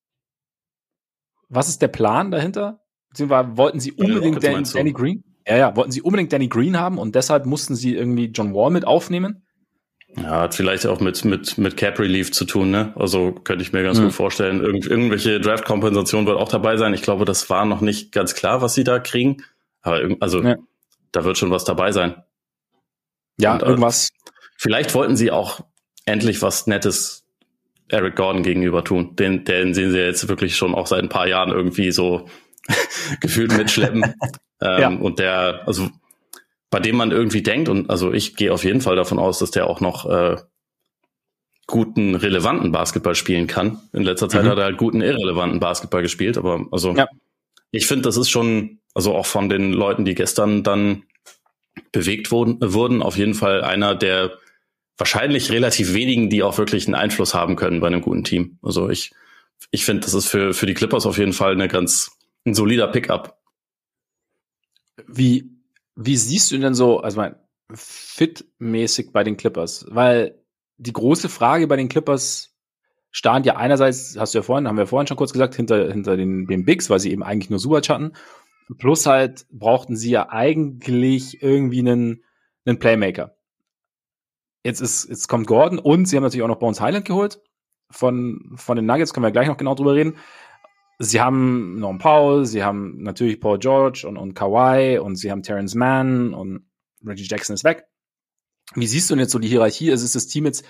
was 1.49 1.69
ist 1.69 1.83
der 1.83 1.89
Plan 1.89 2.31
dahinter? 2.31 2.81
Beziehungsweise 3.11 3.57
wollten 3.57 3.81
sie 3.81 3.93
unbedingt 3.93 4.43
Dan, 4.43 4.65
Danny 4.65 4.93
Green? 4.93 5.25
Ja, 5.47 5.57
ja, 5.57 5.77
wollten 5.77 5.93
sie 5.93 6.03
unbedingt 6.03 6.33
Danny 6.33 6.49
Green 6.49 6.79
haben 6.79 6.99
und 6.99 7.15
deshalb 7.15 7.47
mussten 7.47 7.75
sie 7.75 7.95
irgendwie 7.95 8.27
John 8.27 8.55
Wall 8.55 8.71
mit 8.71 8.87
aufnehmen? 8.87 9.47
Ja, 10.17 10.41
hat 10.41 10.55
vielleicht 10.55 10.87
auch 10.87 11.01
mit, 11.01 11.25
mit, 11.25 11.59
mit 11.59 11.77
Cap 11.77 11.99
Relief 11.99 12.33
zu 12.33 12.45
tun, 12.45 12.71
ne? 12.71 12.93
Also 12.97 13.33
könnte 13.33 13.63
ich 13.63 13.73
mir 13.73 13.83
ganz 13.83 13.99
hm. 13.99 14.07
gut 14.07 14.15
vorstellen. 14.15 14.63
Irgend, 14.63 14.87
irgendwelche 14.87 15.41
Draft-Kompensation 15.41 16.27
wird 16.27 16.39
auch 16.39 16.49
dabei 16.49 16.77
sein. 16.77 16.95
Ich 16.95 17.03
glaube, 17.03 17.25
das 17.25 17.51
war 17.51 17.67
noch 17.67 17.81
nicht 17.81 18.13
ganz 18.13 18.35
klar, 18.35 18.63
was 18.63 18.75
sie 18.75 18.85
da 18.85 18.99
kriegen. 18.99 19.45
Aber 19.83 20.01
also, 20.21 20.43
ja. 20.43 20.57
da 21.13 21.25
wird 21.25 21.39
schon 21.39 21.51
was 21.51 21.65
dabei 21.65 21.93
sein. 21.93 22.23
Ja, 23.39 23.55
und, 23.55 23.63
äh, 23.63 23.67
irgendwas. 23.67 24.11
Vielleicht 24.57 24.95
wollten 24.95 25.17
sie 25.17 25.31
auch 25.31 25.61
endlich 26.05 26.43
was 26.43 26.67
Nettes 26.67 27.28
Eric 27.91 28.17
Gordon 28.17 28.43
gegenüber 28.43 28.85
tun. 28.85 29.17
Den, 29.17 29.45
den 29.45 29.75
sehen 29.75 29.93
sie 29.93 29.99
jetzt 29.99 30.29
wirklich 30.29 30.57
schon 30.57 30.75
auch 30.75 30.87
seit 30.87 31.03
ein 31.03 31.09
paar 31.09 31.27
Jahren 31.27 31.51
irgendwie 31.51 31.91
so 31.91 32.29
gefühlt 33.21 33.57
mitschleppen. 33.57 34.03
ähm, 34.63 34.81
ja. 34.81 34.89
Und 34.89 35.19
der, 35.19 35.63
also 35.67 35.89
bei 36.71 36.81
dem 36.81 36.97
man 36.97 37.11
irgendwie 37.11 37.43
denkt, 37.43 37.69
und 37.69 37.89
also 37.91 38.13
ich 38.13 38.37
gehe 38.37 38.53
auf 38.53 38.65
jeden 38.65 38.81
Fall 38.81 38.97
davon 38.97 39.19
aus, 39.19 39.39
dass 39.39 39.51
der 39.51 39.69
auch 39.69 39.81
noch 39.81 40.09
äh, 40.09 40.37
guten, 41.67 42.15
relevanten 42.15 42.73
Basketball 42.73 43.15
spielen 43.15 43.47
kann. 43.47 43.79
In 43.93 44.03
letzter 44.03 44.29
Zeit 44.29 44.45
mhm. 44.45 44.49
hat 44.49 44.59
er 44.59 44.65
halt 44.65 44.79
guten, 44.79 45.01
irrelevanten 45.01 45.61
Basketball 45.61 46.03
gespielt, 46.03 46.37
aber 46.37 46.67
also 46.71 46.95
ja. 46.95 47.07
ich 47.71 47.87
finde, 47.87 48.03
das 48.03 48.17
ist 48.17 48.31
schon, 48.31 48.81
also 48.95 49.15
auch 49.15 49.27
von 49.27 49.49
den 49.49 49.73
Leuten, 49.73 50.05
die 50.05 50.15
gestern 50.15 50.63
dann 50.63 51.05
bewegt 51.93 52.31
wurden, 52.31 52.59
wurden 52.61 53.03
auf 53.03 53.17
jeden 53.17 53.35
Fall 53.35 53.63
einer 53.63 53.95
der 53.95 54.33
wahrscheinlich 54.99 55.51
relativ 55.53 55.95
wenigen, 55.95 56.29
die 56.29 56.43
auch 56.43 56.59
wirklich 56.59 56.87
einen 56.87 56.97
Einfluss 56.97 57.33
haben 57.33 57.57
können 57.57 57.81
bei 57.81 57.87
einem 57.87 58.03
guten 58.03 58.25
Team. 58.25 58.59
Also 58.63 58.91
ich, 58.91 59.13
ich 59.71 59.85
finde, 59.85 60.03
das 60.03 60.13
ist 60.13 60.27
für, 60.27 60.53
für 60.53 60.67
die 60.67 60.75
Clippers 60.75 61.07
auf 61.07 61.19
jeden 61.19 61.33
Fall 61.33 61.53
eine 61.53 61.69
ganz, 61.69 62.19
ein 62.45 62.55
solider 62.55 62.89
Pickup. 62.89 63.39
Wie, 65.07 65.51
wie 65.95 66.17
siehst 66.17 66.51
du 66.51 66.59
denn 66.59 66.75
so, 66.75 67.01
also 67.01 67.17
mein, 67.17 67.37
fitmäßig 67.73 69.13
bei 69.13 69.23
den 69.23 69.37
Clippers? 69.37 69.87
Weil 69.89 70.43
die 70.77 70.93
große 70.93 71.29
Frage 71.29 71.69
bei 71.69 71.77
den 71.77 71.89
Clippers 71.89 72.57
stand 73.11 73.47
ja 73.47 73.57
einerseits, 73.57 74.17
hast 74.19 74.35
du 74.35 74.39
ja 74.39 74.43
vorhin, 74.43 74.67
haben 74.67 74.77
wir 74.77 74.87
vorhin 74.87 75.07
schon 75.07 75.17
kurz 75.17 75.33
gesagt, 75.33 75.55
hinter, 75.55 75.91
hinter 75.91 76.17
den, 76.17 76.47
den 76.47 76.65
Bigs, 76.65 76.91
weil 76.91 77.01
sie 77.01 77.13
eben 77.13 77.23
eigentlich 77.23 77.51
nur 77.51 77.59
Subac 77.59 77.89
hatten. 77.89 78.13
Plus 78.79 79.07
halt 79.07 79.47
brauchten 79.51 79.97
sie 79.97 80.11
ja 80.11 80.29
eigentlich 80.29 81.43
irgendwie 81.43 81.81
einen, 81.81 82.25
einen 82.65 82.79
Playmaker. 82.79 83.38
Jetzt 84.65 84.81
ist, 84.81 85.09
jetzt 85.09 85.29
kommt 85.29 85.47
Gordon 85.47 85.79
und 85.79 86.07
sie 86.07 86.17
haben 86.17 86.25
natürlich 86.25 86.43
auch 86.43 86.49
noch 86.49 86.59
Bones 86.59 86.81
Highland 86.81 87.05
geholt. 87.05 87.41
Von, 87.91 88.53
von 88.57 88.77
den 88.77 88.87
Nuggets 88.87 89.15
können 89.15 89.25
wir 89.25 89.31
gleich 89.31 89.49
noch 89.49 89.57
genau 89.57 89.75
drüber 89.75 89.95
reden. 89.95 90.17
Sie 90.99 91.21
haben 91.21 91.79
Norm 91.79 91.99
Paul, 91.99 92.45
sie 92.45 92.65
haben 92.65 93.03
natürlich 93.03 93.41
Paul 93.41 93.59
George 93.59 94.05
und, 94.07 94.17
und 94.17 94.35
Kawhi 94.35 94.99
und 94.99 95.17
sie 95.17 95.31
haben 95.31 95.43
Terrence 95.43 95.75
Mann 95.75 96.35
und 96.35 96.67
Reggie 97.05 97.27
Jackson 97.29 97.55
ist 97.55 97.65
weg. 97.65 97.87
Wie 98.75 98.87
siehst 98.87 99.09
du 99.09 99.15
denn 99.15 99.21
jetzt 99.21 99.33
so 99.33 99.39
die 99.39 99.49
Hierarchie? 99.49 99.91
Also 99.91 100.05
ist 100.05 100.17
das 100.17 100.27
Team 100.27 100.45
jetzt 100.45 100.65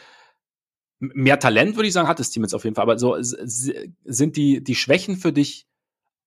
mehr 1.01 1.39
Talent, 1.39 1.76
würde 1.76 1.86
ich 1.86 1.95
sagen, 1.95 2.09
hat 2.09 2.18
das 2.18 2.30
Team 2.30 2.43
jetzt 2.43 2.55
auf 2.55 2.64
jeden 2.64 2.76
Fall. 2.76 2.82
Aber 2.82 2.99
so 2.99 3.16
sind 3.20 4.36
die, 4.36 4.62
die 4.62 4.74
Schwächen 4.74 5.16
für 5.16 5.32
dich 5.32 5.66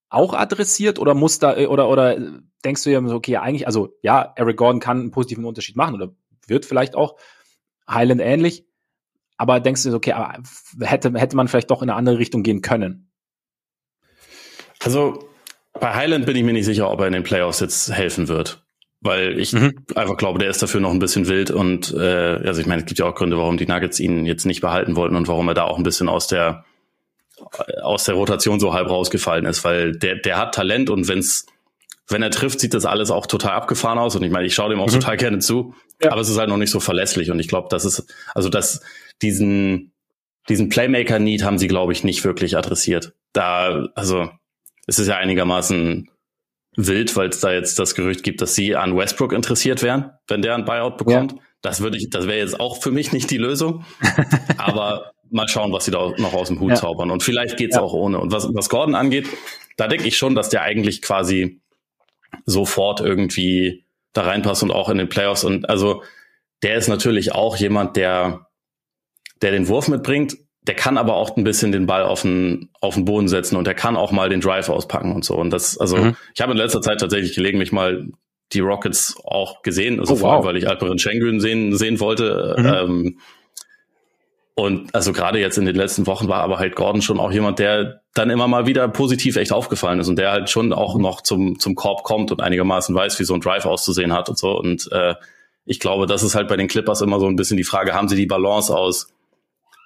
auch 0.09 0.33
adressiert 0.33 0.99
oder 0.99 1.13
muss 1.13 1.39
da, 1.39 1.55
oder, 1.67 1.87
oder 1.87 2.41
denkst 2.65 2.83
du 2.83 2.91
ja, 2.91 2.99
okay, 3.01 3.37
eigentlich, 3.37 3.65
also 3.67 3.95
ja, 4.01 4.33
Eric 4.35 4.57
Gordon 4.57 4.81
kann 4.81 4.99
einen 4.99 5.11
positiven 5.11 5.45
Unterschied 5.45 5.75
machen 5.75 5.95
oder 5.95 6.13
wird 6.47 6.65
vielleicht 6.65 6.95
auch, 6.95 7.17
Highland 7.93 8.21
ähnlich. 8.21 8.65
aber 9.37 9.59
denkst 9.59 9.83
du, 9.83 9.95
okay, 9.95 10.13
hätte, 10.81 11.13
hätte 11.13 11.35
man 11.35 11.47
vielleicht 11.47 11.71
doch 11.71 11.81
in 11.81 11.89
eine 11.89 11.97
andere 11.97 12.19
Richtung 12.19 12.43
gehen 12.43 12.61
können? 12.61 13.11
Also 14.83 15.27
bei 15.79 15.93
Highland 15.93 16.25
bin 16.25 16.35
ich 16.35 16.43
mir 16.43 16.53
nicht 16.53 16.65
sicher, 16.65 16.91
ob 16.91 16.99
er 16.99 17.07
in 17.07 17.13
den 17.13 17.23
Playoffs 17.23 17.59
jetzt 17.59 17.91
helfen 17.91 18.27
wird. 18.27 18.63
Weil 19.03 19.39
ich 19.39 19.53
mhm. 19.53 19.83
einfach 19.95 20.15
glaube, 20.15 20.37
der 20.37 20.49
ist 20.49 20.61
dafür 20.61 20.79
noch 20.79 20.91
ein 20.91 20.99
bisschen 20.99 21.27
wild 21.27 21.49
und 21.49 21.91
äh, 21.91 22.39
also 22.45 22.61
ich 22.61 22.67
meine, 22.67 22.81
es 22.81 22.85
gibt 22.85 22.99
ja 22.99 23.07
auch 23.07 23.15
Gründe, 23.15 23.35
warum 23.35 23.57
die 23.57 23.65
Nuggets 23.65 23.99
ihn 23.99 24.27
jetzt 24.27 24.45
nicht 24.45 24.61
behalten 24.61 24.95
wollten 24.95 25.15
und 25.15 25.27
warum 25.27 25.47
er 25.47 25.55
da 25.55 25.63
auch 25.63 25.77
ein 25.77 25.83
bisschen 25.83 26.07
aus 26.07 26.27
der 26.27 26.65
aus 27.81 28.03
der 28.03 28.13
Rotation 28.13 28.59
so 28.59 28.73
halb 28.73 28.89
rausgefallen 28.89 29.45
ist, 29.45 29.63
weil 29.63 29.93
der, 29.93 30.17
der 30.17 30.37
hat 30.37 30.53
Talent 30.53 30.91
und 30.91 31.07
wenn's, 31.07 31.47
wenn 32.07 32.21
er 32.21 32.31
trifft, 32.31 32.59
sieht 32.59 32.73
das 32.73 32.85
alles 32.85 33.11
auch 33.11 33.25
total 33.25 33.53
abgefahren 33.53 33.97
aus. 33.97 34.15
Und 34.15 34.23
ich 34.23 34.31
meine, 34.31 34.45
ich 34.45 34.53
schaue 34.53 34.69
dem 34.69 34.79
auch 34.79 34.87
mhm. 34.87 34.99
total 34.99 35.17
gerne 35.17 35.39
zu, 35.39 35.75
ja. 36.01 36.11
aber 36.11 36.21
es 36.21 36.29
ist 36.29 36.37
halt 36.37 36.49
noch 36.49 36.57
nicht 36.57 36.71
so 36.71 36.79
verlässlich. 36.79 37.31
Und 37.31 37.39
ich 37.39 37.47
glaube, 37.47 37.67
das 37.69 37.85
ist, 37.85 38.13
also 38.33 38.49
dass 38.49 38.81
diesen, 39.21 39.93
diesen 40.49 40.69
Playmaker-Need 40.69 41.43
haben 41.43 41.57
sie, 41.57 41.67
glaube 41.67 41.93
ich, 41.93 42.03
nicht 42.03 42.23
wirklich 42.23 42.57
adressiert. 42.57 43.13
Da, 43.33 43.87
also 43.95 44.29
es 44.87 44.99
ist 44.99 45.07
ja 45.07 45.17
einigermaßen 45.17 46.09
wild, 46.75 47.15
weil 47.15 47.29
es 47.29 47.39
da 47.39 47.51
jetzt 47.51 47.79
das 47.79 47.95
Gerücht 47.95 48.23
gibt, 48.23 48.41
dass 48.41 48.55
sie 48.55 48.75
an 48.75 48.95
Westbrook 48.95 49.33
interessiert 49.33 49.83
wären, 49.83 50.11
wenn 50.27 50.41
der 50.41 50.55
ein 50.55 50.65
Buyout 50.65 50.97
bekommt. 50.97 51.33
Ja. 51.33 51.37
Das 51.61 51.81
würde 51.81 51.97
ich, 51.97 52.09
das 52.09 52.27
wäre 52.27 52.39
jetzt 52.39 52.59
auch 52.59 52.81
für 52.81 52.91
mich 52.91 53.11
nicht 53.11 53.29
die 53.29 53.37
Lösung. 53.37 53.85
Aber 54.57 55.11
mal 55.29 55.47
schauen, 55.47 55.71
was 55.71 55.85
sie 55.85 55.91
da 55.91 56.11
noch 56.17 56.33
aus 56.33 56.47
dem 56.47 56.59
Hut 56.59 56.71
ja. 56.71 56.75
zaubern. 56.75 57.11
Und 57.11 57.23
vielleicht 57.23 57.57
geht's 57.57 57.77
auch 57.77 57.93
ohne. 57.93 58.19
Und 58.19 58.31
was, 58.31 58.49
was 58.53 58.69
Gordon 58.69 58.95
angeht, 58.95 59.27
da 59.77 59.87
denke 59.87 60.07
ich 60.07 60.17
schon, 60.17 60.35
dass 60.35 60.49
der 60.49 60.63
eigentlich 60.63 61.01
quasi 61.01 61.60
sofort 62.45 63.01
irgendwie 63.01 63.85
da 64.13 64.23
reinpasst 64.23 64.63
und 64.63 64.71
auch 64.71 64.89
in 64.89 64.97
den 64.97 65.09
Playoffs. 65.09 65.43
Und 65.43 65.69
also 65.69 66.03
der 66.63 66.75
ist 66.75 66.87
natürlich 66.87 67.33
auch 67.33 67.57
jemand, 67.57 67.95
der, 67.95 68.47
der 69.41 69.51
den 69.51 69.67
Wurf 69.67 69.87
mitbringt, 69.87 70.37
der 70.63 70.75
kann 70.75 70.97
aber 70.97 71.15
auch 71.15 71.35
ein 71.37 71.43
bisschen 71.43 71.71
den 71.71 71.87
Ball 71.87 72.03
auf 72.03 72.21
den, 72.21 72.69
auf 72.81 72.93
den 72.93 73.05
Boden 73.05 73.27
setzen 73.27 73.55
und 73.55 73.65
der 73.65 73.73
kann 73.73 73.95
auch 73.95 74.11
mal 74.11 74.29
den 74.29 74.41
Drive 74.41 74.69
auspacken 74.69 75.11
und 75.13 75.25
so. 75.25 75.35
Und 75.35 75.49
das, 75.49 75.77
also 75.77 75.97
mhm. 75.97 76.15
ich 76.35 76.41
habe 76.41 76.51
in 76.51 76.57
letzter 76.57 76.81
Zeit 76.81 76.99
tatsächlich 76.99 77.33
gelegentlich 77.33 77.71
mal 77.71 78.09
die 78.53 78.59
Rockets 78.59 79.15
auch 79.23 79.61
gesehen, 79.63 79.99
also 79.99 80.13
oh, 80.13 80.17
vor 80.17 80.33
allem, 80.33 80.43
weil 80.43 80.57
ich 80.57 80.67
Alperen 80.67 80.99
Schengen 80.99 81.39
sehen, 81.39 81.75
sehen 81.75 81.99
wollte. 81.99 82.55
Mhm. 82.57 82.65
Ähm, 82.65 83.19
und 84.61 84.93
also 84.95 85.13
gerade 85.13 85.39
jetzt 85.39 85.57
in 85.57 85.65
den 85.65 85.75
letzten 85.75 86.07
Wochen 86.07 86.27
war 86.27 86.41
aber 86.41 86.59
halt 86.59 86.75
Gordon 86.75 87.01
schon 87.01 87.19
auch 87.19 87.31
jemand, 87.31 87.59
der 87.59 88.01
dann 88.13 88.29
immer 88.29 88.47
mal 88.47 88.65
wieder 88.65 88.87
positiv 88.87 89.35
echt 89.35 89.51
aufgefallen 89.51 89.99
ist 89.99 90.07
und 90.07 90.17
der 90.17 90.31
halt 90.31 90.49
schon 90.49 90.73
auch 90.73 90.97
noch 90.97 91.21
zum, 91.21 91.59
zum 91.59 91.75
Korb 91.75 92.03
kommt 92.03 92.31
und 92.31 92.41
einigermaßen 92.41 92.93
weiß, 92.93 93.19
wie 93.19 93.23
so 93.23 93.33
ein 93.33 93.41
Drive 93.41 93.65
auszusehen 93.65 94.13
hat 94.13 94.29
und 94.29 94.37
so. 94.37 94.57
Und 94.57 94.91
äh, 94.91 95.15
ich 95.65 95.79
glaube, 95.79 96.07
das 96.07 96.23
ist 96.23 96.35
halt 96.35 96.47
bei 96.47 96.57
den 96.57 96.67
Clippers 96.67 97.01
immer 97.01 97.19
so 97.19 97.27
ein 97.27 97.35
bisschen 97.35 97.57
die 97.57 97.63
Frage, 97.63 97.93
haben 97.93 98.07
sie 98.07 98.15
die 98.15 98.25
Balance 98.25 98.75
aus 98.75 99.07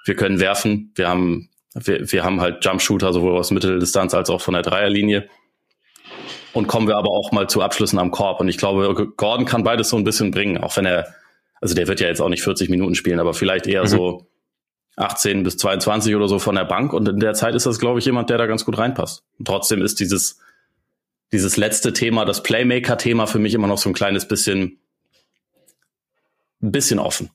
wir 0.05 0.15
können 0.15 0.39
werfen, 0.39 0.91
wir 0.95 1.09
haben, 1.09 1.49
wir, 1.73 2.11
wir 2.11 2.23
haben 2.23 2.39
halt 2.39 2.63
Jumpshooter 2.63 3.11
sowohl 3.11 3.37
aus 3.37 3.51
Mitteldistanz 3.51 4.13
als 4.13 4.29
auch 4.29 4.39
von 4.39 4.53
der 4.53 4.63
Dreierlinie. 4.63 5.27
Und 6.53 6.67
kommen 6.67 6.87
wir 6.87 6.95
aber 6.95 7.09
auch 7.09 7.33
mal 7.33 7.49
zu 7.49 7.61
Abschlüssen 7.61 7.99
am 7.99 8.11
Korb. 8.11 8.39
Und 8.39 8.47
ich 8.47 8.57
glaube, 8.57 9.11
Gordon 9.17 9.45
kann 9.45 9.63
beides 9.63 9.89
so 9.89 9.97
ein 9.97 10.05
bisschen 10.05 10.31
bringen, 10.31 10.57
auch 10.57 10.77
wenn 10.77 10.85
er, 10.85 11.13
also 11.59 11.75
der 11.75 11.87
wird 11.87 11.99
ja 11.99 12.07
jetzt 12.07 12.21
auch 12.21 12.29
nicht 12.29 12.43
40 12.43 12.69
Minuten 12.69 12.95
spielen, 12.95 13.19
aber 13.19 13.33
vielleicht 13.33 13.67
eher 13.67 13.83
mhm. 13.83 13.87
so 13.87 14.27
18 14.97 15.43
bis 15.43 15.57
22 15.57 16.15
oder 16.15 16.27
so 16.27 16.39
von 16.39 16.55
der 16.55 16.65
Bank. 16.65 16.93
Und 16.93 17.07
in 17.09 17.19
der 17.19 17.33
Zeit 17.33 17.55
ist 17.55 17.65
das, 17.65 17.79
glaube 17.79 17.99
ich, 17.99 18.05
jemand, 18.05 18.29
der 18.29 18.37
da 18.37 18.45
ganz 18.45 18.65
gut 18.65 18.77
reinpasst. 18.77 19.23
Und 19.37 19.47
trotzdem 19.47 19.81
ist 19.81 19.99
dieses, 19.99 20.39
dieses 21.31 21.57
letzte 21.57 21.93
Thema, 21.93 22.25
das 22.25 22.43
Playmaker-Thema 22.43 23.27
für 23.27 23.39
mich 23.39 23.53
immer 23.53 23.67
noch 23.67 23.77
so 23.77 23.89
ein 23.89 23.93
kleines 23.93 24.27
bisschen, 24.27 24.79
ein 26.61 26.71
bisschen 26.71 26.99
offen. 26.99 27.29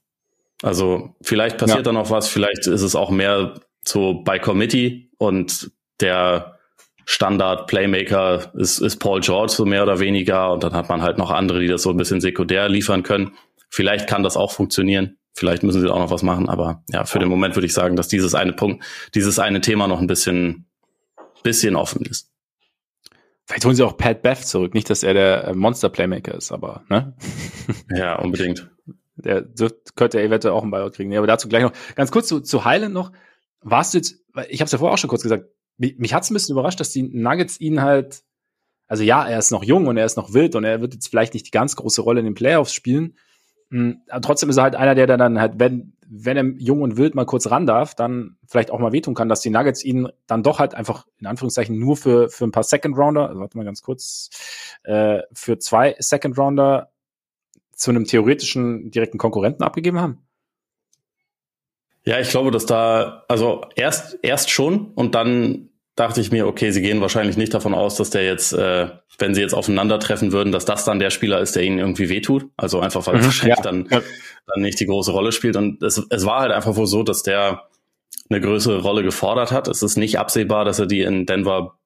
Also 0.63 1.15
vielleicht 1.23 1.59
passiert 1.59 1.79
ja. 1.79 1.85
da 1.85 1.93
noch 1.93 2.11
was, 2.11 2.29
vielleicht 2.29 2.67
ist 2.67 2.83
es 2.83 2.95
auch 2.95 3.11
mehr 3.11 3.61
so 3.85 4.23
bei 4.23 4.39
Committee 4.39 5.11
und 5.19 5.71
der 6.01 6.59
Standard 7.07 7.67
Playmaker 7.67 8.53
ist, 8.55 8.79
ist 8.79 8.99
Paul 8.99 9.21
George 9.21 9.53
so 9.53 9.65
mehr 9.65 9.83
oder 9.83 10.01
weniger 10.01 10.53
und 10.53 10.63
dann 10.63 10.75
hat 10.75 10.89
man 10.89 11.03
halt 11.03 11.19
noch 11.19 11.31
andere, 11.31 11.61
die 11.61 11.67
das 11.67 11.83
so 11.83 11.91
ein 11.91 11.97
bisschen 11.97 12.21
sekundär 12.21 12.69
liefern 12.69 13.03
können. 13.03 13.33
Vielleicht 13.69 14.07
kann 14.07 14.23
das 14.23 14.37
auch 14.37 14.53
funktionieren. 14.53 15.19
Vielleicht 15.35 15.63
müssen 15.63 15.81
sie 15.81 15.91
auch 15.91 15.99
noch 15.99 16.11
was 16.11 16.23
machen, 16.23 16.49
aber 16.49 16.83
ja, 16.91 17.05
für 17.05 17.19
den 17.19 17.29
Moment 17.29 17.55
würde 17.57 17.67
ich 17.67 17.75
sagen, 17.75 17.97
dass 17.97 18.09
dieses 18.09 18.35
eine 18.35 18.53
Punkt, 18.53 18.85
dieses 19.15 19.39
eine 19.39 19.61
Thema 19.61 19.87
noch 19.87 20.01
ein 20.01 20.07
bisschen, 20.07 20.67
bisschen 21.43 21.77
offen 21.77 22.05
ist. 22.05 22.31
Vielleicht 23.47 23.65
holen 23.65 23.75
sie 23.75 23.85
auch 23.85 23.97
Pat 23.97 24.23
Beth 24.23 24.47
zurück. 24.47 24.75
Nicht, 24.75 24.89
dass 24.91 25.03
er 25.03 25.13
der 25.13 25.55
Monster 25.57 25.89
Playmaker 25.89 26.35
ist, 26.35 26.53
aber, 26.53 26.85
ne? 26.89 27.17
Ja, 27.91 28.17
unbedingt. 28.17 28.71
Der 29.17 29.41
dürft, 29.41 29.97
könnte 29.97 30.19
er 30.19 30.25
eventuell 30.25 30.55
auch 30.55 30.63
einen 30.63 30.71
Buyout 30.71 30.95
kriegen. 30.95 31.11
Nee, 31.11 31.17
aber 31.17 31.27
dazu 31.27 31.49
gleich 31.49 31.63
noch. 31.63 31.73
Ganz 31.97 32.13
kurz 32.13 32.29
zu, 32.29 32.41
zu 32.41 32.65
Highland 32.65 32.95
noch. 32.95 33.11
Warst 33.61 33.93
du 33.93 33.99
jetzt, 33.99 34.25
ich 34.49 34.61
habe 34.61 34.67
es 34.67 34.73
ja 34.73 34.79
vorher 34.79 34.95
auch 34.95 34.99
schon 34.99 35.11
kurz 35.11 35.23
gesagt, 35.23 35.47
mich, 35.79 35.99
mich 35.99 36.15
hat 36.15 36.23
es 36.23 36.31
ein 36.31 36.35
bisschen 36.35 36.53
überrascht, 36.53 36.79
dass 36.79 36.91
die 36.91 37.03
Nuggets 37.03 37.61
ihn 37.61 37.83
halt, 37.83 38.23
also 38.87 39.03
ja, 39.03 39.27
er 39.27 39.39
ist 39.39 39.51
noch 39.51 39.65
jung 39.65 39.89
und 39.89 39.97
er 39.97 40.07
ist 40.07 40.17
noch 40.17 40.33
wild 40.33 40.55
und 40.55 40.65
er 40.65 40.81
wird 40.81 40.95
jetzt 40.95 41.09
vielleicht 41.09 41.35
nicht 41.35 41.47
die 41.47 41.51
ganz 41.51 41.75
große 41.75 42.03
Rolle 42.03 42.21
in 42.21 42.27
den 42.27 42.35
Playoffs 42.35 42.73
spielen. 42.73 43.17
Hm, 43.71 44.03
aber 44.09 44.21
trotzdem 44.21 44.51
ist 44.51 44.57
er 44.57 44.65
halt 44.65 44.75
einer, 44.75 44.95
der 44.95 45.07
dann 45.07 45.41
halt, 45.41 45.55
wenn, 45.59 45.93
wenn 46.09 46.37
er 46.37 46.45
jung 46.59 46.83
und 46.83 46.97
wild 46.97 47.15
mal 47.15 47.25
kurz 47.25 47.51
ran 47.51 47.67
darf, 47.67 47.95
dann 47.95 48.37
vielleicht 48.47 48.71
auch 48.71 48.81
mal 48.81 48.93
wehtun 48.93 49.15
kann, 49.15 49.29
dass 49.29 49.41
die 49.41 49.51
Nuggets 49.51 49.85
ihn 49.85 50.09
dann 50.27 50.43
doch 50.43 50.59
halt 50.59 50.75
einfach 50.75 51.07
in 51.21 51.27
Anführungszeichen 51.27 51.79
nur 51.79 51.97
für, 51.97 52.29
für 52.29 52.45
ein 52.45 52.53
paar 52.53 52.65
Second 52.65 52.99
Rounder, 52.99 53.29
also 53.29 53.41
warte 53.41 53.57
mal 53.57 53.65
ganz 53.65 53.83
kurz, 53.83 54.31
äh, 54.83 55.21
für 55.33 55.59
zwei 55.59 55.95
Second 55.99 56.37
Rounder 56.37 56.91
zu 57.73 57.91
einem 57.91 58.05
theoretischen 58.05 58.91
direkten 58.91 59.19
Konkurrenten 59.19 59.63
abgegeben 59.63 60.01
haben? 60.01 60.19
Ja, 62.05 62.19
ich 62.19 62.31
glaube, 62.31 62.51
dass 62.51 62.67
da, 62.67 63.25
also 63.29 63.65
erst, 63.77 64.19
erst 64.23 64.51
schon 64.51 64.93
und 64.95 65.15
dann 65.15 65.70
dachte 66.01 66.21
ich 66.23 66.33
mir, 66.33 66.47
okay, 66.47 66.71
sie 66.71 66.81
gehen 66.81 67.01
wahrscheinlich 67.03 67.37
nicht 67.37 67.53
davon 67.53 67.75
aus, 67.75 67.97
dass 67.97 68.09
der 68.09 68.25
jetzt, 68.25 68.53
äh, 68.53 68.89
wenn 69.19 69.35
sie 69.35 69.43
jetzt 69.43 69.53
aufeinandertreffen 69.53 70.33
würden, 70.33 70.51
dass 70.51 70.65
das 70.65 70.85
dann 70.85 70.99
der 70.99 71.11
Spieler 71.11 71.41
ist, 71.41 71.57
der 71.57 71.63
ihnen 71.63 71.79
irgendwie 71.79 72.09
wehtut. 72.09 72.47
Also 72.57 72.81
einfach, 72.81 73.07
weil 73.07 73.19
mhm, 73.19 73.25
wahrscheinlich 73.25 73.59
ja. 73.59 73.63
dann, 73.63 73.87
dann 73.89 74.63
nicht 74.63 74.81
die 74.81 74.87
große 74.87 75.13
Rolle 75.13 75.31
spielt. 75.31 75.57
Und 75.57 75.83
es, 75.83 76.03
es 76.09 76.25
war 76.25 76.41
halt 76.41 76.53
einfach 76.53 76.75
wohl 76.77 76.87
so, 76.87 77.03
dass 77.03 77.23
der 77.23 77.65
eine 78.31 78.41
größere 78.41 78.81
Rolle 78.81 79.03
gefordert 79.03 79.53
hat. 79.53 79.69
Es 79.69 79.83
ist 79.83 79.97
nicht 79.97 80.19
absehbar, 80.19 80.65
dass 80.65 80.79
er 80.79 80.87
die 80.87 81.03
in 81.03 81.27
Denver 81.27 81.77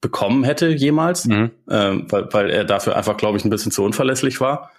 bekommen 0.00 0.44
hätte 0.44 0.68
jemals, 0.68 1.26
mhm. 1.26 1.50
ähm, 1.68 2.06
weil, 2.10 2.32
weil 2.32 2.50
er 2.50 2.64
dafür 2.64 2.96
einfach, 2.96 3.16
glaube 3.16 3.38
ich, 3.38 3.44
ein 3.44 3.50
bisschen 3.50 3.72
zu 3.72 3.82
unverlässlich 3.82 4.40
war 4.40 4.70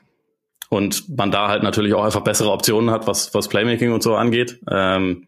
und 0.69 1.17
man 1.17 1.31
da 1.31 1.49
halt 1.49 1.63
natürlich 1.63 1.93
auch 1.93 2.03
einfach 2.03 2.21
bessere 2.21 2.51
Optionen 2.51 2.91
hat, 2.91 3.07
was, 3.07 3.33
was 3.33 3.47
Playmaking 3.49 3.91
und 3.91 4.03
so 4.03 4.15
angeht. 4.15 4.59
Ähm, 4.69 5.27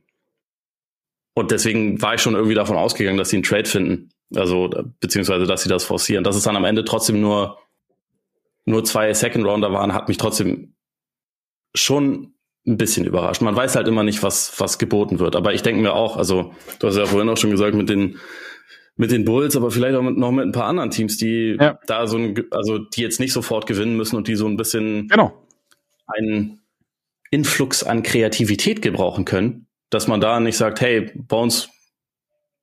und 1.35 1.51
deswegen 1.51 2.01
war 2.01 2.15
ich 2.15 2.21
schon 2.21 2.33
irgendwie 2.33 2.55
davon 2.55 2.77
ausgegangen, 2.77 3.17
dass 3.17 3.29
sie 3.29 3.35
einen 3.35 3.43
Trade 3.43 3.65
finden. 3.65 4.09
Also, 4.33 4.69
beziehungsweise, 5.01 5.45
dass 5.45 5.63
sie 5.63 5.69
das 5.69 5.83
forcieren. 5.83 6.23
Dass 6.23 6.37
es 6.37 6.43
dann 6.43 6.55
am 6.55 6.63
Ende 6.63 6.85
trotzdem 6.85 7.19
nur, 7.19 7.59
nur 8.63 8.85
zwei 8.85 9.13
Second 9.13 9.45
Rounder 9.45 9.71
waren, 9.73 9.93
hat 9.93 10.07
mich 10.07 10.17
trotzdem 10.17 10.75
schon 11.75 12.33
ein 12.65 12.77
bisschen 12.77 13.05
überrascht. 13.05 13.41
Man 13.41 13.55
weiß 13.55 13.75
halt 13.75 13.87
immer 13.89 14.03
nicht, 14.03 14.23
was, 14.23 14.59
was 14.59 14.79
geboten 14.79 15.19
wird. 15.19 15.35
Aber 15.35 15.53
ich 15.53 15.61
denke 15.61 15.81
mir 15.81 15.93
auch, 15.93 16.15
also, 16.15 16.53
du 16.79 16.87
hast 16.87 16.95
ja 16.95 17.05
vorhin 17.05 17.29
auch 17.29 17.37
schon 17.37 17.51
gesagt, 17.51 17.75
mit 17.75 17.89
den, 17.89 18.17
mit 18.95 19.11
den 19.11 19.25
Bulls, 19.25 19.57
aber 19.57 19.71
vielleicht 19.71 19.95
auch 19.95 20.01
mit, 20.01 20.17
noch 20.17 20.31
mit 20.31 20.45
ein 20.45 20.53
paar 20.53 20.67
anderen 20.67 20.89
Teams, 20.89 21.17
die 21.17 21.57
ja. 21.59 21.77
da 21.85 22.07
so 22.07 22.17
ein, 22.17 22.45
also 22.51 22.79
die 22.79 23.01
jetzt 23.01 23.19
nicht 23.19 23.33
sofort 23.33 23.67
gewinnen 23.67 23.97
müssen 23.97 24.15
und 24.15 24.29
die 24.29 24.35
so 24.35 24.47
ein 24.47 24.55
bisschen 24.55 25.09
genau. 25.09 25.33
einen 26.07 26.61
Influx 27.29 27.83
an 27.83 28.03
Kreativität 28.03 28.81
gebrauchen 28.81 29.25
können, 29.25 29.64
dass 29.89 30.07
man 30.07 30.21
da 30.21 30.39
nicht 30.39 30.57
sagt, 30.57 30.81
hey, 30.81 31.11
bei 31.15 31.37
uns, 31.37 31.69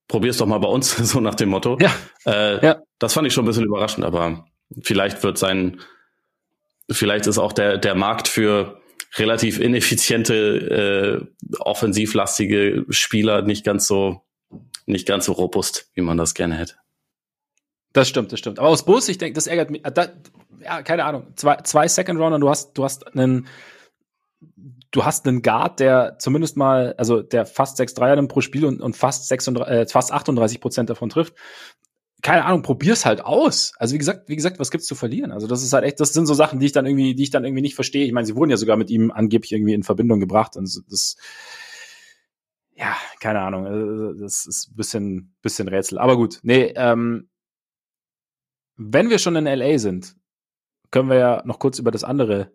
probier's 0.09 0.39
doch 0.39 0.47
mal 0.47 0.59
bei 0.59 0.69
uns, 0.69 0.97
so 0.97 1.21
nach 1.21 1.35
dem 1.35 1.51
Motto. 1.51 1.79
Ja. 1.81 1.93
Äh, 2.27 2.65
ja. 2.65 2.83
Das 2.99 3.15
fand 3.15 3.27
ich 3.27 3.33
schon 3.33 3.45
ein 3.45 3.49
bisschen 3.49 3.65
überraschend, 3.65 4.05
aber 4.05 4.47
vielleicht 4.83 5.23
wird 5.23 5.39
sein, 5.39 5.81
vielleicht 6.91 7.27
ist 7.27 7.39
auch 7.39 7.53
der, 7.53 7.79
der 7.79 7.95
Markt 7.95 8.29
für 8.29 8.81
relativ 9.17 9.59
ineffiziente, 9.61 11.27
äh, 11.51 11.57
offensivlastige 11.59 12.87
Spieler 12.89 13.43
nicht 13.43 13.65
ganz 13.65 13.87
so 13.87 14.23
nicht 14.87 15.07
ganz 15.07 15.27
so 15.27 15.33
robust, 15.33 15.91
wie 15.95 16.01
man 16.01 16.17
das 16.17 16.35
gerne 16.35 16.57
hätte. 16.57 16.75
Das 17.93 18.09
stimmt, 18.09 18.33
das 18.33 18.39
stimmt. 18.39 18.59
Aber 18.59 18.69
aus 18.69 18.85
Bus, 18.85 19.09
ich 19.09 19.19
denke, 19.19 19.35
das 19.35 19.47
ärgert 19.47 19.71
mich. 19.71 19.83
Da, 19.83 20.09
ja, 20.61 20.83
keine 20.83 21.05
Ahnung. 21.05 21.27
Zwei, 21.37 21.57
zwei 21.59 21.89
Second 21.89 22.19
Runner, 22.19 22.39
du 22.39 22.49
hast, 22.49 22.73
du 22.75 22.85
hast 22.85 23.15
einen, 23.15 23.47
du 24.93 25.05
hast 25.05 25.27
einen 25.27 25.43
Guard, 25.43 25.81
der 25.81 26.17
zumindest 26.19 26.57
mal, 26.57 26.95
also 26.97 27.23
der 27.23 27.47
fast 27.47 27.79
sechs 27.79 27.95
Dreier 27.95 28.15
nimmt 28.15 28.31
pro 28.31 28.41
Spiel 28.41 28.65
und, 28.65 28.81
und 28.81 28.97
fast, 28.97 29.27
36, 29.27 29.75
äh, 29.75 29.87
fast 29.87 30.13
38 30.13 30.61
Prozent 30.61 30.91
davon 30.91 31.09
trifft. 31.09 31.35
Keine 32.21 32.45
Ahnung, 32.45 32.63
probier's 32.63 33.05
halt 33.05 33.25
aus. 33.25 33.73
Also 33.79 33.95
wie 33.95 33.99
gesagt, 33.99 34.29
wie 34.29 34.37
gesagt, 34.37 34.61
was 34.61 34.71
gibt's 34.71 34.87
zu 34.87 34.95
verlieren? 34.95 35.33
Also 35.33 35.49
das 35.49 35.65
ist 35.65 35.73
halt 35.73 35.85
echt, 35.85 35.99
das 35.99 36.13
sind 36.13 36.27
so 36.27 36.35
Sachen, 36.35 36.61
die 36.61 36.67
ich 36.67 36.73
dann 36.73 36.87
irgendwie, 36.87 37.17
die 37.17 37.25
ich 37.25 37.31
dann 37.31 37.45
irgendwie 37.45 37.63
nicht 37.63 37.75
verstehe. 37.75 38.05
Ich 38.05 38.13
meine, 38.13 38.27
sie 38.27 38.37
wurden 38.37 38.51
ja 38.51 38.57
sogar 38.57 38.77
mit 38.77 38.91
ihm 38.91 39.11
angeblich 39.11 39.53
irgendwie 39.53 39.75
in 39.75 39.83
Verbindung 39.83 40.21
gebracht 40.21 40.57
und 40.57 40.83
das, 40.89 41.17
ja, 42.77 42.95
keine 43.19 43.41
Ahnung, 43.41 43.67
äh, 43.67 44.21
das 44.21 44.47
ist 44.47 44.71
ein 44.71 44.77
bisschen, 44.77 45.35
bisschen 45.43 45.69
Rätsel. 45.69 45.99
Aber 45.99 46.17
gut, 46.17 46.39
nee, 46.43 46.73
ähm, 46.77 47.29
wenn 48.77 49.11
wir 49.11 49.19
schon 49.19 49.37
in 49.37 49.47
LA 49.47 49.79
sind, 49.79 50.17
können 50.91 51.09
wir 51.09 51.17
ja 51.17 51.43
noch 51.45 51.59
kurz 51.59 51.79
über 51.79 51.91
das 51.91 52.05
andere 52.05 52.53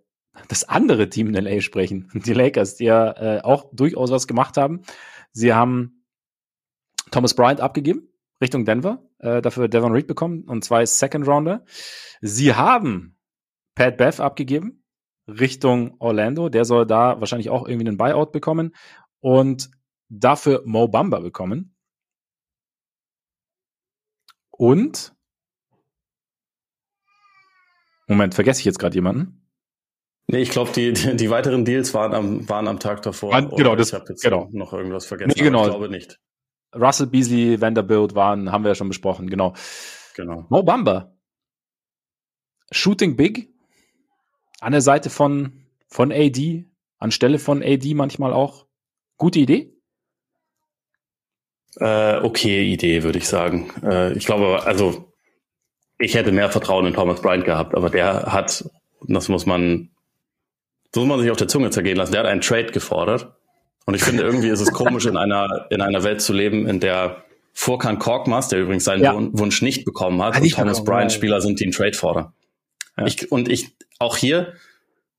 das 0.48 0.64
andere 0.64 1.10
Team 1.10 1.28
in 1.28 1.34
LA 1.34 1.62
sprechen. 1.62 2.10
Die 2.26 2.34
Lakers, 2.34 2.76
die 2.76 2.86
ja 2.86 3.12
äh, 3.12 3.42
auch 3.42 3.70
durchaus 3.74 4.12
was 4.12 4.28
gemacht 4.28 4.58
haben. 4.58 4.82
Sie 5.32 5.54
haben 5.54 6.06
Thomas 7.12 7.34
Bryant 7.34 7.62
abgegeben 7.62 8.10
Richtung 8.42 8.66
Denver, 8.66 9.04
äh, 9.20 9.42
dafür 9.42 9.68
Devon 9.68 9.92
Reed 9.92 10.08
bekommen 10.08 10.44
und 10.44 10.64
zwei 10.64 10.86
Second 10.86 11.28
Rounder. 11.28 11.66
Sie 12.22 12.54
haben 12.54 13.18
Pat 13.76 13.98
Bev 13.98 14.22
abgegeben 14.22 14.84
Richtung 15.28 15.96
Orlando. 16.00 16.50
Der 16.50 16.66
soll 16.66 16.86
da 16.86 17.20
wahrscheinlich 17.20 17.50
auch 17.50 17.68
irgendwie 17.68 17.88
einen 17.88 17.98
Buyout 17.98 18.32
bekommen 18.32 18.76
und 19.20 19.72
dafür 20.10 20.64
Mo 20.66 20.88
Bamba 20.88 21.20
bekommen. 21.20 21.76
Und 24.52 25.16
Moment, 28.08 28.34
vergesse 28.34 28.62
ich 28.62 28.66
jetzt 28.66 28.80
gerade 28.80 28.96
jemanden? 28.96 29.37
Nee, 30.28 30.40
ich 30.42 30.50
glaube, 30.50 30.72
die, 30.72 30.92
die, 30.94 31.16
die, 31.16 31.30
weiteren 31.30 31.64
Deals 31.64 31.94
waren 31.94 32.14
am, 32.14 32.50
waren 32.50 32.68
am 32.68 32.80
Tag 32.80 33.02
davor. 33.02 33.34
An, 33.34 33.50
genau, 33.50 33.76
das, 33.76 33.90
ich 33.90 33.94
habe 33.94 34.06
jetzt 34.10 34.24
genau. 34.24 34.50
noch 34.52 34.74
irgendwas 34.74 35.06
vergessen. 35.06 35.34
Nee, 35.36 35.44
genau. 35.44 35.64
ich 35.64 35.70
glaube 35.70 35.90
nicht. 35.90 36.20
Russell 36.76 37.08
Beasley, 37.08 37.62
Vanderbilt 37.62 38.14
waren, 38.14 38.52
haben 38.52 38.64
wir 38.64 38.70
ja 38.70 38.76
schon 38.76 38.90
besprochen, 38.90 39.30
genau. 39.30 39.54
Genau. 40.16 40.46
Mo 40.50 40.64
Bamba. 40.64 41.16
Shooting 42.72 43.16
Big. 43.16 43.50
An 44.60 44.72
der 44.74 44.82
Seite 44.82 45.10
von, 45.10 45.66
von 45.88 46.12
AD, 46.12 46.66
anstelle 46.98 47.40
von 47.40 47.64
AD 47.64 47.94
manchmal 47.94 48.34
auch. 48.34 48.66
Gute 49.18 49.40
Idee? 49.40 49.74
Äh, 51.80 52.18
okay 52.18 52.64
Idee, 52.64 53.04
würde 53.04 53.20
ich 53.20 53.28
sagen. 53.28 53.70
Äh, 53.84 54.14
ich 54.14 54.26
glaube, 54.26 54.64
also 54.66 55.14
ich 56.00 56.16
hätte 56.16 56.32
mehr 56.32 56.50
Vertrauen 56.50 56.86
in 56.86 56.94
Thomas 56.94 57.22
Bryant 57.22 57.46
gehabt, 57.46 57.76
aber 57.76 57.90
der 57.90 58.34
hat, 58.34 58.70
das 59.08 59.30
muss 59.30 59.46
man, 59.46 59.92
das 60.92 61.02
muss 61.02 61.08
man 61.08 61.20
sich 61.20 61.32
auf 61.32 61.38
der 61.38 61.48
Zunge 61.48 61.70
zergehen 61.70 61.98
lassen, 61.98 62.12
der 62.12 62.22
hat 62.22 62.28
einen 62.28 62.42
Trade 62.42 62.72
gefordert. 62.72 63.34
Und 63.86 63.94
ich 63.94 64.04
finde, 64.04 64.24
irgendwie 64.24 64.50
ist 64.50 64.60
es 64.60 64.72
komisch, 64.72 65.06
in 65.06 65.16
einer, 65.16 65.68
in 65.70 65.82
einer 65.82 66.04
Welt 66.04 66.22
zu 66.22 66.34
leben, 66.34 66.68
in 66.68 66.82
der 66.82 67.24
Furkan 67.54 68.00
Korkmaz, 68.00 68.50
der 68.50 68.60
übrigens 68.60 68.84
seinen 68.84 69.04
ja. 69.04 69.14
Wunsch 69.16 69.62
nicht 69.62 69.86
bekommen 69.86 70.22
hat, 70.22 70.40
und 70.40 70.52
Thomas 70.52 70.84
Bryant 70.84 71.12
Spieler 71.12 71.42
sind, 71.42 71.60
die 71.60 71.64
einen 71.64 71.72
Trade 71.72 71.94
fordern. 71.94 72.34
Ja. 72.98 73.06
Ich, 73.06 73.32
und 73.32 73.50
ich, 73.50 73.70
auch 73.98 74.18
hier, 74.18 74.54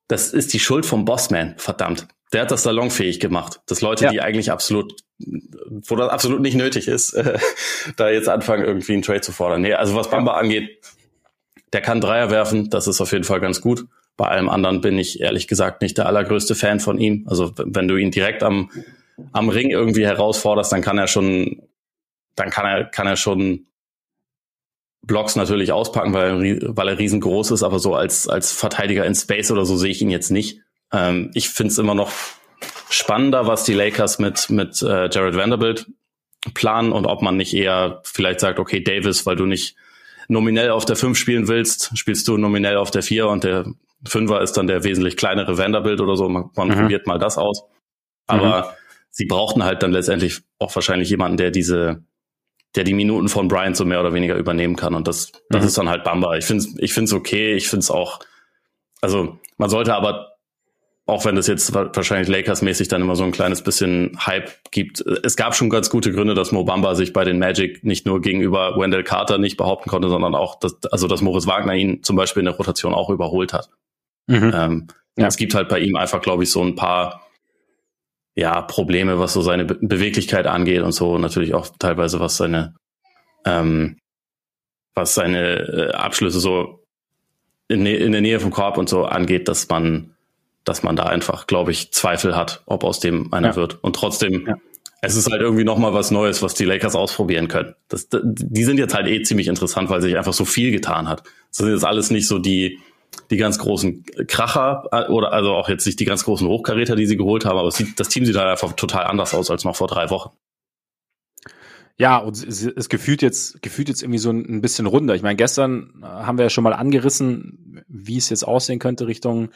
das 0.07 0.33
ist 0.33 0.53
die 0.53 0.61
Schuld 0.61 0.87
vom 0.87 1.05
Bossman, 1.05 1.55
verdammt. 1.57 2.07
Der 2.33 2.43
hat 2.43 2.51
das 2.51 2.63
salonfähig 2.63 3.21
gemacht, 3.21 3.61
dass 3.67 3.81
Leute, 3.81 4.05
ja. 4.05 4.11
die 4.11 4.21
eigentlich 4.21 4.53
absolut, 4.53 4.95
wo 5.19 5.97
das 5.97 6.11
absolut 6.11 6.41
nicht 6.41 6.55
nötig 6.55 6.89
ist, 6.89 7.15
äh, 7.15 7.39
da 7.97 8.11
jetzt 8.11 8.29
anfangen, 8.29 8.65
irgendwie 8.65 8.93
einen 8.93 9.03
Trade 9.03 9.23
zu 9.23 9.33
fordern. 9.33 9.63
Nee, 9.63 9.73
also 9.73 9.97
was 9.97 10.11
Bamba 10.11 10.35
angeht, 10.35 10.79
der 11.73 11.81
kann 11.81 12.01
Dreier 12.01 12.31
werfen, 12.31 12.71
das 12.71 12.87
ist 12.87 13.01
auf 13.01 13.13
jeden 13.13 13.25
Fall 13.25 13.41
ganz 13.41 13.61
gut. 13.61 13.87
Bei 14.19 14.27
allem 14.27 14.49
anderen 14.49 14.81
bin 14.81 14.99
ich 14.99 15.21
ehrlich 15.21 15.47
gesagt 15.47 15.81
nicht 15.81 15.97
der 15.97 16.07
allergrößte 16.07 16.57
Fan 16.57 16.81
von 16.81 16.99
ihm. 16.99 17.25
Also 17.29 17.53
wenn 17.57 17.87
du 17.87 17.97
ihn 17.97 18.11
direkt 18.11 18.43
am, 18.43 18.69
am 19.33 19.49
Ring 19.49 19.71
irgendwie 19.71 20.05
herausforderst, 20.05 20.73
dann 20.73 20.83
kann 20.83 20.99
er 20.99 21.07
schon, 21.07 21.63
dann 22.35 22.51
kann 22.51 22.67
er, 22.67 22.85
kann 22.85 23.07
er 23.07 23.17
schon 23.17 23.67
Blocks 25.03 25.37
natürlich 25.37 25.71
auspacken, 25.71 26.13
weil, 26.13 26.61
weil 26.63 26.89
er 26.89 26.99
riesengroß 26.99 27.53
ist, 27.53 27.63
aber 27.63 27.79
so 27.79 27.95
als, 27.95 28.29
als 28.29 28.53
Verteidiger 28.53 29.07
in 29.07 29.15
Space 29.15 29.53
oder 29.53 29.65
so 29.65 29.77
sehe 29.77 29.93
ich 29.93 30.03
ihn 30.03 30.11
jetzt 30.11 30.31
nicht. 30.31 30.63
Ähm, 30.93 31.31
ich 31.35 31.49
finde 31.49 31.71
es 31.71 31.79
immer 31.79 31.95
noch 31.95 32.11
spannender, 32.91 33.47
was 33.47 33.63
die 33.63 33.75
Lakers 33.75 34.19
mit, 34.19 34.51
mit 34.51 34.83
äh, 34.83 35.09
Jared 35.11 35.37
Vanderbilt 35.37 35.87
planen 36.55 36.91
und 36.91 37.07
ob 37.07 37.23
man 37.23 37.37
nicht 37.37 37.55
eher 37.55 38.01
vielleicht 38.03 38.41
sagt, 38.41 38.59
okay, 38.59 38.83
Davis, 38.83 39.27
weil 39.27 39.37
du 39.37 39.47
nicht 39.47 39.77
nominell 40.29 40.71
auf 40.71 40.85
der 40.85 40.97
5 40.97 41.19
spielen 41.19 41.49
willst, 41.49 41.97
spielst 41.99 42.29
du 42.29 42.37
nominell 42.37 42.77
auf 42.77 42.91
der 42.91 43.03
4 43.03 43.27
und 43.29 43.45
der 43.45 43.67
Fünfer 44.07 44.41
ist 44.43 44.53
dann 44.53 44.67
der 44.67 44.85
wesentlich 44.85 45.17
kleinere 45.17 45.59
Vanderbilt 45.59 46.01
oder 46.01 46.17
so. 46.17 46.29
Man, 46.29 46.51
man 46.55 46.69
mhm. 46.69 46.75
probiert 46.75 47.07
mal 47.07 47.19
das 47.19 47.37
aus. 47.37 47.65
Aber 48.27 48.61
mhm. 48.61 48.65
sie 49.11 49.27
brauchten 49.27 49.65
halt 49.65 49.83
dann 49.83 49.93
letztendlich 49.93 50.41
auch 50.59 50.75
wahrscheinlich 50.75 51.11
jemanden, 51.11 51.37
der 51.37 51.51
diese, 51.51 52.05
der 52.77 52.85
die 52.85 52.95
Minuten 52.95 53.29
von 53.29 53.49
Bryant 53.49 53.77
so 53.77 53.85
mehr 53.85 54.01
oder 54.01 54.13
weniger 54.13 54.37
übernehmen 54.37 54.77
kann. 54.77 54.95
Und 54.95 55.09
das, 55.09 55.33
das 55.49 55.63
mhm. 55.63 55.69
ist 55.69 55.79
dann 55.79 55.89
halt 55.89 56.05
Bamba. 56.05 56.37
Ich 56.37 56.45
finde 56.45 56.65
es 56.65 56.79
ich 56.79 56.93
find's 56.93 57.13
okay. 57.13 57.55
Ich 57.55 57.69
finde 57.69 57.81
es 57.81 57.91
auch, 57.91 58.21
also 59.01 59.39
man 59.57 59.71
sollte 59.71 59.95
aber 59.95 60.38
auch 61.09 61.25
wenn 61.25 61.37
das 61.37 61.47
jetzt 61.47 61.73
wahrscheinlich 61.75 62.29
Lakers-mäßig 62.29 62.89
dann 62.89 63.01
immer 63.01 63.17
so 63.17 63.25
ein 63.25 63.33
kleines 63.33 63.63
bisschen 63.63 64.19
Hype 64.27 64.51
gibt. 64.71 65.01
Es 65.01 65.37
gab 65.37 65.55
schon 65.55 65.71
ganz 65.71 65.89
gute 65.89 66.13
Gründe, 66.13 66.35
dass 66.35 66.53
Mo 66.53 66.65
Bamba 66.65 66.95
sich 66.95 67.15
bei 67.15 67.25
den 67.25 67.39
Magic 67.39 67.83
nicht 67.83 68.05
nur 68.05 68.21
gegenüber 68.21 68.77
Wendell 68.77 69.05
Carter 69.05 69.39
nicht 69.39 69.57
behaupten 69.57 69.89
konnte, 69.89 70.11
sondern 70.11 70.35
auch, 70.35 70.59
dass, 70.59 70.77
also 70.93 71.09
dass 71.09 71.23
Moritz 71.23 71.47
Wagner 71.47 71.75
ihn 71.75 72.03
zum 72.03 72.15
Beispiel 72.15 72.43
in 72.43 72.45
der 72.45 72.57
Rotation 72.57 72.93
auch 72.93 73.09
überholt 73.09 73.55
hat. 73.55 73.71
Mhm. 74.27 74.53
Ähm, 74.55 74.87
ja. 75.17 75.27
Es 75.27 75.39
gibt 75.39 75.55
halt 75.55 75.71
bei 75.71 75.81
ihm 75.81 75.97
einfach, 75.97 76.21
glaube 76.21 76.43
ich, 76.43 76.51
so 76.51 76.63
ein 76.63 76.75
paar 76.75 77.27
ja, 78.35 78.61
Probleme, 78.61 79.19
was 79.19 79.33
so 79.33 79.41
seine 79.41 79.65
Be 79.65 79.79
Beweglichkeit 79.81 80.47
angeht 80.47 80.83
und 80.83 80.93
so, 80.93 81.17
natürlich 81.17 81.55
auch 81.55 81.69
teilweise 81.79 82.21
was 82.21 82.37
seine 82.37 82.75
ähm, 83.47 83.97
was 84.95 85.15
seine 85.15 85.55
äh, 85.55 85.93
Abschlüsse 85.93 86.39
so 86.39 86.85
in, 87.69 87.87
in 87.87 88.13
der 88.13 88.21
Nähe 88.21 88.41
vom 88.41 88.51
Korb 88.51 88.77
und 88.77 88.91
so 88.91 89.07
angeht, 89.07 89.49
dass 89.49 89.71
man 89.71 90.15
dass 90.69 90.83
man 90.83 90.97
da 90.97 91.05
einfach, 91.05 91.47
glaube 91.47 91.71
ich, 91.71 91.93
Zweifel 91.93 92.37
hat, 92.37 92.63
ob 92.67 92.85
aus 92.85 93.01
dem 93.01 93.33
einer 93.33 93.49
ja. 93.49 93.57
wird. 93.57 93.83
Und 93.83 93.97
trotzdem, 93.97 94.47
ja. 94.47 94.57
es 95.01 95.17
ist 95.17 95.31
halt 95.31 95.41
irgendwie 95.41 95.65
nochmal 95.65 95.95
was 95.95 96.11
Neues, 96.11 96.43
was 96.43 96.55
die 96.55 96.65
Lakers 96.65 96.95
ausprobieren 96.95 97.49
können. 97.49 97.75
Das, 97.89 98.09
die 98.11 98.65
sind 98.65 98.79
jetzt 98.79 98.95
halt 98.95 99.07
eh 99.07 99.23
ziemlich 99.23 99.49
interessant, 99.49 99.89
weil 99.89 100.03
sich 100.03 100.17
einfach 100.17 100.35
so 100.35 100.45
viel 100.45 100.71
getan 100.71 101.09
hat. 101.09 101.23
Das 101.49 101.59
sind 101.59 101.71
jetzt 101.71 101.85
alles 101.85 102.11
nicht 102.11 102.29
so 102.29 102.39
die, 102.39 102.79
die 103.31 103.39
ganz 103.39 103.59
großen 103.59 104.05
Kracher 104.27 104.85
äh, 104.93 105.11
oder 105.11 105.33
also 105.33 105.55
auch 105.55 105.69
jetzt 105.69 105.87
nicht 105.87 105.99
die 106.01 106.05
ganz 106.05 106.25
großen 106.25 106.47
Hochkaräter, 106.47 106.97
die 106.97 107.07
sie 107.07 107.17
geholt 107.17 107.47
haben, 107.47 107.59
aber 107.59 107.71
sieht, 107.71 107.99
das 107.99 108.09
Team 108.09 108.27
sieht 108.27 108.37
halt 108.37 108.49
einfach 108.49 108.73
total 108.75 109.05
anders 109.05 109.35
aus 109.35 109.51
als 109.51 109.65
noch 109.65 109.77
vor 109.77 109.89
drei 109.89 110.11
Wochen. 110.11 110.31
Ja, 111.97 112.19
und 112.19 112.37
es, 112.47 112.89
gefühlt 112.89 113.23
jetzt, 113.23 113.61
gefühlt 113.61 113.89
jetzt 113.89 114.03
irgendwie 114.03 114.21
so 114.21 114.31
ein, 114.31 114.61
bisschen 114.61 114.87
runder. 114.87 115.17
Ich 115.17 115.23
meine, 115.23 115.35
gestern 115.35 115.95
haben 116.03 116.39
wir 116.39 116.45
ja 116.45 116.51
schon 116.51 116.63
mal 116.63 116.73
angerissen, 116.73 117.83
wie 117.89 118.19
es 118.19 118.29
jetzt 118.29 118.47
aussehen 118.47 118.79
könnte 118.79 119.09
Richtung 119.09 119.49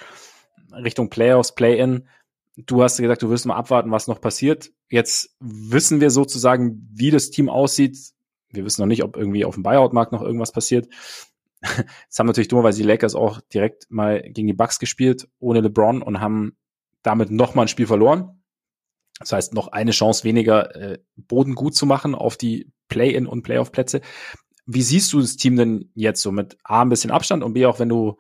Richtung 0.75 1.11
Playoffs, 1.11 1.55
Play-in. 1.55 2.09
Du 2.57 2.83
hast 2.83 2.99
gesagt, 2.99 3.23
du 3.23 3.31
wirst 3.31 3.47
mal 3.47 3.57
abwarten, 3.57 3.91
was 3.91 4.09
noch 4.09 4.21
passiert. 4.21 4.71
Jetzt 4.89 5.35
wissen 5.41 6.01
wir 6.01 6.11
sozusagen, 6.11 6.89
wie 6.93 7.11
das 7.11 7.31
Team 7.31 7.49
aussieht. 7.49 7.99
Wir 8.51 8.65
wissen 8.65 8.83
noch 8.83 8.89
nicht, 8.89 9.03
ob 9.03 9.17
irgendwie 9.17 9.45
auf 9.45 9.55
dem 9.55 9.63
Buyout-Markt 9.63 10.13
noch 10.13 10.23
irgendwas 10.23 10.53
passiert. 10.53 10.89
Jetzt 11.63 12.19
haben 12.19 12.27
natürlich 12.27 12.49
dummerweise 12.49 12.83
die 12.83 12.89
Lakers 12.89 13.15
auch 13.15 13.41
direkt 13.55 13.87
mal 13.89 14.23
gegen 14.23 14.49
die 14.49 14.53
Bucks 14.53 14.79
gespielt, 14.79 15.29
ohne 15.39 15.61
LeBron 15.61 16.03
und 16.03 16.21
haben 16.21 16.57
damit 17.03 17.31
nochmal 17.31 17.65
ein 17.65 17.69
Spiel 17.69 17.87
verloren. 17.87 18.43
Das 19.19 19.33
heißt, 19.33 19.55
noch 19.55 19.69
eine 19.69 19.93
Chance 19.93 20.25
weniger, 20.25 20.75
äh, 20.75 20.99
Boden 21.17 21.55
gut 21.55 21.75
zu 21.75 21.87
machen 21.87 22.15
auf 22.15 22.37
die 22.37 22.73
Play-in 22.89 23.27
und 23.27 23.43
Playoff-Plätze. 23.43 24.01
Wie 24.67 24.83
siehst 24.83 25.13
du 25.13 25.21
das 25.21 25.37
Team 25.37 25.57
denn 25.57 25.91
jetzt 25.95 26.23
so 26.23 26.33
mit 26.33 26.59
A, 26.65 26.83
ein 26.83 26.89
bisschen 26.89 27.11
Abstand 27.11 27.43
und 27.43 27.53
B, 27.53 27.67
auch 27.67 27.79
wenn 27.79 27.89
du 27.89 28.19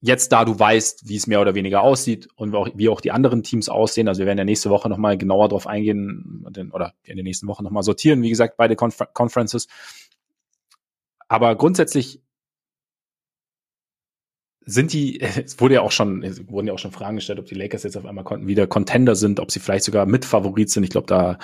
jetzt 0.00 0.30
da 0.32 0.44
du 0.44 0.58
weißt, 0.58 1.08
wie 1.08 1.16
es 1.16 1.26
mehr 1.26 1.40
oder 1.40 1.54
weniger 1.54 1.82
aussieht 1.82 2.28
und 2.36 2.52
wie 2.52 2.88
auch 2.88 3.00
die 3.00 3.10
anderen 3.10 3.42
Teams 3.42 3.68
aussehen, 3.68 4.08
also 4.08 4.20
wir 4.20 4.26
werden 4.26 4.38
ja 4.38 4.44
nächste 4.44 4.70
Woche 4.70 4.88
nochmal 4.88 5.18
genauer 5.18 5.48
drauf 5.48 5.66
eingehen 5.66 6.44
oder 6.72 6.94
in 7.02 7.16
den 7.16 7.24
nächsten 7.24 7.48
Wochen 7.48 7.64
nochmal 7.64 7.82
sortieren, 7.82 8.22
wie 8.22 8.30
gesagt, 8.30 8.56
beide 8.56 8.76
Confer 8.76 9.06
Conferences. 9.06 9.66
Aber 11.28 11.56
grundsätzlich 11.56 12.22
sind 14.64 14.92
die, 14.92 15.20
es 15.20 15.60
wurde 15.60 15.74
ja 15.74 15.80
auch 15.80 15.92
schon, 15.92 16.22
es 16.22 16.48
wurden 16.48 16.68
ja 16.68 16.74
auch 16.74 16.78
schon 16.78 16.92
Fragen 16.92 17.16
gestellt, 17.16 17.40
ob 17.40 17.46
die 17.46 17.54
Lakers 17.54 17.82
jetzt 17.82 17.96
auf 17.96 18.06
einmal 18.06 18.24
wieder 18.46 18.66
Contender 18.66 19.16
sind, 19.16 19.40
ob 19.40 19.50
sie 19.50 19.60
vielleicht 19.60 19.84
sogar 19.84 20.06
Mitfavorit 20.06 20.70
sind. 20.70 20.84
Ich 20.84 20.90
glaube, 20.90 21.06
da, 21.06 21.38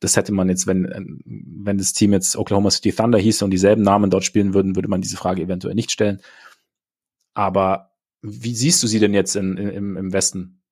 das 0.00 0.16
hätte 0.16 0.32
man 0.32 0.48
jetzt, 0.48 0.66
wenn, 0.66 1.22
wenn 1.24 1.78
das 1.78 1.92
Team 1.94 2.12
jetzt 2.12 2.36
Oklahoma 2.36 2.70
City 2.70 2.92
Thunder 2.92 3.18
hieß 3.18 3.42
und 3.42 3.50
dieselben 3.50 3.82
Namen 3.82 4.10
dort 4.10 4.24
spielen 4.24 4.52
würden, 4.52 4.76
würde 4.76 4.88
man 4.88 5.00
diese 5.00 5.16
Frage 5.16 5.42
eventuell 5.42 5.74
nicht 5.74 5.90
stellen. 5.90 6.20
Aber 7.34 7.92
wie 8.22 8.54
siehst 8.54 8.82
du 8.82 8.86
sie 8.86 9.00
denn 9.00 9.14
jetzt 9.14 9.36
in, 9.36 9.56
in, 9.56 9.96
im, 9.96 10.12
Westen? 10.12 10.62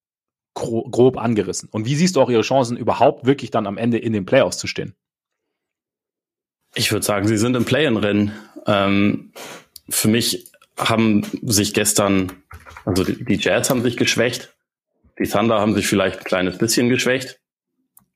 Gro 0.54 0.88
grob 0.90 1.16
angerissen. 1.16 1.68
Und 1.70 1.86
wie 1.86 1.94
siehst 1.94 2.16
du 2.16 2.20
auch 2.20 2.30
ihre 2.30 2.42
Chancen, 2.42 2.76
überhaupt 2.76 3.24
wirklich 3.24 3.50
dann 3.50 3.66
am 3.66 3.78
Ende 3.78 3.98
in 3.98 4.12
den 4.12 4.26
Playoffs 4.26 4.58
zu 4.58 4.66
stehen? 4.66 4.94
Ich 6.74 6.92
würde 6.92 7.06
sagen, 7.06 7.26
sie 7.26 7.38
sind 7.38 7.56
im 7.56 7.64
Play-in-Rennen. 7.64 8.32
Ähm, 8.66 9.32
für 9.88 10.08
mich 10.08 10.50
haben 10.76 11.22
sich 11.42 11.74
gestern, 11.74 12.32
also 12.84 13.04
die, 13.04 13.24
die 13.24 13.36
Jazz 13.36 13.70
haben 13.70 13.82
sich 13.82 13.96
geschwächt. 13.96 14.54
Die 15.18 15.28
Thunder 15.28 15.61
haben 15.61 15.74
sich 15.74 15.86
vielleicht 15.86 16.18
ein 16.18 16.24
kleines 16.24 16.58
bisschen 16.58 16.88
geschwächt. 16.88 17.40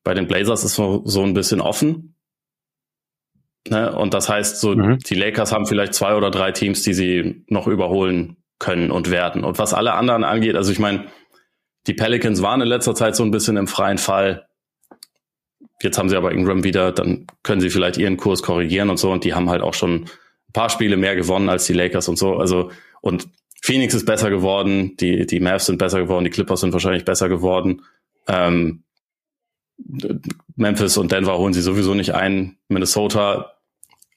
Bei 0.03 0.15
den 0.15 0.27
Blazers 0.27 0.65
ist 0.65 0.75
so, 0.75 1.03
so 1.05 1.23
ein 1.23 1.35
bisschen 1.35 1.61
offen. 1.61 2.14
Ne? 3.69 3.95
Und 3.95 4.15
das 4.15 4.29
heißt, 4.29 4.61
so 4.61 4.75
mhm. 4.75 4.99
die 4.99 5.15
Lakers 5.15 5.53
haben 5.53 5.67
vielleicht 5.67 5.95
zwei 5.95 6.15
oder 6.15 6.31
drei 6.31 6.53
Teams, 6.53 6.83
die 6.83 6.95
sie 6.95 7.45
noch 7.49 7.67
überholen 7.67 8.37
können 8.59 8.91
und 8.91 9.11
werden. 9.11 9.45
Und 9.45 9.59
was 9.59 9.75
alle 9.75 9.95
anderen 9.95 10.25
angeht, 10.25 10.57
also 10.57 10.71
ich 10.71 10.79
meine, 10.79 11.07
die 11.87 11.95
Pelicans 11.95 12.43
waren 12.43 12.61
in 12.61 12.69
letzter 12.69 12.95
Zeit 12.95 13.17
so 13.17 13.23
ein 13.25 13.31
bisschen 13.31 13.57
im 13.57 13.67
freien 13.67 13.99
Fall. 13.99 14.47
Jetzt 15.83 15.99
haben 15.99 16.09
sie 16.09 16.17
aber 16.17 16.33
Ingram 16.33 16.65
wieder, 16.65 16.93
dann 16.93 17.27
können 17.43 17.61
sie 17.61 17.71
vielleicht 17.71 17.99
ihren 17.99 18.17
Kurs 18.17 18.43
korrigieren 18.43 18.91
und 18.91 18.99
so. 18.99 19.11
Und 19.11 19.25
die 19.25 19.35
haben 19.35 19.51
halt 19.51 19.63
auch 19.63 19.75
schon 19.75 20.05
ein 20.05 20.53
paar 20.53 20.71
Spiele 20.71 20.97
mehr 20.97 21.17
gewonnen 21.17 21.49
als 21.49 21.67
die 21.67 21.75
Lakers 21.75 22.09
und 22.09 22.17
so. 22.17 22.37
Also, 22.37 22.71
und 23.01 23.29
Phoenix 23.61 23.95
ist 23.95 24.07
besser 24.07 24.31
geworden, 24.31 24.97
die, 24.99 25.27
die 25.27 25.41
Mavs 25.41 25.67
sind 25.67 25.79
besser 25.79 26.01
geworden, 26.01 26.25
die 26.25 26.31
Clippers 26.31 26.61
sind 26.61 26.73
wahrscheinlich 26.73 27.05
besser 27.05 27.29
geworden. 27.29 27.83
Ähm, 28.29 28.85
Memphis 30.57 30.97
und 30.97 31.13
Denver 31.13 31.37
holen 31.39 31.53
sie 31.53 31.63
sowieso 31.63 31.95
nicht 31.95 32.15
ein. 32.15 32.57
Minnesota 32.69 33.54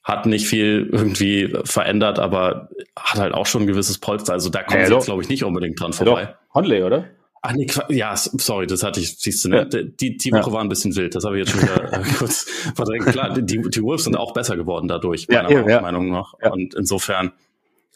hat 0.08 0.24
nicht 0.24 0.48
viel 0.48 0.88
irgendwie 0.90 1.54
verändert, 1.64 2.18
aber 2.18 2.70
hat 2.98 3.20
halt 3.20 3.34
auch 3.34 3.44
schon 3.44 3.64
ein 3.64 3.66
gewisses 3.66 3.98
Polster. 3.98 4.32
Also 4.32 4.48
da 4.48 4.62
kommt 4.62 4.80
ja, 4.80 4.88
jetzt, 4.88 5.04
glaube 5.04 5.22
ich, 5.22 5.28
nicht 5.28 5.44
unbedingt 5.44 5.78
dran 5.78 5.92
vorbei. 5.92 6.22
Ja, 6.22 6.38
Conley, 6.48 6.82
oder? 6.82 7.04
Ach 7.42 7.52
nee, 7.52 7.66
ja, 7.90 8.16
sorry, 8.16 8.66
das 8.66 8.82
hatte 8.82 9.00
ich, 9.00 9.18
siehst 9.18 9.44
du, 9.44 9.50
ne? 9.50 9.66
Die, 9.66 10.16
die 10.16 10.32
Woche 10.32 10.48
ja. 10.48 10.52
war 10.52 10.60
ein 10.62 10.70
bisschen 10.70 10.96
wild, 10.96 11.14
das 11.14 11.24
habe 11.24 11.38
ich 11.38 11.46
jetzt 11.46 11.52
schon 11.52 11.62
wieder 11.62 11.92
äh, 11.92 12.02
kurz 12.18 12.46
verdrängt. 12.74 13.06
Klar, 13.06 13.34
die, 13.34 13.44
die 13.44 13.82
Wolves 13.82 14.04
sind 14.04 14.16
auch 14.16 14.32
besser 14.32 14.56
geworden 14.56 14.88
dadurch, 14.88 15.28
meiner 15.28 15.50
ja, 15.50 15.68
ja. 15.68 15.80
Meinung 15.82 16.10
nach. 16.10 16.32
Und 16.50 16.74
insofern, 16.74 17.32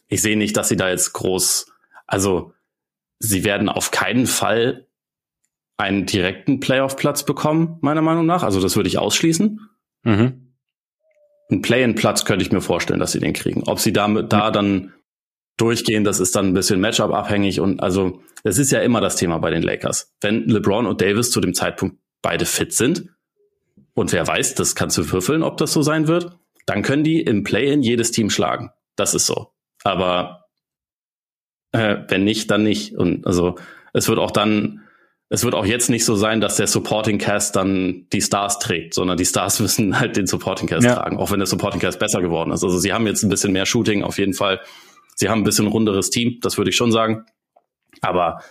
ich 0.06 0.20
sehe 0.20 0.36
nicht, 0.36 0.56
dass 0.56 0.68
sie 0.68 0.76
da 0.76 0.90
jetzt 0.90 1.14
groß, 1.14 1.72
also 2.06 2.52
sie 3.18 3.42
werden 3.42 3.70
auf 3.70 3.90
keinen 3.90 4.26
Fall 4.26 4.86
einen 5.78 6.04
direkten 6.04 6.60
Playoff-Platz 6.60 7.24
bekommen, 7.24 7.78
meiner 7.80 8.02
Meinung 8.02 8.26
nach. 8.26 8.42
Also 8.42 8.60
das 8.60 8.76
würde 8.76 8.88
ich 8.88 8.98
ausschließen. 8.98 9.60
Mhm. 10.04 10.51
Ein 11.52 11.60
Play-in-Platz 11.62 12.24
könnte 12.24 12.44
ich 12.44 12.50
mir 12.50 12.62
vorstellen, 12.62 12.98
dass 12.98 13.12
sie 13.12 13.20
den 13.20 13.34
kriegen. 13.34 13.62
Ob 13.66 13.78
sie 13.78 13.92
damit 13.92 14.32
da 14.32 14.50
dann 14.50 14.94
durchgehen, 15.58 16.02
das 16.02 16.18
ist 16.18 16.34
dann 16.34 16.48
ein 16.48 16.54
bisschen 16.54 16.80
Matchup 16.80 17.12
abhängig 17.12 17.60
und 17.60 17.82
also 17.82 18.22
das 18.42 18.58
ist 18.58 18.72
ja 18.72 18.80
immer 18.80 19.00
das 19.00 19.16
Thema 19.16 19.38
bei 19.38 19.50
den 19.50 19.62
Lakers. 19.62 20.12
Wenn 20.20 20.48
LeBron 20.48 20.86
und 20.86 21.00
Davis 21.02 21.30
zu 21.30 21.40
dem 21.40 21.52
Zeitpunkt 21.52 21.98
beide 22.22 22.46
fit 22.46 22.72
sind 22.72 23.10
und 23.94 24.12
wer 24.12 24.26
weiß, 24.26 24.54
das 24.54 24.74
kannst 24.74 24.96
du 24.96 25.12
würfeln, 25.12 25.42
ob 25.42 25.58
das 25.58 25.72
so 25.72 25.82
sein 25.82 26.08
wird, 26.08 26.38
dann 26.64 26.82
können 26.82 27.04
die 27.04 27.20
im 27.20 27.44
Play-in 27.44 27.82
jedes 27.82 28.12
Team 28.12 28.30
schlagen. 28.30 28.70
Das 28.96 29.14
ist 29.14 29.26
so. 29.26 29.52
Aber 29.84 30.46
äh, 31.72 31.98
wenn 32.08 32.24
nicht, 32.24 32.50
dann 32.50 32.62
nicht. 32.62 32.94
Und 32.96 33.26
also 33.26 33.56
es 33.92 34.08
wird 34.08 34.18
auch 34.18 34.30
dann 34.30 34.81
es 35.32 35.44
wird 35.44 35.54
auch 35.54 35.64
jetzt 35.64 35.88
nicht 35.88 36.04
so 36.04 36.14
sein, 36.14 36.42
dass 36.42 36.56
der 36.56 36.66
Supporting 36.66 37.16
Cast 37.16 37.56
dann 37.56 38.06
die 38.12 38.20
Stars 38.20 38.58
trägt, 38.58 38.92
sondern 38.92 39.16
die 39.16 39.24
Stars 39.24 39.60
müssen 39.60 39.98
halt 39.98 40.18
den 40.18 40.26
Supporting 40.26 40.68
Cast 40.68 40.84
ja. 40.84 40.96
tragen, 40.96 41.16
auch 41.16 41.30
wenn 41.30 41.38
der 41.38 41.46
Supporting 41.46 41.80
Cast 41.80 41.98
besser 41.98 42.20
geworden 42.20 42.52
ist. 42.52 42.62
Also 42.62 42.78
sie 42.78 42.92
haben 42.92 43.06
jetzt 43.06 43.22
ein 43.22 43.30
bisschen 43.30 43.50
mehr 43.50 43.64
Shooting 43.64 44.02
auf 44.02 44.18
jeden 44.18 44.34
Fall. 44.34 44.60
Sie 45.14 45.30
haben 45.30 45.40
ein 45.40 45.44
bisschen 45.44 45.68
runderes 45.68 46.10
Team, 46.10 46.38
das 46.42 46.58
würde 46.58 46.68
ich 46.68 46.76
schon 46.76 46.92
sagen. 46.92 47.24
Aber 48.02 48.42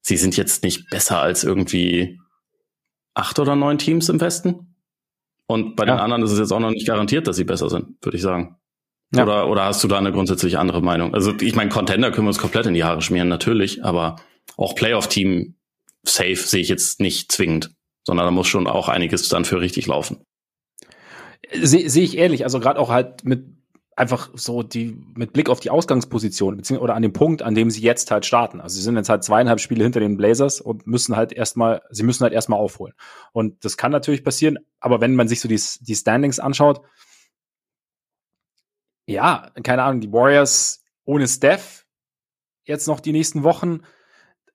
sie 0.00 0.16
sind 0.16 0.36
jetzt 0.36 0.64
nicht 0.64 0.90
besser 0.90 1.20
als 1.20 1.44
irgendwie 1.44 2.18
acht 3.14 3.38
oder 3.38 3.54
neun 3.54 3.78
Teams 3.78 4.08
im 4.08 4.20
Westen. 4.20 4.74
Und 5.46 5.76
bei 5.76 5.86
ja. 5.86 5.94
den 5.94 6.00
anderen 6.00 6.24
ist 6.24 6.32
es 6.32 6.40
jetzt 6.40 6.50
auch 6.50 6.58
noch 6.58 6.70
nicht 6.70 6.88
garantiert, 6.88 7.28
dass 7.28 7.36
sie 7.36 7.44
besser 7.44 7.70
sind, 7.70 8.04
würde 8.04 8.16
ich 8.16 8.22
sagen. 8.22 8.56
Ja. 9.14 9.22
Oder, 9.22 9.48
oder 9.48 9.64
hast 9.66 9.84
du 9.84 9.86
da 9.86 9.98
eine 9.98 10.10
grundsätzlich 10.10 10.58
andere 10.58 10.82
Meinung? 10.82 11.14
Also 11.14 11.34
ich 11.40 11.54
meine, 11.54 11.70
Contender 11.70 12.10
können 12.10 12.26
wir 12.26 12.30
uns 12.30 12.38
komplett 12.38 12.66
in 12.66 12.74
die 12.74 12.82
Haare 12.82 13.00
schmieren, 13.00 13.28
natürlich, 13.28 13.84
aber 13.84 14.16
auch 14.56 14.74
Playoff-Team 14.74 15.55
safe 16.08 16.36
sehe 16.36 16.60
ich 16.60 16.68
jetzt 16.68 17.00
nicht 17.00 17.32
zwingend, 17.32 17.74
sondern 18.04 18.26
da 18.26 18.30
muss 18.30 18.48
schon 18.48 18.66
auch 18.66 18.88
einiges 18.88 19.28
dann 19.28 19.44
für 19.44 19.60
richtig 19.60 19.86
laufen. 19.86 20.24
Sehe 21.52 21.88
seh 21.88 22.02
ich 22.02 22.16
ehrlich, 22.16 22.44
also 22.44 22.60
gerade 22.60 22.80
auch 22.80 22.90
halt 22.90 23.24
mit 23.24 23.56
einfach 23.96 24.30
so 24.34 24.62
die 24.62 25.02
mit 25.14 25.32
Blick 25.32 25.48
auf 25.48 25.60
die 25.60 25.70
Ausgangsposition 25.70 26.60
oder 26.78 26.94
an 26.94 27.02
dem 27.02 27.14
Punkt, 27.14 27.40
an 27.40 27.54
dem 27.54 27.70
sie 27.70 27.80
jetzt 27.80 28.10
halt 28.10 28.26
starten. 28.26 28.60
Also 28.60 28.76
sie 28.76 28.82
sind 28.82 28.96
jetzt 28.96 29.08
halt 29.08 29.24
zweieinhalb 29.24 29.58
Spiele 29.58 29.82
hinter 29.82 30.00
den 30.00 30.18
Blazers 30.18 30.60
und 30.60 30.86
müssen 30.86 31.16
halt 31.16 31.32
erstmal, 31.32 31.80
sie 31.90 32.02
müssen 32.02 32.22
halt 32.22 32.34
erstmal 32.34 32.60
aufholen. 32.60 32.94
Und 33.32 33.64
das 33.64 33.78
kann 33.78 33.92
natürlich 33.92 34.22
passieren, 34.22 34.58
aber 34.80 35.00
wenn 35.00 35.14
man 35.14 35.28
sich 35.28 35.40
so 35.40 35.48
die, 35.48 35.60
die 35.80 35.94
Standings 35.94 36.38
anschaut, 36.38 36.82
ja, 39.06 39.50
keine 39.62 39.82
Ahnung, 39.84 40.00
die 40.00 40.12
Warriors 40.12 40.84
ohne 41.04 41.26
Steph 41.26 41.86
jetzt 42.64 42.88
noch 42.88 43.00
die 43.00 43.12
nächsten 43.12 43.44
Wochen, 43.44 43.80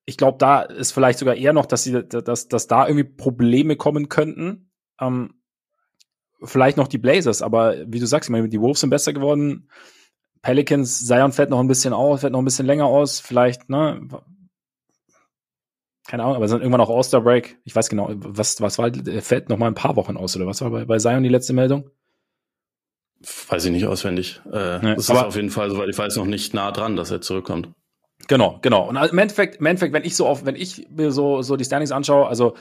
ich 0.05 0.17
glaube, 0.17 0.37
da 0.37 0.61
ist 0.61 0.91
vielleicht 0.91 1.19
sogar 1.19 1.35
eher 1.35 1.53
noch, 1.53 1.65
dass 1.65 1.83
sie, 1.83 2.03
dass, 2.03 2.47
dass 2.47 2.67
da 2.67 2.87
irgendwie 2.87 3.03
Probleme 3.03 3.75
kommen 3.75 4.09
könnten. 4.09 4.71
Ähm, 4.99 5.41
vielleicht 6.43 6.77
noch 6.77 6.87
die 6.87 6.97
Blazers, 6.97 7.41
aber 7.41 7.75
wie 7.87 7.99
du 7.99 8.07
sagst, 8.07 8.29
ich 8.29 8.31
meine, 8.31 8.49
die 8.49 8.61
Wolves 8.61 8.79
sind 8.79 8.89
besser 8.89 9.13
geworden. 9.13 9.69
Pelicans, 10.41 11.05
Zion 11.05 11.31
fällt 11.31 11.51
noch 11.51 11.59
ein 11.59 11.67
bisschen 11.67 11.93
aus, 11.93 12.21
fällt 12.21 12.33
noch 12.33 12.41
ein 12.41 12.45
bisschen 12.45 12.65
länger 12.65 12.85
aus, 12.85 13.19
vielleicht, 13.19 13.69
ne? 13.69 14.07
Keine 16.07 16.23
Ahnung, 16.23 16.35
aber 16.35 16.47
sind 16.47 16.61
irgendwann 16.61 16.81
auch 16.81 16.89
All-Star 16.89 17.21
Break. 17.21 17.59
Ich 17.63 17.75
weiß 17.75 17.89
genau, 17.89 18.09
was, 18.11 18.59
was 18.59 18.79
war, 18.79 18.91
fällt 19.21 19.49
noch 19.49 19.57
mal 19.57 19.67
ein 19.67 19.75
paar 19.75 19.95
Wochen 19.95 20.17
aus, 20.17 20.35
oder 20.35 20.47
was 20.47 20.61
war 20.61 20.71
bei, 20.71 20.85
bei 20.85 20.97
Zion 20.97 21.21
die 21.21 21.29
letzte 21.29 21.53
Meldung? 21.53 21.91
Weiß 23.49 23.65
ich 23.65 23.71
nicht 23.71 23.85
auswendig. 23.85 24.41
Äh, 24.51 24.79
nee, 24.79 24.95
das 24.95 25.03
ist 25.03 25.11
auf 25.11 25.35
jeden 25.35 25.51
Fall, 25.51 25.69
soweit 25.69 25.89
ich 25.89 25.97
weiß, 25.97 26.15
noch 26.15 26.25
nicht 26.25 26.55
nah 26.55 26.71
dran, 26.71 26.95
dass 26.95 27.11
er 27.11 27.21
zurückkommt. 27.21 27.69
Genau, 28.31 28.59
genau. 28.61 28.87
Und 28.87 28.95
im 28.95 29.17
Endeffekt, 29.17 29.57
im 29.57 29.65
Endeffekt, 29.65 29.91
wenn 29.91 30.05
ich 30.05 30.15
so 30.15 30.25
auf, 30.25 30.45
wenn 30.45 30.55
ich 30.55 30.87
mir 30.89 31.11
so, 31.11 31.41
so 31.41 31.57
die 31.57 31.65
Standings 31.65 31.91
anschaue, 31.91 32.27
also 32.27 32.55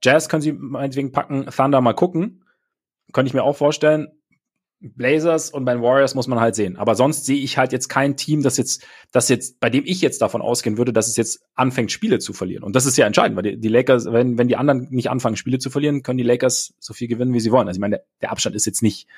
Jazz 0.00 0.28
können 0.28 0.40
sie 0.40 0.52
meinetwegen 0.52 1.10
packen, 1.10 1.46
Thunder 1.46 1.80
mal 1.80 1.94
gucken. 1.94 2.44
Könnte 3.12 3.26
ich 3.26 3.34
mir 3.34 3.42
auch 3.42 3.56
vorstellen. 3.56 4.06
Blazers 4.80 5.50
und 5.50 5.64
bei 5.64 5.72
den 5.72 5.82
Warriors 5.82 6.14
muss 6.14 6.26
man 6.26 6.38
halt 6.38 6.54
sehen. 6.54 6.76
Aber 6.76 6.94
sonst 6.94 7.24
sehe 7.24 7.38
ich 7.38 7.56
halt 7.56 7.72
jetzt 7.72 7.88
kein 7.88 8.16
Team, 8.16 8.42
das 8.42 8.58
jetzt, 8.58 8.86
das 9.10 9.28
jetzt, 9.28 9.58
bei 9.58 9.70
dem 9.70 9.84
ich 9.86 10.02
jetzt 10.02 10.20
davon 10.20 10.42
ausgehen 10.42 10.76
würde, 10.76 10.92
dass 10.92 11.08
es 11.08 11.16
jetzt 11.16 11.44
anfängt, 11.54 11.90
Spiele 11.90 12.18
zu 12.18 12.34
verlieren. 12.34 12.62
Und 12.62 12.76
das 12.76 12.84
ist 12.84 12.96
ja 12.98 13.06
entscheidend, 13.06 13.36
weil 13.36 13.42
die, 13.42 13.58
die 13.58 13.68
Lakers, 13.68 14.06
wenn, 14.06 14.36
wenn 14.36 14.48
die 14.48 14.56
anderen 14.56 14.88
nicht 14.90 15.08
anfangen, 15.08 15.36
Spiele 15.36 15.58
zu 15.58 15.70
verlieren, 15.70 16.02
können 16.02 16.18
die 16.18 16.24
Lakers 16.24 16.74
so 16.78 16.92
viel 16.92 17.08
gewinnen, 17.08 17.32
wie 17.32 17.40
sie 17.40 17.52
wollen. 17.52 17.68
Also 17.68 17.78
ich 17.78 17.80
meine, 17.80 17.96
der, 17.96 18.04
der 18.20 18.30
Abstand 18.32 18.54
ist 18.54 18.66
jetzt 18.66 18.82
nicht, 18.82 19.08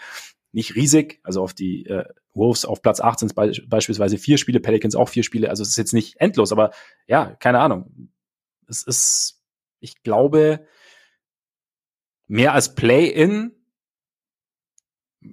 nicht 0.52 0.76
riesig. 0.76 1.18
Also 1.24 1.42
auf 1.42 1.54
die 1.54 1.86
äh, 1.86 2.04
Wolves 2.34 2.64
auf 2.64 2.80
Platz 2.80 3.00
8 3.00 3.18
sind 3.18 3.34
be 3.34 3.52
beispielsweise 3.66 4.16
vier 4.16 4.38
Spiele, 4.38 4.60
Pelicans 4.60 4.94
auch 4.94 5.08
vier 5.08 5.24
Spiele. 5.24 5.50
Also 5.50 5.62
es 5.62 5.70
ist 5.70 5.76
jetzt 5.76 5.92
nicht 5.92 6.20
endlos, 6.20 6.52
aber 6.52 6.70
ja, 7.08 7.34
keine 7.40 7.58
Ahnung. 7.58 8.10
Es 8.68 8.82
ist, 8.82 9.42
ich 9.80 10.02
glaube, 10.02 10.66
mehr 12.28 12.52
als 12.52 12.76
Play-in 12.76 13.57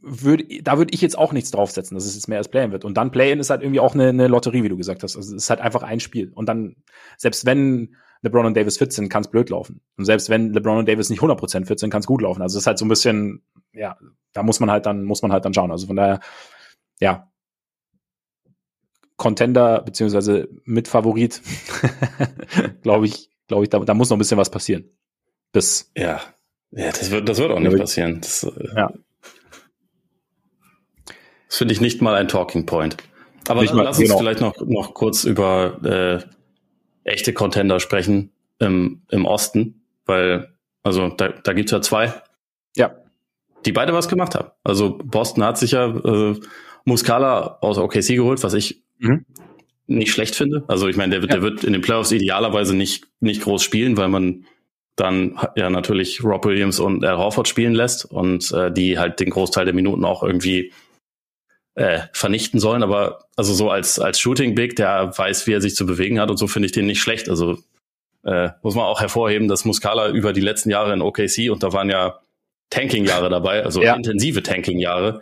würde, 0.01 0.45
da 0.61 0.77
würde 0.77 0.93
ich 0.93 1.01
jetzt 1.01 1.17
auch 1.17 1.33
nichts 1.33 1.51
draufsetzen, 1.51 1.95
dass 1.95 2.05
es 2.05 2.15
jetzt 2.15 2.27
mehr 2.27 2.37
als 2.37 2.49
Play-in 2.49 2.71
wird. 2.71 2.85
Und 2.85 2.95
dann 2.95 3.11
Play-in 3.11 3.39
ist 3.39 3.49
halt 3.49 3.61
irgendwie 3.61 3.79
auch 3.79 3.93
eine, 3.93 4.09
eine 4.09 4.27
Lotterie, 4.27 4.63
wie 4.63 4.69
du 4.69 4.77
gesagt 4.77 5.03
hast. 5.03 5.15
Also 5.15 5.35
es 5.35 5.43
ist 5.43 5.49
halt 5.49 5.61
einfach 5.61 5.83
ein 5.83 5.99
Spiel. 5.99 6.31
Und 6.33 6.47
dann, 6.47 6.75
selbst 7.17 7.45
wenn 7.45 7.95
LeBron 8.21 8.45
und 8.45 8.57
Davis 8.57 8.77
fit 8.77 8.91
sind, 8.91 9.09
kann 9.09 9.21
es 9.23 9.29
blöd 9.29 9.49
laufen. 9.49 9.81
Und 9.97 10.05
selbst 10.05 10.29
wenn 10.29 10.53
LeBron 10.53 10.79
und 10.79 10.87
Davis 10.87 11.09
nicht 11.09 11.21
100% 11.21 11.65
fit 11.65 11.79
sind, 11.79 11.89
kann 11.89 12.01
es 12.01 12.07
gut 12.07 12.21
laufen. 12.21 12.41
Also 12.41 12.57
es 12.57 12.63
ist 12.63 12.67
halt 12.67 12.79
so 12.79 12.85
ein 12.85 12.89
bisschen, 12.89 13.43
ja, 13.73 13.97
da 14.33 14.43
muss 14.43 14.59
man 14.59 14.71
halt 14.71 14.85
dann, 14.85 15.03
muss 15.03 15.21
man 15.21 15.31
halt 15.31 15.45
dann 15.45 15.53
schauen. 15.53 15.71
Also 15.71 15.87
von 15.87 15.95
daher, 15.95 16.19
ja, 16.99 17.31
Contender 19.17 19.81
beziehungsweise 19.81 20.49
Mitfavorit, 20.65 21.41
glaube 22.81 23.05
ich, 23.05 23.29
glaube 23.47 23.63
ich, 23.63 23.69
da, 23.69 23.79
da 23.79 23.93
muss 23.93 24.09
noch 24.09 24.17
ein 24.17 24.19
bisschen 24.19 24.37
was 24.37 24.49
passieren. 24.49 24.89
Bis 25.51 25.91
ja, 25.95 26.19
ja, 26.71 26.91
das 26.91 27.11
wird, 27.11 27.29
das 27.29 27.37
wird 27.37 27.51
auch 27.51 27.59
nicht 27.59 27.77
passieren. 27.77 28.19
Das, 28.21 28.43
äh, 28.43 28.75
ja. 28.75 28.93
Das 31.55 31.59
finde 31.59 31.73
ich 31.73 31.79
nicht 31.79 32.01
mal 32.01 32.15
ein 32.15 32.27
Talking 32.27 32.65
Point. 32.65 32.97
Aber 33.47 33.63
mal, 33.63 33.83
lass 33.83 33.97
uns 33.97 34.09
genau. 34.09 34.19
vielleicht 34.19 34.41
noch, 34.41 34.59
noch 34.65 34.93
kurz 34.93 35.23
über 35.23 35.79
äh, 35.85 37.09
echte 37.09 37.31
Contender 37.31 37.79
sprechen 37.79 38.33
im, 38.59 39.03
im 39.09 39.25
Osten, 39.25 39.85
weil, 40.05 40.53
also 40.83 41.07
da, 41.07 41.29
da 41.29 41.53
gibt's 41.53 41.71
ja 41.71 41.81
zwei. 41.81 42.13
Ja. 42.75 42.93
Die 43.65 43.71
beide 43.71 43.93
was 43.93 44.09
gemacht 44.09 44.35
haben. 44.35 44.49
Also 44.65 44.99
Boston 45.01 45.45
hat 45.45 45.57
sich 45.57 45.71
ja 45.71 45.85
äh, 45.85 46.35
Muscala 46.83 47.59
aus 47.61 47.77
OKC 47.77 48.07
geholt, 48.07 48.43
was 48.43 48.53
ich 48.53 48.83
mhm. 48.97 49.25
nicht 49.87 50.11
schlecht 50.11 50.35
finde. 50.35 50.65
Also 50.67 50.89
ich 50.89 50.97
meine, 50.97 51.11
der 51.11 51.21
wird, 51.21 51.31
ja. 51.31 51.39
der 51.39 51.43
wird 51.49 51.63
in 51.63 51.71
den 51.71 51.81
Playoffs 51.81 52.11
idealerweise 52.11 52.75
nicht, 52.75 53.07
nicht 53.21 53.43
groß 53.43 53.63
spielen, 53.63 53.95
weil 53.95 54.09
man 54.09 54.43
dann 54.97 55.39
ja 55.55 55.69
natürlich 55.69 56.21
Rob 56.21 56.43
Williams 56.43 56.81
und 56.81 57.05
Al 57.05 57.17
Horford 57.17 57.47
spielen 57.47 57.75
lässt 57.75 58.03
und 58.03 58.51
äh, 58.51 58.73
die 58.73 58.99
halt 58.99 59.21
den 59.21 59.29
Großteil 59.29 59.63
der 59.63 59.73
Minuten 59.73 60.03
auch 60.03 60.21
irgendwie 60.21 60.73
äh, 61.75 62.01
vernichten 62.13 62.59
sollen. 62.59 62.83
Aber 62.83 63.25
also 63.35 63.53
so 63.53 63.69
als, 63.69 63.99
als 63.99 64.19
Shooting 64.19 64.55
Big, 64.55 64.75
der 64.75 65.17
weiß, 65.17 65.47
wie 65.47 65.53
er 65.53 65.61
sich 65.61 65.75
zu 65.75 65.85
bewegen 65.85 66.19
hat 66.19 66.29
und 66.29 66.37
so 66.37 66.47
finde 66.47 66.65
ich 66.67 66.71
den 66.71 66.85
nicht 66.85 67.01
schlecht. 67.01 67.29
Also 67.29 67.57
äh, 68.23 68.49
muss 68.63 68.75
man 68.75 68.85
auch 68.85 69.01
hervorheben, 69.01 69.47
dass 69.47 69.65
Muscala 69.65 70.09
über 70.09 70.33
die 70.33 70.41
letzten 70.41 70.69
Jahre 70.69 70.93
in 70.93 71.01
OKC 71.01 71.51
und 71.51 71.61
da 71.61 71.73
waren 71.73 71.89
ja 71.89 72.19
Tanking-Jahre 72.71 73.29
dabei, 73.29 73.63
also 73.63 73.81
ja. 73.81 73.95
intensive 73.95 74.41
Tanking-Jahre, 74.41 75.21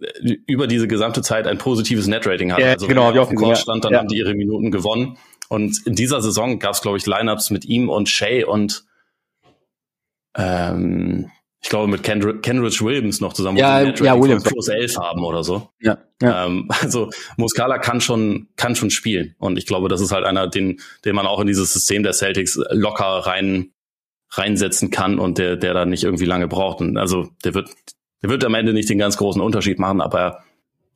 äh, 0.00 0.36
über 0.46 0.66
diese 0.66 0.88
gesamte 0.88 1.22
Zeit 1.22 1.46
ein 1.46 1.58
positives 1.58 2.06
Net-Rating 2.06 2.52
hatte. 2.52 2.62
Ja, 2.62 2.72
also 2.72 2.86
genau, 2.86 3.08
wenn 3.08 3.16
er 3.16 3.22
auf 3.22 3.28
dem 3.28 3.36
Court 3.36 3.58
stand, 3.58 3.84
dann 3.84 3.92
ja. 3.92 3.98
haben 3.98 4.08
die 4.08 4.16
ihre 4.16 4.34
Minuten 4.34 4.70
gewonnen. 4.70 5.18
Und 5.48 5.86
in 5.86 5.94
dieser 5.94 6.22
Saison 6.22 6.58
gab 6.58 6.72
es, 6.72 6.80
glaube 6.80 6.96
ich, 6.96 7.06
Lineups 7.06 7.50
mit 7.50 7.64
ihm 7.66 7.88
und 7.88 8.08
Shay 8.08 8.44
und 8.44 8.84
ähm, 10.36 11.30
ich 11.66 11.70
glaube 11.70 11.88
mit 11.88 12.04
Kendrick, 12.04 12.44
Kenrich 12.44 12.80
Williams 12.80 13.20
noch 13.20 13.32
zusammen, 13.32 13.58
ja, 13.58 13.82
ja, 13.82 14.22
Williams 14.22 14.44
plus 14.44 14.68
11 14.68 14.98
haben 14.98 15.24
oder 15.24 15.42
so. 15.42 15.68
Ja, 15.80 15.98
ja. 16.22 16.46
Ähm, 16.46 16.68
also 16.80 17.10
Muscala 17.36 17.78
kann 17.78 18.00
schon, 18.00 18.46
kann 18.54 18.76
schon 18.76 18.90
spielen. 18.90 19.34
Und 19.38 19.58
ich 19.58 19.66
glaube, 19.66 19.88
das 19.88 20.00
ist 20.00 20.12
halt 20.12 20.24
einer, 20.24 20.46
den, 20.46 20.80
den 21.04 21.16
man 21.16 21.26
auch 21.26 21.40
in 21.40 21.48
dieses 21.48 21.72
System 21.72 22.04
der 22.04 22.12
Celtics 22.12 22.56
locker 22.70 23.04
rein, 23.04 23.72
reinsetzen 24.30 24.92
kann 24.92 25.18
und 25.18 25.38
der, 25.38 25.56
der 25.56 25.74
da 25.74 25.86
nicht 25.86 26.04
irgendwie 26.04 26.24
lange 26.24 26.46
braucht. 26.46 26.80
Und 26.80 26.98
also 26.98 27.30
der 27.42 27.54
wird, 27.54 27.68
der 28.22 28.30
wird 28.30 28.44
am 28.44 28.54
Ende 28.54 28.72
nicht 28.72 28.88
den 28.88 28.98
ganz 28.98 29.16
großen 29.16 29.42
Unterschied 29.42 29.80
machen, 29.80 30.00
aber 30.00 30.44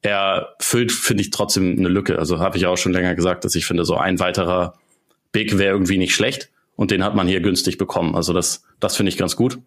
er 0.03 0.55
füllt, 0.61 0.93
finde 0.93 1.25
ich, 1.25 1.31
trotzdem 1.31 1.81
eine 1.81 1.89
Lücke. 1.89 2.17
Also 2.17 2.39
habe 2.39 2.59
ich 2.59 2.67
auch 2.67 2.79
schon 2.79 2.93
länger 2.93 3.17
gesagt, 3.17 3.45
dass 3.45 3.57
ich 3.57 3.67
finde, 3.67 3.85
so 3.85 3.97
ein 3.97 4.21
weiterer 4.21 4.75
Big 5.33 5.59
wäre 5.59 5.73
irgendwie 5.73 5.99
nicht 5.99 6.15
schlecht. 6.15 6.49
Und 6.77 6.93
den 6.93 7.03
hat 7.03 7.17
man 7.17 7.27
hier 7.27 7.41
günstig 7.41 7.77
bekommen. 7.77 8.15
Also 8.15 8.33
das, 8.33 8.63
das 8.79 8.97
finde 8.97 9.11
ich 9.11 9.19
ganz 9.19 9.35
gut. 9.35 9.59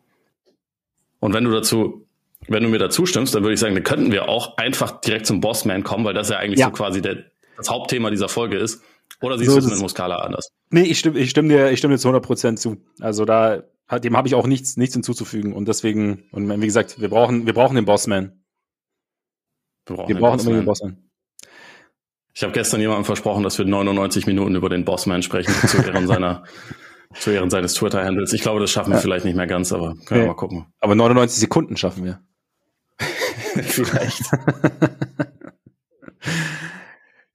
Und 1.23 1.33
wenn 1.33 1.45
du 1.45 1.51
dazu, 1.51 2.05
wenn 2.49 2.63
du 2.63 2.69
mir 2.69 2.79
dazu 2.79 3.05
stimmst, 3.05 3.33
dann 3.33 3.43
würde 3.43 3.53
ich 3.53 3.59
sagen, 3.61 3.75
dann 3.75 3.85
könnten 3.85 4.11
wir 4.11 4.27
auch 4.27 4.57
einfach 4.57 4.99
direkt 4.99 5.25
zum 5.25 5.39
Bossman 5.39 5.81
kommen, 5.85 6.03
weil 6.03 6.13
das 6.13 6.27
ja 6.27 6.35
eigentlich 6.35 6.59
ja. 6.59 6.65
so 6.65 6.73
quasi 6.73 7.01
der, 7.01 7.23
das 7.55 7.69
Hauptthema 7.69 8.09
dieser 8.09 8.27
Folge 8.27 8.57
ist. 8.57 8.81
Oder 9.21 9.37
siehst 9.37 9.51
so 9.51 9.57
du 9.57 9.65
es 9.65 9.71
mit 9.71 9.79
Muscala 9.79 10.17
anders? 10.17 10.49
Nee, 10.69 10.81
ich 10.81 10.99
stimme, 10.99 11.17
ich 11.17 11.29
stimme 11.29 11.47
dir, 11.47 11.71
ich 11.71 11.79
stimme 11.79 11.93
dir 11.93 11.97
zu 11.97 12.09
100 12.09 12.25
Prozent 12.25 12.59
zu. 12.59 12.75
Also 12.99 13.23
da, 13.23 13.63
dem 14.03 14.17
habe 14.17 14.27
ich 14.27 14.35
auch 14.35 14.47
nichts, 14.47 14.75
nichts 14.75 14.95
hinzuzufügen. 14.95 15.53
Und 15.53 15.69
deswegen, 15.69 16.25
und 16.33 16.49
wie 16.61 16.65
gesagt, 16.65 16.99
wir 16.99 17.07
brauchen, 17.07 17.45
wir 17.45 17.53
brauchen 17.53 17.75
den 17.75 17.85
Bossman. 17.85 18.43
Wir 19.85 19.95
brauchen, 19.95 20.09
wir 20.09 20.19
brauchen 20.19 20.39
unbedingt 20.41 20.63
den 20.63 20.65
Bossman. 20.65 21.09
Ich 22.33 22.43
habe 22.43 22.51
gestern 22.51 22.81
jemandem 22.81 23.05
versprochen, 23.05 23.43
dass 23.43 23.57
wir 23.57 23.63
99 23.63 24.27
Minuten 24.27 24.55
über 24.55 24.67
den 24.67 24.83
Bossman 24.83 25.23
sprechen, 25.23 25.53
zu 25.69 25.77
Ehren 25.77 26.05
seiner, 26.09 26.43
zu 27.19 27.31
Ehren 27.31 27.49
seines 27.49 27.73
Twitter-Handles. 27.75 28.33
Ich 28.33 28.41
glaube, 28.41 28.59
das 28.59 28.71
schaffen 28.71 28.91
wir 28.91 28.99
vielleicht 28.99 29.25
nicht 29.25 29.35
mehr 29.35 29.47
ganz, 29.47 29.71
aber 29.71 29.95
können 30.05 30.21
wir 30.21 30.27
mal 30.27 30.33
gucken. 30.35 30.67
Aber 30.79 30.95
99 30.95 31.39
Sekunden 31.39 31.77
schaffen 31.77 32.05
wir. 32.05 32.21
vielleicht. 33.63 34.23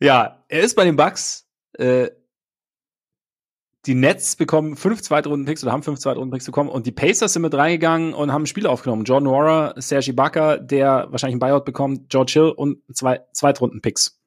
ja, 0.00 0.44
er 0.48 0.60
ist 0.60 0.74
bei 0.74 0.84
den 0.84 0.96
Bucks. 0.96 1.46
Äh, 1.74 2.10
die 3.86 3.94
Nets 3.94 4.36
bekommen 4.36 4.76
fünf 4.76 5.00
Zweitrunden-Picks 5.02 5.62
oder 5.62 5.72
haben 5.72 5.82
fünf 5.82 5.98
Zweitrunden-Picks 5.98 6.46
bekommen 6.46 6.68
und 6.68 6.86
die 6.86 6.92
Pacers 6.92 7.32
sind 7.32 7.42
mit 7.42 7.54
reingegangen 7.54 8.12
und 8.12 8.32
haben 8.32 8.46
Spiele 8.46 8.68
aufgenommen. 8.68 9.04
Jordan 9.04 9.30
Wara, 9.30 9.74
Sergi 9.80 10.12
Bakker, 10.12 10.58
der 10.58 11.06
wahrscheinlich 11.10 11.36
ein 11.36 11.40
Buyout 11.40 11.64
bekommt, 11.64 12.10
George 12.10 12.32
Hill 12.34 12.50
und 12.50 12.82
zwei 12.92 13.20
Zweitrunden-Picks. 13.32 14.20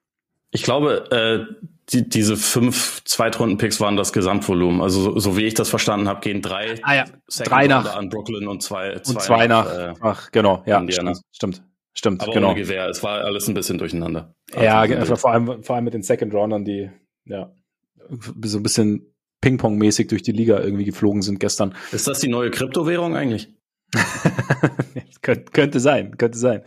Ich 0.51 0.63
glaube, 0.63 1.11
äh, 1.11 1.65
die, 1.93 2.07
diese 2.07 2.37
fünf 2.37 3.03
Zweitrunden-Picks 3.03 3.79
waren 3.79 3.97
das 3.97 4.13
Gesamtvolumen. 4.13 4.81
Also 4.81 5.01
so, 5.01 5.19
so 5.19 5.37
wie 5.37 5.45
ich 5.45 5.53
das 5.53 5.69
verstanden 5.69 6.07
habe, 6.07 6.21
gehen 6.21 6.41
drei, 6.41 6.75
ah, 6.83 6.95
ja. 6.95 7.05
drei 7.43 7.67
nach 7.67 7.95
an 7.95 8.09
Brooklyn 8.09 8.47
und 8.47 8.63
zwei, 8.63 8.97
zwei, 8.99 9.13
und 9.13 9.21
zwei 9.21 9.47
nach, 9.47 9.65
nach 9.65 9.77
äh, 9.77 9.93
ach, 10.01 10.31
genau, 10.31 10.63
ja, 10.65 10.79
Indiana. 10.79 11.13
stimmt, 11.31 11.63
stimmt, 11.93 12.21
Aber 12.21 12.33
genau. 12.33 12.51
ohne 12.51 12.59
Gewehr, 12.59 12.87
es 12.87 13.03
war 13.03 13.23
alles 13.23 13.47
ein 13.47 13.53
bisschen 13.53 13.77
durcheinander. 13.77 14.35
Ja, 14.59 14.81
also, 14.81 15.15
vor 15.15 15.31
allem, 15.31 15.63
vor 15.63 15.75
allem 15.75 15.85
mit 15.85 15.93
den 15.93 16.03
Second 16.03 16.33
Roundern, 16.33 16.65
die 16.65 16.89
ja 17.25 17.53
so 18.43 18.57
ein 18.57 18.63
bisschen 18.63 19.13
Ping-Pong-mäßig 19.41 20.07
durch 20.07 20.21
die 20.21 20.31
Liga 20.31 20.59
irgendwie 20.59 20.85
geflogen 20.85 21.21
sind 21.21 21.39
gestern. 21.39 21.75
Ist 21.91 22.07
das 22.07 22.19
die 22.19 22.27
neue 22.27 22.51
Kryptowährung 22.51 23.15
eigentlich? 23.15 23.53
könnte, 25.21 25.51
könnte 25.51 25.79
sein, 25.79 26.17
könnte 26.17 26.37
sein. 26.37 26.61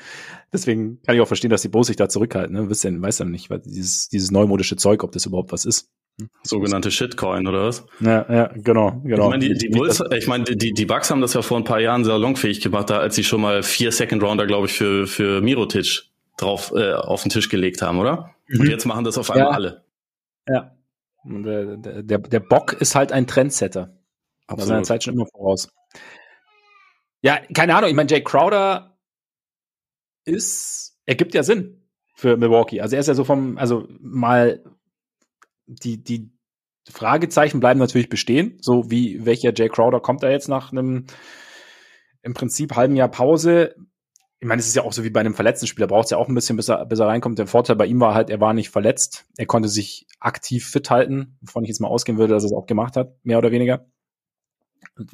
Deswegen 0.52 1.00
kann 1.02 1.16
ich 1.16 1.20
auch 1.20 1.26
verstehen, 1.26 1.50
dass 1.50 1.62
die 1.62 1.68
Bros 1.68 1.88
sich 1.88 1.96
da 1.96 2.08
zurückhalten. 2.08 2.54
Ne? 2.54 2.70
Wisst 2.70 2.84
ihr, 2.84 3.02
weiß 3.02 3.18
ja 3.18 3.24
nicht, 3.24 3.50
weil 3.50 3.60
dieses, 3.60 4.08
dieses 4.08 4.30
neumodische 4.30 4.76
Zeug, 4.76 5.02
ob 5.02 5.12
das 5.12 5.26
überhaupt 5.26 5.52
was 5.52 5.64
ist. 5.64 5.90
Hm? 6.20 6.28
Sogenannte 6.44 6.90
Shitcoin 6.90 7.46
oder 7.46 7.66
was? 7.66 7.86
Ja, 8.00 8.24
ja, 8.32 8.46
genau, 8.54 9.00
genau. 9.04 9.24
Ich 9.24 9.30
meine, 9.30 9.48
die, 9.48 9.54
die, 9.54 9.68
Bulls, 9.68 10.02
ich 10.16 10.28
meine, 10.28 10.44
die, 10.44 10.72
die 10.72 10.86
Bucks 10.86 11.10
haben 11.10 11.20
das 11.20 11.34
ja 11.34 11.42
vor 11.42 11.58
ein 11.58 11.64
paar 11.64 11.80
Jahren 11.80 12.04
salonfähig 12.04 12.60
gemacht, 12.60 12.90
da 12.90 12.98
als 12.98 13.16
sie 13.16 13.24
schon 13.24 13.40
mal 13.40 13.62
vier 13.62 13.90
Second 13.90 14.22
Rounder, 14.22 14.46
glaube 14.46 14.66
ich, 14.66 14.74
für, 14.74 15.06
für 15.08 15.40
Mirotic 15.40 16.04
drauf 16.36 16.72
äh, 16.76 16.92
auf 16.92 17.22
den 17.22 17.30
Tisch 17.30 17.48
gelegt 17.48 17.82
haben, 17.82 17.98
oder? 17.98 18.30
Mhm. 18.46 18.60
Und 18.60 18.68
jetzt 18.68 18.84
machen 18.84 19.04
das 19.04 19.18
auf 19.18 19.30
einmal 19.30 19.48
ja. 19.48 19.54
alle. 19.54 19.84
Ja. 20.48 20.70
Der, 21.24 22.02
der, 22.02 22.18
der 22.18 22.40
Bock 22.40 22.74
ist 22.74 22.94
halt 22.94 23.10
ein 23.10 23.26
Trendsetter. 23.26 23.96
Absolut. 24.46 24.68
seiner 24.68 24.82
Zeit 24.82 25.04
schon 25.04 25.14
immer 25.14 25.26
voraus. 25.26 25.68
Ja, 27.24 27.40
keine 27.54 27.74
Ahnung. 27.74 27.88
Ich 27.88 27.96
meine, 27.96 28.10
Jay 28.10 28.22
Crowder 28.22 28.98
ist, 30.26 31.00
ergibt 31.06 31.32
ja 31.32 31.42
Sinn 31.42 31.88
für 32.14 32.36
Milwaukee. 32.36 32.82
Also 32.82 32.96
er 32.96 33.00
ist 33.00 33.06
ja 33.06 33.14
so 33.14 33.24
vom, 33.24 33.56
also 33.56 33.88
mal 33.98 34.62
die, 35.64 36.04
die 36.04 36.30
Fragezeichen 36.86 37.60
bleiben 37.60 37.80
natürlich 37.80 38.10
bestehen. 38.10 38.58
So 38.60 38.90
wie 38.90 39.24
welcher 39.24 39.54
Jay 39.56 39.70
Crowder 39.70 40.00
kommt 40.00 40.22
da 40.22 40.28
jetzt 40.28 40.48
nach 40.48 40.70
einem 40.70 41.06
im 42.20 42.34
Prinzip 42.34 42.76
halben 42.76 42.94
Jahr 42.94 43.10
Pause? 43.10 43.74
Ich 44.38 44.46
meine, 44.46 44.60
es 44.60 44.66
ist 44.66 44.76
ja 44.76 44.82
auch 44.82 44.92
so 44.92 45.02
wie 45.02 45.08
bei 45.08 45.20
einem 45.20 45.32
verletzten 45.32 45.66
Spieler, 45.66 45.86
braucht 45.86 46.04
es 46.04 46.10
ja 46.10 46.18
auch 46.18 46.28
ein 46.28 46.34
bisschen, 46.34 46.58
bis 46.58 46.68
er, 46.68 46.84
bis 46.84 46.98
er 46.98 47.06
reinkommt. 47.06 47.38
Der 47.38 47.46
Vorteil 47.46 47.76
bei 47.76 47.86
ihm 47.86 48.00
war 48.00 48.14
halt, 48.14 48.28
er 48.28 48.42
war 48.42 48.52
nicht 48.52 48.68
verletzt. 48.68 49.24
Er 49.38 49.46
konnte 49.46 49.70
sich 49.70 50.06
aktiv 50.20 50.68
fit 50.68 50.90
halten, 50.90 51.38
wovon 51.40 51.64
ich 51.64 51.68
jetzt 51.68 51.80
mal 51.80 51.88
ausgehen 51.88 52.18
würde, 52.18 52.34
dass 52.34 52.44
er 52.44 52.48
es 52.48 52.52
auch 52.52 52.66
gemacht 52.66 52.96
hat, 52.96 53.14
mehr 53.22 53.38
oder 53.38 53.50
weniger. 53.50 53.86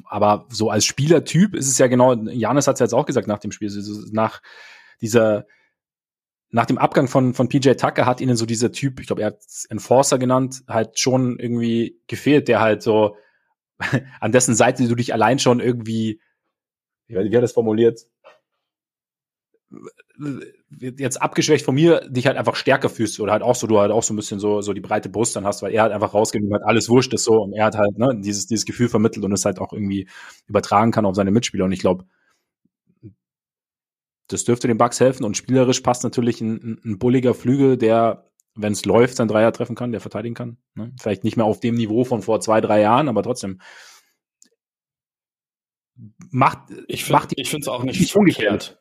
Aber 0.05 0.47
so 0.49 0.69
als 0.69 0.85
Spielertyp 0.85 1.55
ist 1.55 1.67
es 1.67 1.77
ja 1.77 1.87
genau, 1.87 2.13
Janis 2.13 2.67
hat 2.67 2.75
es 2.75 2.79
ja 2.79 2.85
jetzt 2.85 2.93
auch 2.93 3.05
gesagt 3.05 3.27
nach 3.27 3.39
dem 3.39 3.51
Spiel, 3.51 3.71
nach 4.11 4.41
dieser, 5.01 5.45
nach 6.49 6.65
dem 6.65 6.77
Abgang 6.77 7.07
von, 7.07 7.33
von 7.33 7.49
PJ 7.49 7.71
Tucker 7.73 8.05
hat 8.05 8.21
ihnen 8.21 8.35
so 8.35 8.45
dieser 8.45 8.71
Typ, 8.71 8.99
ich 8.99 9.07
glaube, 9.07 9.21
er 9.21 9.27
hat 9.27 9.41
Enforcer 9.69 10.17
genannt, 10.17 10.63
halt 10.67 10.99
schon 10.99 11.39
irgendwie 11.39 11.99
gefehlt, 12.07 12.47
der 12.47 12.59
halt 12.59 12.81
so, 12.81 13.15
an 14.19 14.31
dessen 14.31 14.55
Seite 14.55 14.87
du 14.87 14.95
dich 14.95 15.13
allein 15.13 15.39
schon 15.39 15.59
irgendwie, 15.59 16.21
wie, 17.07 17.17
hat 17.17 17.43
das 17.43 17.53
formuliert? 17.53 18.01
Jetzt 20.79 21.21
abgeschwächt 21.21 21.65
von 21.65 21.75
mir, 21.75 22.01
dich 22.09 22.27
halt 22.27 22.37
einfach 22.37 22.55
stärker 22.55 22.89
fühlst 22.89 23.19
oder 23.19 23.33
halt 23.33 23.43
auch 23.43 23.55
so, 23.55 23.67
du 23.67 23.79
halt 23.79 23.91
auch 23.91 24.03
so 24.03 24.13
ein 24.13 24.15
bisschen 24.15 24.39
so, 24.39 24.61
so 24.61 24.73
die 24.73 24.81
breite 24.81 25.09
Brust 25.09 25.35
dann 25.35 25.45
hast, 25.45 25.61
weil 25.61 25.73
er 25.73 25.83
halt 25.83 25.91
einfach 25.91 26.13
rausgeht 26.13 26.41
und 26.41 26.53
halt 26.53 26.63
alles 26.63 26.89
wurscht 26.89 27.13
ist 27.13 27.25
so 27.25 27.41
und 27.41 27.53
er 27.53 27.65
hat 27.65 27.75
halt, 27.75 27.97
ne, 27.97 28.19
dieses, 28.21 28.47
dieses 28.47 28.65
Gefühl 28.65 28.87
vermittelt 28.87 29.25
und 29.25 29.33
es 29.33 29.43
halt 29.45 29.59
auch 29.59 29.73
irgendwie 29.73 30.07
übertragen 30.47 30.91
kann 30.91 31.05
auf 31.05 31.15
seine 31.15 31.31
Mitspieler 31.31 31.65
und 31.65 31.71
ich 31.71 31.79
glaube, 31.79 32.05
das 34.27 34.45
dürfte 34.45 34.67
den 34.67 34.77
Bugs 34.77 34.99
helfen 34.99 35.25
und 35.25 35.35
spielerisch 35.35 35.81
passt 35.81 36.03
natürlich 36.03 36.39
ein, 36.39 36.79
ein 36.85 36.99
bulliger 36.99 37.33
Flügel, 37.33 37.77
der, 37.77 38.29
wenn 38.55 38.71
es 38.71 38.85
läuft, 38.85 39.17
sein 39.17 39.27
Dreier 39.27 39.51
treffen 39.51 39.75
kann, 39.75 39.91
der 39.91 39.99
verteidigen 39.99 40.35
kann. 40.35 40.57
Ne? 40.73 40.93
Vielleicht 41.01 41.25
nicht 41.25 41.35
mehr 41.35 41.45
auf 41.45 41.59
dem 41.59 41.75
Niveau 41.75 42.05
von 42.05 42.21
vor 42.21 42.39
zwei, 42.39 42.61
drei 42.61 42.79
Jahren, 42.79 43.09
aber 43.09 43.23
trotzdem 43.23 43.59
macht 46.29 46.59
ich 46.87 47.03
finde 47.03 47.27
ich 47.35 47.49
finde 47.49 47.63
es 47.63 47.67
auch 47.67 47.83
nicht, 47.83 47.99
nicht 47.99 48.15
umgekehrt. 48.15 48.80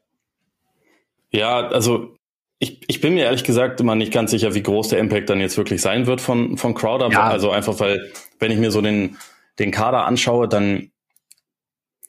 Ja, 1.30 1.68
also 1.68 2.14
ich, 2.58 2.82
ich 2.88 3.00
bin 3.00 3.14
mir 3.14 3.24
ehrlich 3.24 3.44
gesagt 3.44 3.80
immer 3.80 3.94
nicht 3.94 4.12
ganz 4.12 4.30
sicher, 4.30 4.54
wie 4.54 4.62
groß 4.62 4.88
der 4.88 4.98
Impact 4.98 5.30
dann 5.30 5.40
jetzt 5.40 5.56
wirklich 5.56 5.80
sein 5.80 6.06
wird 6.06 6.20
von, 6.20 6.58
von 6.58 6.74
Crowder. 6.74 7.10
Ja. 7.10 7.28
Also 7.28 7.50
einfach, 7.50 7.80
weil, 7.80 8.12
wenn 8.38 8.50
ich 8.50 8.58
mir 8.58 8.70
so 8.70 8.82
den, 8.82 9.16
den 9.58 9.70
Kader 9.70 10.04
anschaue, 10.04 10.46
dann 10.46 10.90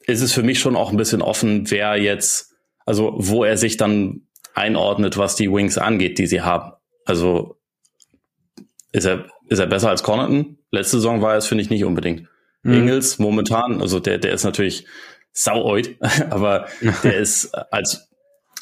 ist 0.05 0.22
es 0.22 0.34
für 0.34 0.43
mich 0.43 0.59
schon 0.59 0.76
auch 0.76 0.91
ein 0.91 0.97
bisschen 0.97 1.22
offen, 1.22 1.69
wer 1.72 1.95
jetzt, 1.95 2.53
also 2.86 3.13
wo 3.15 3.43
er 3.43 3.57
sich 3.57 3.78
dann 3.78 4.28
einordnet, 4.53 5.17
was 5.17 5.36
die 5.36 5.51
Wings 5.51 5.78
angeht, 5.78 6.17
die 6.17 6.28
sie 6.28 6.41
haben. 6.41 6.74
Also 7.05 7.57
ist 8.91 9.05
er, 9.05 9.28
ist 9.47 9.59
er 9.59 9.67
besser 9.67 9.89
als 9.89 10.03
Connaughton? 10.03 10.57
Letzte 10.72 10.97
Saison 10.97 11.22
war 11.22 11.32
er 11.32 11.38
es, 11.38 11.47
finde 11.47 11.63
ich, 11.63 11.69
nicht 11.69 11.86
unbedingt. 11.86 12.28
Mhm. 12.63 12.74
Ingels 12.74 13.19
momentan, 13.19 13.82
also 13.82 13.99
der, 13.99 14.17
der 14.17 14.34
ist 14.34 14.43
natürlich 14.43 14.86
sauoid, 15.34 15.97
aber 16.30 16.67
der 17.03 17.17
ist 17.17 17.53
als 17.72 18.11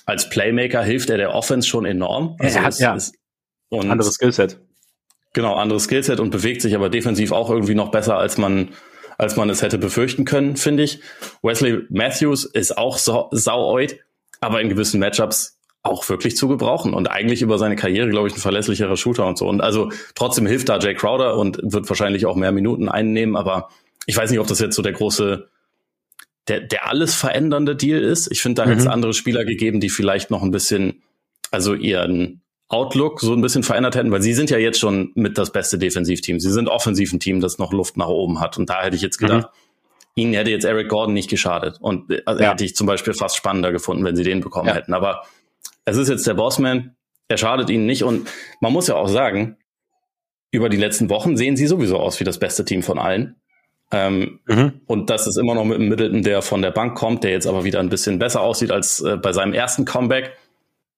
als 0.09 0.29
Playmaker 0.29 0.83
hilft 0.83 1.09
er 1.09 1.17
der 1.17 1.33
Offense 1.33 1.67
schon 1.67 1.85
enorm. 1.85 2.35
Also 2.39 2.57
er 2.57 2.65
hat, 2.65 2.79
ja. 2.79 2.95
Es, 2.95 3.13
und 3.69 3.89
anderes 3.89 4.15
Skillset. 4.15 4.59
Genau, 5.33 5.53
anderes 5.55 5.83
Skillset 5.83 6.19
und 6.19 6.31
bewegt 6.31 6.61
sich 6.61 6.75
aber 6.75 6.89
defensiv 6.89 7.31
auch 7.31 7.49
irgendwie 7.49 7.75
noch 7.75 7.91
besser, 7.91 8.17
als 8.17 8.37
man, 8.37 8.69
als 9.17 9.35
man 9.35 9.49
es 9.49 9.61
hätte 9.61 9.77
befürchten 9.77 10.25
können, 10.25 10.57
finde 10.57 10.83
ich. 10.83 11.01
Wesley 11.43 11.83
Matthews 11.89 12.45
ist 12.45 12.77
auch 12.77 12.97
sau 12.97 13.29
sauoid, 13.31 13.99
aber 14.41 14.61
in 14.61 14.69
gewissen 14.69 14.99
Matchups 14.99 15.59
auch 15.83 16.07
wirklich 16.09 16.35
zu 16.35 16.47
gebrauchen 16.47 16.93
und 16.93 17.09
eigentlich 17.09 17.41
über 17.41 17.57
seine 17.57 17.75
Karriere, 17.75 18.09
glaube 18.09 18.27
ich, 18.27 18.33
ein 18.33 18.39
verlässlicherer 18.39 18.97
Shooter 18.97 19.27
und 19.27 19.37
so. 19.37 19.47
Und 19.47 19.61
also 19.61 19.91
trotzdem 20.15 20.45
hilft 20.45 20.69
da 20.69 20.79
Jay 20.79 20.95
Crowder 20.95 21.37
und 21.37 21.59
wird 21.61 21.87
wahrscheinlich 21.87 22.25
auch 22.25 22.35
mehr 22.35 22.51
Minuten 22.51 22.89
einnehmen, 22.89 23.37
aber 23.37 23.69
ich 24.07 24.17
weiß 24.17 24.31
nicht, 24.31 24.39
ob 24.39 24.47
das 24.47 24.59
jetzt 24.59 24.75
so 24.75 24.81
der 24.81 24.93
große 24.93 25.47
der, 26.47 26.61
der 26.61 26.87
alles 26.87 27.15
verändernde 27.15 27.75
Deal 27.75 28.01
ist. 28.01 28.31
Ich 28.31 28.41
finde, 28.41 28.61
da 28.61 28.65
mhm. 28.65 28.69
hätte 28.71 28.81
es 28.81 28.87
andere 28.87 29.13
Spieler 29.13 29.45
gegeben, 29.45 29.79
die 29.79 29.89
vielleicht 29.89 30.31
noch 30.31 30.41
ein 30.41 30.51
bisschen, 30.51 31.03
also 31.51 31.73
ihren 31.73 32.41
Outlook 32.69 33.19
so 33.19 33.33
ein 33.33 33.41
bisschen 33.41 33.63
verändert 33.63 33.95
hätten, 33.95 34.11
weil 34.11 34.21
sie 34.21 34.33
sind 34.33 34.49
ja 34.51 34.57
jetzt 34.57 34.79
schon 34.79 35.11
mit 35.15 35.37
das 35.37 35.51
beste 35.51 35.77
Defensivteam. 35.77 36.39
Sie 36.39 36.51
sind 36.51 36.69
offensiv 36.69 37.11
ein 37.11 37.19
Team, 37.19 37.41
das 37.41 37.57
noch 37.57 37.73
Luft 37.73 37.97
nach 37.97 38.07
oben 38.07 38.39
hat. 38.39 38.57
Und 38.57 38.69
da 38.69 38.83
hätte 38.83 38.95
ich 38.95 39.01
jetzt 39.01 39.17
gedacht, 39.17 39.47
mhm. 39.47 40.21
ihnen 40.21 40.33
hätte 40.33 40.51
jetzt 40.51 40.65
Eric 40.65 40.89
Gordon 40.89 41.15
nicht 41.15 41.29
geschadet. 41.29 41.77
Und 41.81 42.11
also 42.25 42.43
ja. 42.43 42.51
hätte 42.51 42.63
ich 42.63 42.75
zum 42.75 42.85
Beispiel 42.85 43.13
fast 43.13 43.35
spannender 43.35 43.71
gefunden, 43.71 44.05
wenn 44.05 44.15
sie 44.15 44.23
den 44.23 44.41
bekommen 44.41 44.69
ja. 44.69 44.75
hätten. 44.75 44.93
Aber 44.93 45.23
es 45.85 45.97
ist 45.97 46.09
jetzt 46.09 46.27
der 46.27 46.35
Bossman, 46.35 46.95
er 47.27 47.37
schadet 47.37 47.71
ihnen 47.71 47.87
nicht. 47.87 48.03
Und 48.03 48.29
man 48.61 48.71
muss 48.71 48.87
ja 48.87 48.95
auch 48.95 49.07
sagen, 49.07 49.57
über 50.51 50.69
die 50.69 50.77
letzten 50.77 51.09
Wochen 51.09 51.37
sehen 51.37 51.57
sie 51.57 51.65
sowieso 51.65 51.97
aus 51.97 52.19
wie 52.19 52.23
das 52.23 52.37
beste 52.37 52.65
Team 52.65 52.83
von 52.83 52.99
allen. 52.99 53.35
Ähm, 53.91 54.39
mhm. 54.45 54.81
Und 54.85 55.09
das 55.09 55.25
ist 55.25 55.37
immer 55.37 55.55
noch 55.55 55.65
mit 55.65 55.77
einem 55.77 55.89
Middleton, 55.89 56.23
der 56.23 56.41
von 56.41 56.61
der 56.61 56.71
Bank 56.71 56.95
kommt, 56.95 57.23
der 57.23 57.31
jetzt 57.31 57.47
aber 57.47 57.63
wieder 57.63 57.79
ein 57.79 57.89
bisschen 57.89 58.19
besser 58.19 58.41
aussieht 58.41 58.71
als 58.71 58.99
äh, 59.01 59.17
bei 59.17 59.33
seinem 59.33 59.53
ersten 59.53 59.85
Comeback 59.85 60.37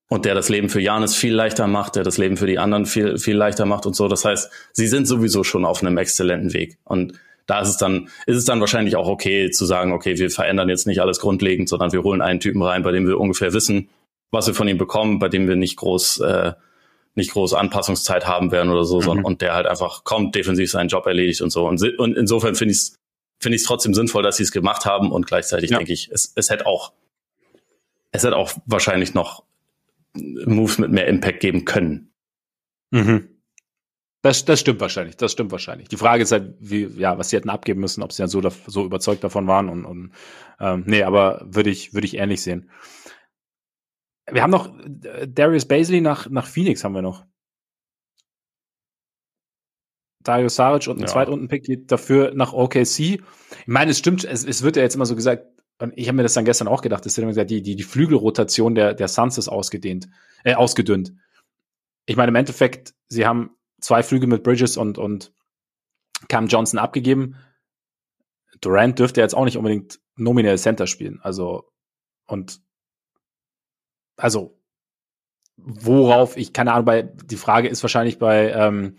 und 0.10 0.26
der 0.26 0.36
das 0.36 0.50
Leben 0.50 0.68
für 0.68 0.82
Janis 0.82 1.16
viel 1.16 1.34
leichter 1.34 1.68
macht, 1.68 1.96
der 1.96 2.04
das 2.04 2.18
Leben 2.18 2.36
für 2.36 2.48
die 2.48 2.60
anderen 2.60 2.86
viel, 2.86 3.18
viel 3.18 3.38
leichter 3.38 3.66
macht 3.66 3.86
und 3.86 3.96
so. 3.96 4.10
Das 4.10 4.26
heißt, 4.26 4.52
sie 4.74 4.88
sind 4.88 5.08
sowieso 5.08 5.46
schon 5.46 5.64
auf 5.64 5.82
einem 5.82 5.98
exzellenten 5.98 6.54
Weg. 6.54 6.78
Und 6.84 7.14
da 7.48 7.62
ist 7.62 7.70
es 7.70 7.78
dann, 7.78 8.10
ist 8.26 8.36
es 8.36 8.46
dann 8.46 8.60
wahrscheinlich 8.60 8.98
auch 8.98 9.08
okay 9.08 9.52
zu 9.52 9.66
sagen, 9.66 9.94
okay, 9.94 10.18
wir 10.18 10.30
verändern 10.30 10.68
jetzt 10.68 10.86
nicht 10.86 11.00
alles 11.00 11.22
grundlegend, 11.22 11.70
sondern 11.70 11.94
wir 11.94 12.04
holen 12.04 12.22
einen 12.22 12.42
Typen 12.42 12.62
rein, 12.62 12.84
bei 12.84 12.92
dem 12.92 13.08
wir 13.08 13.20
ungefähr 13.20 13.54
wissen, 13.54 13.90
was 14.32 14.48
wir 14.48 14.54
von 14.54 14.68
ihm 14.68 14.78
bekommen, 14.78 15.20
bei 15.20 15.30
dem 15.30 15.48
wir 15.48 15.56
nicht 15.56 15.78
groß, 15.78 16.20
äh, 16.20 16.54
nicht 17.16 17.32
groß 17.32 17.54
Anpassungszeit 17.54 18.26
haben 18.26 18.52
werden 18.52 18.72
oder 18.72 18.86
so, 18.86 18.98
mhm. 18.98 19.04
sondern 19.04 19.26
und 19.26 19.42
der 19.42 19.54
halt 19.54 19.68
einfach 19.68 20.04
kommt, 20.04 20.36
defensiv 20.36 20.72
seinen 20.72 20.88
Job 20.88 21.06
erledigt 21.06 21.42
und 21.42 21.50
so. 21.50 21.68
Und, 21.68 21.82
und 22.00 22.16
insofern 22.16 22.56
finde 22.56 22.74
ich 22.74 22.78
es 22.78 22.96
finde 23.42 23.56
ich 23.56 23.64
es 23.64 23.68
trotzdem 23.68 23.94
sinnvoll, 23.94 24.24
dass 24.24 24.38
sie 24.38 24.44
es 24.44 24.52
gemacht 24.52 24.86
haben 24.86 25.12
und 25.12 25.26
gleichzeitig 25.26 25.72
ja. 25.72 25.78
denke 25.78 25.92
ich, 25.92 26.10
es, 26.12 26.32
es 26.36 26.50
hätte 26.50 26.68
auch, 26.68 26.94
es 28.12 28.24
hätte 28.24 28.38
auch 28.38 28.54
wahrscheinlich 28.66 29.14
noch 29.14 29.44
Moves 30.14 30.78
mit 30.78 30.92
mehr 30.92 31.08
Impact 31.08 31.40
geben 31.40 31.66
können. 31.66 32.14
Mhm. 32.92 33.28
Das, 34.22 34.46
das 34.46 34.60
stimmt 34.60 34.80
wahrscheinlich, 34.80 35.18
das 35.18 35.32
stimmt 35.32 35.52
wahrscheinlich. 35.52 35.88
Die 35.88 35.98
Frage 35.98 36.22
ist 36.22 36.32
halt, 36.32 36.54
wie, 36.60 36.86
ja, 36.86 37.18
was 37.18 37.32
sie 37.32 37.38
hätten 37.38 37.50
abgeben 37.50 37.82
müssen, 37.82 38.04
ob 38.04 38.12
sie 38.14 38.22
dann 38.22 38.30
so, 38.30 38.42
so 38.68 38.86
überzeugt 38.86 39.24
davon 39.24 39.48
waren 39.48 39.68
und, 39.68 39.84
und 39.86 40.12
ähm, 40.60 40.84
nee, 40.86 41.02
aber 41.02 41.44
würde 41.44 41.72
ich, 41.72 41.96
würde 41.96 42.06
ich 42.06 42.18
ähnlich 42.18 42.44
sehen. 42.44 42.70
Wir 44.32 44.44
haben 44.44 44.52
noch 44.52 44.74
äh, 45.04 45.28
Darius 45.28 45.66
Baisley 45.66 46.02
nach, 46.02 46.30
nach 46.30 46.48
Phoenix 46.48 46.84
haben 46.84 46.96
wir 46.96 47.02
noch. 47.02 47.26
Dario 50.24 50.50
Saric 50.50 50.88
und 50.88 50.98
ein 50.98 51.02
ja. 51.02 51.08
Zweitrunden-Pick 51.08 51.64
geht 51.64 51.92
dafür 51.92 52.34
nach 52.36 52.54
OKC. 52.54 53.00
Ich 53.00 53.22
meine, 53.66 53.92
es 53.92 53.98
stimmt, 53.98 54.24
es, 54.24 54.46
es 54.46 54.62
wird 54.62 54.76
ja 54.76 54.84
jetzt 54.84 54.96
immer 54.96 55.06
so 55.06 55.16
gesagt, 55.16 55.46
und 55.80 55.94
ich 55.96 56.08
habe 56.08 56.18
mir 56.18 56.24
das 56.24 56.36
dann 56.36 56.46
gestern 56.46 56.68
auch 56.68 56.84
gedacht, 56.84 57.06
es 57.06 57.18
wird 57.18 57.24
immer 57.24 57.32
gesagt, 57.32 57.50
die, 57.50 57.64
die, 57.64 57.76
die 57.76 57.84
Flügelrotation 57.84 58.76
der, 58.76 58.94
der 58.94 59.08
Suns 59.08 59.38
ist 59.38 59.50
ausgedehnt, 59.50 60.10
äh, 60.44 60.54
ausgedünnt. 60.54 61.14
Ich 62.06 62.16
meine, 62.16 62.30
im 62.30 62.36
Endeffekt, 62.36 62.94
sie 63.08 63.26
haben 63.26 63.56
zwei 63.80 64.04
Flüge 64.04 64.28
mit 64.28 64.44
Bridges 64.44 64.78
und, 64.78 65.00
und 65.00 65.34
Cam 66.28 66.48
Johnson 66.48 66.80
abgegeben. 66.80 67.36
Durant 68.60 69.00
dürfte 69.00 69.22
jetzt 69.22 69.34
auch 69.34 69.46
nicht 69.46 69.58
unbedingt 69.58 70.00
nominell 70.18 70.60
Center 70.60 70.86
spielen. 70.86 71.20
Also, 71.24 71.72
und 72.28 72.62
also, 74.22 74.58
worauf 75.58 76.38
ich, 76.38 76.54
keine 76.54 76.74
Ahnung, 76.74 76.86
bei, 76.86 77.04
die 77.04 77.38
Frage 77.38 77.68
ist 77.68 77.84
wahrscheinlich 77.84 78.18
bei 78.20 78.52
ähm, 78.52 78.96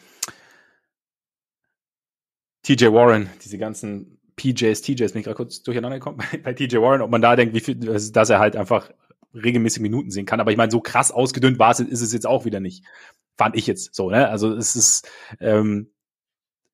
TJ 2.62 2.86
Warren, 2.86 3.30
diese 3.42 3.58
ganzen 3.58 4.20
PJs, 4.36 4.82
TJs, 4.82 5.12
bin 5.12 5.20
ich 5.20 5.24
gerade 5.24 5.36
kurz 5.36 5.62
durcheinander 5.62 5.98
gekommen 5.98 6.18
bei, 6.32 6.38
bei 6.38 6.52
TJ 6.52 6.76
Warren, 6.76 7.02
ob 7.02 7.10
man 7.10 7.22
da 7.22 7.36
denkt, 7.36 7.54
wie 7.54 7.60
viel, 7.60 7.76
dass 7.76 8.30
er 8.30 8.38
halt 8.38 8.56
einfach 8.56 8.90
regelmäßig 9.34 9.80
Minuten 9.80 10.10
sehen 10.10 10.26
kann. 10.26 10.40
Aber 10.40 10.50
ich 10.50 10.58
meine, 10.58 10.70
so 10.70 10.80
krass 10.80 11.10
ausgedünnt 11.10 11.58
war 11.58 11.70
es, 11.70 11.80
ist 11.80 12.02
es 12.02 12.12
jetzt 12.12 12.26
auch 12.26 12.44
wieder 12.44 12.60
nicht 12.60 12.84
fand 13.36 13.56
ich 13.56 13.66
jetzt 13.66 13.94
so, 13.94 14.10
ne? 14.10 14.28
Also 14.28 14.54
es 14.54 14.76
ist 14.76 15.08
ähm, 15.40 15.92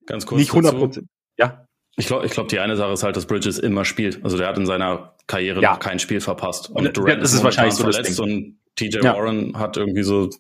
ganz 0.07 0.27
kurz 0.27 0.41
nicht 0.41 0.51
100 0.51 0.77
Prozent. 0.77 1.09
Ja. 1.37 1.68
Ich 1.99 2.07
glaube, 2.07 2.25
ich 2.27 2.33
glaube, 2.33 2.49
die 2.49 2.61
eine 2.61 2.77
Sache 2.77 2.93
ist 2.93 3.03
halt, 3.03 3.17
dass 3.17 3.27
Bridges 3.27 3.59
immer 3.59 3.85
spielt. 3.85 4.25
Also 4.25 4.39
der 4.39 4.47
hat 4.47 4.57
in 4.57 4.67
seiner 4.67 5.15
Karriere 5.27 5.61
ja. 5.61 5.73
noch 5.73 5.81
kein 5.81 5.99
Spiel 5.99 6.21
verpasst. 6.21 6.71
Und 6.71 6.97
Durant 6.97 7.21
das 7.21 7.35
ist 7.35 7.43
wahrscheinlich 7.43 7.75
so 7.75 7.83
verletzt 7.83 8.21
und 8.21 8.59
TJ 8.77 8.99
ja. 9.03 9.15
Warren 9.15 9.59
hat 9.59 9.77
irgendwie 9.77 10.05
so, 10.05 10.31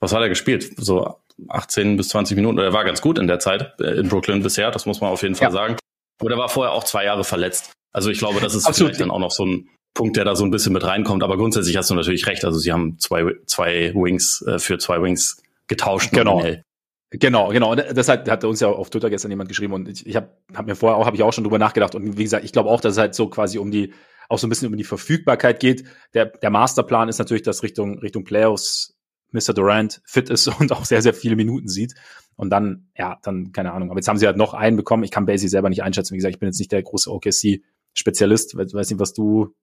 was 0.00 0.12
hat 0.12 0.20
er 0.20 0.28
gespielt? 0.28 0.72
So 0.76 1.16
18 1.48 1.96
bis 1.96 2.08
20 2.08 2.36
Minuten. 2.36 2.58
Er 2.58 2.72
war 2.72 2.84
ganz 2.84 3.00
gut 3.00 3.18
in 3.18 3.28
der 3.28 3.38
Zeit 3.38 3.74
äh, 3.80 3.98
in 3.98 4.08
Brooklyn 4.08 4.42
bisher. 4.42 4.72
Das 4.72 4.84
muss 4.84 5.00
man 5.00 5.10
auf 5.10 5.22
jeden 5.22 5.36
Fall 5.36 5.48
ja. 5.48 5.52
sagen. 5.52 5.76
Und 6.20 6.30
er 6.30 6.38
war 6.38 6.48
vorher 6.48 6.72
auch 6.72 6.82
zwei 6.82 7.04
Jahre 7.04 7.22
verletzt. 7.22 7.72
Also 7.92 8.10
ich 8.10 8.18
glaube, 8.18 8.40
das 8.40 8.54
ist 8.54 8.66
Absolut. 8.66 8.90
vielleicht 8.90 9.00
dann 9.00 9.10
auch 9.12 9.20
noch 9.20 9.30
so 9.30 9.46
ein 9.46 9.68
Punkt, 9.94 10.16
der 10.16 10.24
da 10.24 10.34
so 10.34 10.44
ein 10.44 10.50
bisschen 10.50 10.72
mit 10.72 10.84
reinkommt. 10.84 11.22
Aber 11.22 11.36
grundsätzlich 11.36 11.76
hast 11.76 11.88
du 11.88 11.94
natürlich 11.94 12.26
recht. 12.26 12.44
Also 12.44 12.58
sie 12.58 12.72
haben 12.72 12.98
zwei, 12.98 13.32
zwei 13.46 13.92
Wings 13.94 14.42
äh, 14.42 14.58
für 14.58 14.78
zwei 14.78 15.00
Wings 15.00 15.42
getauscht. 15.68 16.10
Genau. 16.12 16.38
Nominell. 16.38 16.64
Genau, 17.18 17.48
genau. 17.48 17.72
Und 17.72 17.84
das 17.94 18.08
hat, 18.08 18.28
hat 18.28 18.44
uns 18.44 18.60
ja 18.60 18.68
auf 18.68 18.90
Twitter 18.90 19.08
gestern 19.10 19.30
jemand 19.30 19.48
geschrieben 19.48 19.72
und 19.72 19.88
ich, 19.88 20.06
ich 20.06 20.16
habe 20.16 20.28
hab 20.54 20.66
mir 20.66 20.74
vorher 20.74 20.96
auch, 20.98 21.06
habe 21.06 21.16
ich 21.16 21.22
auch 21.22 21.32
schon 21.32 21.44
drüber 21.44 21.58
nachgedacht 21.58 21.94
und 21.94 22.18
wie 22.18 22.22
gesagt, 22.22 22.44
ich 22.44 22.52
glaube 22.52 22.68
auch, 22.68 22.80
dass 22.80 22.92
es 22.92 22.98
halt 22.98 23.14
so 23.14 23.28
quasi 23.28 23.58
um 23.58 23.70
die, 23.70 23.94
auch 24.28 24.38
so 24.38 24.46
ein 24.46 24.50
bisschen 24.50 24.68
um 24.68 24.76
die 24.76 24.84
Verfügbarkeit 24.84 25.60
geht. 25.60 25.84
Der, 26.14 26.26
der 26.26 26.50
Masterplan 26.50 27.08
ist 27.08 27.18
natürlich, 27.18 27.42
dass 27.42 27.62
Richtung, 27.62 27.98
Richtung 28.00 28.24
Playoffs 28.24 28.96
Mr. 29.32 29.54
Durant 29.54 30.02
fit 30.04 30.30
ist 30.30 30.46
und 30.60 30.72
auch 30.72 30.84
sehr, 30.84 31.02
sehr 31.02 31.14
viele 31.14 31.36
Minuten 31.36 31.68
sieht. 31.68 31.94
Und 32.36 32.50
dann, 32.50 32.90
ja, 32.96 33.18
dann, 33.22 33.52
keine 33.52 33.72
Ahnung. 33.72 33.90
Aber 33.90 33.98
jetzt 33.98 34.08
haben 34.08 34.18
sie 34.18 34.26
halt 34.26 34.36
noch 34.36 34.52
einen 34.52 34.76
bekommen. 34.76 35.04
Ich 35.04 35.10
kann 35.10 35.24
Basie 35.24 35.48
selber 35.48 35.70
nicht 35.70 35.82
einschätzen. 35.82 36.12
Wie 36.12 36.18
gesagt, 36.18 36.34
ich 36.34 36.38
bin 36.38 36.48
jetzt 36.48 36.58
nicht 36.58 36.70
der 36.70 36.82
große 36.82 37.10
OKC-Spezialist. 37.10 38.56
Weiß 38.56 38.90
nicht, 38.90 39.00
was 39.00 39.14
du 39.14 39.54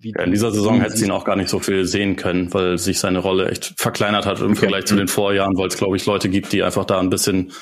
wie 0.00 0.12
ja, 0.12 0.22
in 0.22 0.30
dieser 0.30 0.52
Saison 0.52 0.80
hätte 0.80 0.96
sie 0.96 1.06
ihn 1.06 1.10
auch 1.10 1.24
gar 1.24 1.36
nicht 1.36 1.48
so 1.48 1.58
viel 1.58 1.84
sehen 1.84 2.16
können, 2.16 2.52
weil 2.52 2.78
sich 2.78 2.98
seine 2.98 3.18
Rolle 3.18 3.50
echt 3.50 3.74
verkleinert 3.76 4.26
hat 4.26 4.40
im 4.40 4.52
okay. 4.52 4.60
Vergleich 4.60 4.84
zu 4.86 4.96
den 4.96 5.08
Vorjahren, 5.08 5.56
weil 5.56 5.68
es, 5.68 5.76
glaube 5.76 5.96
ich, 5.96 6.06
Leute 6.06 6.28
gibt, 6.28 6.52
die 6.52 6.62
einfach 6.62 6.84
da 6.84 7.00
ein 7.00 7.10
bisschen, 7.10 7.52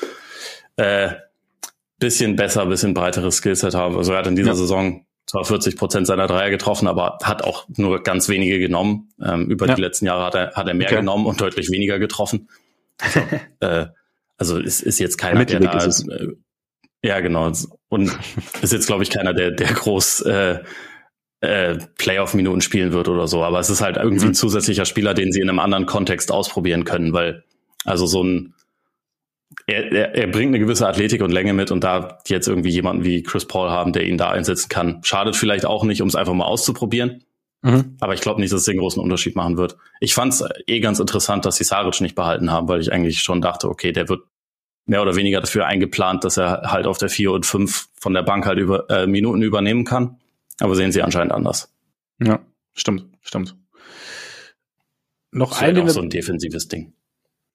äh, 0.75 1.11
bisschen 1.99 2.35
besser, 2.35 2.65
bisschen 2.65 2.93
breiteres 2.93 3.37
Skillset 3.37 3.73
haben. 3.73 3.97
Also 3.97 4.13
er 4.13 4.19
hat 4.19 4.27
in 4.27 4.35
dieser 4.35 4.49
ja. 4.49 4.55
Saison 4.55 5.05
zwar 5.25 5.45
40 5.45 5.77
Prozent 5.77 6.07
seiner 6.07 6.27
Dreier 6.27 6.49
getroffen, 6.49 6.87
aber 6.87 7.17
hat 7.23 7.43
auch 7.43 7.67
nur 7.77 8.03
ganz 8.03 8.29
wenige 8.29 8.59
genommen. 8.59 9.09
Ähm, 9.23 9.49
über 9.49 9.67
ja. 9.67 9.75
die 9.75 9.81
letzten 9.81 10.05
Jahre 10.05 10.25
hat 10.25 10.35
er, 10.35 10.51
hat 10.53 10.67
er 10.67 10.73
mehr 10.73 10.87
okay. 10.87 10.97
genommen 10.97 11.25
und 11.25 11.39
deutlich 11.39 11.69
weniger 11.71 11.99
getroffen. 11.99 12.49
Also, 12.99 13.19
äh, 13.61 13.85
also 14.37 14.59
ist, 14.59 14.81
ist 14.81 14.99
jetzt 14.99 15.17
keiner, 15.17 15.45
der 15.45 15.59
da, 15.59 15.85
äh, 15.85 16.27
ja 17.03 17.19
genau, 17.19 17.51
und 17.89 18.17
ist 18.61 18.73
jetzt 18.73 18.87
glaube 18.87 19.03
ich 19.03 19.09
keiner, 19.09 19.33
der 19.33 19.51
der 19.51 19.67
groß 19.67 20.21
äh, 20.21 20.59
äh, 21.43 21.77
Playoff-Minuten 21.97 22.61
spielen 22.61 22.93
wird 22.93 23.09
oder 23.09 23.27
so. 23.27 23.43
Aber 23.43 23.59
es 23.59 23.69
ist 23.69 23.81
halt 23.81 23.97
irgendwie 23.97 24.25
mhm. 24.25 24.31
ein 24.31 24.35
zusätzlicher 24.35 24.85
Spieler, 24.85 25.13
den 25.13 25.31
sie 25.31 25.41
in 25.41 25.49
einem 25.49 25.59
anderen 25.59 25.85
Kontext 25.85 26.31
ausprobieren 26.31 26.85
können, 26.85 27.13
weil 27.13 27.43
also 27.85 28.05
so 28.05 28.23
ein 28.23 28.53
er, 29.67 29.91
er, 29.91 30.15
er 30.15 30.27
bringt 30.27 30.49
eine 30.49 30.59
gewisse 30.59 30.87
Athletik 30.87 31.21
und 31.21 31.31
Länge 31.31 31.53
mit 31.53 31.69
und 31.69 31.83
da 31.83 32.17
jetzt 32.27 32.47
irgendwie 32.47 32.69
jemanden 32.69 33.03
wie 33.03 33.21
Chris 33.23 33.45
Paul 33.45 33.69
haben, 33.69 33.93
der 33.93 34.05
ihn 34.05 34.17
da 34.17 34.29
einsetzen 34.29 34.67
kann, 34.67 35.01
schadet 35.03 35.35
vielleicht 35.35 35.65
auch 35.65 35.83
nicht, 35.83 36.01
um 36.01 36.07
es 36.07 36.15
einfach 36.15 36.33
mal 36.33 36.45
auszuprobieren. 36.45 37.23
Mhm. 37.61 37.97
Aber 37.99 38.13
ich 38.13 38.21
glaube 38.21 38.41
nicht, 38.41 38.51
dass 38.51 38.61
es 38.61 38.65
den 38.65 38.77
großen 38.77 39.01
Unterschied 39.01 39.35
machen 39.35 39.57
wird. 39.57 39.77
Ich 39.99 40.13
fand 40.13 40.33
es 40.33 40.43
eh 40.67 40.79
ganz 40.79 40.99
interessant, 40.99 41.45
dass 41.45 41.57
sie 41.57 41.63
Saric 41.63 42.01
nicht 42.01 42.15
behalten 42.15 42.51
haben, 42.51 42.67
weil 42.67 42.81
ich 42.81 42.91
eigentlich 42.91 43.19
schon 43.19 43.41
dachte, 43.41 43.69
okay, 43.69 43.91
der 43.91 44.09
wird 44.09 44.23
mehr 44.85 45.01
oder 45.01 45.15
weniger 45.15 45.39
dafür 45.39 45.65
eingeplant, 45.65 46.23
dass 46.23 46.37
er 46.37 46.71
halt 46.71 46.87
auf 46.87 46.97
der 46.97 47.09
4 47.09 47.31
und 47.31 47.45
5 47.45 47.89
von 47.99 48.13
der 48.13 48.23
Bank 48.23 48.45
halt 48.45 48.59
über 48.59 48.89
äh, 48.89 49.07
Minuten 49.07 49.41
übernehmen 49.41 49.85
kann. 49.85 50.17
Aber 50.59 50.75
sehen 50.75 50.91
sie 50.91 51.01
anscheinend 51.01 51.31
anders. 51.33 51.73
Ja, 52.19 52.45
stimmt, 52.73 53.07
stimmt. 53.21 53.57
Noch 55.31 55.51
das 55.51 55.61
ein, 55.61 55.79
auch 55.79 55.89
so 55.89 56.01
ein 56.01 56.09
defensives 56.09 56.67
Ding. 56.67 56.93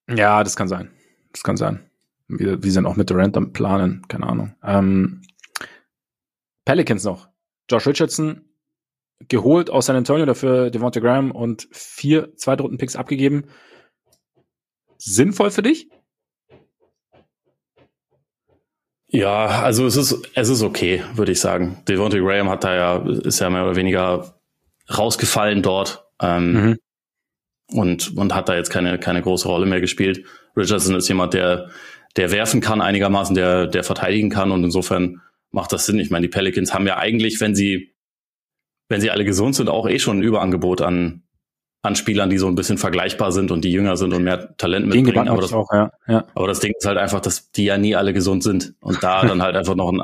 Ja, 0.09 0.43
das 0.43 0.57
kann 0.57 0.69
sein. 0.69 0.91
Das 1.33 1.43
kann 1.43 1.57
sein. 1.57 1.89
Wir, 2.27 2.63
wir 2.63 2.73
sind 2.73 2.87
auch 2.87 2.97
mit 2.97 3.09
Durant 3.11 3.37
am 3.37 3.53
Planen, 3.53 4.07
keine 4.09 4.27
Ahnung. 4.27 4.55
Ähm, 4.63 5.23
Pelicans 6.65 7.05
noch. 7.05 7.29
Josh 7.71 7.87
Richardson 7.87 8.45
geholt 9.29 9.71
aus 9.71 9.87
San 9.87 9.97
Antonio, 9.97 10.27
dafür 10.27 10.71
Devonta 10.71 11.01
Graham 11.01 11.31
und 11.31 11.69
vier 11.73 12.35
Zweitrunden-Picks 12.37 12.97
abgegeben. 12.97 13.47
Sinnvoll 14.97 15.51
für 15.51 15.63
dich? 15.63 15.89
Ja, 19.11 19.63
also 19.63 19.87
es 19.87 19.97
ist, 19.97 20.29
es 20.35 20.49
ist 20.49 20.63
okay, 20.63 21.03
würde 21.15 21.33
ich 21.33 21.41
sagen. 21.41 21.83
Devontae 21.89 22.21
Graham 22.21 22.51
hat 22.51 22.65
da 22.65 22.75
ja, 22.75 22.97
ist 23.25 23.41
ja 23.41 23.49
mehr 23.49 23.65
oder 23.65 23.77
weniger 23.77 24.39
rausgefallen 24.97 25.63
dort. 25.63 26.05
Ähm, 26.21 26.53
mhm. 26.53 26.79
und, 27.71 28.17
und 28.17 28.35
hat 28.35 28.49
da 28.49 28.57
jetzt 28.57 28.71
keine, 28.71 28.99
keine 28.99 29.23
große 29.23 29.47
Rolle 29.47 29.67
mehr 29.67 29.81
gespielt. 29.81 30.25
Richardson 30.57 30.97
ist 30.97 31.09
jemand, 31.09 31.33
der, 31.33 31.71
der 32.17 32.33
werfen 32.33 32.61
kann 32.61 32.81
einigermaßen, 32.81 33.35
der, 33.35 33.67
der 33.67 33.85
verteidigen 33.85 34.31
kann 34.31 34.51
und 34.51 34.65
insofern 34.65 35.23
macht 35.53 35.73
das 35.73 35.87
Sinn. 35.87 35.99
Ich 36.01 36.11
meine, 36.11 36.27
die 36.27 36.31
Pelicans 36.31 36.75
haben 36.75 36.87
ja 36.87 36.99
eigentlich, 36.99 37.41
wenn 37.41 37.55
sie, 37.55 37.95
wenn 38.89 39.01
sie 39.01 39.11
alle 39.11 39.25
gesund 39.25 39.55
sind, 39.55 39.69
auch 39.69 39.89
eh 39.89 39.99
schon 39.99 40.19
ein 40.19 40.23
Überangebot 40.23 40.83
an, 40.83 41.23
an 41.83 41.97
Spielern, 41.97 42.31
die 42.31 42.39
so 42.39 42.49
ein 42.49 42.55
bisschen 42.55 42.79
vergleichbar 42.79 43.33
sind 43.33 43.51
und 43.51 43.65
die 43.65 43.71
jünger 43.71 43.97
sind 43.97 44.13
und 44.13 44.25
mehr 44.25 44.57
Talent 44.57 44.87
mitbringen. 44.87 45.29
Aber 45.29 45.41
das, 45.41 45.53
auch, 45.53 45.73
ja. 45.73 45.93
Ja. 46.09 46.25
aber 46.35 46.49
das 46.49 46.61
Ding 46.61 46.73
ist 46.77 46.87
halt 46.87 46.99
einfach, 46.99 47.21
dass 47.21 47.51
die 47.53 47.65
ja 47.65 47.79
nie 47.79 47.95
alle 47.95 48.13
gesund 48.13 48.43
sind 48.43 48.75
und 48.81 49.03
da 49.03 49.23
dann 49.27 49.43
halt 49.43 49.57
einfach 49.57 49.77
noch 49.77 49.91
einen, 49.91 50.03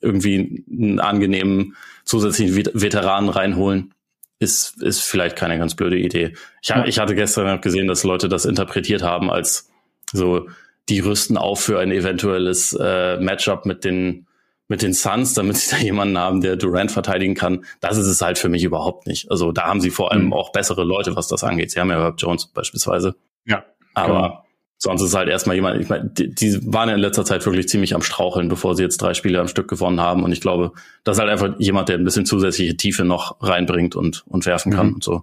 irgendwie 0.00 0.64
einen 0.70 1.00
angenehmen 1.00 1.76
zusätzlichen 2.04 2.56
Veteranen 2.72 3.30
reinholen, 3.30 3.92
ist, 4.38 4.82
ist 4.82 5.00
vielleicht 5.00 5.36
keine 5.36 5.58
ganz 5.58 5.74
blöde 5.74 5.98
Idee. 5.98 6.34
Ich, 6.62 6.68
ja. 6.68 6.84
ich 6.84 6.98
hatte 6.98 7.14
gestern 7.14 7.60
gesehen, 7.60 7.86
dass 7.88 8.04
Leute 8.04 8.28
das 8.28 8.44
interpretiert 8.44 9.02
haben 9.02 9.30
als 9.30 9.70
so, 10.12 10.48
die 10.88 11.00
rüsten 11.00 11.36
auf 11.36 11.60
für 11.60 11.80
ein 11.80 11.90
eventuelles 11.90 12.76
äh, 12.78 13.16
Matchup 13.18 13.66
mit 13.66 13.84
den 13.84 14.25
mit 14.68 14.82
den 14.82 14.92
Suns, 14.92 15.34
damit 15.34 15.56
sie 15.56 15.76
da 15.76 15.82
jemanden 15.82 16.18
haben, 16.18 16.40
der 16.40 16.56
Durant 16.56 16.90
verteidigen 16.90 17.34
kann. 17.34 17.64
Das 17.80 17.96
ist 17.96 18.06
es 18.06 18.20
halt 18.20 18.38
für 18.38 18.48
mich 18.48 18.64
überhaupt 18.64 19.06
nicht. 19.06 19.30
Also 19.30 19.52
da 19.52 19.66
haben 19.66 19.80
sie 19.80 19.90
vor 19.90 20.12
allem 20.12 20.26
mhm. 20.26 20.32
auch 20.32 20.52
bessere 20.52 20.84
Leute, 20.84 21.16
was 21.16 21.28
das 21.28 21.44
angeht. 21.44 21.70
Sie 21.70 21.80
haben 21.80 21.90
ja 21.90 22.00
Herb 22.00 22.16
Jones 22.18 22.46
beispielsweise. 22.46 23.14
Ja. 23.44 23.64
Aber 23.94 24.28
genau. 24.28 24.44
sonst 24.78 25.02
ist 25.02 25.14
halt 25.14 25.28
erstmal 25.28 25.56
jemand, 25.56 25.80
ich 25.80 25.88
meine, 25.88 26.10
die, 26.10 26.34
die 26.34 26.72
waren 26.72 26.88
ja 26.88 26.94
in 26.96 27.00
letzter 27.00 27.24
Zeit 27.24 27.46
wirklich 27.46 27.68
ziemlich 27.68 27.94
am 27.94 28.02
Straucheln, 28.02 28.48
bevor 28.48 28.74
sie 28.74 28.82
jetzt 28.82 29.00
drei 29.00 29.14
Spiele 29.14 29.40
am 29.40 29.48
Stück 29.48 29.68
gewonnen 29.68 30.00
haben. 30.00 30.24
Und 30.24 30.32
ich 30.32 30.40
glaube, 30.40 30.72
das 31.04 31.16
ist 31.16 31.20
halt 31.20 31.30
einfach 31.30 31.58
jemand, 31.58 31.88
der 31.88 31.98
ein 31.98 32.04
bisschen 32.04 32.26
zusätzliche 32.26 32.76
Tiefe 32.76 33.04
noch 33.04 33.36
reinbringt 33.40 33.94
und, 33.94 34.24
und 34.26 34.46
werfen 34.46 34.72
kann 34.72 34.88
mhm. 34.88 34.94
und 34.94 35.04
so. 35.04 35.22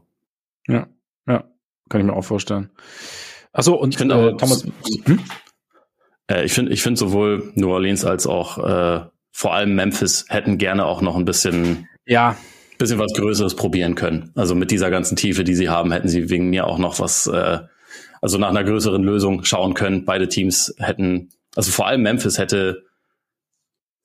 Ja, 0.67 0.87
ja, 1.27 1.43
kann 1.89 1.99
ich 2.01 2.07
mir 2.07 2.13
auch 2.13 2.23
vorstellen. 2.23 2.71
Achso, 3.51 3.75
und 3.75 3.89
ich 3.89 3.97
finde 3.97 4.29
äh, 4.29 4.37
Thomas. 4.37 4.65
Hm? 5.03 5.19
Äh, 6.27 6.45
ich 6.45 6.53
finde, 6.53 6.71
ich 6.71 6.81
finde 6.81 6.97
sowohl 6.97 7.51
New 7.55 7.69
Orleans 7.69 8.05
als 8.05 8.25
auch 8.25 8.57
äh, 8.57 9.05
vor 9.33 9.53
allem 9.53 9.75
Memphis 9.75 10.25
hätten 10.29 10.57
gerne 10.57 10.85
auch 10.85 11.01
noch 11.01 11.17
ein 11.17 11.25
bisschen 11.25 11.89
ja. 12.05 12.37
bisschen 12.77 12.99
was 12.99 13.13
Größeres 13.13 13.55
probieren 13.55 13.95
können. 13.95 14.31
Also 14.35 14.55
mit 14.55 14.71
dieser 14.71 14.91
ganzen 14.91 15.17
Tiefe, 15.17 15.43
die 15.43 15.55
sie 15.55 15.69
haben, 15.69 15.91
hätten 15.91 16.07
sie 16.07 16.29
wegen 16.29 16.49
mir 16.49 16.67
auch 16.67 16.77
noch 16.77 16.99
was, 16.99 17.27
äh, 17.27 17.59
also 18.21 18.37
nach 18.37 18.49
einer 18.49 18.63
größeren 18.63 19.03
Lösung 19.03 19.43
schauen 19.43 19.73
können. 19.73 20.05
Beide 20.05 20.29
Teams 20.29 20.73
hätten, 20.77 21.29
also 21.55 21.71
vor 21.71 21.87
allem 21.87 22.03
Memphis 22.03 22.37
hätte, 22.37 22.85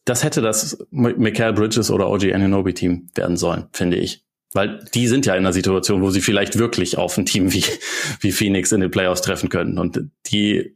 das 0.06 0.24
hätte 0.24 0.40
das 0.40 0.78
Michael 0.90 1.52
Bridges 1.52 1.90
oder 1.90 2.09
OG 2.09 2.32
Ananobi 2.32 2.72
Team 2.72 3.10
werden 3.14 3.36
sollen, 3.36 3.66
finde 3.72 3.98
ich. 3.98 4.24
Weil 4.55 4.82
die 4.94 5.09
sind 5.09 5.26
ja 5.26 5.34
in 5.34 5.40
einer 5.40 5.52
Situation, 5.52 6.00
wo 6.00 6.09
sie 6.09 6.22
vielleicht 6.22 6.59
wirklich 6.59 6.96
auf 6.96 7.18
ein 7.18 7.26
Team 7.26 7.52
wie, 7.52 7.64
wie 8.20 8.32
Phoenix 8.32 8.72
in 8.72 8.80
den 8.80 8.90
Playoffs 8.90 9.20
treffen 9.20 9.50
können. 9.50 9.78
Und 9.78 10.00
die 10.26 10.74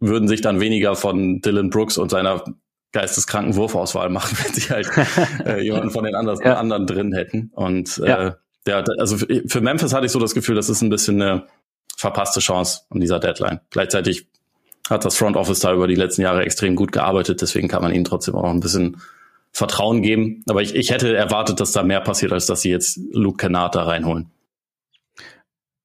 würden 0.00 0.26
sich 0.26 0.40
dann 0.40 0.58
weniger 0.58 0.96
von 0.96 1.40
Dylan 1.40 1.70
Brooks 1.70 1.98
und 1.98 2.10
seiner 2.10 2.44
geisteskranken 2.94 3.56
Wurfauswahl 3.56 4.08
machen, 4.08 4.38
wenn 4.42 4.54
sie 4.54 4.70
halt 4.70 4.88
äh, 5.44 5.60
jemanden 5.60 5.90
von 5.90 6.04
den 6.04 6.14
anderen, 6.14 6.40
ja. 6.42 6.56
anderen 6.56 6.86
drin 6.86 7.12
hätten. 7.12 7.50
Und 7.54 7.98
äh, 7.98 8.08
ja. 8.08 8.36
ja, 8.66 8.84
also 8.98 9.18
für 9.18 9.60
Memphis 9.60 9.92
hatte 9.92 10.06
ich 10.06 10.12
so 10.12 10.18
das 10.18 10.32
Gefühl, 10.32 10.54
das 10.54 10.70
ist 10.70 10.80
ein 10.80 10.88
bisschen 10.88 11.20
eine 11.20 11.46
verpasste 11.96 12.40
Chance 12.40 12.82
an 12.88 13.00
dieser 13.00 13.18
Deadline. 13.18 13.60
Gleichzeitig 13.70 14.26
hat 14.88 15.04
das 15.04 15.16
Front 15.16 15.36
Office 15.36 15.60
da 15.60 15.72
über 15.72 15.86
die 15.86 15.94
letzten 15.94 16.22
Jahre 16.22 16.42
extrem 16.44 16.76
gut 16.76 16.92
gearbeitet, 16.92 17.42
deswegen 17.42 17.68
kann 17.68 17.82
man 17.82 17.92
ihnen 17.92 18.04
trotzdem 18.04 18.34
auch 18.34 18.48
ein 18.48 18.60
bisschen 18.60 18.98
Vertrauen 19.50 20.02
geben. 20.02 20.42
Aber 20.48 20.62
ich, 20.62 20.74
ich 20.74 20.90
hätte 20.90 21.16
erwartet, 21.16 21.60
dass 21.60 21.72
da 21.72 21.82
mehr 21.82 22.00
passiert, 22.00 22.32
als 22.32 22.46
dass 22.46 22.60
sie 22.60 22.70
jetzt 22.70 22.98
Luke 23.12 23.36
Kennard 23.38 23.74
da 23.74 23.84
reinholen. 23.84 24.30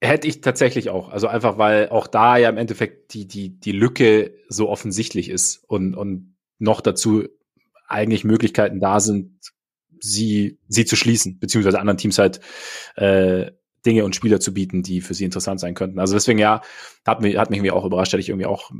Hätte 0.02 0.28
ich 0.28 0.42
tatsächlich 0.42 0.90
auch. 0.90 1.10
Also 1.10 1.28
einfach, 1.28 1.58
weil 1.58 1.90
auch 1.90 2.08
da 2.08 2.38
ja 2.38 2.50
im 2.50 2.58
Endeffekt 2.58 3.14
die, 3.14 3.28
die, 3.28 3.60
die 3.60 3.72
Lücke 3.72 4.34
so 4.48 4.70
offensichtlich 4.70 5.30
ist 5.30 5.64
und, 5.68 5.96
und 5.96 6.36
noch 6.60 6.82
dazu 6.82 7.28
eigentlich 7.88 8.24
Möglichkeiten 8.24 8.80
da 8.80 9.00
sind, 9.00 9.40
sie, 10.00 10.60
sie 10.68 10.86
zu 10.86 10.96
schließen, 10.96 11.40
beziehungsweise 11.40 11.80
anderen 11.80 11.98
Teams 11.98 12.20
halt 12.20 12.40
äh, 12.96 13.52
Dinge 13.86 14.06
und 14.06 14.16
Spieler 14.16 14.40
zu 14.40 14.54
bieten, 14.54 14.84
die 14.84 15.02
für 15.02 15.14
sie 15.14 15.26
interessant 15.26 15.60
sein 15.60 15.74
könnten. 15.74 16.00
Also 16.00 16.14
deswegen 16.14 16.40
ja, 16.40 16.62
hat 17.06 17.22
mich, 17.22 17.38
hat 17.38 17.50
mich 17.50 17.58
irgendwie 17.58 17.72
auch 17.72 17.86
überrascht, 17.86 18.14
hätte 18.14 18.22
ich 18.22 18.30
irgendwie 18.30 18.46
auch 18.46 18.72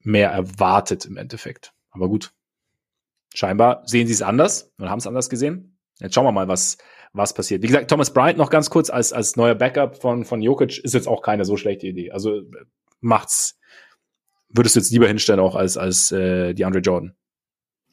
mehr 0.00 0.30
erwartet 0.30 1.04
im 1.06 1.16
Endeffekt. 1.16 1.72
Aber 1.90 2.08
gut. 2.08 2.32
Scheinbar 3.34 3.82
sehen 3.86 4.06
sie 4.06 4.12
es 4.12 4.22
anders 4.22 4.72
und 4.78 4.88
haben 4.88 4.98
es 4.98 5.06
anders 5.06 5.28
gesehen. 5.28 5.78
Jetzt 5.98 6.14
schauen 6.14 6.24
wir 6.24 6.32
mal, 6.32 6.48
was, 6.48 6.78
was 7.12 7.34
passiert. 7.34 7.62
Wie 7.62 7.66
gesagt, 7.66 7.90
Thomas 7.90 8.12
Bryant 8.12 8.38
noch 8.38 8.50
ganz 8.50 8.70
kurz 8.70 8.90
als, 8.90 9.12
als 9.12 9.36
neuer 9.36 9.54
Backup 9.54 10.00
von, 10.00 10.24
von 10.24 10.42
Jokic 10.42 10.78
ist 10.78 10.94
jetzt 10.94 11.08
auch 11.08 11.22
keine 11.22 11.44
so 11.44 11.56
schlechte 11.56 11.86
Idee. 11.86 12.12
Also 12.12 12.42
macht's 13.00 13.55
würdest 14.48 14.76
du 14.76 14.80
jetzt 14.80 14.90
lieber 14.90 15.08
hinstellen 15.08 15.40
auch 15.40 15.54
als, 15.54 15.76
als 15.76 16.12
äh, 16.12 16.54
die 16.54 16.64
Andre 16.64 16.80
Jordan. 16.80 17.14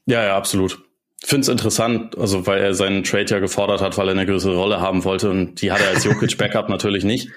Ja, 0.06 0.24
ja, 0.24 0.38
absolut. 0.38 0.80
Finde 1.26 1.44
es 1.44 1.48
interessant, 1.48 2.18
also 2.18 2.46
weil 2.48 2.62
er 2.62 2.74
seinen 2.74 3.04
Trade 3.04 3.26
ja 3.28 3.40
gefordert 3.40 3.82
hat, 3.82 3.98
weil 3.98 4.10
er 4.10 4.12
eine 4.12 4.26
größere 4.26 4.56
Rolle 4.56 4.82
haben 4.82 5.06
wollte 5.06 5.30
und 5.30 5.62
die 5.62 5.72
hat 5.72 5.80
er 5.82 5.90
als 5.90 6.04
Jokic 6.04 6.38
Backup 6.38 6.68
natürlich 6.68 7.06
nicht. 7.06 7.30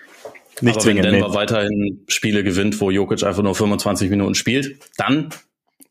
Nicht 0.61 0.77
Aber 0.77 0.87
wenn 0.87 0.97
Denver 0.97 1.29
nee. 1.29 1.35
weiterhin 1.35 2.05
Spiele 2.09 2.43
gewinnt, 2.43 2.81
wo 2.81 2.91
Jokic 2.91 3.23
einfach 3.23 3.43
nur 3.43 3.55
25 3.55 4.11
Minuten 4.11 4.35
spielt, 4.35 4.81
dann 4.97 5.29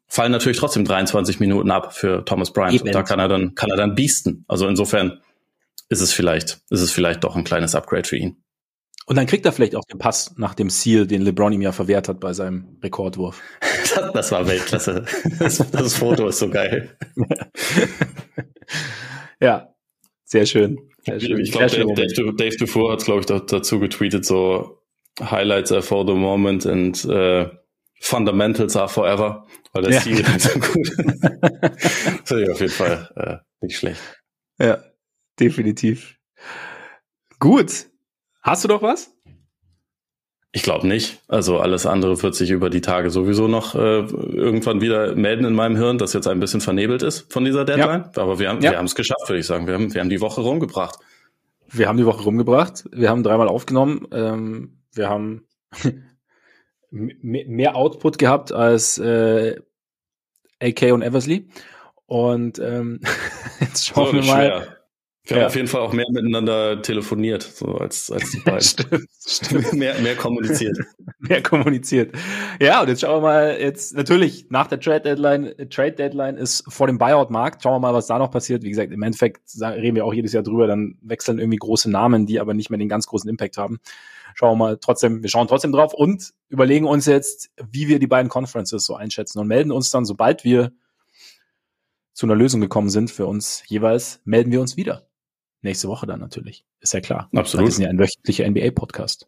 fallen 0.07 0.31
natürlich 0.31 0.57
trotzdem 0.57 0.85
23 0.85 1.39
Minuten 1.39 1.71
ab 1.71 1.95
für 1.95 2.25
Thomas 2.25 2.51
Bryant. 2.51 2.75
Eben. 2.75 2.87
Und 2.87 2.95
da 2.95 3.03
kann 3.03 3.19
er 3.19 3.27
dann, 3.27 3.55
kann 3.55 3.69
er 3.69 3.77
dann 3.77 3.95
biesten. 3.95 4.43
Also 4.47 4.67
insofern 4.67 5.21
ist 5.89 6.01
es 6.01 6.13
vielleicht, 6.13 6.59
ist 6.69 6.81
es 6.81 6.91
vielleicht 6.91 7.23
doch 7.23 7.35
ein 7.35 7.43
kleines 7.43 7.75
Upgrade 7.75 8.07
für 8.07 8.17
ihn. 8.17 8.37
Und 9.07 9.17
dann 9.17 9.27
kriegt 9.27 9.45
er 9.45 9.51
vielleicht 9.51 9.75
auch 9.75 9.85
den 9.85 9.99
Pass 9.99 10.33
nach 10.37 10.55
dem 10.55 10.69
Seal, 10.69 11.05
den 11.05 11.21
LeBron 11.21 11.53
ihm 11.53 11.61
ja 11.61 11.71
verwehrt 11.71 12.09
hat 12.09 12.19
bei 12.19 12.33
seinem 12.33 12.77
Rekordwurf. 12.81 13.41
Das, 13.61 14.11
das 14.13 14.31
war 14.31 14.47
Weltklasse. 14.47 15.05
Das, 15.37 15.57
das 15.71 15.95
Foto 15.95 16.27
ist 16.27 16.39
so 16.39 16.49
geil. 16.49 16.97
ja, 19.39 19.75
sehr 20.23 20.45
schön. 20.47 20.79
Sehr 21.05 21.19
schön. 21.19 21.39
Ich 21.39 21.51
glaube, 21.51 21.67
Dave, 21.67 21.93
Dave, 21.93 22.33
Dave 22.35 22.57
Dufour 22.57 22.93
hat, 22.93 23.05
glaube 23.05 23.19
ich, 23.19 23.25
dazu 23.27 23.79
getweetet, 23.79 24.25
so 24.25 24.81
Highlights 25.21 25.71
are 25.71 25.83
for 25.83 26.05
the 26.05 26.13
moment 26.13 26.65
and 26.65 27.05
uh, 27.05 27.47
Fundamentals 28.01 28.75
are 28.75 28.89
forever, 28.89 29.47
weil 29.73 29.83
der 29.83 29.93
ja. 29.93 30.01
Stil 30.01 30.27
halt 30.27 30.41
so 30.41 30.59
gut 30.59 30.89
Das 32.23 32.31
ist 32.31 32.49
auf 32.49 32.59
jeden 32.59 32.71
Fall 32.71 33.09
äh, 33.15 33.65
nicht 33.65 33.77
schlecht. 33.77 34.01
Ja, 34.59 34.83
definitiv. 35.39 36.17
Gut, 37.39 37.87
Hast 38.45 38.63
du 38.63 38.67
doch 38.67 38.83
was? 38.83 39.11
Ich 40.51 40.61
glaube 40.61 40.87
nicht. 40.87 41.19
Also 41.27 41.59
alles 41.59 41.87
andere 41.87 42.21
wird 42.21 42.35
sich 42.35 42.51
über 42.51 42.69
die 42.69 42.79
Tage 42.79 43.09
sowieso 43.09 43.47
noch 43.47 43.73
äh, 43.73 44.01
irgendwann 44.01 44.81
wieder 44.81 45.15
melden 45.15 45.45
in 45.45 45.55
meinem 45.55 45.75
Hirn, 45.75 45.97
das 45.97 46.13
jetzt 46.13 46.27
ein 46.27 46.39
bisschen 46.39 46.61
vernebelt 46.61 47.01
ist 47.01 47.33
von 47.33 47.43
dieser 47.43 47.65
Deadline. 47.65 48.11
Ja. 48.15 48.21
Aber 48.21 48.37
wir 48.37 48.49
haben 48.49 48.61
ja. 48.61 48.69
wir 48.69 48.77
haben 48.77 48.85
es 48.85 48.93
geschafft, 48.93 49.27
würde 49.27 49.39
ich 49.39 49.47
sagen. 49.47 49.65
Wir 49.65 49.73
haben, 49.73 49.91
wir 49.91 49.99
haben 49.99 50.11
die 50.11 50.21
Woche 50.21 50.41
rumgebracht. 50.41 50.99
Wir 51.71 51.87
haben 51.87 51.97
die 51.97 52.05
Woche 52.05 52.23
rumgebracht. 52.23 52.85
Wir 52.91 53.09
haben 53.09 53.23
dreimal 53.23 53.47
aufgenommen. 53.47 54.07
Ähm, 54.11 54.77
wir 54.93 55.09
haben 55.09 55.47
mehr 56.91 57.75
Output 57.75 58.19
gehabt 58.19 58.51
als 58.51 58.99
äh, 58.99 59.59
AK 60.61 60.93
und 60.93 61.01
Eversley. 61.01 61.49
Und 62.05 62.59
ähm, 62.59 63.01
jetzt 63.59 63.87
schauen 63.87 64.05
so, 64.05 64.13
wir 64.13 64.23
mal. 64.23 64.45
Schwer. 64.45 64.74
Wir 65.25 65.37
ja. 65.37 65.41
haben 65.41 65.47
auf 65.47 65.55
jeden 65.55 65.67
Fall 65.67 65.81
auch 65.81 65.91
mehr 65.91 66.05
miteinander 66.11 66.83
telefoniert, 66.83 67.41
so 67.41 67.75
als, 67.75 68.11
als 68.11 68.29
die 68.29 68.39
beiden. 68.45 68.61
stimmt, 68.61 69.07
stimmt. 69.19 69.73
mehr, 69.73 69.99
mehr 69.99 70.15
kommuniziert. 70.15 70.77
mehr 71.19 71.41
kommuniziert. 71.41 72.15
Ja, 72.61 72.81
und 72.81 72.89
jetzt 72.89 73.01
schauen 73.01 73.23
wir 73.23 73.27
mal, 73.27 73.57
jetzt 73.59 73.95
natürlich 73.95 74.45
nach 74.49 74.67
der 74.67 74.79
Trade 74.79 75.01
Deadline, 75.01 75.55
Trade 75.71 75.93
Deadline 75.93 76.37
ist 76.37 76.63
vor 76.67 76.85
dem 76.85 76.99
Buyout-Markt. 76.99 77.63
Schauen 77.63 77.73
wir 77.73 77.79
mal, 77.79 77.93
was 77.93 78.05
da 78.05 78.19
noch 78.19 78.29
passiert. 78.29 78.61
Wie 78.61 78.69
gesagt, 78.69 78.91
im 78.91 79.01
Endeffekt 79.01 79.41
reden 79.59 79.95
wir 79.95 80.05
auch 80.05 80.13
jedes 80.13 80.31
Jahr 80.31 80.43
drüber, 80.43 80.67
dann 80.67 80.99
wechseln 81.01 81.39
irgendwie 81.39 81.57
große 81.57 81.89
Namen, 81.89 82.27
die 82.27 82.39
aber 82.39 82.53
nicht 82.53 82.69
mehr 82.69 82.77
den 82.77 82.89
ganz 82.89 83.07
großen 83.07 83.29
Impact 83.29 83.57
haben. 83.57 83.79
Schauen 84.35 84.51
wir 84.51 84.65
mal 84.65 84.77
trotzdem, 84.77 85.23
wir 85.23 85.29
schauen 85.29 85.47
trotzdem 85.47 85.71
drauf 85.71 85.93
und 85.93 86.33
überlegen 86.49 86.85
uns 86.85 87.07
jetzt, 87.07 87.49
wie 87.71 87.87
wir 87.87 87.97
die 87.97 88.07
beiden 88.07 88.29
Conferences 88.29 88.85
so 88.85 88.95
einschätzen 88.95 89.39
und 89.39 89.47
melden 89.47 89.71
uns 89.71 89.89
dann, 89.89 90.05
sobald 90.05 90.43
wir 90.43 90.71
zu 92.13 92.25
einer 92.25 92.35
Lösung 92.35 92.61
gekommen 92.61 92.89
sind 92.89 93.09
für 93.09 93.25
uns 93.25 93.63
jeweils, 93.67 94.21
melden 94.23 94.51
wir 94.51 94.61
uns 94.61 94.77
wieder. 94.77 95.07
Nächste 95.65 95.87
Woche 95.87 96.05
dann 96.05 96.19
natürlich. 96.19 96.63
Ist 96.79 96.93
ja 96.93 97.01
klar. 97.01 97.27
Absolut. 97.33 97.65
Wir 97.65 97.71
sind 97.71 97.83
ja 97.85 97.89
ein 97.89 97.97
wöchentlicher 97.97 98.47
NBA-Podcast. 98.47 99.27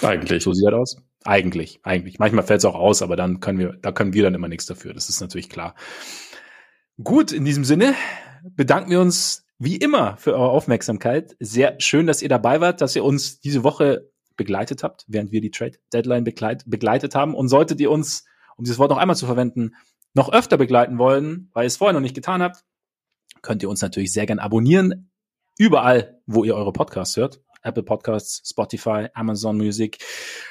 Eigentlich. 0.00 0.42
So 0.42 0.54
sieht 0.54 0.66
das 0.66 0.74
aus. 0.74 0.96
Eigentlich, 1.24 1.80
eigentlich. 1.82 2.18
Manchmal 2.18 2.44
fällt 2.44 2.60
es 2.60 2.64
auch 2.64 2.74
aus, 2.74 3.02
aber 3.02 3.14
dann 3.14 3.40
können 3.40 3.58
wir, 3.58 3.74
da 3.82 3.92
können 3.92 4.14
wir 4.14 4.22
dann 4.22 4.32
immer 4.32 4.48
nichts 4.48 4.64
dafür. 4.64 4.94
Das 4.94 5.10
ist 5.10 5.20
natürlich 5.20 5.50
klar. 5.50 5.74
Gut, 7.04 7.30
in 7.30 7.44
diesem 7.44 7.62
Sinne 7.62 7.94
bedanken 8.42 8.90
wir 8.90 9.02
uns 9.02 9.44
wie 9.58 9.76
immer 9.76 10.16
für 10.16 10.32
eure 10.32 10.48
Aufmerksamkeit. 10.48 11.36
Sehr 11.40 11.78
schön, 11.78 12.06
dass 12.06 12.22
ihr 12.22 12.30
dabei 12.30 12.62
wart, 12.62 12.80
dass 12.80 12.96
ihr 12.96 13.04
uns 13.04 13.40
diese 13.40 13.64
Woche 13.64 14.10
begleitet 14.38 14.82
habt, 14.82 15.04
während 15.08 15.30
wir 15.30 15.42
die 15.42 15.50
Trade 15.50 15.76
Deadline 15.92 16.24
begleit, 16.24 16.62
begleitet 16.64 17.14
haben. 17.14 17.34
Und 17.34 17.48
solltet 17.48 17.80
ihr 17.80 17.90
uns, 17.90 18.24
um 18.56 18.64
dieses 18.64 18.78
Wort 18.78 18.88
noch 18.90 18.96
einmal 18.96 19.16
zu 19.16 19.26
verwenden, 19.26 19.74
noch 20.14 20.32
öfter 20.32 20.56
begleiten 20.56 20.96
wollen, 20.96 21.50
weil 21.52 21.64
ihr 21.64 21.66
es 21.66 21.76
vorher 21.76 21.92
noch 21.92 22.00
nicht 22.00 22.14
getan 22.14 22.40
habt, 22.40 22.64
könnt 23.48 23.62
ihr 23.62 23.70
uns 23.70 23.80
natürlich 23.80 24.12
sehr 24.12 24.26
gern 24.26 24.40
abonnieren. 24.40 25.10
Überall, 25.56 26.20
wo 26.26 26.44
ihr 26.44 26.54
eure 26.54 26.70
Podcasts 26.70 27.16
hört. 27.16 27.40
Apple 27.62 27.82
Podcasts, 27.82 28.46
Spotify, 28.46 29.06
Amazon 29.14 29.56
Music, 29.56 30.04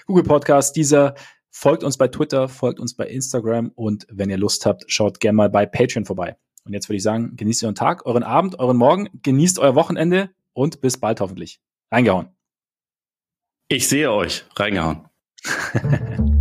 Google 0.08 0.24
Podcasts, 0.24 0.74
dieser. 0.74 1.14
Folgt 1.52 1.84
uns 1.84 1.98
bei 1.98 2.08
Twitter, 2.08 2.50
folgt 2.50 2.80
uns 2.80 2.96
bei 2.96 3.08
Instagram 3.08 3.72
und 3.76 4.08
wenn 4.10 4.32
ihr 4.32 4.38
Lust 4.38 4.66
habt, 4.66 4.84
schaut 4.88 5.20
gerne 5.20 5.36
mal 5.36 5.50
bei 5.50 5.68
Patreon 5.68 6.06
vorbei. 6.06 6.38
Und 6.66 6.74
jetzt 6.74 6.90
würde 6.90 6.98
ich 6.98 7.04
sagen, 7.04 7.36
genießt 7.36 7.64
euren 7.66 7.76
Tag, 7.76 8.08
euren 8.08 8.24
Abend, 8.24 8.58
euren 8.58 8.78
Morgen, 8.78 9.10
genießt 9.22 9.60
euer 9.60 9.76
Wochenende 9.76 10.32
und 10.54 10.82
bis 10.82 11.00
bald 11.00 11.22
hoffentlich. 11.22 11.62
Reingehauen. 11.92 12.30
Ich 13.68 13.88
sehe 13.88 14.12
euch. 14.12 14.46
Reingehauen. 14.56 15.08